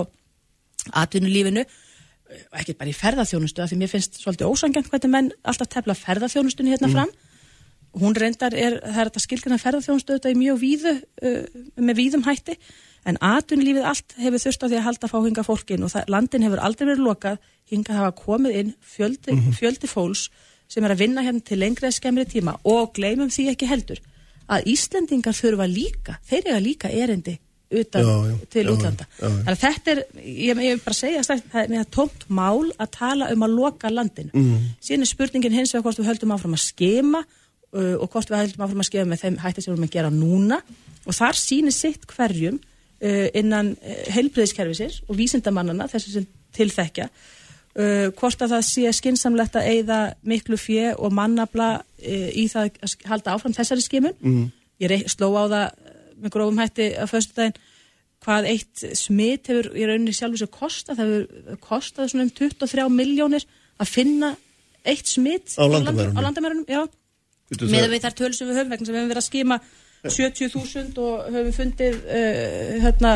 atvinnulífinu 1.01 1.63
eh, 1.63 2.43
ekki 2.61 2.75
bara 2.77 2.91
í 2.91 2.97
ferðarþjónustu 2.97 3.63
af 3.63 3.71
því 3.71 3.79
mér 3.81 3.91
finnst 3.91 4.19
svolítið 4.21 4.51
ósangjant 4.51 4.91
hvernig 4.91 5.13
menn 5.13 5.31
alltaf 5.43 5.71
tefla 5.73 5.97
ferðarþjónustunni 5.97 6.75
hérna 6.75 6.91
fram. 6.93 7.15
Hún 7.97 8.13
reyndar 8.13 8.53
er, 8.53 8.77
það 8.83 9.01
er 9.01 9.09
þetta 9.09 9.23
skilgjana 9.23 9.61
ferðarþjónustu 9.61 10.13
auðvitað 10.13 10.35
í 10.35 10.41
mjög 10.43 10.59
víðu 10.61 10.93
uh, 10.97 11.63
með 11.81 11.97
víðum 11.97 12.27
hætti 12.27 12.57
en 13.07 13.17
atvinnulífið 13.23 13.87
allt 13.87 14.17
hefur 14.19 14.43
þurft 14.43 14.65
á 14.65 14.67
því 14.67 14.77
að 14.77 14.85
halda 14.89 15.09
fá 15.09 15.17
hinga 15.23 15.45
fólkin 15.47 15.85
og 15.87 15.93
það, 15.93 16.11
landin 16.11 16.45
hefur 16.45 16.61
aldrei 16.67 16.89
verið 16.89 17.05
lokað 17.07 17.39
hinga 17.71 17.95
hafa 17.95 18.13
komið 18.19 18.59
inn 18.61 18.73
fjöldi, 18.83 19.37
fjöldi 19.55 19.89
fólks 19.89 20.27
sem 20.67 20.85
er 20.85 20.93
að 20.93 21.03
vinna 21.03 21.23
hérna 21.25 21.43
til 21.45 21.59
lengri 21.61 21.87
eða 21.87 21.97
skemmri 21.97 22.27
tíma 22.29 22.57
og 22.67 22.93
gleymum 22.97 23.31
því 23.33 23.49
ekki 23.53 23.69
heldur 23.69 24.01
að 24.47 24.69
Íslendingar 24.71 25.35
þurfa 25.35 25.67
líka 25.67 26.17
þeir 26.27 26.49
eiga 26.49 26.63
líka 26.63 26.91
erindi 26.91 27.37
utan 27.67 28.03
Já, 28.03 28.29
já, 28.29 28.35
til 28.49 28.63
já, 28.63 28.71
útlanda. 28.71 29.05
Þannig 29.19 29.49
að 29.51 29.59
þetta 29.63 29.91
er, 29.91 30.01
ég, 30.23 30.61
ég 30.63 30.77
vil 30.77 30.83
bara 30.85 30.95
segja 30.95 31.23
það 31.27 31.57
er 31.61 31.73
með 31.73 31.89
tómt 31.91 32.23
mál 32.31 32.69
að 32.79 32.93
tala 32.95 33.27
um 33.33 33.43
að 33.43 33.57
loka 33.57 33.91
landinu. 33.91 34.31
Mm. 34.31 34.69
síðan 34.79 35.03
er 35.03 35.11
spurningin 35.11 35.57
hins 35.57 35.73
vegar 35.75 35.89
hvort 35.89 35.99
við 35.99 36.09
höldum 36.11 36.33
áfram 36.35 36.55
að 36.55 36.63
skema 36.63 37.23
uh, 37.25 37.95
og 37.99 38.07
hvort 38.13 38.31
við 38.31 38.39
höldum 38.39 38.65
áfram 38.67 38.85
að 38.85 38.89
skema 38.89 39.11
með 39.11 39.23
þeim 39.25 39.39
hætti 39.43 39.63
sem 39.65 39.73
við 39.73 39.75
erum 39.75 39.89
að 39.89 39.97
gera 39.97 40.13
núna. 40.15 40.61
Og 41.03 41.17
þar 41.17 41.39
sýnir 41.41 41.75
sitt 41.75 42.07
hverjum 42.13 42.61
uh, 42.61 43.27
innan 43.35 43.73
uh, 43.75 43.99
heilbriðiskerfisins 44.15 45.01
og 45.07 45.19
vísindamannana 45.19 45.89
þessi 45.91 46.15
sem 46.15 46.29
tilþekja 46.55 47.09
uh, 47.77 48.07
hvort 48.17 48.41
að 48.43 48.53
það 48.55 48.65
sé 48.71 48.91
skinsamlegt 48.97 49.55
að 49.59 49.69
eigða 49.73 49.99
miklu 50.27 50.57
fjö 50.59 50.91
og 50.97 51.13
mannabla 51.15 51.69
uh, 51.79 52.29
í 52.33 52.47
það 52.51 52.71
að 52.83 52.95
halda 53.13 53.35
áfram 53.37 53.55
þessari 53.57 53.85
skimun 53.85 54.17
Mm. 54.21 54.45
ég 54.83 55.07
sló 55.13 55.31
á 55.37 55.43
það 55.47 55.65
uh, 55.65 55.95
með 56.21 56.33
grófum 56.35 56.59
hætti 56.63 56.89
að 56.97 57.11
föstudaginn 57.13 57.57
hvað 58.27 58.47
eitt 58.49 58.81
smitt 58.97 59.47
hefur 59.47 59.67
í 59.77 59.85
rauninni 59.87 60.13
sjálfur 60.17 60.41
sér 60.41 60.49
kosta, 60.51 60.95
það 60.97 61.11
hefur 61.13 61.57
kostað 61.63 62.09
svona 62.11 62.25
um 62.25 62.31
23 62.33 62.87
miljónir 62.91 63.45
að 63.77 63.91
finna 63.93 64.31
eitt 64.87 65.07
smitt 65.07 65.53
Á 66.17 66.21
landamærunum. 66.25 66.89
með 67.69 67.91
við 67.93 68.01
þær 68.07 68.15
töl 68.17 68.33
sem 68.33 68.49
við 68.49 68.57
höfum 68.57 68.71
vegna 68.73 68.85
sem 68.87 68.95
við 68.95 68.99
höfum 68.99 69.11
verið 69.13 69.21
að 69.21 69.27
skima 69.29 69.59
70.000 70.17 70.97
og 71.03 71.29
höfum 71.35 71.53
fundið 71.55 71.95
uh, 72.01 72.73
hérna 72.83 73.11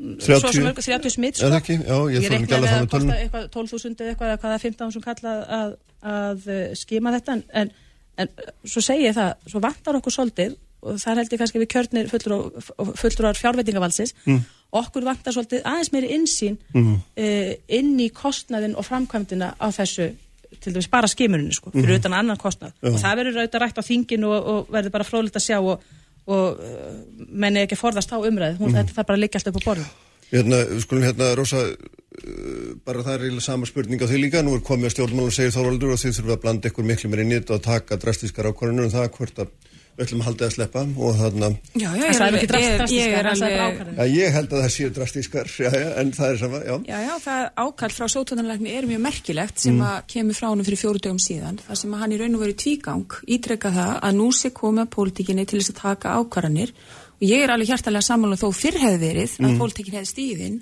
30? 0.00 0.52
sem 0.52 0.64
mörg 0.64 0.80
30 0.84 1.10
smitt 1.14 1.36
sko. 1.36 1.46
Er 1.46 1.52
það 1.52 1.60
ekki? 1.60 1.76
Já, 1.80 1.96
ég 2.10 2.24
að 2.24 2.38
með 2.38 2.48
tölunum. 2.50 2.88
kosta 2.94 3.18
eitthvað 3.20 3.44
12.000 3.56 4.00
eða 4.00 4.10
eitthvað, 4.14 4.28
eða 4.30 4.40
hvað 4.40 4.50
það 4.50 4.58
er 4.58 4.64
15.000 4.70 5.04
kall 5.06 5.30
að, 5.30 5.40
að, 5.58 5.76
að 6.14 6.48
eh, 6.54 6.74
skima 6.80 7.12
þetta 7.16 7.32
en, 7.36 7.42
en, 7.62 7.70
en 8.24 8.28
svo 8.64 8.80
segi 8.84 9.06
ég 9.08 9.14
það, 9.16 9.34
svo 9.52 9.60
vantar 9.64 9.98
okkur 10.00 10.16
svolítið 10.16 10.56
og 10.80 10.96
þar 11.02 11.18
held 11.20 11.32
ég 11.34 11.38
kannski 11.42 11.60
við 11.60 11.68
kjörnir 11.74 12.06
fulltrúar 12.08 12.94
fulltrú 12.96 13.32
fjárveitingavalsins 13.36 14.14
Mm. 14.24 14.40
okkur 14.72 15.04
vantar 15.04 15.34
svolítið 15.34 15.62
aðeins 15.68 15.90
meiri 15.92 16.08
insýn 16.16 16.56
Mhm. 16.72 16.94
uh, 17.18 17.52
inn 17.68 17.98
í 18.00 18.08
kostnaðin 18.14 18.76
og 18.78 18.86
framkvæmdina 18.86 19.54
á 19.60 19.66
þessu 19.68 20.12
til 20.60 20.72
dæmis 20.72 20.88
bara 20.90 21.06
skimurinu 21.06 21.52
sko, 21.52 21.70
fyrir 21.70 21.92
Mhm. 21.94 22.00
utan 22.00 22.12
annan 22.14 22.36
kostnað 22.38 22.72
Já. 22.82 22.88
og 22.94 22.98
það 22.98 23.16
verður 23.18 23.36
auðvitað 23.42 23.60
rætt 23.60 23.78
á 23.78 23.82
þinginu 23.84 24.26
og, 24.26 24.46
og 24.46 24.66
verður 24.72 24.90
bara 24.90 25.04
fróðlegt 25.04 25.36
að 25.36 25.44
sjá 25.46 25.58
og, 25.60 25.80
og 26.26 26.60
uh, 26.60 26.92
menni 27.30 27.64
ekki 27.64 27.78
forðast 27.80 28.12
á 28.12 28.18
umræð 28.20 28.58
hún 28.60 28.70
Mhm. 28.70 28.76
þetta 28.76 28.94
þarf 28.96 29.06
bara 29.06 29.16
að 29.18 29.22
liggja 29.24 29.40
alltaf 29.40 29.56
upp 29.56 29.62
á 29.62 29.68
borðum 29.70 29.90
Hérna, 30.30 30.58
skulum 30.78 31.02
hérna, 31.02 31.34
Rósa, 31.34 31.58
uh, 31.58 32.74
bara 32.86 33.02
það 33.02 33.14
er 33.16 33.22
eiginlega 33.24 33.42
sama 33.42 33.66
spurning 33.66 33.98
á 33.98 34.06
því 34.06 34.18
líka. 34.22 34.42
Nú 34.46 34.54
er 34.54 34.60
komið 34.62 34.86
að 34.86 34.92
stjórnmálum 34.94 35.32
segir 35.34 35.50
Þorvaldur 35.50 35.90
og 35.90 35.98
þið 35.98 36.12
þurfum 36.20 36.34
að 36.36 36.42
blanda 36.44 36.68
ykkur 36.70 36.86
miklu 36.86 37.10
meir 37.10 37.22
inn 37.24 37.32
í 37.32 37.38
þetta 37.40 37.54
og 37.56 37.62
taka 37.64 37.96
drastískar 37.98 38.46
ákvarðanur 38.52 38.86
um 38.86 38.92
það 38.94 39.08
hvort 39.16 39.38
að 39.42 39.48
við 40.00 40.06
ætlum 40.06 40.22
að 40.22 40.28
halda 40.30 40.46
að 40.48 40.54
sleppa 40.56 40.82
og 40.96 41.18
þarna, 41.20 41.48
Já, 41.76 41.88
já, 42.00 42.06
Það 42.16 42.32
ég 42.32 42.42
er 42.42 42.50
drast- 42.50 42.94
ég, 42.96 43.12
er 43.20 43.28
hann 43.30 43.42
alveg, 43.44 43.90
já, 44.00 44.04
ég 44.16 44.32
held 44.36 44.54
að 44.56 44.62
það 44.64 44.72
séu 44.76 44.90
drastískar, 44.96 45.50
já, 45.64 45.70
já, 45.76 45.88
en 46.00 46.12
það 46.16 46.30
er 46.32 46.38
sama, 46.40 46.60
já. 46.64 46.74
já, 46.88 46.98
já, 47.06 47.14
það 47.26 47.42
ákall 47.64 47.94
frá 47.98 48.06
sótónanlegni 48.14 48.72
er 48.78 48.88
mjög 48.90 49.02
merkilegt 49.06 49.58
sem 49.60 49.76
Mm. 49.76 49.84
að 49.86 50.00
kemur 50.14 50.34
frá 50.40 50.48
honum 50.50 50.64
fyrir 50.66 50.80
fjóru 50.80 51.00
dögum 51.04 51.20
síðan, 51.22 51.60
þar 51.68 51.76
sem 51.82 51.94
að 51.94 52.00
hann 52.02 52.12
í 52.12 52.18
raun 52.20 52.34
og 52.34 52.40
veru 52.46 52.56
tvígang 52.64 53.18
ítrekka 53.28 53.70
það 53.76 53.92
að 54.08 54.16
nú 54.18 54.28
sé 54.32 54.50
komið 54.50 54.82
að 54.86 54.92
pólitíkinni 54.96 55.46
til 55.46 55.60
þess 55.60 55.74
að 55.74 55.80
taka 55.84 56.14
ákvarðanir 56.20 56.72
og 57.20 57.24
ég 57.28 57.44
er 57.44 57.52
alveg 57.52 57.68
hjartalega 57.74 58.08
sammála 58.08 58.38
þó 58.40 58.48
fyrr 58.56 58.78
hefði 58.80 59.00
verið 59.04 59.34
að 59.36 59.50
Mm. 59.50 59.58
pólitíkin 59.60 59.98
hefði 60.00 60.10
stíðin 60.14 60.56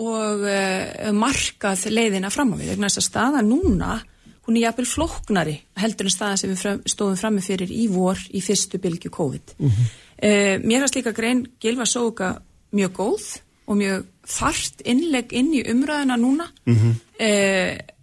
og 0.00 0.44
uh, 0.48 1.10
markað 1.12 1.82
leiðina 1.92 2.30
fram 2.32 2.54
á 2.54 2.56
við, 2.56 2.78
hún 4.50 4.58
er 4.58 4.66
jafnvel 4.66 4.88
flóknari 4.90 5.56
heldur 5.78 6.08
en 6.08 6.14
staða 6.14 6.38
sem 6.40 6.50
við 6.50 6.82
stóðum 6.90 7.18
frammi 7.20 7.44
fyrir 7.44 7.70
í 7.70 7.86
vor 7.92 8.18
í 8.34 8.42
fyrstu 8.44 8.82
bylgju 8.82 9.12
COVID. 9.14 9.56
Mm 9.62 9.82
mér 10.20 10.82
fannst 10.82 10.98
líka 10.98 11.14
grein 11.16 11.46
Gilva 11.62 11.86
Sóka 11.88 12.34
mjög 12.76 12.90
góð 12.98 13.28
og 13.70 13.78
mjög 13.78 14.02
þart 14.28 14.82
innlegg 14.84 15.32
inn 15.32 15.54
í 15.56 15.62
umræðina 15.64 16.18
núna. 16.20 16.50
Mm 16.68 16.98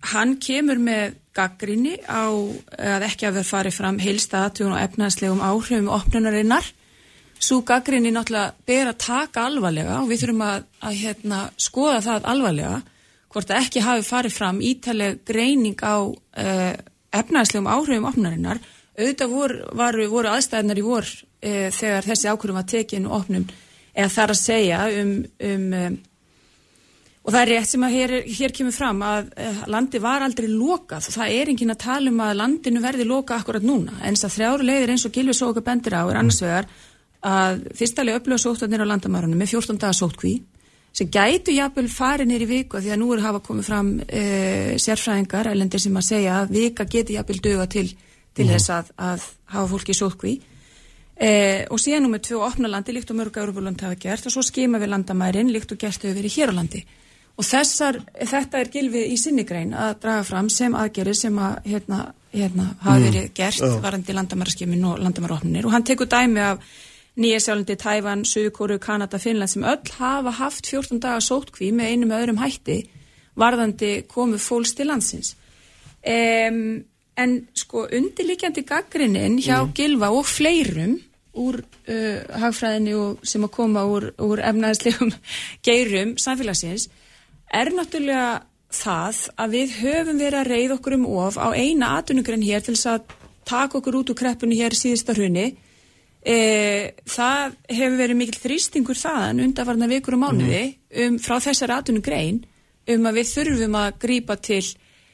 hann 0.08 0.38
kemur 0.40 0.80
með 0.80 1.18
gaggrinni 1.36 1.98
á 2.08 2.32
að 2.32 3.06
ekki 3.10 3.28
að 3.28 3.40
vera 3.40 3.50
farið 3.52 3.76
fram 3.76 3.98
heilsta 4.02 4.46
aðtjóðun 4.46 4.76
og 4.78 4.84
efnaðslegum 4.86 5.44
áhrifum 5.44 5.90
opnunarinnar. 5.94 6.70
Svo 7.38 7.60
gaggrinni 7.62 8.14
náttúrulega 8.14 8.56
ber 8.66 8.92
að 8.94 9.02
taka 9.04 9.46
alvarlega 9.46 10.00
og 10.02 10.08
við 10.10 10.24
þurfum 10.24 10.46
að, 10.48 10.64
að 10.82 11.02
hérna, 11.04 11.42
skoða 11.62 12.00
það 12.08 12.30
alvarlega 12.34 12.78
hvort 13.34 13.52
að 13.52 13.62
ekki 13.62 13.84
hafi 13.86 14.06
farið 14.08 14.36
fram 14.36 14.60
ítaleg 14.64 15.22
greining 15.28 15.80
á 15.84 15.98
uh, 16.08 16.74
efnaðslegum 17.16 17.70
áhrifum 17.72 18.10
opnunarinnar. 18.10 18.62
Auðvitað 18.98 19.34
voru, 19.34 19.64
voru, 19.78 20.10
voru 20.12 20.34
aðstæðnar 20.34 20.82
í 20.82 20.86
vor 20.86 21.08
uh, 21.08 21.70
þegar 21.76 22.08
þessi 22.12 22.30
ákvörðum 22.32 22.60
var 22.60 22.70
tekin 22.74 23.08
og 23.10 23.18
opnum 23.22 23.48
eða 23.98 24.14
þar 24.14 24.34
að 24.34 24.40
segja 24.42 24.84
um, 25.02 25.18
um, 25.42 25.68
um 25.74 25.98
og 27.28 27.34
það 27.34 27.42
er 27.42 27.50
rétt 27.52 27.68
sem 27.68 27.84
að 27.84 27.96
hér, 27.98 28.12
hér 28.38 28.54
kemur 28.56 28.72
fram 28.72 29.02
að 29.04 29.26
landi 29.68 30.00
var 30.00 30.24
aldrei 30.24 30.46
lokað. 30.48 31.10
Það 31.12 31.34
er 31.36 31.50
enginn 31.52 31.74
að 31.74 31.82
tala 31.82 32.14
um 32.14 32.22
að 32.24 32.38
landinu 32.40 32.80
verði 32.80 33.08
lokað 33.10 33.42
akkurat 33.42 33.66
núna. 33.68 33.98
En 34.00 34.16
þess 34.16 34.30
að 34.30 34.36
þrjáru 34.38 34.68
leiðir 34.70 34.94
eins 34.94 35.04
og 35.04 35.12
Gilvi 35.18 35.36
Sóka 35.36 35.64
bendir 35.66 35.98
á 36.00 36.08
er 36.08 36.22
annars 36.22 36.40
vegar 36.40 36.70
að 37.28 37.66
fyrstalega 37.76 38.22
upplöða 38.22 38.44
sóttarnir 38.46 38.84
á 38.86 38.88
landamærunum 38.88 39.40
með 39.40 39.58
14 39.58 39.82
daga 39.82 39.98
sótkví 39.98 40.34
sem 40.98 41.10
gætu 41.14 41.54
jafnvel 41.54 41.88
farið 41.94 42.32
nýri 42.32 42.50
viku 42.50 42.82
því 42.82 42.94
að 42.96 43.02
nú 43.04 43.14
er 43.14 43.24
hafa 43.26 43.42
komið 43.46 43.68
fram 43.70 43.90
uh, 44.02 44.74
sérfræðingar 44.82 45.52
ælendir 45.52 45.84
sem 45.84 45.98
að 46.00 46.08
segja 46.10 46.42
að 46.42 46.54
vika 46.58 46.88
geti 46.90 47.18
jafnvel 47.18 47.42
döga 47.46 47.68
til, 47.70 47.88
til 48.34 48.48
þess 48.50 48.74
að, 48.74 48.94
að 48.98 49.28
hafa 49.54 49.68
fólki 49.74 49.98
sótkví. 49.98 50.38
Eh, 51.18 51.66
og 51.74 51.80
síðan 51.82 52.04
nú 52.06 52.12
með 52.12 52.28
tvö 52.28 52.44
opna 52.46 52.70
landi 52.70 52.94
líkt 52.94 53.10
og 53.10 53.18
mörg 53.18 53.38
Európa-land 53.42 53.82
hafa 53.82 53.98
gert 53.98 54.28
og 54.30 54.34
svo 54.36 54.44
skima 54.46 54.78
við 54.78 54.92
landamærin 54.92 55.50
líkt 55.50 55.72
og 55.74 55.80
gert 55.82 56.04
hefur 56.06 56.14
verið 56.14 56.36
hér 56.36 56.52
á 56.54 56.58
landi. 56.60 56.82
Og 57.38 57.46
þessar, 57.46 57.98
þetta 58.18 58.60
er 58.62 58.70
gilfið 58.74 59.14
í 59.14 59.18
sinni 59.18 59.46
grein 59.46 59.74
að 59.74 59.96
draga 60.04 60.26
fram 60.26 60.52
sem 60.54 60.76
aðgerir 60.78 61.18
sem 61.18 61.40
að 61.42 61.72
hérna, 61.72 62.04
hérna 62.34 62.68
hafa 62.84 63.02
verið 63.08 63.32
gert 63.38 63.64
já. 63.66 63.80
varandi 63.82 64.14
landamæraskimin 64.14 64.86
og 64.90 65.02
landamæraopninir 65.06 65.66
og 65.66 65.74
hann 65.74 65.86
tekur 65.90 66.10
dæmi 66.10 66.44
af 66.52 66.62
Nýja 67.18 67.40
sjálfandi, 67.42 67.76
Tævan, 67.82 68.22
Suðukóru, 68.30 68.78
Kanada, 68.80 69.18
Finnland 69.18 69.50
sem 69.50 69.66
öll 69.66 69.94
hafa 69.98 70.36
haft 70.38 70.68
14 70.70 71.00
daga 71.02 71.24
sótkví 71.24 71.72
með 71.74 71.94
einum 71.94 72.14
öðrum 72.14 72.42
hætti 72.44 72.84
varðandi 73.38 74.04
komu 74.10 74.38
fólks 74.42 74.76
til 74.78 74.90
landsins. 74.92 75.34
Um, 76.06 76.86
en 77.18 77.34
sko 77.58 77.88
undirlikjandi 77.90 78.64
gaggrinnin 78.70 79.40
hjá 79.42 79.66
Gilva 79.76 80.12
og 80.14 80.28
fleirum 80.30 81.00
úr 81.38 81.60
uh, 81.62 82.22
hagfræðinni 82.42 82.94
og 82.98 83.26
sem 83.26 83.46
að 83.46 83.54
koma 83.58 83.86
úr, 83.90 84.12
úr 84.22 84.42
efnaðislegum 84.46 85.14
geirum 85.68 86.16
samfélagsins 86.22 86.88
er 87.54 87.74
náttúrulega 87.74 88.44
það 88.74 89.22
að 89.40 89.54
við 89.56 89.78
höfum 89.82 90.20
verið 90.22 90.40
að 90.42 90.52
reyða 90.52 90.78
okkur 90.78 90.98
um 90.98 91.08
of 91.18 91.38
á 91.40 91.48
eina 91.56 91.96
atvinnugrenn 91.98 92.46
hér 92.46 92.66
til 92.66 92.76
þess 92.76 92.92
að 92.94 93.14
taka 93.48 93.80
okkur 93.80 94.02
út 94.02 94.12
úr 94.12 94.20
kreppunni 94.20 94.58
hér 94.60 94.76
síðasta 94.76 95.16
hrunni 95.18 95.54
e, 96.28 96.38
það 97.08 97.56
hefur 97.72 97.98
verið 98.02 98.20
mikill 98.20 98.42
þrýstingur 98.44 99.00
þaðan 99.00 99.44
undarvarna 99.46 99.90
vikur 99.92 100.18
og 100.18 100.24
mánuði 100.26 100.64
um, 101.04 101.18
frá 101.24 101.38
þessari 101.44 101.78
atvinnugrein 101.78 102.42
um 102.94 103.10
að 103.10 103.20
við 103.20 103.34
þurfum 103.34 103.78
að 103.80 104.00
grípa 104.04 104.38
til 104.44 104.64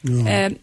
um, 0.10 0.58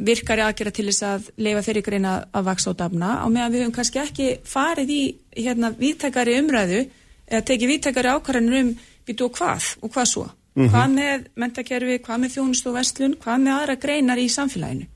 virkari 0.00 0.44
aðgera 0.44 0.72
til 0.74 0.86
þess 0.88 1.06
að 1.06 1.30
leifa 1.44 1.64
þeirri 1.66 1.84
grein 1.84 2.08
að, 2.08 2.26
að 2.32 2.46
vaksa 2.48 2.72
á 2.72 2.80
dafna 2.80 3.10
á 3.20 3.26
meðan 3.28 3.54
við 3.54 3.64
höfum 3.64 3.76
kannski 3.76 4.02
ekki 4.02 4.28
farið 4.48 4.92
í 4.94 5.02
hérna 5.36 5.72
víttækari 5.76 6.38
umræðu 6.40 6.84
eða 7.30 7.42
tekið 7.50 7.74
víttækari 7.74 8.14
ákvarðanir 8.14 8.62
um 8.64 8.70
býtu 9.06 9.26
og 9.26 9.36
hvað? 9.36 9.74
Og 9.84 9.92
hvað 9.92 10.08
svo? 10.08 10.28
Hvað 10.60 10.94
með 10.96 11.28
mentakerfi, 11.38 12.00
hvað 12.04 12.18
með 12.24 12.32
þjónust 12.34 12.66
og 12.66 12.74
vestlun 12.74 13.12
hvað 13.20 13.44
með 13.44 13.54
aðra 13.54 13.76
greinar 13.84 14.20
í 14.20 14.26
samfélaginu 14.32 14.88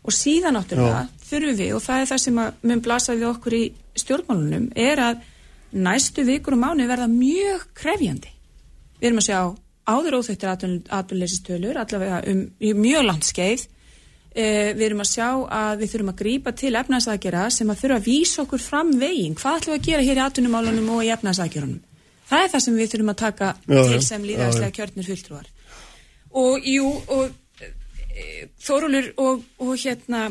og 0.00 0.14
síðan 0.16 0.56
náttúrulega 0.56 1.06
þurfum 1.28 1.58
við 1.58 1.74
og 1.76 1.82
það 1.84 2.02
er 2.02 2.10
það 2.10 2.22
sem 2.24 2.38
að 2.42 2.62
mun 2.70 2.84
blasa 2.84 3.16
við 3.16 3.26
okkur 3.30 3.56
í 3.56 3.64
stjórnmálunum 4.00 4.70
er 4.76 5.02
að 5.04 5.26
næstu 5.70 6.24
vikur 6.26 6.56
og 6.56 6.62
mánu 6.64 6.86
verða 6.90 7.10
mjög 7.10 7.66
krefjandi. 7.78 8.32
Við 9.00 9.10
erum 9.10 9.20
að 9.20 9.28
sjá 9.28 9.40
áður 9.90 10.16
óþættir 10.20 10.50
atvinnuleysistölur 10.54 11.78
allavega 11.80 12.22
um 12.30 12.40
mjög 12.80 13.06
langt 13.06 13.28
skeið. 13.28 13.66
Eh, 14.30 14.72
við 14.78 14.84
erum 14.86 15.02
að 15.02 15.10
sjá 15.10 15.28
að 15.50 15.80
við 15.80 15.92
þurfum 15.92 16.10
að 16.12 16.18
grípa 16.20 16.52
til 16.54 16.74
efnæðsækjara 16.78 17.46
sem 17.50 17.70
að 17.70 17.80
þurfa 17.80 17.96
að 17.98 18.04
vísa 18.06 18.42
okkur 18.44 18.62
fram 18.62 18.92
veginn, 18.98 19.34
hvað 19.34 19.56
ætlum 19.58 19.74
við 19.74 19.80
að 19.80 19.88
gera 19.88 20.04
hér 20.06 20.20
í 20.20 20.26
atvinnumálunum 20.26 20.92
og 20.94 21.02
í 21.02 21.10
efnæðsækjörunum 21.16 21.80
það 22.30 22.44
er 22.44 22.52
það 22.52 22.64
sem 22.64 22.78
við 22.78 22.92
þurfum 22.92 23.12
að 23.12 23.20
taka 23.24 23.50
já, 23.58 23.80
til 23.90 24.02
sem 24.06 24.26
líðarslega 24.28 24.76
kjörnir 24.76 25.08
fulltrúar. 25.08 25.48
Og 26.40 26.66
jú 26.70 26.90
og 27.10 27.32
Þórólur 28.60 29.12
og, 29.22 29.42
og 29.62 29.72
hérna 29.80 30.28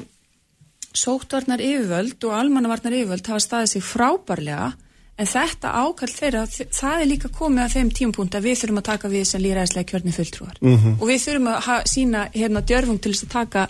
sóttvarnar 0.96 1.62
yfirvöld 1.62 2.24
og 2.28 2.36
almannavarnar 2.38 2.96
yfirvöld 2.98 3.28
hafa 3.30 3.44
staðið 3.44 3.74
sig 3.74 3.86
frábærlega 3.86 4.72
en 5.20 5.28
þetta 5.28 5.74
ákall 5.76 6.12
þeirra, 6.14 6.46
það 6.48 7.02
er 7.04 7.10
líka 7.10 7.30
komið 7.36 7.64
að 7.66 7.76
þeim 7.76 7.92
tímapunkt 7.98 8.38
að 8.40 8.48
við 8.48 8.60
þurfum 8.62 8.82
að 8.82 8.88
taka 8.88 9.12
við 9.12 9.24
sem 9.28 9.44
líðræðislega 9.44 9.90
kjörni 9.92 10.16
fulltrúar. 10.16 10.58
Mhm. 10.62 10.98
og 11.00 11.06
við 11.10 11.24
þurfum 11.26 11.50
að 11.54 11.88
sína 11.92 12.26
hérna 12.34 12.64
djörfung 12.64 13.00
til 13.02 13.14
þess 13.14 13.28
að 13.28 13.34
taka 13.36 13.70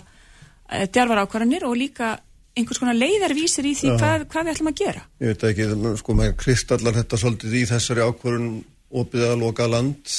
e, 0.70 0.86
djarfar 0.86 1.22
ákvarðanir 1.24 1.66
og 1.66 1.76
líka 1.76 2.18
einhvers 2.56 2.78
konar 2.82 2.98
leiðarvísir 2.98 3.66
í 3.66 3.74
því 3.78 3.94
hvað, 3.98 4.26
hvað 4.30 4.44
við 4.44 4.52
ætlum 4.54 4.70
að 4.70 4.80
gera. 4.80 5.02
Ég 5.20 5.32
veit 5.32 5.44
ekki, 5.50 5.96
sko 6.00 6.16
maður 6.18 6.36
kristallar 6.40 6.98
þetta 6.98 7.20
svolítið 7.20 7.56
í 7.56 7.64
þessari 7.70 8.06
ákvörun 8.06 8.50
opið 8.90 9.26
að 9.26 9.40
loka 9.42 9.66
land 9.70 10.14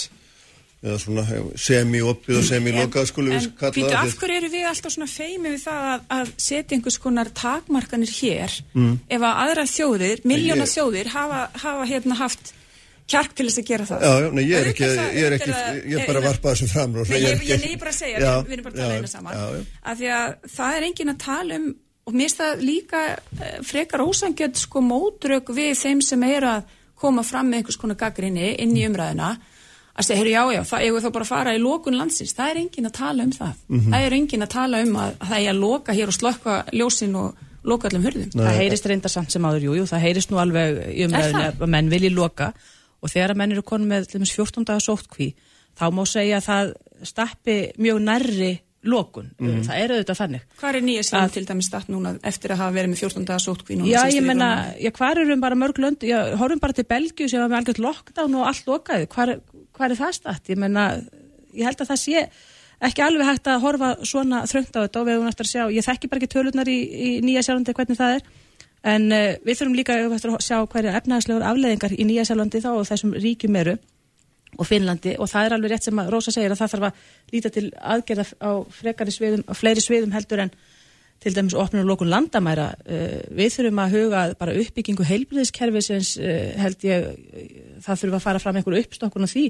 eða 0.81 0.97
svona 0.97 1.23
semi-opið 1.61 2.37
og 2.39 2.45
semi-lokað 2.47 3.09
skulum 3.11 3.35
við 3.35 3.43
en 3.43 3.51
kalla 3.59 3.73
býtu, 3.75 3.89
það 3.91 4.07
af 4.07 4.15
hverju 4.21 4.37
eru 4.39 4.47
við 4.53 4.63
alltaf 4.71 4.93
svona 4.95 5.09
feimi 5.11 5.51
við 5.53 5.59
það 5.67 5.83
að, 5.91 6.07
að 6.17 6.31
setja 6.41 6.77
einhvers 6.77 6.97
konar 7.03 7.29
takmarkanir 7.37 8.13
hér? 8.17 8.55
Mm. 8.73 8.95
ef 9.13 9.21
að 9.27 9.43
aðra 9.43 9.65
þjóðir, 9.69 10.23
miljóna 10.31 10.65
Ég- 10.65 10.73
þjóðir 10.73 11.11
hafa, 11.13 11.43
hafa 11.61 11.85
hérna 11.91 12.17
haft 12.23 12.53
kjark 13.11 13.35
til 13.37 13.45
þess 13.49 13.61
að 13.61 13.67
gera 13.69 13.85
það? 13.91 14.01
Já, 14.07 14.11
já, 14.25 14.27
nei, 14.31 14.43
ég 14.47 14.57
er 14.57 14.71
ekki, 14.71 14.89
það- 14.89 15.13
ég 15.19 15.25
er 15.29 15.37
ekki, 15.37 15.51
það- 15.51 15.79
ég 15.91 15.99
er 16.01 16.07
bara 16.09 16.19
að 16.23 16.27
varpa 16.31 16.55
þessum 16.55 16.71
fram 16.73 16.93
Rósa, 16.97 17.11
Nei, 17.13 17.21
ég, 17.21 17.29
er 17.29 17.45
ég, 17.51 17.65
er 17.73 17.77
bara 17.81 17.91
að 17.91 17.99
segja, 18.01 18.17
Já, 18.25 18.33
við, 18.41 18.51
erum 18.57 18.63
bara 18.63 18.73
að 18.73 18.81
tala 18.81 18.97
einu 18.97 19.07
saman. 19.13 19.33
já, 19.37 19.45
já. 19.51 19.63
af 19.91 19.97
því 20.01 20.11
að 20.17 20.35
það 20.57 20.77
er 20.77 20.83
engin 20.89 21.13
að 21.13 21.17
tala 21.25 21.55
um 21.61 21.71
og 22.07 22.13
mér 22.17 22.25
finnst 22.25 22.39
það 22.41 22.61
líka 22.65 23.01
eh, 23.41 23.57
frekar 23.61 24.01
ósangjöld 24.01 24.57
sko 24.57 24.81
mótrök 24.81 25.51
við 25.53 25.75
þeim 25.77 26.01
sem 26.01 26.23
eru 26.23 26.47
að 26.47 26.63
koma 26.97 27.21
fram 27.23 27.51
með 27.51 27.61
einhvers 27.61 27.77
konar 27.77 27.95
gaggrinni 27.99 28.55
inn 28.57 28.73
í 28.77 28.87
umræðina 28.87 29.37
að 30.01 30.07
segja, 30.09 30.19
heyrðu, 30.21 30.33
já, 30.33 30.43
já, 30.57 30.61
það 30.71 30.85
við 30.95 31.05
þá 31.05 31.11
bara 31.17 31.25
að 31.25 31.31
fara 31.31 31.53
í 31.55 31.61
lokun 31.61 31.97
landsins, 31.99 32.33
það 32.37 32.49
er 32.51 32.59
engin 32.63 32.89
að 32.89 32.93
tala 32.97 33.23
um 33.23 33.31
það 33.31 33.53
Mhm. 33.69 33.91
það 33.93 34.05
er 34.07 34.13
engin 34.19 34.43
að 34.45 34.49
tala 34.57 34.81
um 34.85 34.95
að, 34.95 35.13
að 35.21 35.27
það 35.31 35.39
er 35.45 35.53
að 35.53 35.59
loka 35.61 35.93
hér 35.93 36.07
og 36.07 36.17
slökka 36.19 36.57
ljósin 36.73 37.15
og 37.15 37.35
loka 37.63 37.87
allum 37.87 38.03
hurðum 38.03 38.31
það 38.33 38.57
heyrist 38.57 38.85
reyndar 38.89 39.09
samt 39.13 39.31
sem 39.31 39.41
áður, 39.45 39.61
jú, 39.67 39.75
jú, 39.77 39.83
það 39.85 40.01
heyrist 40.07 40.31
nú 40.31 40.37
alveg 40.41 40.81
í 40.97 41.01
Er 41.03 41.07
umræðinu 41.07 41.41
það? 41.45 41.61
að 41.61 41.69
menn 41.69 41.89
vilji 41.89 42.09
loka 42.15 42.53
og 43.01 43.09
þegar 43.09 43.31
að 43.31 43.37
menn 43.37 43.51
eru 43.51 43.61
konum 43.61 43.87
með 43.87 44.07
til 44.09 44.19
dæmis 44.19 44.33
14 44.33 44.65
dagar 44.65 44.81
sóttkví 44.81 45.33
þá 45.77 45.85
má 45.93 46.03
segja 46.09 46.37
að 46.41 46.45
það 46.49 46.73
stappi 47.03 47.55
mjög 47.77 48.01
nærri 48.01 48.51
lokun, 48.83 49.27
Mhm. 49.37 49.61
það 49.67 49.77
er 49.77 49.89
auðvitað 49.93 50.17
þannig 50.21 50.41
Hvað 50.59 50.75
er 50.75 50.81
nýja 50.81 51.03
síðan 51.05 51.31
til 51.31 51.45
dæmis 51.45 51.67
statt 51.69 51.87
núna 51.87 52.15
eftir 52.23 52.49
að 52.49 52.57
hafa 52.57 52.73
verið 52.73 52.89
með 52.89 52.97
14 53.03 53.25
dagar 53.25 53.39
sótkví 53.45 53.77
núna? 53.77 53.85
Já, 53.91 54.09
ég 54.09 54.23
menna, 54.25 54.73
já, 54.81 54.89
hvar 54.91 55.17
eru 55.21 55.35
bara 55.39 55.55
mörg 55.55 55.77
lönd, 55.77 55.99
já, 56.01 56.35
horfum 56.35 56.59
bara 56.59 56.73
til 56.73 56.85
Belgíu 56.85 57.29
sem 57.29 57.39
var 57.39 57.49
með 57.49 57.61
algjört 57.61 57.77
lockdown 57.79 58.35
og 58.41 58.47
allt 58.47 58.65
lokaði, 58.65 59.05
hvar, 59.07 59.39
hvar 59.77 59.91
er 59.91 59.99
það 59.99 60.17
statt? 60.19 60.49
Ég 60.51 60.59
menna, 60.61 60.87
ég 61.55 61.67
held 61.67 61.83
að 61.83 61.93
það 61.93 62.01
sé 62.03 62.25
ekki 62.81 63.03
alveg 63.05 63.27
hægt 63.29 63.49
að 63.51 63.63
horfa 63.65 63.91
svona 64.07 64.43
þröngt 64.49 64.77
á 64.77 64.83
þetta 64.83 65.01
og 65.01 65.07
við 65.07 65.17
höfum 65.17 65.31
eftir 65.31 65.47
að 65.47 65.51
sjá, 65.51 65.63
ég 65.75 65.85
þekki 65.85 66.09
bara 66.09 66.21
ekki 66.21 66.31
tölurnar 66.33 66.71
í, 66.71 66.77
í 66.81 67.09
Nýja 67.25 67.43
Sjálfandi 67.45 67.75
hvernig 67.77 67.99
það 67.99 68.15
er, 68.17 68.27
en 68.91 69.07
uh, 69.13 69.27
við 69.45 69.59
þurfum 69.59 69.77
líka 69.77 69.97
eftir 70.01 70.33
að 70.33 70.45
sjá 70.47 70.57
hverja 70.65 70.95
efnaðslegur 70.97 71.45
afleðingar 71.45 71.93
í 71.93 72.07
Nýja 72.09 72.25
Sjálfandi 72.29 72.63
þá 72.63 72.71
og 72.73 72.87
þessum 72.89 73.13
ríkjum 73.21 73.59
eru 73.61 73.77
og 74.57 74.67
Finnlandi. 74.67 75.15
Og 75.21 75.29
það 75.31 75.47
er 75.47 75.55
alveg 75.55 75.73
rétt 75.73 75.87
sem 75.87 76.01
að 76.01 76.11
Rósa 76.11 76.33
segir 76.33 76.53
að 76.53 76.61
það 76.61 76.73
þarf 76.73 76.87
að 76.89 77.35
líta 77.35 77.51
til 77.53 77.67
aðgerða 77.93 78.25
á 78.41 78.51
frekari 78.75 79.13
sviðum, 79.15 79.45
á 79.47 79.53
fleiri 79.55 79.83
sviðum 79.83 80.15
heldur 80.15 80.43
en 80.45 80.53
til 81.21 81.35
dæmis 81.35 81.53
opnur 81.53 81.83
og 81.83 81.91
lókun 81.91 82.09
landamæra 82.09 82.71
uh, 82.81 83.19
við 83.37 83.53
þurfum 83.55 83.83
að 83.83 83.95
huga 83.97 84.23
bara 84.39 84.57
uppbyggingu 84.57 85.05
heilbriðiskerfisins 85.05 86.15
uh, 86.17 86.51
held 86.63 86.85
ég 86.87 87.07
uh, 87.11 87.45
það 87.85 88.01
þurfum 88.03 88.17
að 88.17 88.25
fara 88.25 88.41
fram 88.41 88.59
einhverju 88.59 88.83
uppstokkun 88.85 89.29
á 89.29 89.33
því 89.33 89.45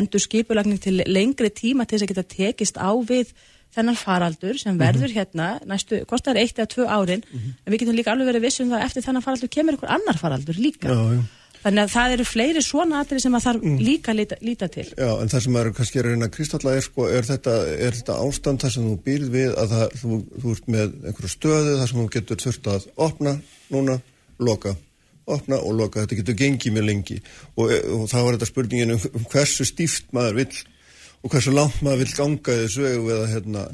endur 0.00 0.24
skipulagning 0.24 0.82
til 0.84 1.00
lengri 1.08 1.50
tíma 1.50 1.88
til 1.88 1.98
þess 1.98 2.06
að 2.08 2.12
geta 2.14 2.28
tekist 2.36 2.80
á 2.80 2.92
við 3.08 3.32
þennan 3.74 3.98
faraldur 3.98 4.58
sem 4.60 4.76
verður 4.78 5.10
hérna 5.10 5.54
næstu, 5.66 6.04
kostar 6.06 6.38
eitt 6.38 6.60
eða 6.60 6.70
tvö 6.70 6.84
árin. 6.86 7.24
En 7.34 7.72
við 7.72 7.82
getum 7.82 7.96
líka 7.98 8.12
alveg 8.12 8.28
verið 8.30 8.44
vissum 8.46 8.68
það 8.70 8.78
að 8.78 8.84
eftir 8.86 9.06
þennan 9.08 9.24
faraldur 9.24 9.50
kemur 9.56 9.74
einhver 9.74 9.94
annar 9.96 10.20
faraldur 10.20 10.60
líka. 10.60 10.92
Já, 10.92 11.16
já. 11.16 11.24
Þannig 11.64 11.82
að 11.82 11.92
það 11.94 12.14
eru 12.14 12.26
fleiri 12.28 12.62
svona 12.64 13.02
atrið 13.02 13.24
sem 13.24 13.36
að 13.36 13.44
þarf 13.46 13.68
líka 13.80 14.12
að 14.12 14.18
líta, 14.20 14.38
líta 14.44 14.68
til. 14.72 14.86
Já, 14.92 15.10
en 15.16 15.30
það 15.32 15.44
sem 15.46 15.58
er 15.60 15.70
kannski 15.78 16.00
að 16.00 16.08
reyna 16.08 16.28
að 16.28 16.34
kristalla 16.36 16.74
er 16.76 16.84
sko, 16.84 17.06
er 17.08 17.28
þetta, 17.28 17.54
er 17.86 17.98
þetta 17.98 18.18
ástand 18.26 18.64
þar 18.64 18.74
sem 18.74 18.88
þú 18.90 18.96
býrð 19.06 19.30
við 19.34 19.54
að 19.62 19.72
það, 19.74 19.96
þú, 20.02 20.18
þú 20.42 20.56
ert 20.56 20.68
með 20.74 20.98
einhverju 21.04 21.32
stöðu 21.32 21.78
þar 21.80 21.90
sem 21.92 22.02
þú 22.02 22.08
getur 22.18 22.42
þurft 22.44 22.70
að 22.74 22.86
opna 23.08 23.34
núna, 23.72 23.96
loka, 24.44 24.74
opna 25.24 25.62
og 25.64 25.78
loka, 25.80 26.04
þetta 26.04 26.20
getur 26.20 26.38
gengið 26.42 26.76
mjög 26.76 26.88
lengi. 26.90 27.18
Og, 27.56 27.74
og 27.96 28.06
þá 28.12 28.18
er 28.20 28.30
þetta 28.36 28.50
spurningin 28.50 28.96
um, 28.98 29.26
hversu 29.32 29.68
stíft 29.68 30.12
maður 30.16 30.42
vill 30.42 30.62
og 31.24 31.32
hversu 31.32 31.54
langt 31.54 31.80
maður 31.80 32.04
vill 32.04 32.14
ganga 32.18 32.60
þessu 32.64 32.88
að 32.92 33.26
hérna, 33.32 33.68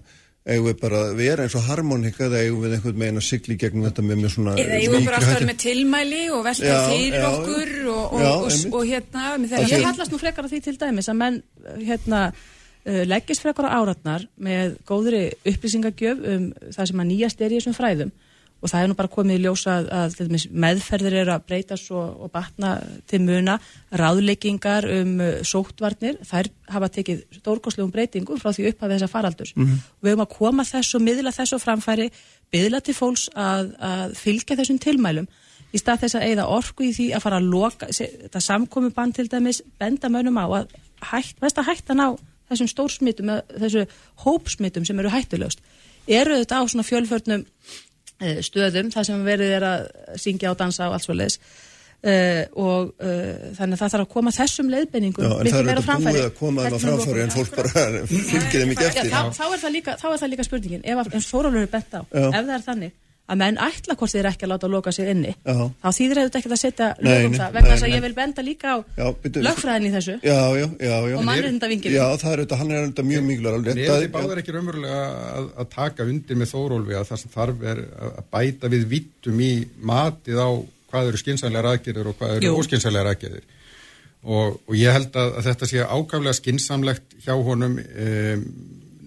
eigum 0.49 0.71
við 0.71 0.77
bara 0.81 1.01
að 1.05 1.19
vera 1.19 1.45
eins 1.45 1.57
og 1.59 1.67
harmonika 1.67 2.25
eða 2.27 2.39
eigum 2.45 2.63
við 2.65 2.77
einhvern 2.77 3.03
veginn 3.03 3.21
að 3.21 3.27
sigli 3.27 3.57
gegnum 3.61 3.85
þetta 3.89 4.05
með 4.07 4.23
mjög 4.23 4.33
svona 4.35 4.55
Eða 4.61 4.79
eigum 4.79 4.95
við 4.97 5.09
bara 5.11 5.19
aftur 5.21 5.35
hætti? 5.35 5.49
með 5.51 5.59
tilmæli 5.65 6.23
og 6.33 6.47
velta 6.47 6.79
fyrir 6.87 7.19
já, 7.19 7.27
okkur 7.29 7.75
og, 7.93 8.01
og, 8.01 8.23
já, 8.23 8.31
og, 8.31 8.79
og, 8.79 8.87
hérna 8.89 9.27
ég 9.69 9.85
hallast 9.85 10.15
nú 10.15 10.21
frekar 10.23 10.49
á 10.49 10.51
því 10.53 10.63
til 10.65 10.77
dæmis 10.81 11.11
að 11.13 11.21
menn 11.21 11.39
uh, 11.61 11.77
hérna, 11.85 12.23
uh, 12.33 13.03
leggist 13.11 13.45
frekar 13.45 13.69
á 13.69 13.77
áratnar 13.77 14.25
með 14.41 14.79
góðri 14.89 15.23
upplýsingagjöf 15.45 16.25
um 16.33 16.49
það 16.71 16.91
sem 16.93 17.05
að 17.05 17.11
nýjast 17.13 17.45
er 17.45 17.53
í 17.53 17.61
þessum 17.61 17.77
fræðum 17.77 18.15
og 18.61 18.69
það 18.69 18.83
er 18.83 18.91
nú 18.91 18.97
bara 18.99 19.11
komið 19.13 19.39
í 19.39 19.43
ljósa 19.45 19.77
að, 19.81 20.17
að 20.21 20.49
meðferðir 20.65 21.17
eru 21.23 21.35
að 21.35 21.45
breytast 21.49 21.93
og, 21.97 22.25
og 22.25 22.33
batna 22.35 22.75
til 23.11 23.23
muna, 23.25 23.57
ráðleikingar 23.97 24.89
um 24.99 25.15
uh, 25.25 25.31
sóttvarnir, 25.47 26.19
þær 26.29 26.51
hafa 26.75 26.91
tekið 26.97 27.23
stórkostlegum 27.41 27.93
breytingum 27.95 28.41
frá 28.41 28.53
því 28.53 28.71
upphafið 28.73 28.99
þessa 28.99 29.13
faraldurs. 29.13 29.55
Mhm. 29.57 29.79
Og 29.99 30.07
við 30.07 30.15
höfum 30.15 30.27
að 30.27 30.35
koma 30.37 30.67
þessu 30.69 31.03
miðla 31.03 31.35
þessu 31.37 31.61
framfæri, 31.63 32.11
byðla 32.53 32.83
til 32.85 32.97
fólks 32.97 33.29
að, 33.39 33.73
að 33.79 34.19
fylgja 34.21 34.59
þessum 34.61 34.83
tilmælum 34.83 35.31
í 35.71 35.79
stað 35.79 36.05
þess 36.05 36.19
að 36.19 36.27
eigða 36.27 36.49
orku 36.51 36.87
í 36.87 36.95
því 36.95 37.07
að 37.15 37.25
fara 37.25 37.39
að 37.39 37.51
loka, 37.53 37.89
þetta 37.95 38.43
samkomi 38.43 38.91
bann 38.95 39.13
til 39.15 39.29
dæmis, 39.31 39.63
benda 39.79 40.11
mönnum 40.11 40.41
á 40.43 40.47
að 40.61 40.75
hætt, 41.13 41.39
mest 41.43 41.61
að 41.61 41.71
hættan 41.71 42.03
á 42.03 42.09
þessum 42.51 42.71
stórsmitum, 42.71 43.31
þessu 43.55 43.85
hópsmitum 44.25 44.87
sem 44.87 44.99
eru 44.99 45.13
hættulegust. 45.13 45.63
Eru 46.11 46.41
þetta 46.41 46.59
á 46.59 46.63
svona 46.67 46.87
fjölförnum 46.87 47.45
stöðum, 48.45 48.93
það 48.95 49.05
sem 49.11 49.25
verið 49.27 49.57
er 49.59 49.65
að 49.71 49.85
syngja 50.21 50.51
og 50.53 50.59
dansa 50.61 50.89
og 50.91 50.97
allt 50.97 51.07
svo 51.07 51.15
leiðis 51.17 51.39
uh, 51.41 52.43
og 52.61 52.93
uh, 53.01 53.51
þannig 53.59 53.77
að 53.77 53.81
það 53.83 53.93
þarf 53.95 54.05
að 54.07 54.11
koma 54.15 54.33
þessum 54.37 54.71
leiðbenningum 54.75 55.25
Já, 55.25 55.31
en 55.31 55.37
það 55.37 55.45
miklu 55.45 55.61
er 55.61 55.69
meira 55.69 55.77
á 55.77 55.81
þetta 55.81 55.89
framfæri. 55.91 56.17
búið 56.17 56.29
að 56.31 56.39
koma 56.41 56.65
við 56.67 56.85
framfæri 56.87 57.25
en 57.27 57.35
fólk 57.37 57.55
bara 57.57 57.85
fylgir 58.15 58.65
þeim 58.65 58.75
ekki 58.75 58.85
Já, 58.85 58.91
eftir. 58.91 59.13
þá, 59.13 59.21
þá, 59.41 59.45
er 59.57 59.63
það 59.65 59.75
líka, 59.77 59.97
þá 60.01 60.07
er 60.15 60.19
það 60.25 60.33
líka 60.35 60.49
spurningin, 60.51 60.83
ef, 60.85 61.03
að- 61.05 61.15
eins 61.19 61.31
Þórólfur 61.31 61.63
er 61.65 61.73
bent 61.77 61.97
á, 61.97 62.01
Já. 62.01 62.27
ef 62.29 62.45
það 62.45 62.55
er 62.59 62.67
þannig 62.71 62.93
að 63.31 63.39
menn 63.41 63.59
ætla 63.63 63.95
hvort 64.01 64.13
þeir 64.15 64.29
ekki 64.31 64.47
að 64.47 64.51
láta 64.53 64.71
loka 64.71 64.93
sig 64.95 65.11
inni, 65.13 65.33
Já. 65.47 65.55
þá 65.83 65.89
þýðir 65.99 66.21
þetta 66.21 66.41
ekki 66.41 66.51
að 66.51 66.61
setja 66.61 66.89
lögum 66.99 67.31
nei, 67.35 67.39
það, 67.41 67.53
vegna 67.57 67.71
þess 67.71 67.85
að 67.87 67.91
nei. 67.91 67.97
ég 67.97 68.05
vil 68.07 68.13
benda 68.19 68.45
líka 68.47 68.75
á 68.75 68.79
Já, 68.99 69.07
byrju- 69.23 69.45
lögfræðin 69.47 69.87
í 69.87 69.93
þessu. 69.95 70.17
Já, 70.27 70.41
já, 70.61 70.67
já, 70.81 70.97
já. 71.11 71.17
Og 71.21 71.25
mannréttindavingilinn. 71.29 71.97
Já, 72.01 72.07
það 72.25 72.33
er 72.35 72.43
þetta, 72.45 72.59
hann 72.61 72.75
er 72.75 72.89
þetta 72.89 73.07
mjög 73.11 73.25
mikilvæg. 73.31 73.71
En 73.71 73.79
er 73.85 74.03
þið 74.05 74.11
báðar 74.17 74.43
ekki 74.43 74.57
raunverulega 74.57 75.01
að, 75.39 75.49
að 75.63 75.71
taka 75.77 76.09
undir 76.11 76.41
með 76.43 76.53
Þórólfi 76.55 76.99
að 76.99 77.09
það 77.13 77.23
sem 77.25 77.35
þarf 77.39 77.65
er 77.71 77.85
að 77.87 78.11
að 78.21 78.29
bæta 78.35 78.71
við 78.75 78.85
vittum 78.91 79.41
í 79.41 79.53
matið 79.93 80.43
á 80.43 80.49
hvað 80.91 81.09
eru 81.13 81.21
skynsænlegar 81.23 81.71
aðgerðir 81.71 82.11
og 82.11 82.19
hvað 82.19 82.37
eru 82.37 82.49
Jú. 82.51 82.59
óskynsænlegar 82.61 83.13
aðgerðir 83.15 83.45
og, 84.21 84.57
og 84.67 84.75
ég 84.77 84.93
held 84.93 85.15
að, 85.17 85.31
að 85.39 85.47
þetta 85.49 85.69
sé 85.71 85.85
ákaflega 85.87 86.37
skynsamlegt 86.37 87.15
hjá 87.25 87.33
honum 87.39 87.79
um, 87.79 88.43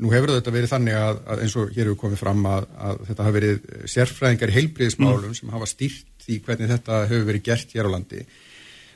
nú 0.02 0.14
hefur 0.14 0.34
þetta 0.34 0.54
verið 0.54 0.72
þannig 0.72 0.98
að, 1.00 1.20
að 1.28 1.44
eins 1.44 1.56
og 1.60 1.74
hér 1.74 1.90
hefur 1.90 2.00
komið 2.06 2.22
fram 2.22 2.48
að, 2.50 2.70
að 2.88 3.04
þetta 3.10 3.28
hafi 3.28 3.38
verið 3.38 3.68
sérfræðingar 3.94 4.54
í 4.54 4.58
heilbriðismálum 4.58 5.36
sem 5.38 5.54
hafa 5.54 5.70
stýrt 5.70 6.26
því 6.26 6.40
hvernig 6.48 6.72
þetta 6.72 7.02
hefur 7.10 7.28
verið 7.30 7.46
gert 7.50 7.76
hér 7.76 7.90
á 7.90 7.94
landi. 7.94 8.24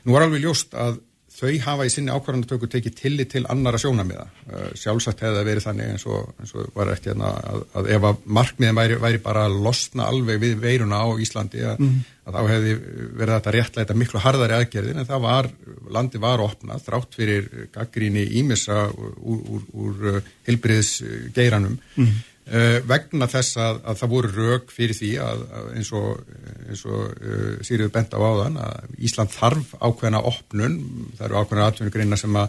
Nú 0.08 0.16
er 0.16 0.24
alveg 0.24 0.44
ljóst 0.44 0.74
að 0.78 1.00
þau 1.38 1.50
hafa 1.64 1.84
í 1.86 1.90
sinni 1.94 2.10
ákvarðanatöku 2.10 2.66
tekið 2.72 2.94
tillit 2.98 3.30
til 3.30 3.44
annara 3.48 3.78
sjónamiða. 3.78 4.24
Uh, 4.48 4.68
sjálfsagt 4.74 5.20
hefði 5.22 5.38
það 5.38 5.48
verið 5.50 5.66
þannig 5.68 5.92
eins 5.92 6.06
og, 6.10 6.32
eins 6.42 6.54
og 6.58 6.70
var 6.74 6.90
eftir 6.92 7.12
hérna 7.14 7.30
að, 7.52 7.60
að 7.78 7.90
ef 7.96 8.06
að 8.10 8.22
markmiðin 8.38 8.78
væri, 8.80 8.96
væri 9.06 9.20
bara 9.22 9.44
að 9.48 9.58
losna 9.68 10.08
alveg 10.10 10.40
við 10.42 10.56
veiruna 10.64 11.02
á 11.04 11.06
Íslandi 11.22 11.62
að, 11.62 11.78
Mhm. 11.78 12.00
að 12.28 12.34
þá 12.38 12.40
hefði 12.52 12.72
verið 13.20 13.34
þetta 13.36 13.52
réttlæta 13.58 13.94
miklu 13.96 14.20
harðari 14.20 14.56
aðgerðin 14.58 14.98
en 15.00 15.06
það 15.08 15.22
var, 15.22 15.50
landi 15.90 16.18
var 16.20 16.42
opnað 16.44 16.82
þrátt 16.88 17.14
fyrir 17.16 17.46
gaggríni 17.72 18.26
ímissa 18.42 18.82
úr, 18.92 19.14
úr, 19.22 19.62
úr 19.72 20.22
hilbriðs 20.48 20.98
geiranum 21.34 21.78
Mhm. 21.96 22.18
Uh, 22.48 22.78
vegna 22.88 23.28
þess 23.30 23.58
að, 23.62 23.80
að 23.90 24.00
það 24.00 24.12
voru 24.14 24.30
rauk 24.34 24.72
fyrir 24.74 24.98
því 24.98 25.10
að, 25.24 25.44
að 25.58 25.68
eins 25.76 25.92
og, 25.96 26.22
eins 26.68 26.84
og 26.88 27.04
uh, 27.04 27.52
Sýriður 27.66 27.94
bent 27.94 28.16
á 28.16 28.18
áðan 28.18 28.58
að 28.64 28.96
Ísland 29.08 29.34
þarf 29.34 29.74
ákveðna 29.78 30.24
opnun, 30.30 30.78
það 31.18 31.26
eru 31.28 31.40
ákveðna 31.40 31.68
atvinnugreina 31.72 32.20
sem, 32.20 32.40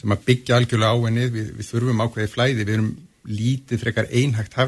sem 0.00 0.16
að 0.16 0.26
byggja 0.28 0.58
algjörlega 0.58 0.96
á 0.96 1.04
henni, 1.06 1.28
við, 1.34 1.52
við 1.58 1.70
þurfum 1.70 2.04
ákveði 2.06 2.32
flæði, 2.34 2.58
við 2.62 2.74
erum 2.78 2.90
lítið 3.24 3.84
frekar 3.86 4.10
einhægt, 4.12 4.58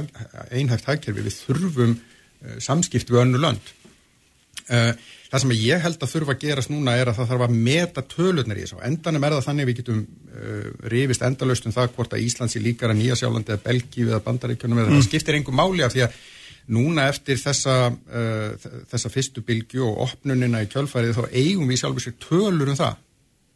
einhægt 0.49 0.89
hagkerfi, 0.89 1.27
við 1.27 1.41
þurfum 1.43 1.97
uh, 1.99 2.57
samskipt 2.65 3.13
við 3.13 3.23
önnu 3.27 3.43
lönd. 3.43 3.77
Það 5.27 5.43
sem 5.43 5.53
ég 5.59 5.83
held 5.83 6.03
að 6.05 6.11
þurfa 6.13 6.35
að 6.37 6.43
gerast 6.45 6.71
núna 6.71 6.93
er 7.01 7.09
að 7.11 7.17
það 7.19 7.31
þarf 7.33 7.45
að 7.49 7.55
meta 7.67 8.03
tölurnar 8.13 8.59
í 8.61 8.63
þessu. 8.63 8.79
Endanum 8.87 9.25
er 9.27 9.35
það 9.35 9.47
þannig 9.49 9.67
við 9.67 9.79
getum 9.81 10.01
uh, 10.07 10.69
rifist 10.93 11.25
endalaust 11.27 11.67
um 11.67 11.75
það 11.75 11.89
hvort 11.97 12.15
að 12.15 12.23
Íslands 12.29 12.57
er 12.57 12.63
líkar 12.63 12.93
að 12.95 13.01
Nýja 13.01 13.17
Sjálandi 13.19 13.55
eða 13.57 13.65
Belgíu 13.67 14.07
eða 14.13 14.23
Bandaríkjunum 14.29 14.79
eða 14.79 14.93
Mm. 14.93 15.01
það 15.01 15.09
skiptir 15.09 15.39
engum 15.41 15.59
máli 15.59 15.83
af 15.83 15.93
því 15.97 16.05
að 16.07 16.21
núna 16.77 17.09
eftir 17.11 17.37
þessa, 17.43 17.75
uh, 17.91 18.71
þessa 18.93 19.11
fyrstu 19.11 19.43
bylgju 19.47 19.83
og 19.87 19.99
opnunina 20.07 20.63
í 20.63 20.71
kjölfærið 20.71 21.19
þá 21.19 21.27
eigum 21.33 21.69
við 21.71 21.83
sjálfur 21.83 22.07
sér 22.07 22.17
tölur 22.23 22.71
um 22.71 22.79
það. 22.79 22.97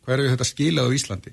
Hvað 0.07 0.15
er 0.25 0.31
þetta 0.35 0.51
skilað 0.51 0.91
á 0.91 0.97
Íslandi? 0.99 1.33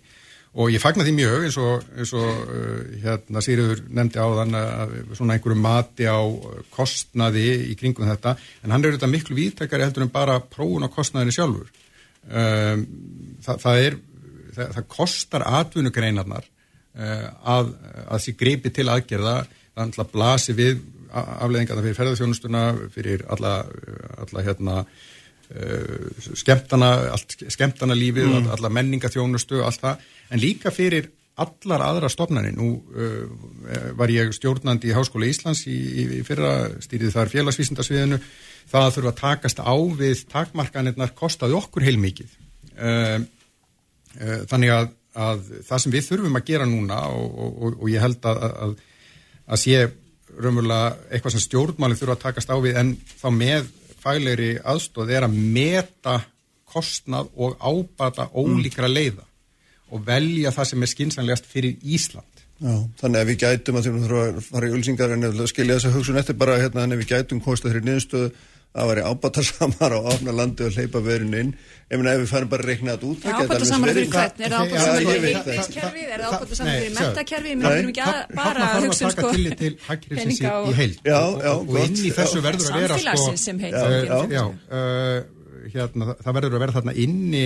Og 0.58 0.72
ég 0.74 0.82
fagna 0.82 1.06
því 1.06 1.14
mjög 1.14 1.44
eins 1.46 1.58
og, 1.62 1.84
eins 1.94 2.12
og 2.18 2.30
uh, 2.50 2.94
hérna 3.04 3.44
Sýriður 3.46 3.84
nefndi 3.94 4.18
á 4.18 4.28
þann 4.40 4.58
að 4.58 4.96
svona 5.20 5.36
einhverju 5.36 5.58
mati 5.62 6.08
á 6.10 6.18
uh, 6.18 6.64
kostnaði 6.74 7.46
í 7.70 7.76
kringum 7.78 8.10
þetta 8.10 8.34
en 8.64 8.74
hann 8.74 8.82
er 8.82 8.96
auðvitað 8.96 9.14
miklu 9.14 9.38
víðtækari 9.38 9.86
heldur 9.86 10.08
en 10.08 10.14
bara 10.16 10.40
prófun 10.42 10.88
á 10.88 10.90
kostnaðinni 10.90 11.36
sjálfur. 11.36 11.70
Um, 12.28 12.88
það, 13.46 13.62
það 13.64 13.84
er, 13.84 14.00
það, 14.58 14.74
það 14.80 14.88
kostar 14.98 15.46
atvinnugreinarnar 15.62 16.50
uh, 16.50 17.28
að, 17.58 17.74
að 18.08 18.26
því 18.26 18.36
greipi 18.42 18.74
til 18.74 18.88
aðgerða, 18.90 19.36
það 19.76 19.86
alltaf 19.86 20.14
blasi 20.16 20.58
við 20.58 20.82
afleðingarna 21.18 21.86
fyrir 21.86 22.00
ferðarþjónustuna, 22.02 22.64
fyrir 22.94 23.24
alla, 23.32 23.54
alla 24.26 24.44
hérna 24.44 24.82
uh, 25.52 26.24
skemmtana, 26.38 26.90
allt 27.14 27.38
skemmtana 27.54 27.96
lífið, 27.98 28.28
Mm. 28.28 28.50
alla 28.56 28.70
menningaþjónustu, 28.70 29.62
allt 29.64 29.82
það, 29.82 30.04
en 30.32 30.44
líka 30.44 30.72
fyrir 30.72 31.12
allar 31.38 31.84
aðra 31.86 32.10
stofnarnir. 32.10 32.56
Nú 32.58 32.82
uh, 32.82 33.94
var 33.98 34.10
ég 34.10 34.34
stjórnandi 34.34 34.90
í 34.90 34.96
Háskóla 34.98 35.30
Íslands 35.30 35.68
í, 35.70 35.76
í, 35.78 36.06
í 36.18 36.24
fyrra 36.26 36.72
stýrið 36.82 37.14
þar 37.14 37.34
félagsvísindarsviðinu. 37.36 38.20
Það 38.68 38.88
að 38.88 38.96
þurfa 38.98 39.12
að 39.14 39.22
takast 39.22 39.60
á 39.62 39.76
við 40.00 40.24
takmarkanirnar 40.34 41.14
kostaði 41.16 41.56
okkur 41.60 41.86
heilmikið. 41.88 42.34
Uh, 42.74 43.22
uh, 44.18 44.42
þannig 44.50 44.74
að, 44.74 44.90
að 45.14 45.46
það 45.70 45.84
sem 45.84 45.94
við 45.94 46.10
þurfum 46.10 46.42
að 46.42 46.50
gera 46.50 46.68
núna 46.68 47.00
og, 47.14 47.30
og, 47.38 47.56
og, 47.62 47.80
og 47.86 47.94
ég 47.94 48.04
held 48.04 48.28
að, 48.28 48.44
að, 48.66 48.76
að 49.48 49.62
sé 49.64 49.80
raunverulega 50.38 50.90
eitthvað 51.14 51.38
sem 51.38 51.46
stjórnmálinn 51.46 51.98
þurfa 52.02 52.18
að 52.18 52.24
takast 52.26 52.52
á 52.52 52.58
við 52.62 52.82
en 52.82 52.96
þá 53.18 53.28
með 53.34 53.70
faglegri 54.02 54.56
aðstóð 54.64 55.14
er 55.18 55.28
að 55.28 55.38
meta 55.38 56.18
kostnað 56.68 57.30
og 57.36 57.56
ábata 57.62 58.28
ólíkra 58.36 58.90
leiða 58.92 59.26
og 59.92 60.04
velja 60.08 60.52
það 60.52 60.70
sem 60.72 60.84
er 60.84 60.92
skinsanlegast 60.92 61.48
fyrir 61.48 61.78
Ísland. 61.84 62.44
Já, 62.58 62.74
þannig 63.00 63.22
að 63.22 63.30
við 63.30 63.40
gætum 63.44 63.78
að 63.78 63.88
að 63.88 63.98
þurfa 64.04 64.22
að 64.28 64.38
fara 64.48 64.68
í 64.68 64.74
ölsingar 64.74 65.12
en 65.14 65.28
að 65.28 65.42
skilja 65.52 65.78
þessa 65.78 65.94
hugsun 65.94 66.18
eftir 66.18 66.38
bara 66.42 66.58
hérna 66.58 66.84
þannig 66.84 66.98
að 66.98 67.04
við 67.04 67.12
gætum 67.12 67.42
kostað 67.46 67.72
þeirri 67.72 67.86
niðurstöðu 67.86 68.32
að 68.78 68.92
væri 68.92 69.04
ábatasamar 69.12 69.96
á 69.98 70.00
ofna 70.14 70.34
landi 70.38 70.66
og 70.68 70.76
hleypa 70.78 71.02
verinu 71.06 71.40
inn 71.42 71.52
ef, 71.54 71.98
ef 71.98 72.20
við 72.22 72.28
farum 72.32 72.52
bara 72.52 72.64
að 72.66 72.72
reikna 72.72 72.96
þetta 72.96 73.10
út 73.12 73.28
ábatasamar 73.28 73.94
fyrir 73.94 74.10
hvern? 74.14 74.42
Er 74.42 74.54
það 74.54 74.64
ábatasamar 74.64 75.00
fyrir 75.02 75.24
veit 75.24 75.38
það. 75.38 75.52
heilbíðskerfi? 75.54 76.04
Er 76.08 76.24
það 76.24 76.36
ábatasamar 76.38 76.78
fyrir 76.78 76.98
mentakerfi? 76.98 77.56
Við 77.58 77.70
erum 77.72 77.94
ekki 77.94 78.04
að 78.08 78.20
bara 78.42 78.68
að 78.68 78.88
hugsa 78.88 79.08
um 79.08 79.16
sko 79.16 79.32
peninga 80.18 80.52
og- 80.58 80.68
í 80.68 80.76
heild 80.82 81.00
Já, 81.08 81.22
og, 81.24 81.72
inn 81.84 81.98
í 81.98 82.12
þessu 82.18 82.44
verður 82.46 82.72
að 82.72 82.82
vera 82.82 82.98
sko, 82.98 83.08
Samfélagsins 83.08 83.48
sem 83.48 83.60
heild, 83.60 83.78
já. 83.78 84.20
já, 84.38 84.44
uh, 84.78 85.18
hérna, 85.74 86.12
það- 86.12 86.22
það 86.26 86.38
verður 86.40 86.58
að 86.58 86.64
vera 86.66 86.78
þarna 86.78 86.98
inni 87.06 87.46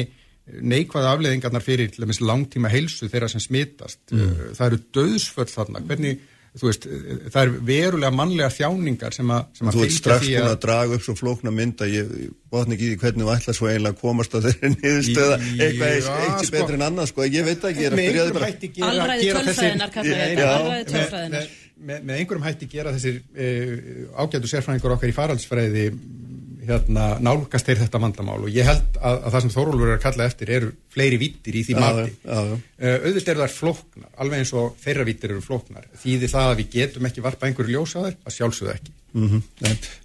neikvæða 0.52 1.14
afleðingarnar 1.16 1.64
fyrir 1.64 1.92
til 1.94 2.04
dæmis 2.04 2.20
langtíma 2.24 2.72
heilsu 2.72 3.08
þeirra 3.12 3.30
sem 3.32 3.44
smitast 3.44 4.00
mm. 4.12 4.54
það 4.58 4.66
eru 4.68 4.80
döðsföll 4.98 5.50
þarna 5.52 5.84
hvernig, 5.86 6.24
veist, 6.60 6.86
það 7.32 7.42
er 7.42 7.52
verulega 7.64 8.12
mannlega 8.12 8.52
þjáningar 8.52 9.16
sem 9.16 9.30
að, 9.32 9.46
sem 9.56 9.70
að 9.70 9.76
Þú 9.76 9.82
ert 9.82 9.88
fylgja 9.88 10.02
strax 10.02 10.26
því 10.26 10.34
búin 10.36 10.50
að 10.50 10.58
draga 10.66 10.98
upp 10.98 11.06
svo 11.06 11.16
flókna 11.16 11.54
mynd 11.56 11.84
að 11.86 11.94
ég 11.96 12.12
botna 12.52 12.76
ekki 12.76 12.88
í 12.88 12.92
því 12.92 12.98
hvernig 13.06 13.24
þú 13.28 13.34
ætla 13.36 13.56
svo 13.56 13.70
eiginlega 13.70 13.96
að 13.96 14.02
komast 14.02 14.36
að 14.36 14.48
þeirri 14.50 14.72
niðurstöða 14.76 15.38
eitthvað 15.40 15.94
eitt 15.96 16.10
sé 16.12 16.50
sko. 16.50 16.56
betur 16.58 16.78
en 16.78 16.86
annað 16.90 17.12
sko, 17.14 17.28
ég 17.28 17.48
veit 17.48 17.68
ekki, 17.72 17.86
ég 17.86 17.92
er 17.92 17.96
að 17.96 18.48
hætti 18.50 18.72
gera, 18.76 18.92
Alræði 18.92 19.30
gera 19.30 19.44
tölfræðinnar 19.48 19.94
kalla 19.96 20.12
ég 20.12 20.24
þetta, 20.26 20.50
alræði 20.58 20.82
með, 20.82 20.92
tölfræðinnar. 20.92 21.52
með, 21.92 22.16
einhverjum 22.18 22.48
hætti 22.50 22.70
gera 22.76 22.96
þessir 22.98 23.22
uh, 23.32 23.76
ágætu 24.20 24.52
sérfræðingur 24.52 24.98
okkar 24.98 25.14
í 25.14 25.18
faraldsfræði 25.22 25.86
hérna, 26.68 27.08
nálgast 27.24 27.68
þeir 27.68 27.82
þetta 27.84 28.02
vandamál. 28.04 28.40
Og 28.46 28.54
ég 28.54 28.68
held 28.68 28.98
að, 29.02 29.20
að 29.26 29.36
það 29.36 29.46
sem 29.46 29.54
Þórólfur 29.56 29.90
er 29.90 29.98
að 29.98 30.04
kalla 30.06 30.28
eftir 30.30 30.54
eru 30.58 30.72
fleiri 30.94 31.20
vittir 31.22 31.58
í 31.58 31.66
því 31.68 31.76
Já, 31.76 31.82
mati. 31.82 32.16
já, 32.22 32.40
já. 32.52 32.56
Uh, 32.82 32.96
auðvitað 33.08 33.34
eru 33.36 33.44
þær 33.46 33.56
flóknar, 33.58 34.10
alveg 34.24 34.44
eins 34.44 34.54
og 34.58 34.74
þeirra 34.84 35.08
vittir 35.08 35.36
eru 35.36 35.44
flóknar, 35.46 35.86
þýði 36.04 36.32
það 36.32 36.50
að 36.52 36.58
við 36.62 36.74
getum 36.78 37.08
ekki 37.12 37.26
varpa 37.26 37.50
einhverju 37.50 37.78
ljósa 37.78 38.06
þær, 38.08 38.18
að 38.26 38.38
sjálfsögðu 38.38 38.76
ekki. 38.78 38.98
Mm 39.12 39.42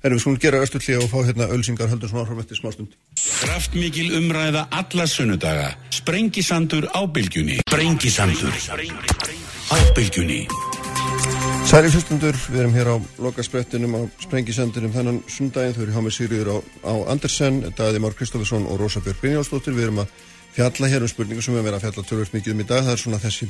Erum 0.02 0.16
við 0.16 0.22
skulum 0.22 0.38
gera 0.42 0.62
östulli 0.64 0.96
og 0.98 1.10
fá 1.10 1.18
hérna 1.28 1.46
ölsingar 1.54 1.90
höldum 1.92 2.10
svona 2.10 2.24
áfram 2.24 2.40
eftir 2.42 2.58
smástund. 2.58 2.96
Kraftmikil 3.40 4.08
umræða 4.18 4.66
alla 4.70 5.06
sunnudaga. 5.06 5.68
Sprengisandur 5.94 6.88
á 6.90 7.00
bylgjunni. 7.06 7.60
Sprengisandur. 7.70 8.50
Á 9.70 9.76
bylgjunni. 9.94 10.46
Særi 11.66 11.88
hlustundur, 11.90 12.36
við 12.46 12.60
erum 12.62 12.74
hér 12.76 12.88
á 12.94 12.96
lokasprettinum 13.18 13.96
á 13.98 14.00
Sprengisendinum 14.22 14.92
þennan 14.94 15.16
sundaginn, 15.26 15.74
þau 15.74 15.82
eru 15.82 15.94
hjá 15.96 16.02
með 16.04 16.14
Sigriður 16.14 16.50
á, 16.54 16.56
á 16.86 16.94
Andersen, 17.10 17.58
Daði 17.74 17.98
Már 18.04 18.14
Kristoffersson 18.14 18.68
og 18.70 18.78
Rósa 18.78 19.02
Björk 19.02 19.18
Brynjálsdóttir, 19.24 19.74
við 19.74 19.88
erum 19.88 19.98
að 20.04 20.12
fjalla 20.54 20.90
hér 20.92 21.02
um 21.02 21.10
spurningu 21.10 21.42
sem 21.42 21.56
við 21.56 21.64
erum 21.64 21.78
að 21.80 21.88
fjalla 21.88 22.04
tölvöld 22.06 22.36
mikið 22.36 22.54
um 22.54 22.62
í 22.62 22.68
dag, 22.70 22.86
það 22.86 22.92
er 22.94 23.02
svona 23.02 23.20
þessi 23.24 23.48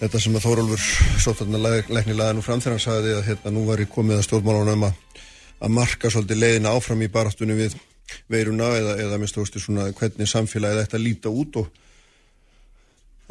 þetta 0.00 0.22
sem 0.24 0.36
að 0.40 0.46
Þórólfur 0.48 0.88
sóttarna 1.22 1.60
lækni 1.62 2.18
laði 2.18 2.36
nú 2.40 2.42
fram 2.42 2.64
þegar 2.64 2.74
hann 2.74 2.84
sagði 2.88 3.14
að 3.14 3.26
hérna 3.28 3.54
nú 3.54 3.62
var 3.70 3.84
í 3.84 3.86
komið 3.94 4.18
að 4.18 4.26
stjórnmálunum 4.26 4.86
að, 4.88 5.22
að 5.62 5.74
marka 5.78 6.10
svolítið 6.10 6.42
leiðina 6.42 6.74
áfram 6.74 7.06
í 7.06 7.10
baráttunni 7.12 7.54
við 7.54 7.78
veiruna 8.32 8.72
eða, 8.80 8.96
eða 9.06 9.22
minnst 9.22 9.38
veist 9.38 9.62
svona 9.62 9.92
hvernig 9.94 10.26
samfélagið 10.26 10.82
ætti 10.82 10.98
að 10.98 11.06
líta 11.06 11.30
út 11.30 11.62
og 11.62 11.70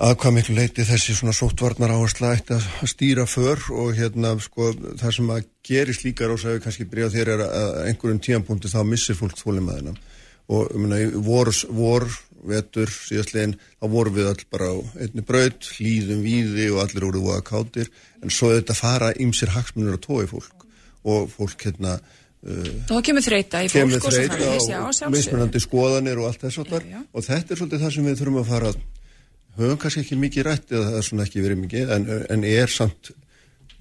að 0.02 0.16
hvað 0.22 0.34
miklu 0.34 0.56
leiti 0.58 0.86
þessi 0.88 1.14
svona 1.14 1.34
sóttvarnar 1.36 1.92
áhersla 1.94 2.32
ætti 2.34 2.56
að 2.56 2.64
stýra 2.90 3.28
för 3.30 3.60
og 3.76 3.92
hérna 3.98 4.34
sko 4.42 4.72
það 4.98 5.12
sem 5.18 5.34
að 5.36 5.50
gerist 5.68 6.06
líka 6.06 6.30
við 6.32 6.64
kannski 6.64 6.88
á 6.90 7.14
þér 7.14 7.34
er 7.36 7.44
að 7.46 7.76
einhverjum 7.86 8.22
tíampunkti 8.26 8.72
þá 8.72 8.82
missir 8.88 9.20
fólk 9.20 9.38
þólimaðina 9.38 9.94
og 10.52 10.72
um, 10.76 10.88
vor, 11.24 11.52
vor, 11.70 12.08
vetur, 12.50 12.90
síðastlegin 12.90 13.54
þá 13.78 13.86
vorum 13.94 14.16
við 14.16 14.32
all 14.32 14.42
bara 14.52 14.72
á 14.74 14.78
einni 15.04 15.26
braut 15.26 15.70
hlýðum 15.78 16.24
víði 16.26 16.72
og 16.74 16.82
allir 16.84 17.06
voru 17.08 17.22
voða 17.28 17.44
kátir 17.46 17.92
en 18.24 18.34
svo 18.34 18.50
þetta 18.56 18.76
fara 18.78 19.12
ymsir 19.22 19.54
hagsmunir 19.54 20.00
að 20.00 20.04
tói 20.08 20.26
fólk. 20.32 20.66
Og 21.08 21.30
fólk 21.34 21.68
hérna 21.68 21.94
uh, 21.98 22.74
Þá 22.90 22.98
kemur 23.06 23.26
þreita 23.26 23.62
í 23.62 23.70
fólk 23.70 23.86
kemur 23.86 24.02
svo 24.02 24.16
þreita 24.18 24.82
og 24.82 25.14
mismunandi 25.14 25.62
skoðanir 25.62 26.22
og 26.22 26.32
allt 26.32 26.48
þess 26.48 26.62
og 26.66 27.30
þetta 27.30 27.54
er 27.54 27.62
svolítið 27.62 27.86
það 27.86 27.96
sem 27.96 28.10
við 28.10 28.20
þurfum 28.24 28.42
að 28.42 28.52
fara 28.52 28.74
að 28.74 28.82
höfum 29.58 29.78
kannski 29.82 30.02
ekki 30.06 30.18
mikið 30.22 30.44
rætt 30.48 30.72
eða 30.72 30.86
það 30.90 30.98
er 31.02 31.08
svona 31.10 31.24
ekki 31.28 31.42
verið 31.46 31.62
mikið 31.66 31.94
en, 31.98 32.10
en 32.30 32.44
er 32.44 32.68
samt 32.72 33.12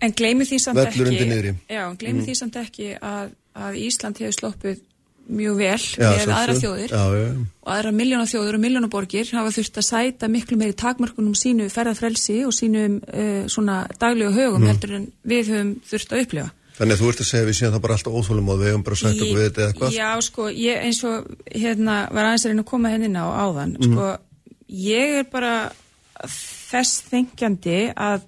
En 0.01 0.15
gleymi 0.17 0.47
því 0.49 0.59
samt 0.65 0.79
ekki. 0.81 1.51
Já, 1.69 1.83
gleymi 2.01 2.23
því 2.25 2.35
samt 2.39 2.55
ekki 2.57 2.95
að, 3.05 3.35
að 3.55 3.75
Ísland 3.85 4.17
hefur 4.23 4.33
sloppið 4.33 4.79
mjög 5.31 5.59
vel 5.61 5.83
Já, 6.01 6.09
með 6.17 6.31
aðra 6.35 6.55
þjóðir 6.59 6.91
Já, 6.95 7.03
já. 7.21 7.27
og 7.63 7.69
aðra 7.75 7.91
miljóna 7.95 8.25
þjóður 8.27 8.57
og 8.57 8.63
miljóna 8.65 8.89
borgir 8.91 9.29
hafa 9.37 9.53
þurft 9.55 9.77
að 9.79 9.87
sæta 9.87 10.31
miklu 10.33 10.57
meiri 10.59 10.73
takmörkunum 10.81 11.37
sínu 11.39 11.69
ferðarfrelsi 11.71 12.39
og 12.49 12.55
sínum 12.57 12.97
uh, 13.05 13.45
svona 13.53 13.83
daglegu 14.01 14.33
högum 14.35 14.65
Mm. 14.65 14.71
heldur 14.73 14.97
en 14.97 15.05
við 15.29 15.53
höfum 15.53 15.75
þurft 15.93 16.17
að 16.17 16.25
upplifa 16.25 16.49
Þannig 16.81 16.97
að 16.97 17.01
þú 17.05 17.09
ert 17.13 17.21
að 17.21 17.29
segja 17.29 17.45
við 17.51 17.57
séum 17.61 17.73
það 17.77 17.83
bara 17.85 17.95
alltaf 17.99 18.15
óþólum 18.17 18.47
og 18.55 18.59
við 18.63 18.69
hefum 18.71 18.83
bara 18.89 18.97
sagt 18.97 19.21
okkur 19.21 19.37
við 19.37 19.47
þetta 19.51 19.65
eitthvað. 19.69 19.91
Já, 20.01 20.11
sko, 20.25 20.47
ég 20.49 20.85
eins 20.89 21.01
og 21.05 21.27
hérna 21.53 21.97
var 22.09 22.25
aðeins 22.31 22.45
að 22.47 22.51
reyna 22.55 22.63
að 22.65 22.71
koma 22.71 22.93
henni 22.95 23.09
inn 23.11 23.19
á 23.21 23.27
áðan 23.45 23.75
Mhm. 23.77 23.91
sko, 23.93 24.07
ég 24.71 25.21
er 25.21 25.29
bara 25.33 25.55
þess 26.71 27.03
þengjandi 27.11 27.79
að, 27.97 28.27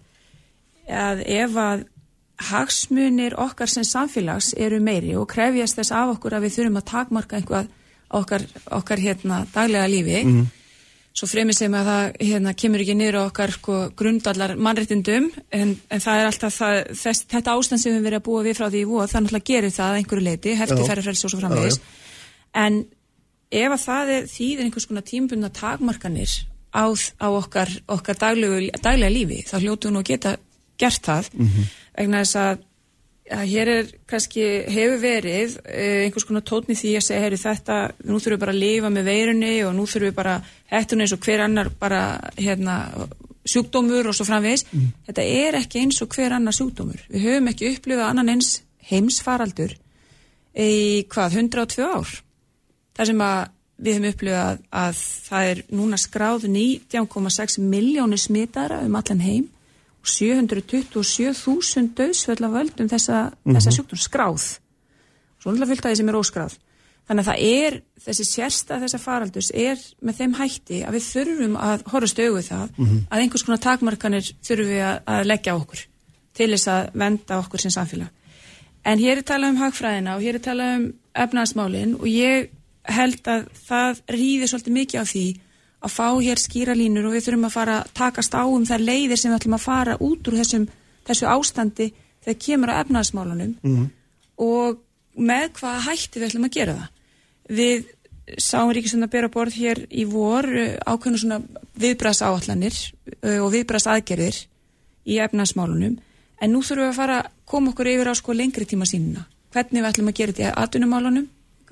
að 0.90 1.23
ef 1.27 1.59
að 1.62 1.85
hagsmunir 2.43 3.36
okkar 3.39 3.70
sem 3.70 3.85
samfélags 3.86 4.52
eru 4.59 4.81
meiri 4.82 5.14
og 5.19 5.28
krefjast 5.31 5.78
þess 5.78 5.93
af 5.94 6.16
okkur 6.16 6.35
að 6.39 6.48
við 6.48 6.56
þurfum 6.56 6.81
að 6.81 6.89
takmarka 6.90 7.39
einhvað 7.39 7.69
okkar, 8.12 8.47
okkar 8.70 8.98
hérna 9.01 9.44
daglega 9.55 9.86
lífi 9.89 10.24
Mhm. 10.24 10.47
svo 11.14 11.27
fremið 11.28 11.56
sem 11.56 11.73
að 11.73 11.86
það 11.90 12.16
hérna, 12.20 12.55
kemur 12.56 12.81
ekki 12.81 12.94
niður 12.97 13.19
á 13.20 13.23
okkar 13.28 13.51
sko, 13.52 13.77
grundallar 13.97 14.56
mannréttindum 14.56 15.31
en, 15.52 15.77
en 15.90 16.01
það 16.01 16.19
er 16.20 16.27
alltaf 16.27 16.55
það, 16.56 16.77
þess, 17.02 17.24
þetta 17.28 17.55
ástand 17.56 17.81
sem 17.82 17.93
við 17.93 18.06
verið 18.09 18.20
að 18.20 18.27
búa 18.27 18.43
við 18.43 18.56
frá 18.56 18.66
því 18.70 18.81
í 18.81 18.89
voð 18.89 19.10
það 19.12 19.23
náttúrulega 19.23 19.51
gerir 19.52 19.70
það 19.77 19.90
að 19.90 19.98
einhverju 20.01 20.24
leiti 20.24 20.56
hefti 20.56 20.89
færri 20.89 21.02
frelsi 21.06 21.24
og 21.27 21.31
svo 21.31 21.40
framvegis. 21.40 21.81
en 22.55 22.85
ef 23.52 23.76
að 23.76 23.84
það 23.84 24.12
er 24.16 24.26
þýðir 24.32 24.66
einhvers 24.66 24.88
konar 24.88 25.06
tímbundna 25.08 25.52
takmarkanir 25.52 26.34
á, 26.72 26.84
á 26.88 27.28
okkar, 27.28 27.70
okkar 27.92 28.18
daglegu, 28.18 28.70
daglega 28.80 29.12
lífi 29.12 29.42
þá 29.48 29.56
hljótu 29.60 29.92
nú 29.92 30.00
að 30.00 30.10
geta 30.14 30.36
gert 30.80 31.04
það. 31.04 31.32
Vegna 31.92 32.22
þess 32.24 32.38
að 32.40 32.68
að 33.32 33.44
hér 33.48 33.68
er 33.70 33.90
kannski 34.10 34.44
hefur 34.68 34.98
verið 35.00 35.54
eh, 35.64 36.04
einhvers 36.04 36.26
konar 36.28 36.42
tótni 36.44 36.74
því 36.76 36.96
að 36.98 37.04
segja 37.06 37.22
heyri, 37.22 37.38
þetta, 37.40 37.76
nú 38.04 38.18
þurfum 38.18 38.34
við 38.34 38.40
bara 38.42 38.52
að 38.52 38.62
lifa 38.62 38.90
með 38.92 39.06
veirunni 39.08 39.52
og 39.64 39.76
nú 39.76 39.86
þurfum 39.86 40.08
við 40.08 40.16
bara, 40.16 40.34
hættun 40.72 41.04
eins 41.04 41.14
og 41.14 41.22
hver 41.22 41.44
annar 41.46 41.70
bara 41.80 42.00
hérna, 42.36 42.76
sjúkdómur 43.48 44.10
og 44.10 44.16
svo 44.16 44.26
framvegis. 44.26 44.66
Þetta 45.06 45.22
er 45.22 45.60
ekki 45.62 45.80
eins 45.82 46.02
og 46.02 46.12
hver 46.14 46.34
annar 46.36 46.56
sjúkdómur. 46.56 47.06
Við 47.10 47.28
höfum 47.28 47.48
ekki 47.52 47.72
upplifað 47.72 48.10
annan 48.10 48.34
eins 48.34 48.52
heimsfaraldur 48.90 49.76
í 50.52 51.06
hvað, 51.10 51.38
102 51.40 51.88
ár 51.88 52.12
þar 52.97 53.10
sem 53.10 53.24
að 53.27 53.43
við 53.82 53.98
höfum 53.98 54.09
upplifað 54.12 54.59
að 54.82 54.98
það 55.27 55.51
er 55.52 55.62
núna 55.74 55.98
skráð 55.98 56.47
19,6 56.48 57.59
miljónir 57.64 58.20
smitara 58.20 58.82
um 58.86 58.98
allan 58.98 59.23
heim 59.24 59.47
og 60.02 60.10
727.000 60.10 61.94
döðsföll 61.98 62.43
af 62.47 62.55
völdum 62.56 62.90
þessa, 62.90 63.31
þessa 63.47 63.74
sjúkdóm 63.74 64.02
skráð. 64.02 64.44
Svo 65.39 65.51
náttúrulega 65.51 65.73
fyllt 65.73 65.86
að 65.86 65.93
því 65.93 66.01
sem 66.01 66.12
er 66.12 66.19
óskráð. 66.19 66.56
Þannig 67.02 67.24
að 67.24 67.28
það 67.28 67.44
er, 67.59 67.77
þessi 68.05 68.27
sérstað 68.28 68.85
þessa 68.85 69.01
faraldurs 69.02 69.51
er 69.59 69.81
með 70.06 70.19
þeim 70.20 70.35
hætti 70.39 70.82
að 70.86 70.97
við 70.97 71.06
þurfum 71.09 71.56
að 71.59 71.86
horfast 71.90 72.20
augu 72.23 72.43
það 72.47 72.77
að 73.10 73.23
einhvers 73.24 73.47
konar 73.47 73.62
takmarkanir 73.62 74.28
þurfum 74.47 74.70
við 74.70 74.82
að, 74.86 74.98
að 75.14 75.27
leggja 75.31 75.56
okkur 75.59 75.85
til 76.39 76.51
þess 76.55 76.70
að 76.73 76.98
venda 77.02 77.39
okkur 77.43 77.62
sem 77.62 77.74
samfélag. 77.74 78.10
En 78.86 79.02
hér 79.02 79.20
er 79.20 79.27
talað 79.27 79.55
um 79.55 79.60
hagfræðina 79.62 80.14
og 80.16 80.23
hér 80.23 80.39
er 80.39 80.44
talað 80.47 80.77
um 80.77 80.86
efnaðasmálin 81.24 81.97
og 81.98 82.06
ég 82.10 82.51
held 82.84 83.28
að 83.28 83.46
það 83.68 84.00
rýðir 84.16 84.50
svolítið 84.50 84.76
mikið 84.78 85.00
á 85.02 85.04
því 85.12 85.24
að 85.82 85.90
fá 85.96 86.06
hér 86.22 86.38
skýra 86.38 86.74
línur 86.78 87.06
og 87.09 87.12
við 87.16 87.24
þurfum 87.26 87.46
að 87.48 87.54
fara 87.56 87.76
að 87.82 87.92
takast 87.98 88.34
á 88.38 88.42
um 88.46 88.64
þær 88.66 88.82
leiðir 88.86 89.18
sem 89.18 89.32
við 89.32 89.38
ætlum 89.40 89.56
að 89.59 89.64
fara 89.66 89.96
út 89.98 90.28
úr 90.30 90.36
þessum, 90.38 90.68
þessu 91.06 91.26
ástandi 91.26 91.88
þegar 92.22 92.38
kemur 92.46 92.70
á 92.70 92.80
efnaðasmálunum 92.82 93.54
Mhm. 93.62 93.90
og 94.38 94.78
með 95.18 95.48
hvaða 95.59 95.80
hætti 95.88 96.20
við 96.20 96.28
ætlum 96.30 96.44
að 96.46 96.54
gera 96.56 96.74
það. 96.74 96.88
Við 97.50 97.84
sáum 98.38 98.70
Ríkisund 98.72 99.02
að 99.04 99.10
bera 99.10 99.28
borð 99.28 99.54
hér 99.59 99.86
í 99.90 100.04
vor 100.06 100.46
uh, 100.46 100.78
ákveðnu 100.86 101.18
svona 101.18 101.40
viðbræðs 101.76 102.22
áallanir 102.22 102.76
og 103.42 103.50
viðbræðs 103.52 103.86
aðgerðir 103.90 104.38
í 105.06 105.18
efnaðasmálunum 105.18 105.98
en 106.42 106.52
nú 106.52 106.62
þurfum 106.62 106.86
við 106.86 106.92
að 106.92 106.96
fara 106.96 107.18
að 107.20 107.30
koma 107.44 107.70
okkur 107.74 107.90
yfir 107.90 108.09
á 108.09 108.14
sko 108.14 108.32
lengri 108.32 108.64
tíma 108.66 108.86
sínuna. 108.86 109.26
Hvernig 109.52 109.82
við 109.82 109.90
ætlum 109.90 110.09
að 110.09 110.14
gera 110.20 110.32
þetta 110.32 110.48
í 110.48 110.54
atvinnumálunum, 110.64 111.26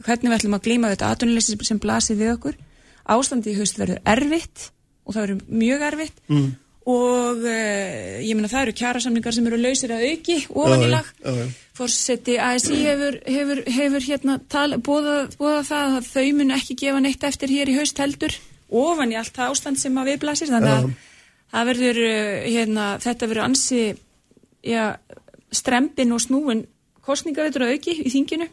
hvernig 0.06 0.30
við 0.30 0.38
ætlum 0.38 0.56
að 0.58 0.64
glíma 0.66 0.90
þetta 0.94 1.10
atvinnuleysi 1.14 1.58
sem 1.68 1.78
blasir 1.82 2.18
við 2.20 2.34
okkur. 2.36 2.58
Ástandi 3.10 3.52
í 3.54 3.58
haust 3.58 3.78
verður 3.80 4.00
erfitt 4.08 4.70
og 5.06 5.14
það 5.16 5.22
verður 5.26 5.40
mjög 5.62 5.86
erfitt 5.90 6.20
Mm. 6.30 6.50
og 6.90 7.42
uh, 7.44 8.20
ég 8.24 8.34
meina 8.36 8.48
það 8.50 8.62
eru 8.66 8.72
kjærasamningar 8.80 9.34
sem 9.36 9.46
eru 9.50 9.58
lausir 9.60 9.92
að 9.92 10.04
auki 10.10 10.36
ofanilag 10.48 11.08
Já, 11.10 11.26
já, 11.26 11.34
já. 11.36 11.48
fórseti 11.76 12.36
ASI 12.40 12.78
hefur, 12.88 13.18
hefur, 13.26 13.60
hefur 13.66 14.06
hérna 14.06 14.38
bóða, 14.86 15.16
það 15.36 15.96
að 15.98 16.08
þau 16.12 16.24
mun 16.38 16.54
ekki 16.56 16.76
gefa 16.84 17.02
neitt 17.04 17.26
eftir 17.28 17.52
hér 17.52 17.68
í 17.72 17.76
haust 17.78 17.98
heldur 18.00 18.36
ofan 18.70 19.12
í 19.12 19.18
allt 19.20 19.34
það 19.36 19.52
ástand 19.56 19.80
sem 19.82 19.98
að 20.00 20.12
viðblasir 20.12 20.52
þannig 20.54 20.76
að 20.76 20.90
það 21.50 21.70
verður 21.72 22.00
uh, 22.06 22.46
hérna, 22.46 22.86
þetta 23.02 23.30
verður 23.32 23.46
ansi 23.48 23.82
já, 24.62 24.84
strempin 25.50 26.14
og 26.16 26.22
snúin 26.22 26.64
kostningavetur 27.04 27.66
að 27.66 27.74
auki 27.76 27.96
í 28.06 28.10
þinginu 28.14 28.46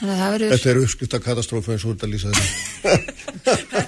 að 0.00 0.32
verður 0.34 0.54
Þetta 0.54 0.70
er 0.72 0.80
uppskrift 0.82 1.16
að 1.18 1.24
katastrófa 1.26 1.74
eins 1.74 1.84
og 1.86 1.94
þetta 1.94 2.10
lýsa 2.10 2.32
þetta. 2.32 2.46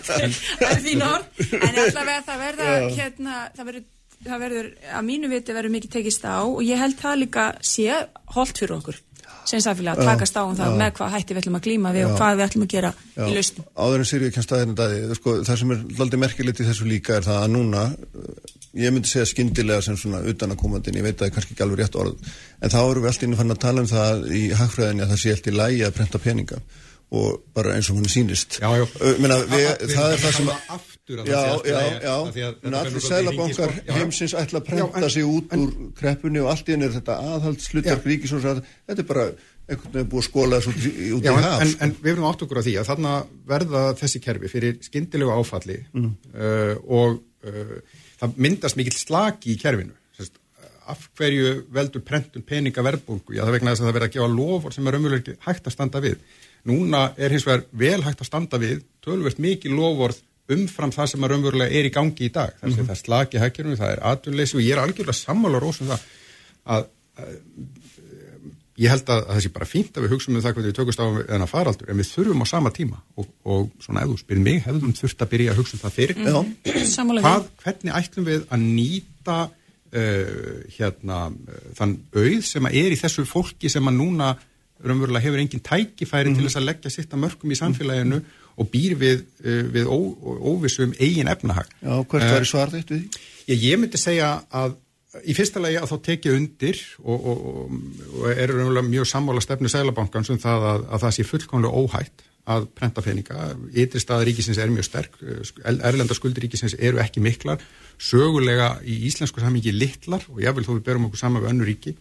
það 0.09 0.69
er 0.69 0.83
þín 0.85 1.05
orð 1.09 1.57
en 1.61 1.81
allavega 1.85 2.21
það 2.29 2.43
verða 2.45 2.69
hérna, 2.99 3.39
það 3.57 3.71
verður, 3.71 3.87
það 4.29 4.45
verður 4.45 4.69
að 4.99 5.09
mínu 5.09 5.33
viti 5.33 5.57
verður 5.57 5.75
mikið 5.79 5.95
tekist 5.97 6.29
á 6.29 6.37
og 6.45 6.61
ég 6.67 6.81
held 6.81 7.01
það 7.01 7.21
líka 7.25 7.49
sé 7.65 7.89
holdt 8.37 8.63
fyrir 8.63 8.77
okkur 8.79 9.01
sem 9.45 9.61
samfélag 9.61 9.99
að 10.01 10.09
takast 10.09 10.37
á 10.41 10.43
um 10.45 10.55
það 10.57 10.77
með 10.81 10.93
hvað 10.97 11.15
hætti 11.19 11.35
við 11.35 11.41
ætlum 11.43 11.59
að 11.59 11.65
glíma 11.67 11.91
við 11.93 12.07
og 12.09 12.15
hvað 12.17 12.37
við 12.39 12.45
ætlum 12.47 12.65
að 12.65 12.71
gera 12.73 12.91
í 13.19 13.35
lausnum. 13.35 13.67
Áður 13.77 14.05
en 14.05 14.09
Sirju 14.09 14.31
kemst 14.33 14.55
aðeins 14.57 14.79
dæði, 14.79 15.01
sko, 15.19 15.35
það 15.45 15.59
sem 15.61 15.75
er 15.75 15.83
aldrei 16.01 16.21
merkilegt 16.23 16.63
í 16.65 16.69
þessu 16.71 16.87
líka 16.89 17.19
er 17.19 17.27
það 17.27 17.43
að 17.43 17.51
núna, 17.53 17.83
ég 18.77 18.93
myndi 18.95 19.09
segja 19.11 19.27
skyndilega 19.31 19.83
sem 19.87 19.97
svona 20.01 20.23
utanakomandin, 20.31 20.97
ég 20.99 21.05
veit 21.07 21.15
að 21.17 21.21
það 21.25 21.29
er 21.31 21.35
kannski 21.37 21.55
ekki 21.55 21.63
alveg 21.67 21.83
rétt 21.85 21.99
orð, 22.01 22.33
en 22.61 22.73
þá 22.75 22.79
erum 22.91 23.05
við 23.05 23.11
alltaf 23.13 23.27
inn 23.29 23.37
að 23.37 23.43
fann 23.43 23.55
að 23.55 23.63
tala 23.67 23.85
um 23.85 23.91
það 23.93 24.25
í 24.35 24.43
hagfræðinni 24.59 25.05
að 25.07 25.13
það 25.15 25.23
sé 25.25 25.35
alltaf 25.37 25.53
í 25.53 25.57
lægi 25.61 25.85
að 25.89 25.95
prenta 26.01 26.19
peninga 26.25 26.59
og 27.15 27.43
bara 27.55 27.75
eins 27.77 27.87
og 27.93 27.99
hún 28.01 28.09
sýnist. 28.11 28.57
Já, 28.59 28.71
já. 28.81 28.85
Meina, 29.23 29.37
við, 29.47 29.67
Að- 29.71 29.83
við 29.85 29.93
það 29.95 30.07
erum 30.07 30.15
er 30.15 30.23
það 30.25 30.31
að 30.31 30.35
sem 30.35 30.49
aftur 30.75 31.21
að 31.21 31.27
það 31.27 31.31
Já, 31.31 31.41
sé 31.45 31.51
allt 31.55 31.67
í 31.67 31.71
já, 31.71 31.77
lagi, 31.77 31.99
já, 32.03 32.15
af 32.15 32.33
því 32.35 32.43
að 32.45 32.55
þetta 32.55 32.67
en 32.67 32.75
fer 32.75 32.79
allir 32.81 33.05
sælabankar 33.05 33.75
heimsins 33.99 34.35
ætla 34.41 34.59
að 34.61 34.67
prenta 34.71 35.03
en- 35.05 35.11
sig 35.15 35.25
út 35.29 35.53
úr 35.59 35.75
kreppunni 36.01 36.41
og 36.43 36.49
allt 36.51 36.69
í 36.69 36.75
henni 36.75 36.89
er 36.89 36.95
þetta 36.97 37.19
aðhaldslutverk 37.35 38.09
ríkisons 38.11 38.49
að 38.51 38.63
þetta 38.89 39.05
er 39.05 39.09
bara 39.13 39.27
einhvern 39.69 39.93
veginn 39.95 40.11
búið 40.11 40.25
að 40.25 40.29
skóla 40.31 40.59
þessu 40.65 40.73
út 41.15 41.29
í, 41.29 41.29
haf. 41.29 41.61
en, 41.61 41.69
sko. 41.71 41.85
en 41.87 41.95
við 42.03 42.11
erum 42.17 42.27
átt 42.33 42.43
okkur 42.49 42.59
á 42.61 42.67
því 42.67 42.75
að 42.83 42.89
þarna 42.91 43.13
verða 43.53 43.85
þessi 44.01 44.21
kerfi 44.25 44.51
fyrir 44.57 44.81
skyndilegu 44.89 45.37
áfalli 45.39 45.79
Mm. 45.95 46.11
uh, 46.35 46.75
og 46.89 47.23
uh, 47.47 47.79
það 48.25 48.41
myndast 48.47 48.81
mikill 48.81 48.97
slaki 48.97 49.55
í 49.55 49.61
kerfinu. 49.61 49.95
Sest, 50.19 50.37
af 50.91 51.07
hverju 51.19 51.55
veldur 51.75 52.05
prentun 52.05 52.45
peninga 52.47 52.85
verðbólgu? 52.85 53.37
Já, 53.37 53.45
það 53.45 53.57
vegna 53.59 53.73
þess 53.75 53.85
að 53.85 53.89
það 53.89 53.97
verða 53.99 54.11
að 54.11 54.17
gefa 54.19 54.35
lofur 54.35 54.77
sem 54.77 54.91
er 54.91 54.99
ekki 55.19 55.37
hægt 55.47 55.69
að 55.69 55.77
standa 55.77 56.05
við. 56.05 56.19
Núna 56.65 57.03
er 57.21 57.35
hins 57.35 57.47
vegar 57.47 57.67
vel 57.85 58.01
hægt 58.05 58.25
að 58.25 58.31
standa 58.31 58.61
við 58.61 58.85
tölvert 59.05 59.41
mikið 59.43 59.77
lofvorð 59.77 60.23
umfram 60.55 60.93
það 60.93 61.11
sem 61.13 61.25
er 61.25 61.35
umverulega 61.39 61.79
er 61.79 61.89
í 61.89 61.93
gangi 61.93 62.27
í 62.27 62.33
dag. 62.33 62.53
Það, 62.59 62.69
mm 62.69 62.77
-hmm. 62.77 62.89
það 62.91 63.01
slaki 63.01 63.41
hækjörnum, 63.41 63.79
það 63.81 63.93
er 63.95 64.03
atvinnleysi 64.11 64.57
og 64.59 64.65
ég 64.65 64.77
er 64.77 64.83
algjörlega 64.83 65.17
sammála 65.21 65.61
rósum 65.63 65.89
það 65.93 66.01
að 66.65 66.87
ég 68.81 68.91
held 68.91 69.11
að, 69.13 69.21
að 69.23 69.37
það 69.37 69.43
sé 69.45 69.51
bara 69.55 69.69
fínt 69.71 69.99
að 69.99 70.05
við 70.05 70.15
hugsaum 70.15 70.37
um 70.37 70.43
það 70.43 70.55
hvernig 70.57 70.71
við 70.71 70.79
tökumst 70.79 71.03
á 71.03 71.07
þennan 71.07 71.51
faraldur 71.51 71.91
en 71.93 72.01
við 72.01 72.09
þurfum 72.11 72.43
á 72.43 72.47
sama 72.51 72.73
tíma. 72.75 73.03
Og, 73.21 73.29
og 73.47 73.69
svona 73.85 74.03
ef 74.03 74.11
þú 74.11 74.17
spyrir 74.23 74.47
mig 74.47 74.63
hefðum 74.65 74.97
þurft 74.99 75.23
að 75.23 75.31
byrja 75.35 75.53
að 75.53 75.61
hugsa 75.61 75.77
um 75.77 75.83
það 75.85 75.99
fyrir 75.99 76.25
Já. 76.25 76.39
Sammála 76.91 77.23
Hvað, 77.25 77.47
hvernig 77.63 77.99
ætlum 78.01 78.27
við 78.31 78.49
að 78.49 78.65
nýta 78.65 79.37
uh, 79.47 80.57
hérna 80.75 81.21
uh, 81.31 81.61
þann 81.79 81.95
auð 82.17 82.41
sem 82.51 82.69
að 82.71 82.81
er 82.83 82.97
í 82.97 83.01
þessu 83.05 83.27
fólki 83.31 83.71
sem 83.73 83.93
að 83.93 84.01
núna 84.01 84.33
raunverulega 84.85 85.25
hefur 85.29 85.41
engin 85.41 85.63
tækifæri 85.65 86.33
til 86.35 86.49
þess 86.49 86.59
að 86.59 86.67
leggja 86.69 86.91
sitt 86.93 87.15
að 87.15 87.23
mörgum 87.23 87.53
í 87.55 87.59
samfélaginu 87.61 88.19
og 88.61 88.71
býr 88.71 88.97
við, 88.99 89.23
uh, 89.47 89.63
við 89.75 89.87
ó, 89.87 89.99
óvissu 90.51 90.89
um 90.89 90.97
eigin 90.99 91.31
efnahag. 91.31 91.71
Já, 91.79 91.95
hvert 92.03 92.27
Eh, 92.27 92.33
var 92.35 92.47
í 92.47 92.51
svar 92.51 92.75
þitt 92.75 92.91
við 92.91 93.05
því? 93.05 93.23
Ég, 93.53 93.65
ég 93.71 93.79
myndi 93.81 94.01
segja 94.01 94.35
að 94.51 94.77
í 95.23 95.35
fyrsta 95.37 95.63
lagi 95.63 95.79
að 95.79 95.91
þá 95.93 95.97
tekja 96.09 96.35
undir 96.35 96.79
og, 97.03 97.15
og, 97.15 97.43
og, 97.51 97.75
og 98.21 98.29
er 98.33 98.51
raunverulega 98.51 98.89
mjög 98.89 99.11
sammála 99.11 99.43
stefnu 99.45 99.71
Sælabankans 99.71 100.31
um 100.35 100.41
það 100.43 100.69
að, 100.71 100.87
að 100.89 101.05
það 101.05 101.17
sé 101.17 101.27
fullkomlega 101.29 101.83
óhætt 101.83 102.25
að 102.55 102.67
prenta 102.77 103.01
peninga. 103.05 103.47
Ytri 103.73 104.03
staða 104.03 104.27
ríkisins 104.29 104.59
er 104.61 104.73
mjög 104.73 104.89
sterk, 104.89 105.15
erlenda 105.65 106.17
skuldir 106.17 106.45
ríkisins 106.45 106.77
eru 106.77 107.01
ekki 107.01 107.23
miklar, 107.25 107.63
sögulega 107.97 108.75
í 108.85 108.99
íslensku 109.09 109.41
samingi 109.41 109.73
litlar 109.73 110.27
og 110.29 110.43
jável 110.45 110.67
þó 110.67 110.75
við 110.75 110.85
berum 110.91 111.07
okkur 111.09 111.23
saman 111.23 111.45
við 111.45 111.55
önnu 111.55 111.69
ríki. 111.69 111.95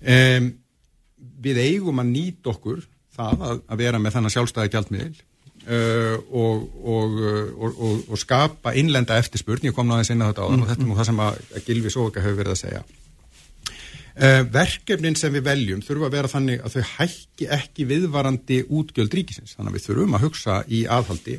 Um, 0.00 0.50
við 1.44 1.60
eigum 1.64 2.00
að 2.00 2.12
nýta 2.14 2.52
okkur 2.54 2.86
það 3.16 3.46
að, 3.48 3.64
að 3.68 3.82
vera 3.82 4.00
með 4.00 4.16
þannig 4.16 4.36
sjálfstæði 4.36 4.72
gjaldmiðil 4.72 5.16
og, 5.66 6.66
og, 6.86 7.16
og, 7.58 7.72
og, 7.72 8.04
og 8.06 8.20
skapa 8.20 8.74
innlenda 8.78 9.16
eftirspurn, 9.18 9.66
ég 9.66 9.74
kom 9.74 9.88
náðins 9.90 10.12
inn 10.14 10.22
á 10.22 10.30
þetta 10.30 10.46
áðan 10.46 10.62
og 10.62 10.70
þetta 10.70 10.84
er 10.84 10.90
nú 10.90 10.98
það 11.00 11.08
sem 11.10 11.24
að, 11.24 11.40
Gilvi 11.66 11.92
Sóka 11.94 12.22
hefur 12.22 12.38
verið 12.38 12.54
að 12.54 12.60
segja. 12.60 12.84
Uh, 14.16 14.46
verkefnin 14.48 15.16
sem 15.18 15.34
við 15.34 15.42
veljum 15.44 15.82
þurfa 15.84 16.06
að 16.08 16.14
vera 16.14 16.28
þannig 16.32 16.62
að 16.64 16.78
þau 16.78 16.92
hækki 16.94 17.48
ekki 17.52 17.84
viðvarandi 17.90 18.62
útgjöld 18.72 19.12
ríkisins, 19.12 19.52
þannig 19.58 19.74
að 19.74 19.76
við 19.76 19.84
þurfum 19.90 20.16
að 20.16 20.24
hugsa 20.24 20.54
í 20.72 20.78
aðhaldi. 20.88 21.34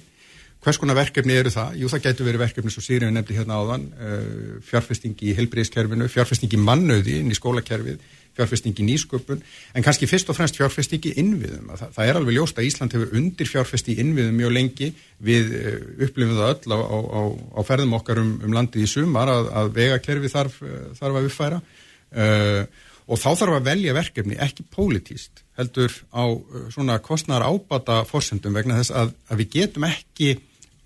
Hvers 0.61 0.77
konar 0.83 0.99
verkefni 0.99 1.33
eru 1.39 1.49
það? 1.53 1.79
Jú, 1.81 1.89
það 1.89 2.03
getur 2.05 2.27
verið 2.27 2.43
verkefni 2.43 2.73
svo 2.75 2.83
Sigriðin 2.85 3.17
nefndi 3.17 3.39
hérna 3.39 3.57
áðan, 3.57 3.87
uh, 3.97 4.59
fjárfesting 4.67 5.17
í 5.25 5.33
heilbriðiskerfinu, 5.39 6.09
fjárfesting 6.13 6.53
í 6.53 6.61
mannauði 6.61 7.17
inn 7.23 7.33
í 7.33 7.39
skólakerfið, 7.39 7.97
fjárfesting 8.37 8.77
í 8.77 8.85
nýsköpun, 8.87 9.41
en 9.73 9.85
kannski 9.85 10.07
fyrst 10.09 10.29
og 10.31 10.37
fremst 10.37 10.57
fjárfesting 10.59 11.03
í 11.09 11.13
innviðum. 11.21 11.71
Það, 11.73 11.93
það 11.95 12.11
er 12.11 12.19
alveg 12.19 12.37
ljóst 12.37 12.59
að 12.59 12.67
Ísland 12.69 12.95
hefur 12.95 13.15
undir 13.17 13.49
fjárfesti 13.49 13.97
innviðum 14.03 14.37
mjög 14.37 14.53
lengi, 14.55 14.89
við 15.29 15.53
uh, 15.57 15.77
upplifum 16.07 16.35
það 16.37 16.51
öll 16.53 16.75
á, 16.75 16.79
á, 16.79 16.97
á, 16.97 17.21
á 17.57 17.61
ferðum 17.67 17.95
okkar 17.97 18.21
um, 18.23 18.33
um 18.45 18.57
landið 18.57 18.85
í 18.85 18.91
sumar 18.91 19.31
að, 19.33 19.49
að 19.61 19.71
vegakerfi 19.77 20.33
þarf, 20.33 20.59
þarf 20.99 21.21
að 21.21 21.31
uppfæra 21.31 21.61
uh, 21.61 22.61
og 23.07 23.21
þá 23.21 23.29
þarf 23.29 23.55
að 23.57 23.71
velja 23.71 23.95
verkefni 23.95 24.37
ekki 24.43 24.67
pólitíst 24.73 25.41
heldur 25.57 25.95
á 26.11 26.23
uh, 26.27 26.67
svona 26.73 26.99
kostnar 27.03 27.45
ábata 27.47 28.03
forsendum 28.09 28.55
vegna 28.57 28.77
þess 28.81 28.93
að, 28.93 29.15
að 29.31 29.43
við 29.43 29.57
getum 29.57 29.89
ekki 29.89 30.35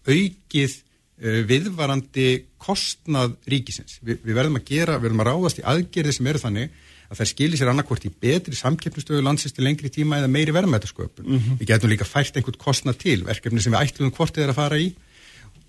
aukið 0.07 0.79
viðvarandi 1.21 2.29
kostnað 2.61 3.35
ríkisins. 3.49 3.99
Vi, 4.01 4.15
við 4.23 4.37
verðum 4.37 4.57
að 4.57 4.71
gera, 4.71 4.95
við 4.97 5.05
verðum 5.05 5.21
að 5.21 5.27
ráðast 5.29 5.59
í 5.61 5.65
aðgerði 5.69 6.15
sem 6.17 6.29
eru 6.31 6.41
þannig 6.41 6.79
að 7.11 7.19
þær 7.19 7.29
skilir 7.33 7.59
sér 7.59 7.71
annarkvort 7.71 8.05
í 8.07 8.11
betri 8.23 8.55
samkeppnistöðu 8.55 9.23
landsins 9.25 9.55
til 9.55 9.65
lengri 9.65 9.91
tíma 9.91 10.21
eða 10.21 10.31
meiri 10.31 10.53
verðmætasköpun. 10.55 11.27
Mm 11.27 11.39
-hmm. 11.39 11.57
Við 11.59 11.67
getum 11.67 11.91
líka 11.91 12.07
fært 12.07 12.37
einhvern 12.37 12.57
kostnað 12.57 13.01
til 13.03 13.25
verkefni 13.27 13.61
sem 13.61 13.73
við 13.73 13.83
ætlum 13.83 14.11
hvort 14.15 14.35
þið 14.35 14.43
er 14.43 14.53
að 14.53 14.59
fara 14.61 14.79
í 14.79 14.93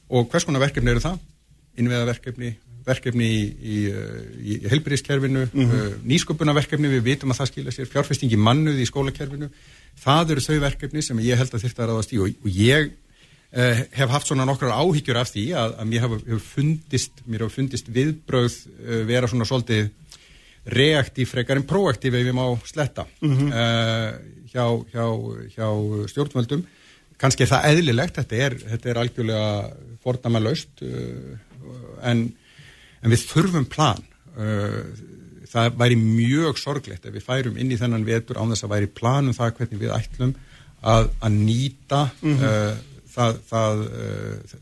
og 0.09 0.29
hvers 0.31 0.45
konar 0.45 0.63
verkefni 0.63 0.91
eru 0.91 1.03
það? 1.03 1.19
Innveðaverkefni, 1.81 2.55
verkefni 2.87 3.27
í, 3.27 3.43
í, 3.43 3.77
í, 3.89 4.57
í 4.63 4.69
helbriðskerfinu, 4.69 5.47
mm 5.53 5.71
-hmm. 5.71 5.95
nýsköpunarverkefni, 6.05 6.89
við 6.89 7.03
vitum 7.03 7.31
að 7.33 7.41
það 7.41 7.51
skilja 7.51 7.73
sér, 7.73 7.89
fjárfestingi 7.89 8.37
mannuð 8.37 8.83
í 8.83 8.87
skólakerfinu, 8.87 9.49
það 9.99 10.35
eru 10.35 10.41
þau 10.41 10.59
verkefni 10.61 11.03
sem 11.03 11.19
ég 11.21 11.39
held 11.39 11.55
að 11.55 11.65
þyrta 11.65 11.83
að 11.83 11.89
ráðast 11.89 12.13
í 12.13 12.19
og, 12.19 12.29
og 12.45 12.51
ég 12.51 12.93
uh, 13.57 13.83
hef 13.91 14.11
haft 14.11 14.27
svona 14.27 14.45
nokkrar 14.45 14.77
áhyggjur 14.77 15.17
af 15.17 15.33
því 15.33 15.47
að, 15.57 15.75
að 15.81 15.91
mér 15.91 16.05
hefur 16.07 16.23
hef 16.29 16.53
fundist, 16.55 17.25
hefur 17.27 17.51
fundist 17.51 17.89
viðbröð 17.89 18.53
uh, 18.53 19.07
vera 19.09 19.29
svona 19.31 19.49
svolítið 19.49 19.91
reaktív 20.65 21.33
frekar 21.33 21.59
en 21.59 21.67
proaktív 21.67 22.15
ef 22.15 22.29
ég 22.29 22.37
má 22.37 22.45
sletta 22.65 23.07
mm 23.21 23.33
-hmm. 23.33 23.49
uh, 23.51 24.11
hjá, 24.53 24.67
hjá, 24.93 25.07
hjá 25.57 25.69
stjórnvöldum 26.09 26.63
kannski 27.19 27.43
er 27.43 27.49
það 27.49 27.67
eðlilegt, 27.71 28.17
þetta 28.17 28.37
er, 28.37 28.55
þetta 28.59 28.91
er 28.91 28.99
algjörlega 28.99 29.71
fordamalöst 30.03 30.83
uh, 30.83 31.39
en, 32.03 32.33
en 33.03 33.11
við 33.11 33.27
þurfum 33.27 33.67
plan 33.67 34.03
uh, 34.39 34.87
það 35.51 35.77
væri 35.77 35.97
mjög 35.97 36.59
sorglegt 36.59 37.07
ef 37.07 37.13
við 37.13 37.27
færum 37.27 37.59
inn 37.59 37.73
í 37.73 37.79
þennan 37.79 38.07
vetur 38.07 38.39
án 38.39 38.51
þess 38.51 38.65
að 38.65 38.75
væri 38.77 38.87
plan 38.87 39.29
um 39.29 39.35
það 39.35 39.55
hvernig 39.59 39.81
við 39.81 39.95
ætlum 39.99 40.35
að, 40.83 41.11
að 41.21 41.33
nýta 41.33 42.11
mm 42.23 42.39
-hmm. 42.39 42.79
það, 43.15 43.39
það, 43.51 43.89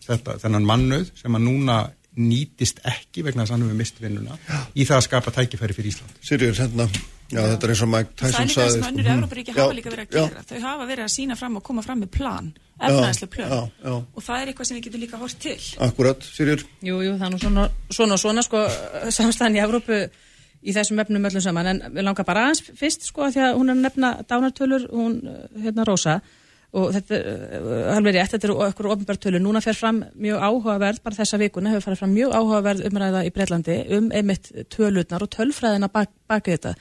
þetta, 0.07 0.39
þennan 0.39 0.67
mannauð 0.67 1.13
sem 1.15 1.35
að 1.35 1.47
núna 1.47 1.91
nýtist 2.19 2.81
ekki 2.85 3.23
vegna 3.27 3.45
þess 3.45 3.53
að 3.53 3.57
hann 3.57 3.65
hefur 3.69 3.79
mist 3.79 4.01
vinnuna 4.03 4.37
í 4.75 4.85
það 4.89 4.97
að 4.99 5.05
skapa 5.07 5.31
tækifæri 5.37 5.77
fyrir 5.77 5.93
Ísland 5.93 6.17
Sirjur, 6.27 6.57
hérna, 6.59 6.87
já, 7.31 7.39
þetta 7.45 7.67
er 7.69 7.73
eins 7.75 7.83
og 7.87 7.91
Mike 7.93 8.17
Það 8.19 8.27
er 8.27 8.33
Tyson 8.35 8.49
líka 8.49 8.57
það 8.57 8.65
sagði 8.65 8.73
sem 8.73 8.83
sko. 8.83 8.91
önnur 8.91 9.11
Európaríki 9.15 9.55
Já, 9.55 9.61
hafa 9.61 9.77
líka 9.79 9.93
verið 9.95 10.03
að 10.09 10.17
já. 10.19 10.25
gera. 10.33 10.43
Þau 10.51 10.59
hafa 10.65 10.89
verið 10.91 11.05
að 11.07 11.13
sína 11.15 11.37
fram 11.39 11.61
og 11.61 11.65
koma 11.69 11.85
fram 11.87 12.03
með 12.03 12.11
plan, 12.17 12.49
efnaðislega 12.81 13.33
plan. 13.37 13.55
já, 13.55 13.61
já. 13.87 13.95
Og 14.17 14.27
það 14.27 14.43
er 14.43 14.51
eitthvað 14.51 14.69
sem 14.71 14.77
við 14.81 14.89
getum 14.89 15.05
líka 15.05 15.21
hort 15.23 15.39
til. 15.47 15.55
Akkurat, 15.87 16.27
Sirjur 16.27 16.65
Jú, 16.83 16.99
jú, 17.07 17.15
það 17.21 17.27
er 17.29 17.33
nú 17.37 17.41
svona, 17.45 17.69
svona 17.95 18.19
svona 18.25 18.43
sko, 18.47 18.65
samstæðan 19.21 19.61
í 19.61 19.63
Evrópu 19.63 20.01
í 20.61 20.75
þessum 20.77 20.99
efnum 21.01 21.25
öllum 21.31 21.41
saman, 21.47 21.71
en 21.71 21.81
við 21.95 22.05
langar 22.05 22.27
bara 22.29 22.49
aðeins 22.49 22.67
fyrst 22.77 23.07
sko, 23.09 23.29
af 23.29 23.33
því 23.37 23.47
að 23.47 23.55
hún 23.57 23.71
er 23.71 23.79
að 23.79 23.85
nefna 23.87 24.11
dánartölur, 24.29 24.89
hún, 24.93 25.15
hérna 25.63 25.87
Rósa 25.89 26.19
og 26.71 26.93
þetta 26.95 27.19
uh, 27.19 27.97
alveg 27.97 28.15
rétt, 28.15 28.31
þetta 28.35 28.47
eru 28.47 28.57
okkur 28.67 28.89
ofnbærtölur, 28.95 29.43
núna 29.43 29.63
fer 29.65 29.75
fram 29.75 30.05
mjög 30.15 30.45
áhugaverð, 30.47 31.03
bara 31.03 31.19
þessa 31.19 31.41
vikuna 31.43 31.73
hefur 31.73 31.89
farið 31.89 32.03
fram 32.05 32.15
mjög 32.15 32.35
áhugaverð 32.39 32.87
umræða 32.87 33.25
í 33.27 33.33
Breitlandi 33.35 33.79
um 33.97 34.11
einmitt 34.15 34.53
tölurnar 34.71 35.27
og 35.27 35.33
tölfræðina 35.35 35.91
bak, 35.91 36.13
baki 36.31 36.55
þetta. 36.55 36.75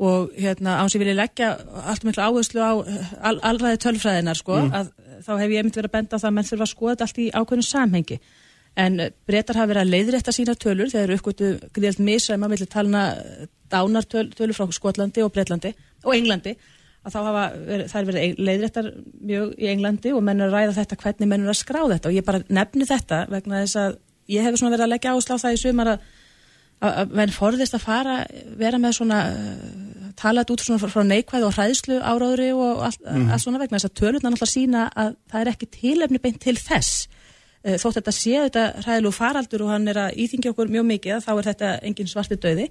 Og 0.00 0.32
hérna 0.40 0.78
áns 0.80 0.96
ég 0.96 1.02
vilja 1.02 1.18
leggja 1.18 1.50
allt 1.84 2.06
miklu 2.08 2.24
áherslu 2.24 2.64
á 2.64 2.72
al, 2.72 3.36
alræði 3.44 3.82
tölfræðinar 3.84 4.40
sko, 4.40 4.56
að 4.72 4.94
þá 5.26 5.32
hef 5.34 5.50
ég 5.50 5.60
einmitt 5.60 5.76
verið 5.76 5.90
að 5.90 5.96
benda 5.98 6.16
á 6.16 6.20
það 6.22 6.30
að 6.30 6.36
menn 6.38 6.48
þurfa 6.48 6.66
að 6.66 6.72
skoða 6.72 7.04
allt 7.04 7.20
í 7.20 7.28
ákveðinu 7.34 7.68
samhengi. 7.68 8.20
En 8.80 9.00
breytar 9.28 9.58
hafa 9.58 9.74
verið 9.74 9.82
að 9.82 9.92
leiðrétta 9.92 10.32
sína 10.32 10.56
tölur 10.56 10.88
þegar 10.88 11.10
eru 11.10 11.20
uppgötu 11.20 11.52
gríðalt 11.76 12.00
misræma 12.06 12.48
millir 12.48 12.70
talna 12.70 13.04
dánartölur 13.68 14.56
frá 14.56 14.70
Skotlandi 14.72 15.24
og 15.26 15.34
Breitlandi 15.34 15.74
og 16.06 16.14
Englandi 16.16 16.54
að 17.00 17.14
þá 17.14 17.20
hafa 17.24 17.44
það 17.88 17.98
er 18.00 18.08
verið 18.08 18.40
leiðréttar 18.44 18.88
mjög 19.24 19.52
í 19.56 19.68
Englandi 19.72 20.12
og 20.12 20.24
menn 20.24 20.44
að 20.44 20.54
ræða 20.54 20.76
þetta 20.76 20.98
hvernig 21.00 21.30
menn 21.30 21.46
er 21.46 21.52
að 21.52 21.60
skrá 21.62 21.80
þetta. 21.86 22.10
Og 22.10 22.16
ég 22.16 22.26
bara 22.26 22.42
nefni 22.52 22.88
þetta 22.88 23.20
vegna 23.30 23.62
þess 23.64 23.78
að 23.80 23.94
ég 24.30 24.44
hefur 24.44 24.60
svona 24.60 24.74
verið 24.74 24.86
að 24.86 24.92
leggja 24.94 25.14
áslá 25.16 25.38
það 25.40 25.56
í 25.56 25.60
sumar 25.62 25.92
að, 25.94 26.04
að, 26.80 26.92
að 26.92 27.14
menn 27.20 27.32
forðist 27.34 27.78
að 27.78 27.86
fara 27.86 28.18
vera 28.60 28.82
með 28.82 28.98
svona 28.98 29.22
uh, 29.30 30.12
talað 30.20 30.52
út 30.52 30.66
svona 30.66 30.92
frá, 30.92 31.02
neikvæð 31.08 31.48
og 31.48 31.56
hræðslu 31.56 31.98
áráðri 32.04 32.50
og 32.52 32.84
allt, 32.90 33.00
mm. 33.06 33.32
svona 33.40 33.62
vegna 33.62 33.80
þess 33.80 33.88
að 33.88 33.96
tölurna 34.02 34.34
náttúrulega 34.34 34.52
sína 34.52 34.84
að 34.92 35.16
það 35.32 35.40
er 35.40 35.52
ekki 35.54 35.72
tilefni 35.80 36.20
beint 36.20 36.40
til 36.44 36.58
þess. 36.60 37.08
Uh, 37.64 37.80
þótt 37.80 38.02
þetta 38.02 38.16
sé 38.18 38.36
þetta 38.44 38.66
hræðilegu 38.84 39.16
faraldur 39.16 39.64
og 39.64 39.72
hann 39.72 39.88
er 39.88 40.04
að 40.04 40.20
íþingja 40.20 40.52
okkur 40.52 40.76
mjög 40.76 40.90
mikið 40.92 41.24
þá 41.24 41.32
er 41.38 41.52
þetta 41.54 41.76
engin 41.88 42.12
svarti 42.12 42.36
döði 42.36 42.68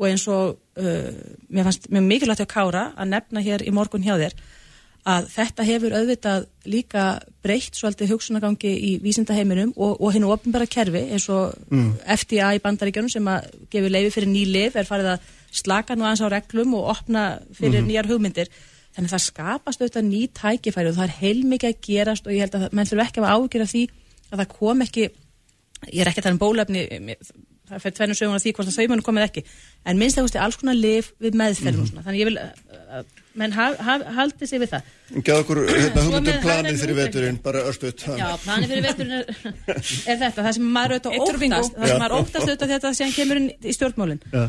og 0.00 0.08
eins 0.08 0.24
og 0.32 0.56
uh, 0.80 1.10
mér 1.52 1.68
fannst 1.68 1.90
mjög 1.92 2.08
mikilvægt 2.08 2.46
að 2.46 2.54
kára 2.54 2.86
að 2.96 3.12
nefna 3.12 3.44
hér 3.44 3.66
í 3.66 3.74
morgun 3.76 4.04
hjá 4.06 4.16
þér 4.16 4.34
að 5.08 5.28
þetta 5.32 5.64
hefur 5.64 5.94
auðvitað 5.96 6.46
líka 6.68 7.04
breytt 7.44 7.76
svolítið 7.76 8.12
hugsunagangi 8.12 8.70
í 8.70 8.90
vísindaheiminum 9.00 9.72
og, 9.76 9.94
og 9.96 10.12
hennu 10.12 10.28
ofnbæra 10.32 10.66
kerfi 10.68 11.06
eins 11.14 11.28
og 11.32 11.54
mm. 11.72 11.94
FTA 12.20 12.50
í 12.56 12.60
bandaríkjunum 12.64 13.12
sem 13.12 13.30
að 13.32 13.48
gefur 13.72 13.94
leiði 13.94 14.10
fyrir 14.12 14.32
ný 14.32 14.44
liv 14.48 14.76
er 14.76 14.88
farið 14.88 15.14
að 15.14 15.30
slaka 15.62 15.96
nú 15.96 16.04
aðeins 16.04 16.24
á 16.24 16.32
reglum 16.34 16.76
og 16.78 16.90
opna 16.92 17.24
fyrir 17.52 17.80
mm 17.80 17.86
-hmm. 17.86 17.90
nýjar 17.90 18.10
hugmyndir 18.10 18.52
þannig 18.94 19.08
að 19.08 19.14
það 19.14 19.24
skapast 19.24 19.80
auðvitað 19.80 20.10
ný 20.10 20.22
tækifæri 20.34 20.88
og 20.88 20.96
það 20.98 21.08
er 21.08 21.18
heilmikið 21.22 21.70
að 21.70 21.80
gerast 21.86 22.26
og 22.26 22.32
ég 22.32 22.40
held 22.40 22.54
að 22.54 22.72
menn 22.72 22.86
þurfa 22.86 23.06
ekki 23.06 23.20
að 23.20 23.32
ágjöra 23.34 23.66
því 23.72 23.82
að 24.30 24.38
það 24.38 24.48
kom 24.58 24.82
ekki 24.82 25.04
ég 25.92 26.00
er 26.00 26.08
ekki 26.08 26.20
að 26.20 26.24
tala 26.24 26.36
um 26.36 26.44
bólefni 26.44 26.80
það 27.70 27.84
fyrir 27.84 27.96
tvennum 27.98 28.20
söguna 28.20 28.42
því 28.42 28.54
hvort 28.56 28.70
það 28.70 28.78
saumunum 28.78 29.06
komið 29.06 29.26
ekki. 29.28 29.44
En 29.86 30.00
minnst 30.00 30.18
það 30.18 30.28
veist 30.28 30.38
alls 30.44 30.60
konar 30.60 30.78
liv 30.78 31.10
við 31.22 31.38
meðferðum 31.40 31.86
mm 31.86 31.90
-hmm. 31.90 32.04
þannig 32.06 32.20
ég 32.20 32.30
vil 32.30 32.38
að 32.40 33.04
menn 33.38 33.52
ha, 33.54 33.66
ha, 33.78 33.98
haldi 34.16 34.46
sig 34.48 34.60
við 34.62 34.72
það. 34.74 34.88
Gæða 35.10 35.42
okkur 35.44 35.60
hérna 35.68 36.06
hugmyndum 36.06 36.40
planið 36.44 36.80
fyrir 36.82 36.98
veturinn 36.98 37.38
bara 37.44 37.62
örstuðt 37.70 38.06
Já, 38.18 38.26
planið 38.44 38.72
fyrir 38.72 38.88
veturinn 38.88 39.14
er, 39.20 39.30
er 40.10 40.18
þetta, 40.24 40.42
það 40.42 40.56
sem 40.56 40.66
maður 40.74 40.96
auðvitað 40.96 41.20
óttast 41.20 41.76
það 41.76 41.92
sem 41.92 42.02
maður 42.02 42.16
óttast 42.18 42.48
auðvitað 42.48 42.74
þetta 42.74 42.92
sem 42.98 43.14
kemur 43.14 43.40
inn 43.40 43.48
í 43.50 43.76
stjórnmálinn 43.76 44.20
Já. 44.32 44.44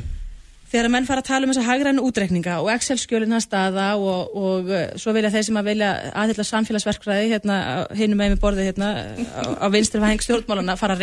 Þegar 0.71 0.87
að 0.87 0.93
menn 0.93 1.07
fara 1.07 1.19
að 1.19 1.27
tala 1.27 1.47
um 1.47 1.51
þessa 1.51 1.67
hagrænu 1.67 2.03
útreikninga 2.07 2.53
og 2.63 2.69
Excel-skjölinn 2.71 3.35
að 3.35 3.41
staða 3.43 3.87
og, 3.99 4.35
og 4.39 4.69
uh, 4.71 4.83
svo 5.01 5.11
vilja 5.17 5.31
þeir 5.33 5.43
sem 5.49 5.57
að 5.59 5.67
vilja 5.67 5.89
aðhylla 6.21 6.45
samfélagsverkfræði 6.47 7.25
hérna, 7.33 7.57
hinn 7.99 8.15
með 8.15 8.37
með 8.37 8.43
borði 8.45 8.67
hérna, 8.69 8.91
á, 9.35 9.41
á 9.59 9.67
vinstri 9.73 9.99
fæðing 9.99 10.23
stjórnmáluna 10.23 10.77
fara 10.79 10.95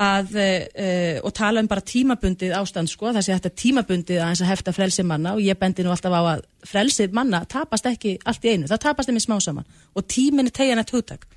að 0.00 0.36
að, 0.44 0.68
uh, 0.84 1.18
og 1.26 1.34
tala 1.36 1.62
um 1.62 1.68
bara 1.70 1.84
tímabundið 1.84 2.54
ástand 2.58 2.90
sko, 2.90 3.12
það 3.14 3.26
sé 3.26 3.34
þetta 3.36 3.52
tímabundið 3.62 4.20
að 4.20 4.30
þess 4.32 4.44
að 4.44 4.52
hefta 4.52 4.76
frelsið 4.76 5.08
manna 5.10 5.34
og 5.34 5.42
ég 5.44 5.58
bendi 5.60 5.84
nú 5.84 5.92
alltaf 5.94 6.14
á 6.14 6.22
að 6.34 6.46
frelsið 6.68 7.16
manna 7.16 7.44
tapast 7.50 7.86
ekki 7.90 8.16
allt 8.24 8.44
í 8.44 8.54
einu, 8.54 8.70
það 8.70 8.84
tapast 8.86 9.10
þeim 9.10 9.20
í 9.20 9.24
smá 9.26 9.36
saman 9.40 9.68
og 9.94 10.06
tíminni 10.08 10.54
tegjan 10.54 10.82
eitt 10.82 10.94
hugtak. 10.94 11.28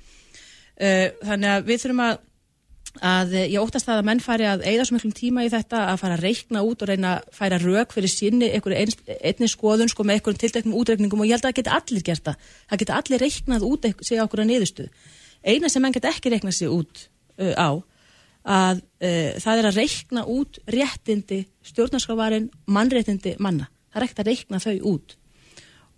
Uh, 0.78 1.10
þannig 1.26 1.54
að 1.54 1.68
við 1.68 1.84
þurfum 1.84 2.06
að 2.06 2.24
að 3.04 3.34
ég 3.36 3.60
óttast 3.60 3.86
það 3.86 3.98
að 4.00 4.06
menn 4.08 4.20
fari 4.24 4.46
að 4.48 4.62
eigða 4.64 4.84
svo 4.88 4.94
miklum 4.96 5.12
tíma 5.14 5.42
í 5.44 5.50
þetta 5.52 5.82
að 5.92 5.98
fara 6.00 6.14
að 6.16 6.22
reikna 6.24 6.62
út 6.66 6.80
og 6.82 6.88
reyna 6.88 7.10
að 7.18 7.26
færa 7.36 7.58
rauk 7.60 7.92
fyrir 7.94 8.10
sinni 8.10 8.48
einni 8.48 9.48
skoðun 9.52 9.92
sko 9.92 10.06
með 10.08 10.18
einhverjum 10.18 10.40
tilteknum 10.40 10.78
útreikningum 10.80 11.20
og 11.22 11.28
ég 11.28 11.36
held 11.36 11.44
að 11.44 11.52
það 11.52 11.58
geti 11.60 11.74
allir 11.76 12.06
gert 12.08 12.24
það. 12.26 12.48
Það 12.72 12.80
geti 12.82 12.96
allir 12.96 13.22
reiknað 13.22 13.66
út 13.68 13.86
sig 14.00 14.18
á 14.18 14.24
okkur 14.24 14.42
að 14.42 14.50
niðurstuð 14.50 14.88
eina 15.44 15.70
sem 15.70 15.82
menn 15.84 15.94
geti 15.94 16.10
ekki 16.10 16.32
reiknað 16.32 16.56
sig 16.58 16.72
út 16.72 17.04
uh, 17.38 17.54
á 17.54 17.68
að 18.48 18.80
uh, 18.80 19.30
það 19.42 19.60
er 19.60 19.68
að 19.68 19.78
reikna 19.82 20.24
út 20.32 20.60
réttindi 20.72 21.42
stjórnarskrávarin 21.68 22.50
mannréttindi 22.66 23.36
manna 23.44 23.68
það 23.92 24.00
er 24.00 24.06
ekkert 24.06 24.22
að 24.24 24.30
reikna 24.32 24.62
þau 24.64 24.76
út 24.94 25.16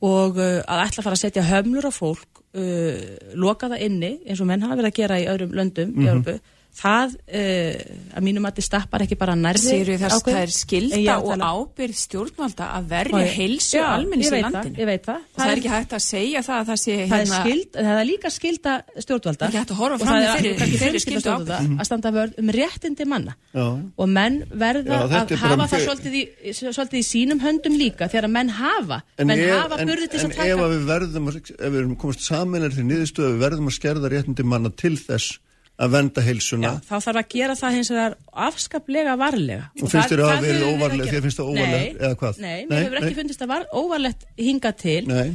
og 0.00 0.40
uh, 0.40 0.60
að 0.64 0.84
ætla 0.86 1.02
að 1.02 1.06
fara 1.06 1.18
að 1.18 1.22
setja 1.24 1.48
hömlur 1.50 1.90
á 1.90 1.92
fólk 1.94 2.42
uh, 2.56 2.96
loka 3.38 3.70
það 3.70 3.84
inni 3.86 4.14
eins 4.26 4.42
og 4.42 4.50
menn 4.50 4.64
hafa 4.64 4.80
verið 4.80 4.90
að 4.90 4.98
gera 5.02 5.20
í 5.20 5.28
öðrum 5.30 5.54
löndum 5.60 5.92
mm 5.92 5.94
-hmm. 5.94 6.02
í 6.02 6.10
Európu 6.14 6.40
það 6.76 7.14
uh, 7.16 7.80
að 8.16 8.24
mínum 8.24 8.46
að 8.48 8.58
þið 8.58 8.66
stappar 8.66 9.04
ekki 9.04 9.18
bara 9.20 9.34
nærði 9.38 9.64
Sýru 9.66 9.96
þess 10.00 10.16
að 10.16 10.28
það 10.30 10.40
er 10.40 10.52
skilda 10.54 11.16
og 11.20 11.44
ábyrð 11.44 11.98
stjórnvalda 12.00 12.68
að 12.76 12.88
verja 12.92 13.22
heilsu 13.34 13.82
almennis 13.84 14.30
í 14.30 14.40
landinu? 14.44 14.80
ég 14.80 14.88
veit 14.90 15.04
það. 15.08 15.20
Og 15.20 15.42
það 15.42 15.52
er 15.52 15.60
ekki 15.60 15.72
hægt 15.74 15.96
að 15.98 16.04
segja 16.06 16.42
það 16.46 16.60
að 16.60 16.70
það 16.70 16.80
sé 16.84 16.96
það, 16.96 17.02
hérna, 17.14 17.20
er, 17.20 17.44
skild, 17.44 17.78
það 17.80 18.00
er 18.00 18.08
líka 18.10 18.32
skilda 18.34 18.76
stjórnvalda. 18.96 19.40
Það 19.40 19.46
er 19.46 19.50
ekki 19.50 19.60
hægt 19.60 19.74
að 19.74 19.80
horfa 19.80 20.00
fram 20.04 20.20
með 20.20 20.76
fyrir 20.84 21.04
skilda 21.04 21.36
ábyrð 21.36 21.76
að 21.80 21.90
standa 21.90 22.14
vörð 22.16 22.40
um 22.40 22.54
réttindi 22.56 23.08
manna. 23.10 23.36
Já. 23.50 23.66
og 23.98 24.06
menn 24.08 24.40
verða 24.54 25.00
Já, 25.00 25.20
að 25.20 25.32
hafa 25.40 25.66
það 25.72 25.84
svolítið 25.88 26.98
í, 27.00 27.04
sínum 27.06 27.40
höndum 27.42 27.74
líka 27.78 28.06
þegar 28.06 28.28
að 28.28 28.34
menn 28.36 28.52
hafa. 28.54 29.00
En 29.18 29.30
menn 29.30 29.42
hafa 29.50 29.80
burði 29.82 30.06
til 30.12 30.22
að 30.22 30.34
taka. 30.36 30.46
en 30.46 30.62
ef 30.62 30.70
við 30.70 30.84
verðum 30.86 31.30
ef 31.34 31.74
við 31.74 31.94
komast 32.00 32.22
saman 32.24 32.66
er 32.66 32.74
því 32.76 32.86
niðurstöðu 32.86 33.32
við 33.34 33.42
verðum 33.44 33.70
að 33.70 33.76
skerða 33.76 34.12
réttindi 34.12 34.46
manna 34.46 34.70
til 34.70 34.94
þess 35.00 35.40
að 35.80 35.92
venda 35.94 36.24
heilsuna. 36.24 36.70
Já, 36.70 36.88
þá 36.88 37.06
þarf 37.06 37.20
að 37.20 37.28
gera 37.34 37.56
það 37.58 37.76
hins 37.76 37.90
vegar 37.92 38.16
afskaplega 38.46 39.14
varlega. 39.20 39.68
Og, 39.70 39.84
og 39.86 39.92
finnst 39.92 40.12
þér 40.12 40.22
að 40.22 40.30
það 40.30 40.42
verið 40.46 40.64
óvarlegt, 40.66 41.12
þér 41.12 41.24
finnst 41.26 41.40
það 41.40 41.52
óvarlegt 41.52 42.00
eða 42.00 42.18
hvað? 42.20 42.40
Nei, 42.44 42.58
mér 42.68 42.84
hefur 42.84 43.00
ekki 43.00 43.18
fundist 43.20 43.44
að 43.46 43.54
óvarlegt 43.72 44.26
hinga 44.40 44.72
til, 44.82 45.00
nei. 45.08 45.30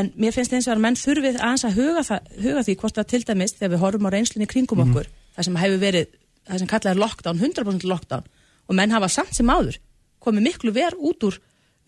en 0.00 0.10
mér 0.24 0.36
finnst 0.36 0.56
eins 0.56 0.68
og 0.68 0.74
að 0.76 0.82
menn 0.86 0.98
þurfið 1.00 1.38
aðeins 1.38 1.66
að 1.68 1.80
huga, 1.80 2.04
það, 2.08 2.30
huga 2.46 2.64
því 2.68 2.76
hvort 2.82 3.00
það 3.00 3.08
til 3.12 3.22
dæmis 3.28 3.56
þegar 3.58 3.74
við 3.74 3.84
horfum 3.84 4.08
á 4.08 4.14
reynslunni 4.16 4.48
kringum 4.48 4.80
mm 4.80 4.84
-hmm. 4.86 4.96
okkur, 4.96 5.10
það 5.36 5.48
sem 5.48 5.60
hefur 5.62 5.82
verið, 5.82 6.18
það 6.48 6.62
sem 6.62 6.70
kallað 6.72 6.92
er 6.92 7.02
lockdown, 7.02 7.42
100% 7.42 7.88
lockdown, 7.92 8.28
og 8.68 8.78
menn 8.78 8.94
hafa 8.96 9.08
samt 9.12 9.34
sem 9.36 9.52
áður 9.52 9.76
komið 10.22 10.48
miklu 10.48 10.72
verð 10.72 11.02
út 11.02 11.26
úr, 11.26 11.36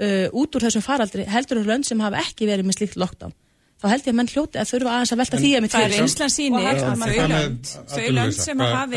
uh, 0.02 0.28
út 0.34 0.56
úr 0.56 0.66
þessum 0.66 0.84
faraldri 0.84 1.24
heldur 1.24 1.62
um 1.62 1.68
lönd 1.70 1.86
sem 1.86 2.00
hafa 2.02 2.20
ekki 2.20 2.48
verið 2.50 2.66
með 2.66 2.80
slíkt 2.80 2.98
lockdown 3.00 3.32
þá 3.84 3.90
held 3.92 4.06
ég 4.06 4.12
að 4.14 4.16
menn 4.18 4.30
hljóti 4.32 4.60
að 4.60 4.70
þurfa 4.70 4.92
aðeins 4.94 5.12
að 5.12 5.20
velta 5.20 5.40
því 5.40 5.50
að 5.56 5.64
mitt 5.64 5.74
fyrir. 5.74 5.84
Það 5.84 5.96
er 5.96 6.04
einslan 6.04 6.32
síni 6.32 6.62
að 6.70 6.76
þau 7.92 8.06
lönd 8.16 8.38
sem 8.38 8.62
hafi 8.64 8.96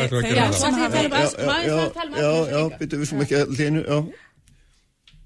Já, 2.18 2.32
já, 2.48 2.60
byttu 2.78 3.00
við 3.02 3.10
sem 3.10 3.20
ekki 3.24 3.36
að 3.38 3.52
línu, 3.58 3.82
já. 3.84 3.98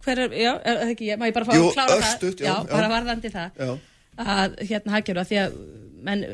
Hver 0.02 0.18
er, 0.24 0.34
já, 0.34 0.51
er 0.66 0.82
ekki 0.89 1.12
ég, 1.12 1.20
má 1.20 1.28
ég 1.28 1.36
bara 1.36 1.47
fá 1.47 1.52
að 1.55 1.68
klára 1.76 1.98
það, 2.02 2.43
já, 2.43 2.55
bara 2.72 2.89
varðandi 2.90 3.30
það, 3.30 3.62
að 4.18 4.56
hérna 4.66 4.97
haggjur 4.97 5.20
að 5.22 5.30
því 5.30 5.39
að 5.44 5.55
menn, 6.02 6.24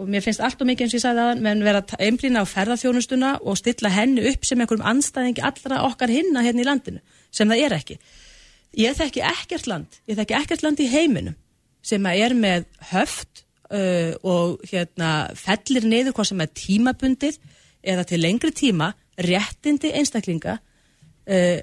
og 0.00 0.08
mér 0.08 0.24
finnst 0.24 0.40
allt 0.40 0.64
og 0.64 0.70
mikið 0.70 0.86
eins 0.86 0.94
og 0.94 0.96
ég 0.96 1.04
sagði 1.04 1.24
aðan, 1.26 1.42
menn 1.44 1.66
vera 1.66 1.82
einblýna 2.00 2.40
á 2.40 2.46
ferðarþjónustuna 2.48 3.34
og 3.44 3.60
stilla 3.60 3.92
henni 3.92 4.24
upp 4.32 4.48
sem 4.48 4.64
einhverjum 4.64 4.88
anstæðingi 4.88 5.44
allra 5.44 5.82
okkar 5.90 6.14
hinna 6.14 6.46
hérna 6.46 6.64
í 6.64 6.68
landinu, 6.70 7.04
sem 7.28 7.52
það 7.52 7.66
er 7.66 7.76
ekki. 7.76 8.00
Ég 8.80 8.96
þekki 8.96 9.26
ekkert 9.26 9.68
land, 9.68 10.00
ég 10.08 10.16
þekki 10.16 10.38
ekkert 10.40 10.64
land 10.64 10.80
í 10.80 10.88
heiminum 10.88 11.36
sem 11.82 12.06
er 12.06 12.34
með 12.36 12.66
höft 12.90 13.44
uh, 13.72 14.12
og 14.26 14.60
hérna 14.70 15.30
fellir 15.38 15.86
niður 15.88 16.16
hvað 16.16 16.30
sem 16.30 16.44
er 16.44 16.54
tímabundið 16.62 17.38
eða 17.80 18.06
til 18.08 18.20
lengri 18.20 18.52
tíma 18.56 18.92
réttindi 19.20 19.92
einstaklinga 19.96 20.58
uh, 20.58 21.58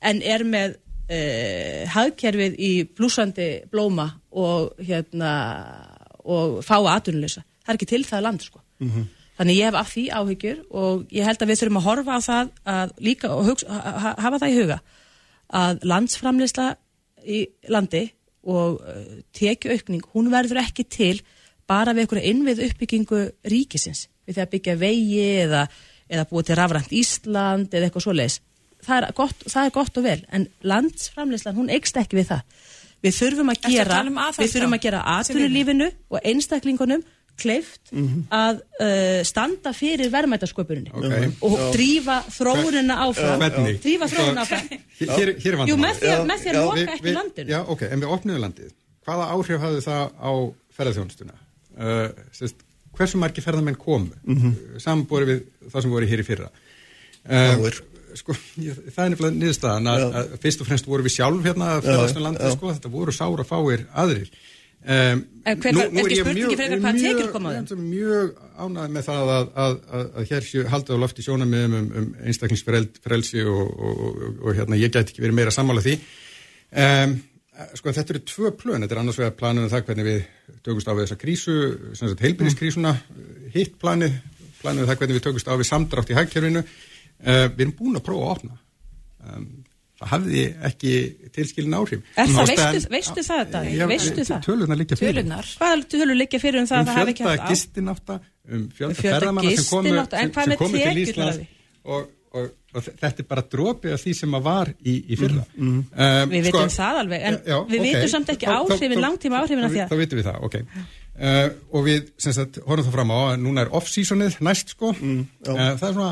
en 0.00 0.22
er 0.22 0.46
með 0.48 0.76
uh, 0.76 1.86
hagkerfið 1.94 2.58
í 2.58 2.72
blúsandi 2.96 3.52
blóma 3.70 4.10
og 4.30 4.76
hérna 4.78 5.32
og 6.20 6.60
fá 6.64 6.76
aðunlösa. 6.76 7.42
Það 7.64 7.72
er 7.72 7.78
ekki 7.78 7.88
til 7.88 8.04
það 8.04 8.26
land 8.26 8.44
sko. 8.44 8.60
Mm 8.80 8.90
-hmm. 8.90 9.08
Þannig 9.40 9.56
ég 9.56 9.64
hef 9.64 9.74
af 9.74 9.92
því 9.94 10.04
áhyggjur 10.12 10.58
og 10.70 11.06
ég 11.12 11.24
held 11.24 11.42
að 11.42 11.48
við 11.48 11.58
þurfum 11.60 11.76
að 11.80 11.86
horfa 11.88 12.12
á 12.12 12.20
það 12.20 12.48
að 12.66 12.90
líka 12.98 13.28
og 13.32 13.44
hugsa, 13.44 13.66
hafa 14.18 14.38
það 14.38 14.50
í 14.50 14.58
huga 14.60 14.78
að 15.48 15.78
landsframleysla 15.82 16.66
í 17.24 17.38
landi 17.68 18.02
og 18.46 18.80
uh, 18.80 19.20
tekjuaukning, 19.36 20.04
hún 20.14 20.30
verður 20.32 20.62
ekki 20.64 20.86
til 20.88 21.16
bara 21.70 21.94
við 21.94 22.06
einhverja 22.06 22.32
innvið 22.32 22.64
uppbyggingu 22.68 23.22
ríkisins, 23.52 24.08
við 24.26 24.38
því 24.38 24.44
að 24.44 24.52
byggja 24.54 24.76
vegi 24.80 25.26
eða, 25.44 25.64
eða 26.10 26.26
búið 26.30 26.48
til 26.48 26.58
rafrænt 26.58 26.94
Ísland 26.96 27.74
eða 27.74 27.88
eitthvað 27.88 28.06
svo 28.06 28.16
leiðis. 28.16 28.40
Það, 28.80 29.10
það 29.44 29.64
er 29.66 29.74
gott 29.76 29.98
og 30.00 30.06
vel, 30.06 30.20
en 30.32 30.46
landsframleyslan, 30.64 31.58
hún 31.58 31.72
eikst 31.72 31.98
ekki 32.00 32.16
við 32.16 32.30
það. 32.32 32.60
Við 33.00 33.16
þurfum 33.16 33.52
að 33.52 33.66
gera, 33.72 34.00
um 34.04 34.18
við 34.36 34.54
þurfum 34.54 34.76
að 34.76 34.82
gera 34.84 35.00
atvinnulífinu 35.16 35.88
og 36.12 36.26
einstaklingunum 36.32 37.04
kleift 37.40 37.90
mm 37.92 38.06
-hmm. 38.06 38.22
að 38.36 38.60
uh, 38.60 39.20
standa 39.26 39.72
fyrir 39.76 40.10
verðmætasköpuninni 40.12 40.92
okay. 40.94 41.30
og 41.40 41.56
Já. 41.58 41.66
drífa 41.74 42.16
þróunina 42.36 42.96
áfram. 43.06 43.44
Uh, 43.44 43.70
drífa 43.82 44.08
þróunina 44.12 44.46
áfram. 44.46 44.80
Hér, 45.00 45.34
hér 45.40 45.58
Jú, 45.68 45.76
með 45.80 46.00
því 46.00 46.10
að, 46.14 46.24
með 46.28 46.42
því 46.42 46.50
að 46.52 46.58
loka 46.60 46.96
við, 47.02 47.14
landinu. 47.16 47.50
Já, 47.50 47.60
ok, 47.74 47.86
en 47.88 48.02
við 48.02 48.16
opniðum 48.16 48.44
landið. 48.46 48.72
Hvaða 49.06 49.28
áhrif 49.34 49.62
hafði 49.64 49.84
það 49.86 50.04
á 50.20 50.32
ferðarþjónustuna 50.76 51.38
uh, 51.80 52.08
sérst, 52.36 52.66
hversu 52.96 53.20
margi 53.20 53.44
ferðarmenn 53.44 53.78
komu? 53.80 54.12
Mm 54.24 54.42
-hmm. 54.42 54.82
sambúri 54.82 55.30
við 55.30 55.46
það 55.70 55.82
sem 55.82 55.90
voru 55.90 56.10
hér 56.10 56.20
í 56.20 56.26
fyrra. 56.26 56.50
Uh, 57.24 57.70
sko, 58.18 58.34
ég, 58.60 58.78
það 58.94 59.04
er 59.04 59.10
nefnilega 59.14 59.36
niðurstaðan 59.38 59.90
að, 59.90 60.06
að 60.20 60.38
fyrst 60.42 60.62
og 60.62 60.68
fremst 60.68 60.86
voru 60.86 61.06
við 61.06 61.16
sjálf 61.16 61.44
hérna 61.44 61.74
að 61.76 61.84
ferðarþjónustuna 61.84 62.26
landið, 62.28 62.54
sko, 62.56 62.72
þetta 62.74 62.92
voru 62.94 63.14
sára 63.14 63.46
fáir 63.46 63.86
aðrir 63.94 64.30
Um, 64.80 65.18
hver 65.44 65.76
er 65.76 66.22
frekar 66.24 66.78
hvað 66.80 66.98
tekjur 67.02 67.26
koma 67.34 67.50
af 67.50 67.56
þeim? 67.58 67.66
þeim? 67.68 67.80
Mjög 67.90 68.30
ánægð 68.56 68.94
með 68.94 69.02
það 69.10 69.32
að, 69.34 69.50
að, 69.64 69.74
að, 69.98 70.06
að 70.16 70.30
hér 70.30 70.46
séu 70.46 70.62
haldið 70.72 70.96
á 70.96 71.02
lofti 71.02 71.24
sjónamiðum 71.26 71.74
um, 71.76 71.90
um 72.00 72.06
einstaklingsfrelsi 72.24 73.44
og, 73.44 73.60
og, 73.60 74.00
og, 74.06 74.38
og 74.40 74.56
hérna, 74.56 74.78
ég 74.80 74.94
gæti 74.94 75.12
ekki 75.12 75.24
verið 75.26 75.36
meira 75.36 75.52
sammála 75.52 75.84
því. 75.84 75.98
Um, 76.80 77.14
sko 77.76 77.92
þetta 77.92 78.16
eru 78.16 78.24
tvö 78.32 78.54
plön, 78.56 78.80
þetta 78.80 78.96
er 78.96 79.02
annars 79.02 79.20
vegar 79.20 79.36
planið 79.36 79.66
um 79.66 79.72
það 79.74 79.86
hvernig 79.90 80.08
við 80.08 80.20
tökumst 80.64 80.88
á 80.88 80.92
við 80.94 81.04
þessa 81.04 81.20
krísu, 81.26 81.56
sem 81.92 82.06
sagt 82.06 82.24
heilbyrðiskrísuna, 82.24 82.94
hitt 83.52 83.76
planið, 83.82 84.16
planið 84.62 84.86
um 84.86 84.92
það 84.92 85.02
hvernig 85.02 85.18
við 85.18 85.26
tökumst 85.28 85.52
á 85.52 85.60
við 85.60 85.68
samdrátt 85.68 86.14
í 86.14 86.16
hagkerfinu. 86.16 86.64
Uh, 87.20 87.46
við 87.52 87.66
erum 87.66 87.76
búin 87.76 88.00
að 88.00 88.06
prófa 88.08 88.30
að 88.30 88.38
opna. 88.38 88.62
Um, 90.00 90.06
það 90.06 90.12
hafði 90.14 90.42
ekki 90.70 90.90
tilskilin 91.36 91.74
áhrif. 91.76 92.04
Er 92.16 92.30
það, 92.32 92.46
veistu, 92.50 92.90
veistu 92.94 93.24
það, 93.26 93.42
Davíð? 93.52 93.74
Já, 93.76 93.86
Veistu 93.90 94.22
það? 94.24 94.38
Tölurnar 94.46 94.78
liggja 94.80 94.96
fyrir. 94.96 95.18
Tölunar. 95.20 95.50
Hvað 95.60 95.82
tölur 95.92 96.16
liggja 96.16 96.40
fyrir 96.40 96.60
um 96.62 96.68
það 96.70 96.78
um 96.80 96.80
að 96.80 96.88
það 96.90 97.00
hafi 97.00 97.12
ekki 97.14 97.26
haft 97.26 97.42
á? 97.44 97.48
gistinátta 97.50 98.16
um 98.50 98.62
fjölda 98.78 98.96
Fjölda 98.96 99.18
ferðamanna 99.18 99.50
sem 99.58 99.66
komu, 99.68 99.92
sem, 99.92 100.32
sem 100.32 100.56
komu 100.62 100.80
til 100.80 101.02
Íslands 101.04 101.42
og, 101.84 102.08
og, 102.40 102.48
og 102.74 102.88
þetta 102.88 103.20
er 103.20 103.28
bara 103.34 103.44
dropið 103.52 103.92
af 103.98 104.00
því 104.06 104.14
sem 104.22 104.38
að 104.40 104.46
var 104.48 104.72
í, 104.80 104.94
í 105.12 105.18
fyrra 105.20 105.44
um, 105.60 105.84
Við 106.32 106.48
vitum 106.48 106.72
það 106.78 107.02
alveg, 107.02 107.26
en 107.28 107.38
við 107.74 107.84
vitum 107.90 108.10
samt 108.14 108.32
ekki 108.34 108.48
áhrifin, 108.56 108.96
langtíma 109.04 109.42
áhrifin 109.44 109.68
af 109.68 109.74
því 109.76 109.82
að- 109.84 109.92
Þá 109.92 110.00
vitum 110.00 110.22
við 110.22 110.28
það, 110.30 110.40
ok 110.48 110.56
uh, 110.64 111.46
og 111.76 111.86
við, 111.90 112.08
sem 112.24 112.32
sagt, 112.40 112.58
horfum 112.64 112.88
það 112.88 112.96
fram 112.96 113.12
á 113.12 113.18
að 113.28 113.38
núna 113.44 113.66
er 113.66 113.72
off-seasonið 113.76 114.40
næst 114.48 114.72
sko 114.78 114.94
Mm, 114.96 115.22
uh, 115.44 115.62
það 115.76 115.88
er 115.90 115.96
svona, 116.00 116.10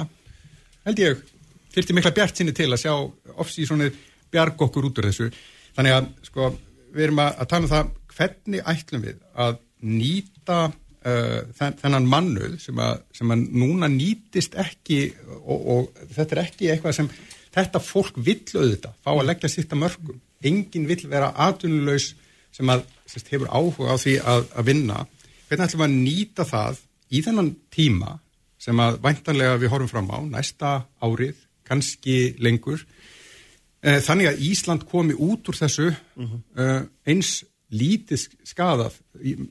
held 0.91 1.03
ég 1.07 1.25
þyrfti 1.79 1.97
mikla 1.97 2.15
bjart 2.17 2.41
sinni 2.41 2.55
til 2.57 2.69
að 2.73 2.83
sjá 2.83 2.93
off-seasonið 3.39 3.97
bjarg 4.35 4.67
okkur 4.69 4.91
út 4.91 5.01
úr 5.01 5.09
þessu. 5.09 5.31
Þannig 5.79 5.95
að, 5.95 6.11
sko, 6.27 6.51
við 6.93 7.09
erum 7.09 7.23
að, 7.23 7.33
að 7.39 7.51
tala 7.53 7.67
um 7.67 7.73
það 7.73 7.95
hvernig 8.19 8.69
ætlum 8.73 9.05
við 9.07 9.19
að 9.39 9.59
nýta 9.89 10.61
uh, 10.69 11.41
þen, 11.59 11.77
þennan 11.83 12.09
mannuð 12.11 12.57
sem 12.63 12.81
að, 12.83 13.03
sem 13.15 13.35
að 13.35 13.45
núna 13.63 13.91
nýtist 13.93 14.57
ekki 14.59 15.01
og, 15.39 15.59
og 15.59 16.07
þetta 16.17 16.35
er 16.35 16.43
ekki 16.45 16.73
eitthvað 16.73 16.97
sem 16.99 17.11
þetta 17.55 17.83
fólk 17.83 18.19
vill 18.19 18.43
auðvitað 18.55 18.97
fá 19.05 19.13
að 19.15 19.29
leggja 19.31 19.53
sitt 19.53 19.75
að 19.75 19.85
mörgum 19.85 20.19
enginn 20.49 20.89
vill 20.89 21.05
vera 21.11 21.31
atvinnulegs 21.47 22.13
sem 22.55 22.71
að 22.71 22.85
sérst, 23.09 23.31
hefur 23.33 23.51
áhuga 23.51 23.95
á 23.95 23.97
því 23.99 24.15
að, 24.23 24.47
að 24.59 24.69
vinna. 24.71 25.03
Hvernig 25.49 25.69
ætlum 25.69 25.83
við 25.83 25.89
að 25.89 25.99
nýta 26.03 26.47
það 26.49 26.81
í 27.09 27.23
þennan 27.25 27.53
tíma 27.75 28.17
sem 28.59 28.81
að 28.83 28.99
væntanlega 29.05 29.59
við 29.63 29.73
horfum 29.73 29.91
fram 29.91 30.11
á 30.11 30.19
næsta 30.27 30.73
árið, 31.05 31.37
kannski 31.69 32.19
lengur. 32.43 32.83
Eh, 33.83 34.01
Þannig 34.05 34.33
að 34.33 34.43
Ísland 34.49 34.89
komi 34.89 35.15
út 35.15 35.49
úr 35.49 35.59
þessu 35.59 35.93
uh, 35.93 36.83
eins 37.07 37.39
lítið 37.69 38.25
skadað, 38.49 38.95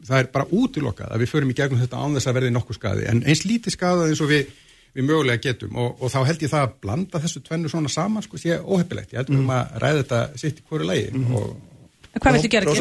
það 0.08 0.20
er 0.20 0.30
bara 0.34 0.48
útilokkað 0.50 1.12
að 1.14 1.22
við 1.22 1.30
förum 1.32 1.52
í 1.54 1.58
gegnum 1.58 1.82
þetta 1.84 2.00
án 2.02 2.16
þess 2.18 2.30
að 2.32 2.40
verði 2.40 2.54
nokkuð 2.56 2.80
skadi, 2.80 3.04
en 3.12 3.22
eins 3.30 3.44
lítið 3.46 3.76
skadað 3.76 4.10
eins 4.10 4.24
og 4.26 4.32
við, 4.32 4.50
við 4.98 5.06
mögulega 5.06 5.44
getum. 5.44 5.78
Og, 5.78 6.02
og 6.02 6.10
þá 6.10 6.18
held 6.26 6.46
ég 6.48 6.52
það 6.56 6.66
að 6.66 6.76
blanda 6.82 7.22
þessu 7.22 7.44
tvennu 7.46 7.70
svona 7.70 7.94
saman 7.94 8.26
sko 8.26 8.42
sé 8.42 8.58
óheppilegt, 8.58 9.14
ég 9.14 9.22
held 9.22 9.38
um 9.38 9.54
að 9.54 9.78
ræða 9.84 10.02
þetta 10.02 10.22
sitt 10.42 10.64
í 10.64 10.66
hverju 10.66 10.90
lægi 10.90 11.26
og 11.30 11.52
En 11.54 11.67
Hvað 12.22 12.38
viltu 12.38 12.50
gera? 12.54 12.66
Mér 12.68 12.76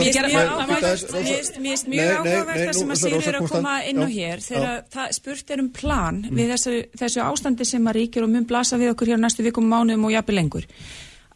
finnst 1.57 1.89
mjög 1.91 2.13
áhugavert- 2.17 2.67
það 2.67 2.79
sem 2.79 2.93
að 2.95 3.01
Sigur 3.03 3.29
er 3.29 3.39
að 3.41 3.49
koma 3.51 3.75
inn 3.89 4.01
já, 4.03 4.09
hér 4.17 4.45
þegar 4.45 4.85
það 4.93 5.13
spurt 5.19 5.51
er 5.51 5.63
um 5.63 5.69
plan 5.71 6.23
við 6.31 6.53
þessu, 6.55 6.77
þessu 6.99 7.25
ástandi 7.25 7.65
sem 7.67 7.85
að 7.91 7.97
ríkir 8.01 8.23
og 8.27 8.31
mun 8.33 8.47
blasa 8.47 8.79
við 8.81 8.95
okkur 8.95 9.13
hér 9.13 9.21
næstu 9.23 9.43
vikum, 9.47 9.69
mánuðum 9.69 10.05
og 10.09 10.15
jafnvel 10.17 10.37
lengur 10.41 10.67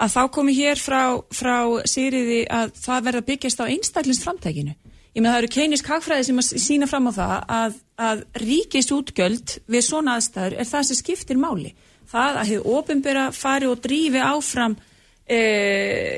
að 0.01 0.15
þá 0.15 0.23
komi 0.33 0.55
hér 0.57 0.81
frá, 0.81 1.03
frá 1.31 1.57
Sigriði 1.85 2.47
að 2.49 2.73
það 2.81 3.05
verða 3.05 3.27
byggjast 3.29 3.61
á 3.61 3.65
einstaklingsframtækinu 3.69 4.75
ég 5.11 5.23
með 5.23 5.31
það 5.33 5.39
eru 5.43 5.53
keinis 5.57 5.83
kakfræði 5.83 6.25
sem 6.29 6.39
að 6.39 6.51
sína 6.63 6.87
fram 6.87 7.09
á 7.11 7.13
það 7.13 7.37
að, 7.61 7.79
að 7.99 8.25
ríkist 8.45 8.93
útgjöld 8.95 9.57
við 9.67 9.83
svona 9.85 10.15
aðstæður 10.17 10.57
er 10.63 10.69
það 10.71 10.87
sem 10.89 11.01
skiptir 11.01 11.41
máli 11.41 11.75
það 12.11 12.39
að 12.41 12.51
hefur 12.53 12.79
ofinbera 12.79 13.25
fari 13.35 13.67
og 13.71 13.83
drífi 13.83 14.23
áfram 14.23 14.77
e, 15.31 15.39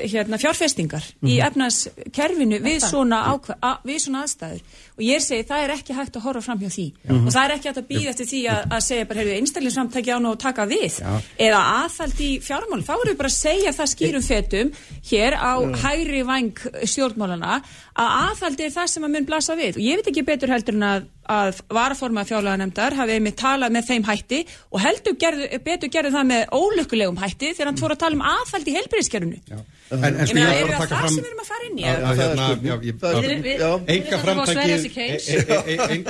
hérna, 0.09 0.39
fjárfestingar 0.41 1.03
í 1.29 1.35
efnaðskerfinu 1.45 2.57
við, 2.65 2.79
svona 2.89 3.19
ákva- 3.33 3.57
a, 3.61 3.75
við 3.85 3.99
svona 4.07 4.23
aðstæður 4.25 4.61
og 4.93 5.03
ég 5.03 5.23
segi 5.23 5.45
það 5.49 5.63
er 5.63 5.73
ekki 5.73 5.95
hægt 5.97 6.17
að 6.19 6.25
horfa 6.27 6.43
fram 6.45 6.59
hjá 6.61 6.69
því. 6.73 6.85
Og 7.15 7.29
það 7.33 7.43
er 7.43 7.53
ekki 7.55 7.69
hægt 7.69 7.81
að 7.81 7.87
býða 7.89 8.11
eftir 8.13 8.29
því 8.29 8.41
að, 8.53 8.59
að 8.77 8.83
segja 8.87 9.07
bara, 9.09 9.21
heyrðu, 9.21 9.37
einstaklingsframtæki 9.39 10.13
á 10.13 10.19
nú 10.21 10.33
að 10.33 10.41
taka 10.43 10.67
við. 10.69 10.99
Já. 11.03 11.11
eða 11.47 11.61
aðhald 11.79 12.21
í 12.21 12.29
fjármál 12.43 12.83
þá 12.83 12.93
erum 12.93 13.11
við 13.11 13.19
bara 13.23 13.31
að 13.31 13.37
segja 13.39 13.73
það 13.73 13.91
skýrum 13.93 14.25
fetum 14.27 14.71
hér 15.09 15.37
á 15.39 15.53
hægri 15.83 16.21
vang 16.27 16.63
stjórnmálana 16.83 17.59
að 17.93 18.13
aðhaldi 18.19 18.67
er 18.67 18.73
það 18.73 18.87
sem 18.93 19.05
að 19.07 19.13
mun 19.15 19.27
blasa 19.29 19.57
við. 19.57 19.77
Og 19.77 19.83
ég 19.83 19.99
veit 19.99 20.09
ekki 20.13 20.25
betur 20.27 20.53
heldur 20.53 20.77
en 20.77 20.87
að, 20.87 21.05
að 21.29 21.61
varaforma 21.73 22.25
fjárlaganemdar 22.29 22.97
hafi 22.97 23.17
einmitt 23.17 23.37
talað 23.41 23.75
með 23.75 23.89
þeim 23.91 24.07
hætti 24.07 24.41
og 24.69 24.81
heldur 24.83 25.17
gerðu, 25.21 25.49
betur 25.65 25.93
gerðu 25.93 26.13
það 26.15 26.29
með 26.31 26.57
ólökulegum 26.57 27.21
hætti 27.21 27.53
þegar 27.53 27.71
hann 27.71 27.81
fór 27.81 27.95
að 27.95 28.03
tala 28.05 28.19
um 28.19 28.25
aðhald 28.33 28.69
í 28.69 28.75
heilbyrðiskerfinu 28.77 29.63
en, 29.93 30.17
en 30.23 30.27
sko 30.29 30.37
ég 30.39 30.43
er 30.43 30.67
var 30.67 30.73
að 30.73 30.81
taka 30.83 30.99
fram 31.01 31.13
sem 31.13 31.23
við 31.23 31.29
erum 31.29 31.41
að 31.43 31.49
fara 31.49 31.63
inn 31.67 31.77
í 31.77 31.83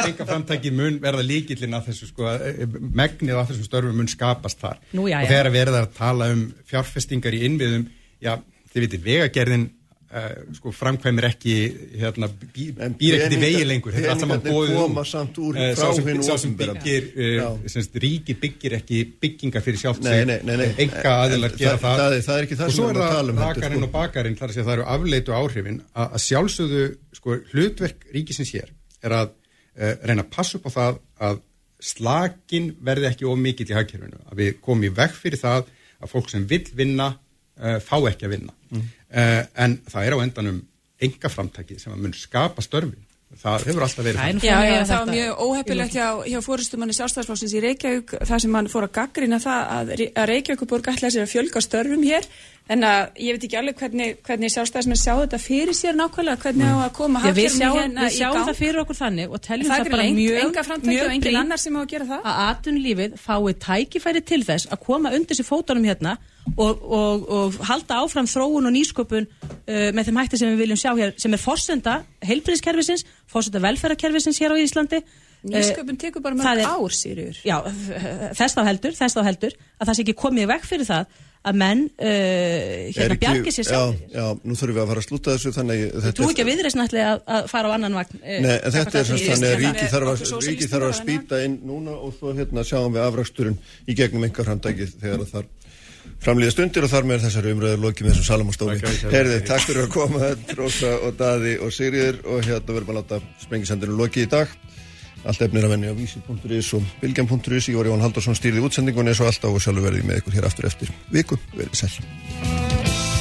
enga 0.08 0.28
framtæki 0.30 0.74
mun 0.76 1.00
verða 1.04 1.24
líkillin 1.28 1.78
að 1.78 1.90
þessu 1.92 2.10
sko, 2.10 2.24
e- 2.34 2.68
megnið 3.02 3.36
af 3.40 3.52
þessum 3.52 3.68
störfum 3.68 3.96
mun 4.02 4.12
skapast 4.12 4.58
þar. 4.64 4.82
Nú, 4.94 5.08
já, 5.12 5.20
og 5.20 5.28
já. 5.28 5.32
þegar 5.34 5.52
verða 5.58 5.80
að 5.84 5.94
tala 6.00 6.32
um 6.34 6.44
fjárfestingar 6.70 7.34
í 7.38 7.44
innviðum 7.50 7.88
já, 8.24 8.34
þið 8.74 8.86
vitið, 8.88 9.02
vegagerðin 9.10 9.66
sko, 10.53 10.69
framkvæmir 10.77 11.26
ekki 11.26 11.53
hérna, 11.98 12.27
En 12.30 12.94
býr 12.94 13.15
til 13.18 13.19
peningar- 13.22 13.40
vegi 13.41 13.64
lengur 13.65 13.91
þetta 13.95 14.03
er 14.06 14.11
allt 14.14 14.19
saman 14.22 14.41
úr 15.41 15.57
Eh, 15.57 15.76
sá 15.76 16.38
sem, 16.38 16.53
byggir 16.56 17.07
Já. 17.18 17.48
semst, 17.73 17.95
ríki 18.03 18.35
byggir 18.40 18.76
ekki 18.77 18.99
byggingar 19.22 19.61
fyrir 19.65 19.80
sjálft 19.81 20.03
Nei, 20.03 20.23
nei, 20.26 20.40
nei, 20.44 20.56
nei. 20.57 20.68
enga 20.85 21.14
aðilar 21.26 21.56
gera 21.57 21.77
það- 21.77 21.98
það, 21.98 22.22
það 22.27 22.38
er- 22.38 22.65
og 22.68 22.72
svo 22.77 22.90
er 22.90 22.95
það 23.02 23.30
um 23.30 23.38
rakarinn 23.38 23.77
sko. 23.80 23.84
og 23.84 23.91
bakarinn 23.91 24.38
þar 24.38 24.49
að 24.61 24.65
það 24.68 24.73
eru 24.77 24.85
afleitu 24.95 25.31
áhrifin 25.34 25.81
að, 25.95 26.14
sjálfsögðu 26.27 26.84
sko, 27.14 27.40
hlutverk 27.53 28.06
ríkisins 28.14 28.52
hér 28.53 28.69
er 29.03 29.10
að 29.11 29.30
reyna 30.06 30.23
að 30.23 30.30
passa 30.30 30.57
upp 30.57 30.65
á 30.69 30.72
það 30.77 30.99
að 31.19 31.40
slakin 31.84 32.76
verði 32.84 33.10
ekki 33.10 33.26
mikill 33.35 33.68
í 33.72 33.76
hagkerfinu 33.76 34.19
að 34.31 34.38
við 34.40 34.60
komum 34.61 34.84
í 34.88 34.94
veg 34.94 35.11
fyrir 35.18 35.40
það 35.41 35.65
að 36.03 36.11
fólk 36.14 36.30
sem 36.30 36.45
vill 36.48 36.65
vinna 36.76 37.15
fá 37.84 37.98
ekki 38.10 38.26
að 38.27 38.30
vinna 38.38 38.53
Mm. 38.73 38.81
En 39.14 39.80
það 39.90 40.07
er 40.07 40.15
á 40.15 40.23
endanum 40.23 40.61
enga 41.03 41.31
framtæki 41.31 41.80
sem 41.81 41.94
að 41.94 42.06
mun 42.06 42.15
skapa 42.18 42.64
störfin. 42.64 43.02
Það 43.34 43.64
hefur 43.65 43.84
alltaf 43.88 44.06
verið 44.06 44.19
Það. 44.22 44.44
Já, 44.45 44.57
já, 44.61 44.73
að 44.77 44.90
það 44.90 44.99
var 44.99 45.10
mjög 45.10 45.40
óheppilegt 45.41 45.95
hjá, 45.98 46.07
hjá 46.30 46.40
fórustumanni 46.45 46.95
sjálfstæðsflóksins 46.98 47.56
í 47.57 47.61
Reykjavík 47.64 48.14
þar 48.30 48.44
sem 48.44 48.57
hann 48.60 48.69
fór 48.69 48.85
að 48.85 48.91
gaggrina 48.99 49.40
það 49.41 49.72
að, 49.77 49.94
að 50.22 50.27
Reykjavíkuborg 50.30 50.90
ætlaði 50.94 51.15
sér 51.15 51.26
að 51.26 51.31
fjölga 51.31 51.64
störfum 51.65 52.06
hér 52.06 52.27
en 52.72 52.85
að 52.88 53.18
ég 53.19 53.35
veit 53.35 53.45
ekki 53.48 53.57
alveg 53.60 53.80
hvernig, 53.81 54.19
hvernig 54.23 54.52
sjálfstæðismenn 54.53 54.99
sjá 54.99 55.11
þetta 55.18 55.40
fyrir 55.41 55.76
sér 55.76 55.98
nákvæmlega 55.98 56.40
hvernig 56.45 56.69
á 56.72 56.77
að 56.85 56.94
koma 56.95 57.19
Já, 57.19 57.26
við 57.26 57.48
hagkerfinu 57.49 57.60
sjáum, 57.60 57.80
hérna 57.80 58.06
við 58.06 58.14
í 58.14 58.18
sjáum 58.18 58.38
gang. 58.38 58.48
það 58.48 58.60
fyrir 58.61 58.81
okkur 58.84 58.99
þannig 58.99 59.34
og 59.34 59.41
teljum 59.44 59.68
það 59.68 59.81
það, 59.84 59.90
bara 59.91 60.06
mjög, 60.19 60.38
sem 61.60 61.76
á 61.76 61.81
að 62.23 62.40
atvinnulífið 62.45 63.18
fái 63.19 63.56
tækifæri 63.68 64.23
til 64.31 64.40
þess 64.48 64.72
að 64.72 64.84
koma 64.88 65.11
undir 65.18 65.40
sér 65.40 65.49
fótunum 65.49 65.90
hérna 65.90 66.15
og, 66.56 66.80
og, 66.84 67.27
og 67.27 67.60
halda 67.68 67.99
áfram 67.99 68.31
þróun 68.31 68.72
og 68.72 68.76
nýsköpun 68.77 69.27
uh, 69.27 69.91
með 69.91 70.07
þeim 70.07 70.22
hætti 70.22 70.40
sem 70.40 70.56
við 70.56 70.64
viljum 70.64 70.80
sjá 70.80 70.94
hér 70.95 71.14
sem 71.19 71.35
er 71.35 71.44
forsenda 71.44 71.99
heilbriðskerfisins, 72.23 73.03
forsenda 73.27 73.64
velferðarkerfisins 73.64 74.40
hér 74.40 74.56
á 74.56 74.57
Íslandi 74.64 75.03
Nýsköpun 75.44 75.99
tekur 75.99 76.24
bara 76.24 76.38
mörg 76.40 76.64
er- 76.64 76.72
ár, 76.72 76.95
Sýriur 76.95 77.38
Já, 77.44 77.57
þess 78.40 78.56
þá 78.56 78.64
heldur, 78.70 78.95
þess 78.95 79.18
þá 79.18 79.24
heldur 79.28 79.56
að 79.60 79.90
það 79.90 79.95
sé 79.98 80.03
ekki 80.06 80.18
komið 80.24 80.45
í 80.45 80.49
veg 80.53 80.68
fyrir 80.70 80.88
það 80.90 81.22
að 81.44 81.57
menn 81.60 81.82
uh, 81.99 82.91
hérna 82.95 83.18
bjargi 83.20 83.52
sér 83.52 83.65
já, 83.68 83.72
sjálf 83.74 84.14
já, 84.14 84.28
nú 84.48 84.56
þurfum 84.56 84.78
við 84.78 84.84
að 84.84 84.91
fara 84.94 85.02
að 85.02 85.07
slúta 85.10 85.34
þessu 85.34 85.52
þannig 85.57 85.82
að 85.84 85.90
Þú 85.90 86.03
þetta 86.06 86.20
trú 86.20 86.28
ekki 86.32 86.44
að 86.45 86.49
viðreysn 86.49 86.84
ætli 86.86 87.02
að, 87.03 87.24
að 87.36 87.49
fara 87.52 87.68
á 87.68 87.72
annan 87.76 87.98
vagn 87.99 88.22
uh, 88.22 88.38
Nei, 88.45 88.53
en 88.53 88.76
þetta 88.78 89.02
er 89.02 89.10
semst 89.10 89.28
þannig 89.28 89.49
að 89.49 89.65
ríki 89.65 89.90
þarf 89.91 90.14
að, 90.14 90.24
ríki 90.48 90.70
þarf 90.72 90.88
að 90.88 90.95
spýta 91.02 91.41
inn 91.44 91.57
núna 91.68 91.98
og 91.98 92.15
svo 92.15 92.32
hérna 92.38 92.64
sjáum 92.68 92.95
við 92.95 93.03
afraksturinn 93.03 93.60
í 93.60 93.98
gegnum 93.99 94.24
einhver 94.30 94.48
framtækið 94.48 94.95
þegar 95.03 95.28
það 95.34 95.52
framlýða 96.24 96.53
stundir 96.56 96.86
og 96.88 96.91
þar 96.91 97.07
með 97.07 97.18
er 97.18 97.24
þessari 97.26 97.53
umröður 97.56 97.82
lokið 97.84 98.06
með 98.06 98.14
þessum 98.14 98.28
salamastófi. 98.28 98.91
Herði, 99.11 99.38
takk 99.48 99.65
fyrir 99.68 99.86
að 99.86 99.91
koma, 99.94 100.30
Rósa 100.57 100.91
og 101.03 101.18
Daði 101.20 101.53
og 101.64 101.74
Sigriður 101.76 102.20
og 102.28 102.44
hérna 102.48 102.76
verðum 102.78 102.94
að 102.94 102.99
láta 102.99 103.20
sprengisendinu 103.44 103.98
lokið 103.99 104.28
í 104.28 104.32
dag. 104.32 104.56
Allt 105.24 105.45
efnir 105.45 105.64
að 105.64 105.76
venni 105.76 105.91
á 105.91 105.95
vísi.is 105.95 106.74
og 106.76 106.84
bilgjan.is. 107.00 107.70
Ég 107.72 107.80
var 107.80 107.88
Jón 107.88 108.04
Haldarsson 108.04 108.36
stýrði 108.38 108.66
útsendingunni 108.68 109.16
svo 109.16 109.30
alltaf 109.30 109.56
og 109.56 109.64
sjálfur 109.64 109.88
verði 109.88 110.04
með 110.08 110.24
ykkur 110.24 110.40
hér 110.40 110.50
aftur 110.50 110.68
eftir 110.68 110.91
viku. 111.16 111.40
Verðið 111.56 111.86
sæl. 111.86 113.12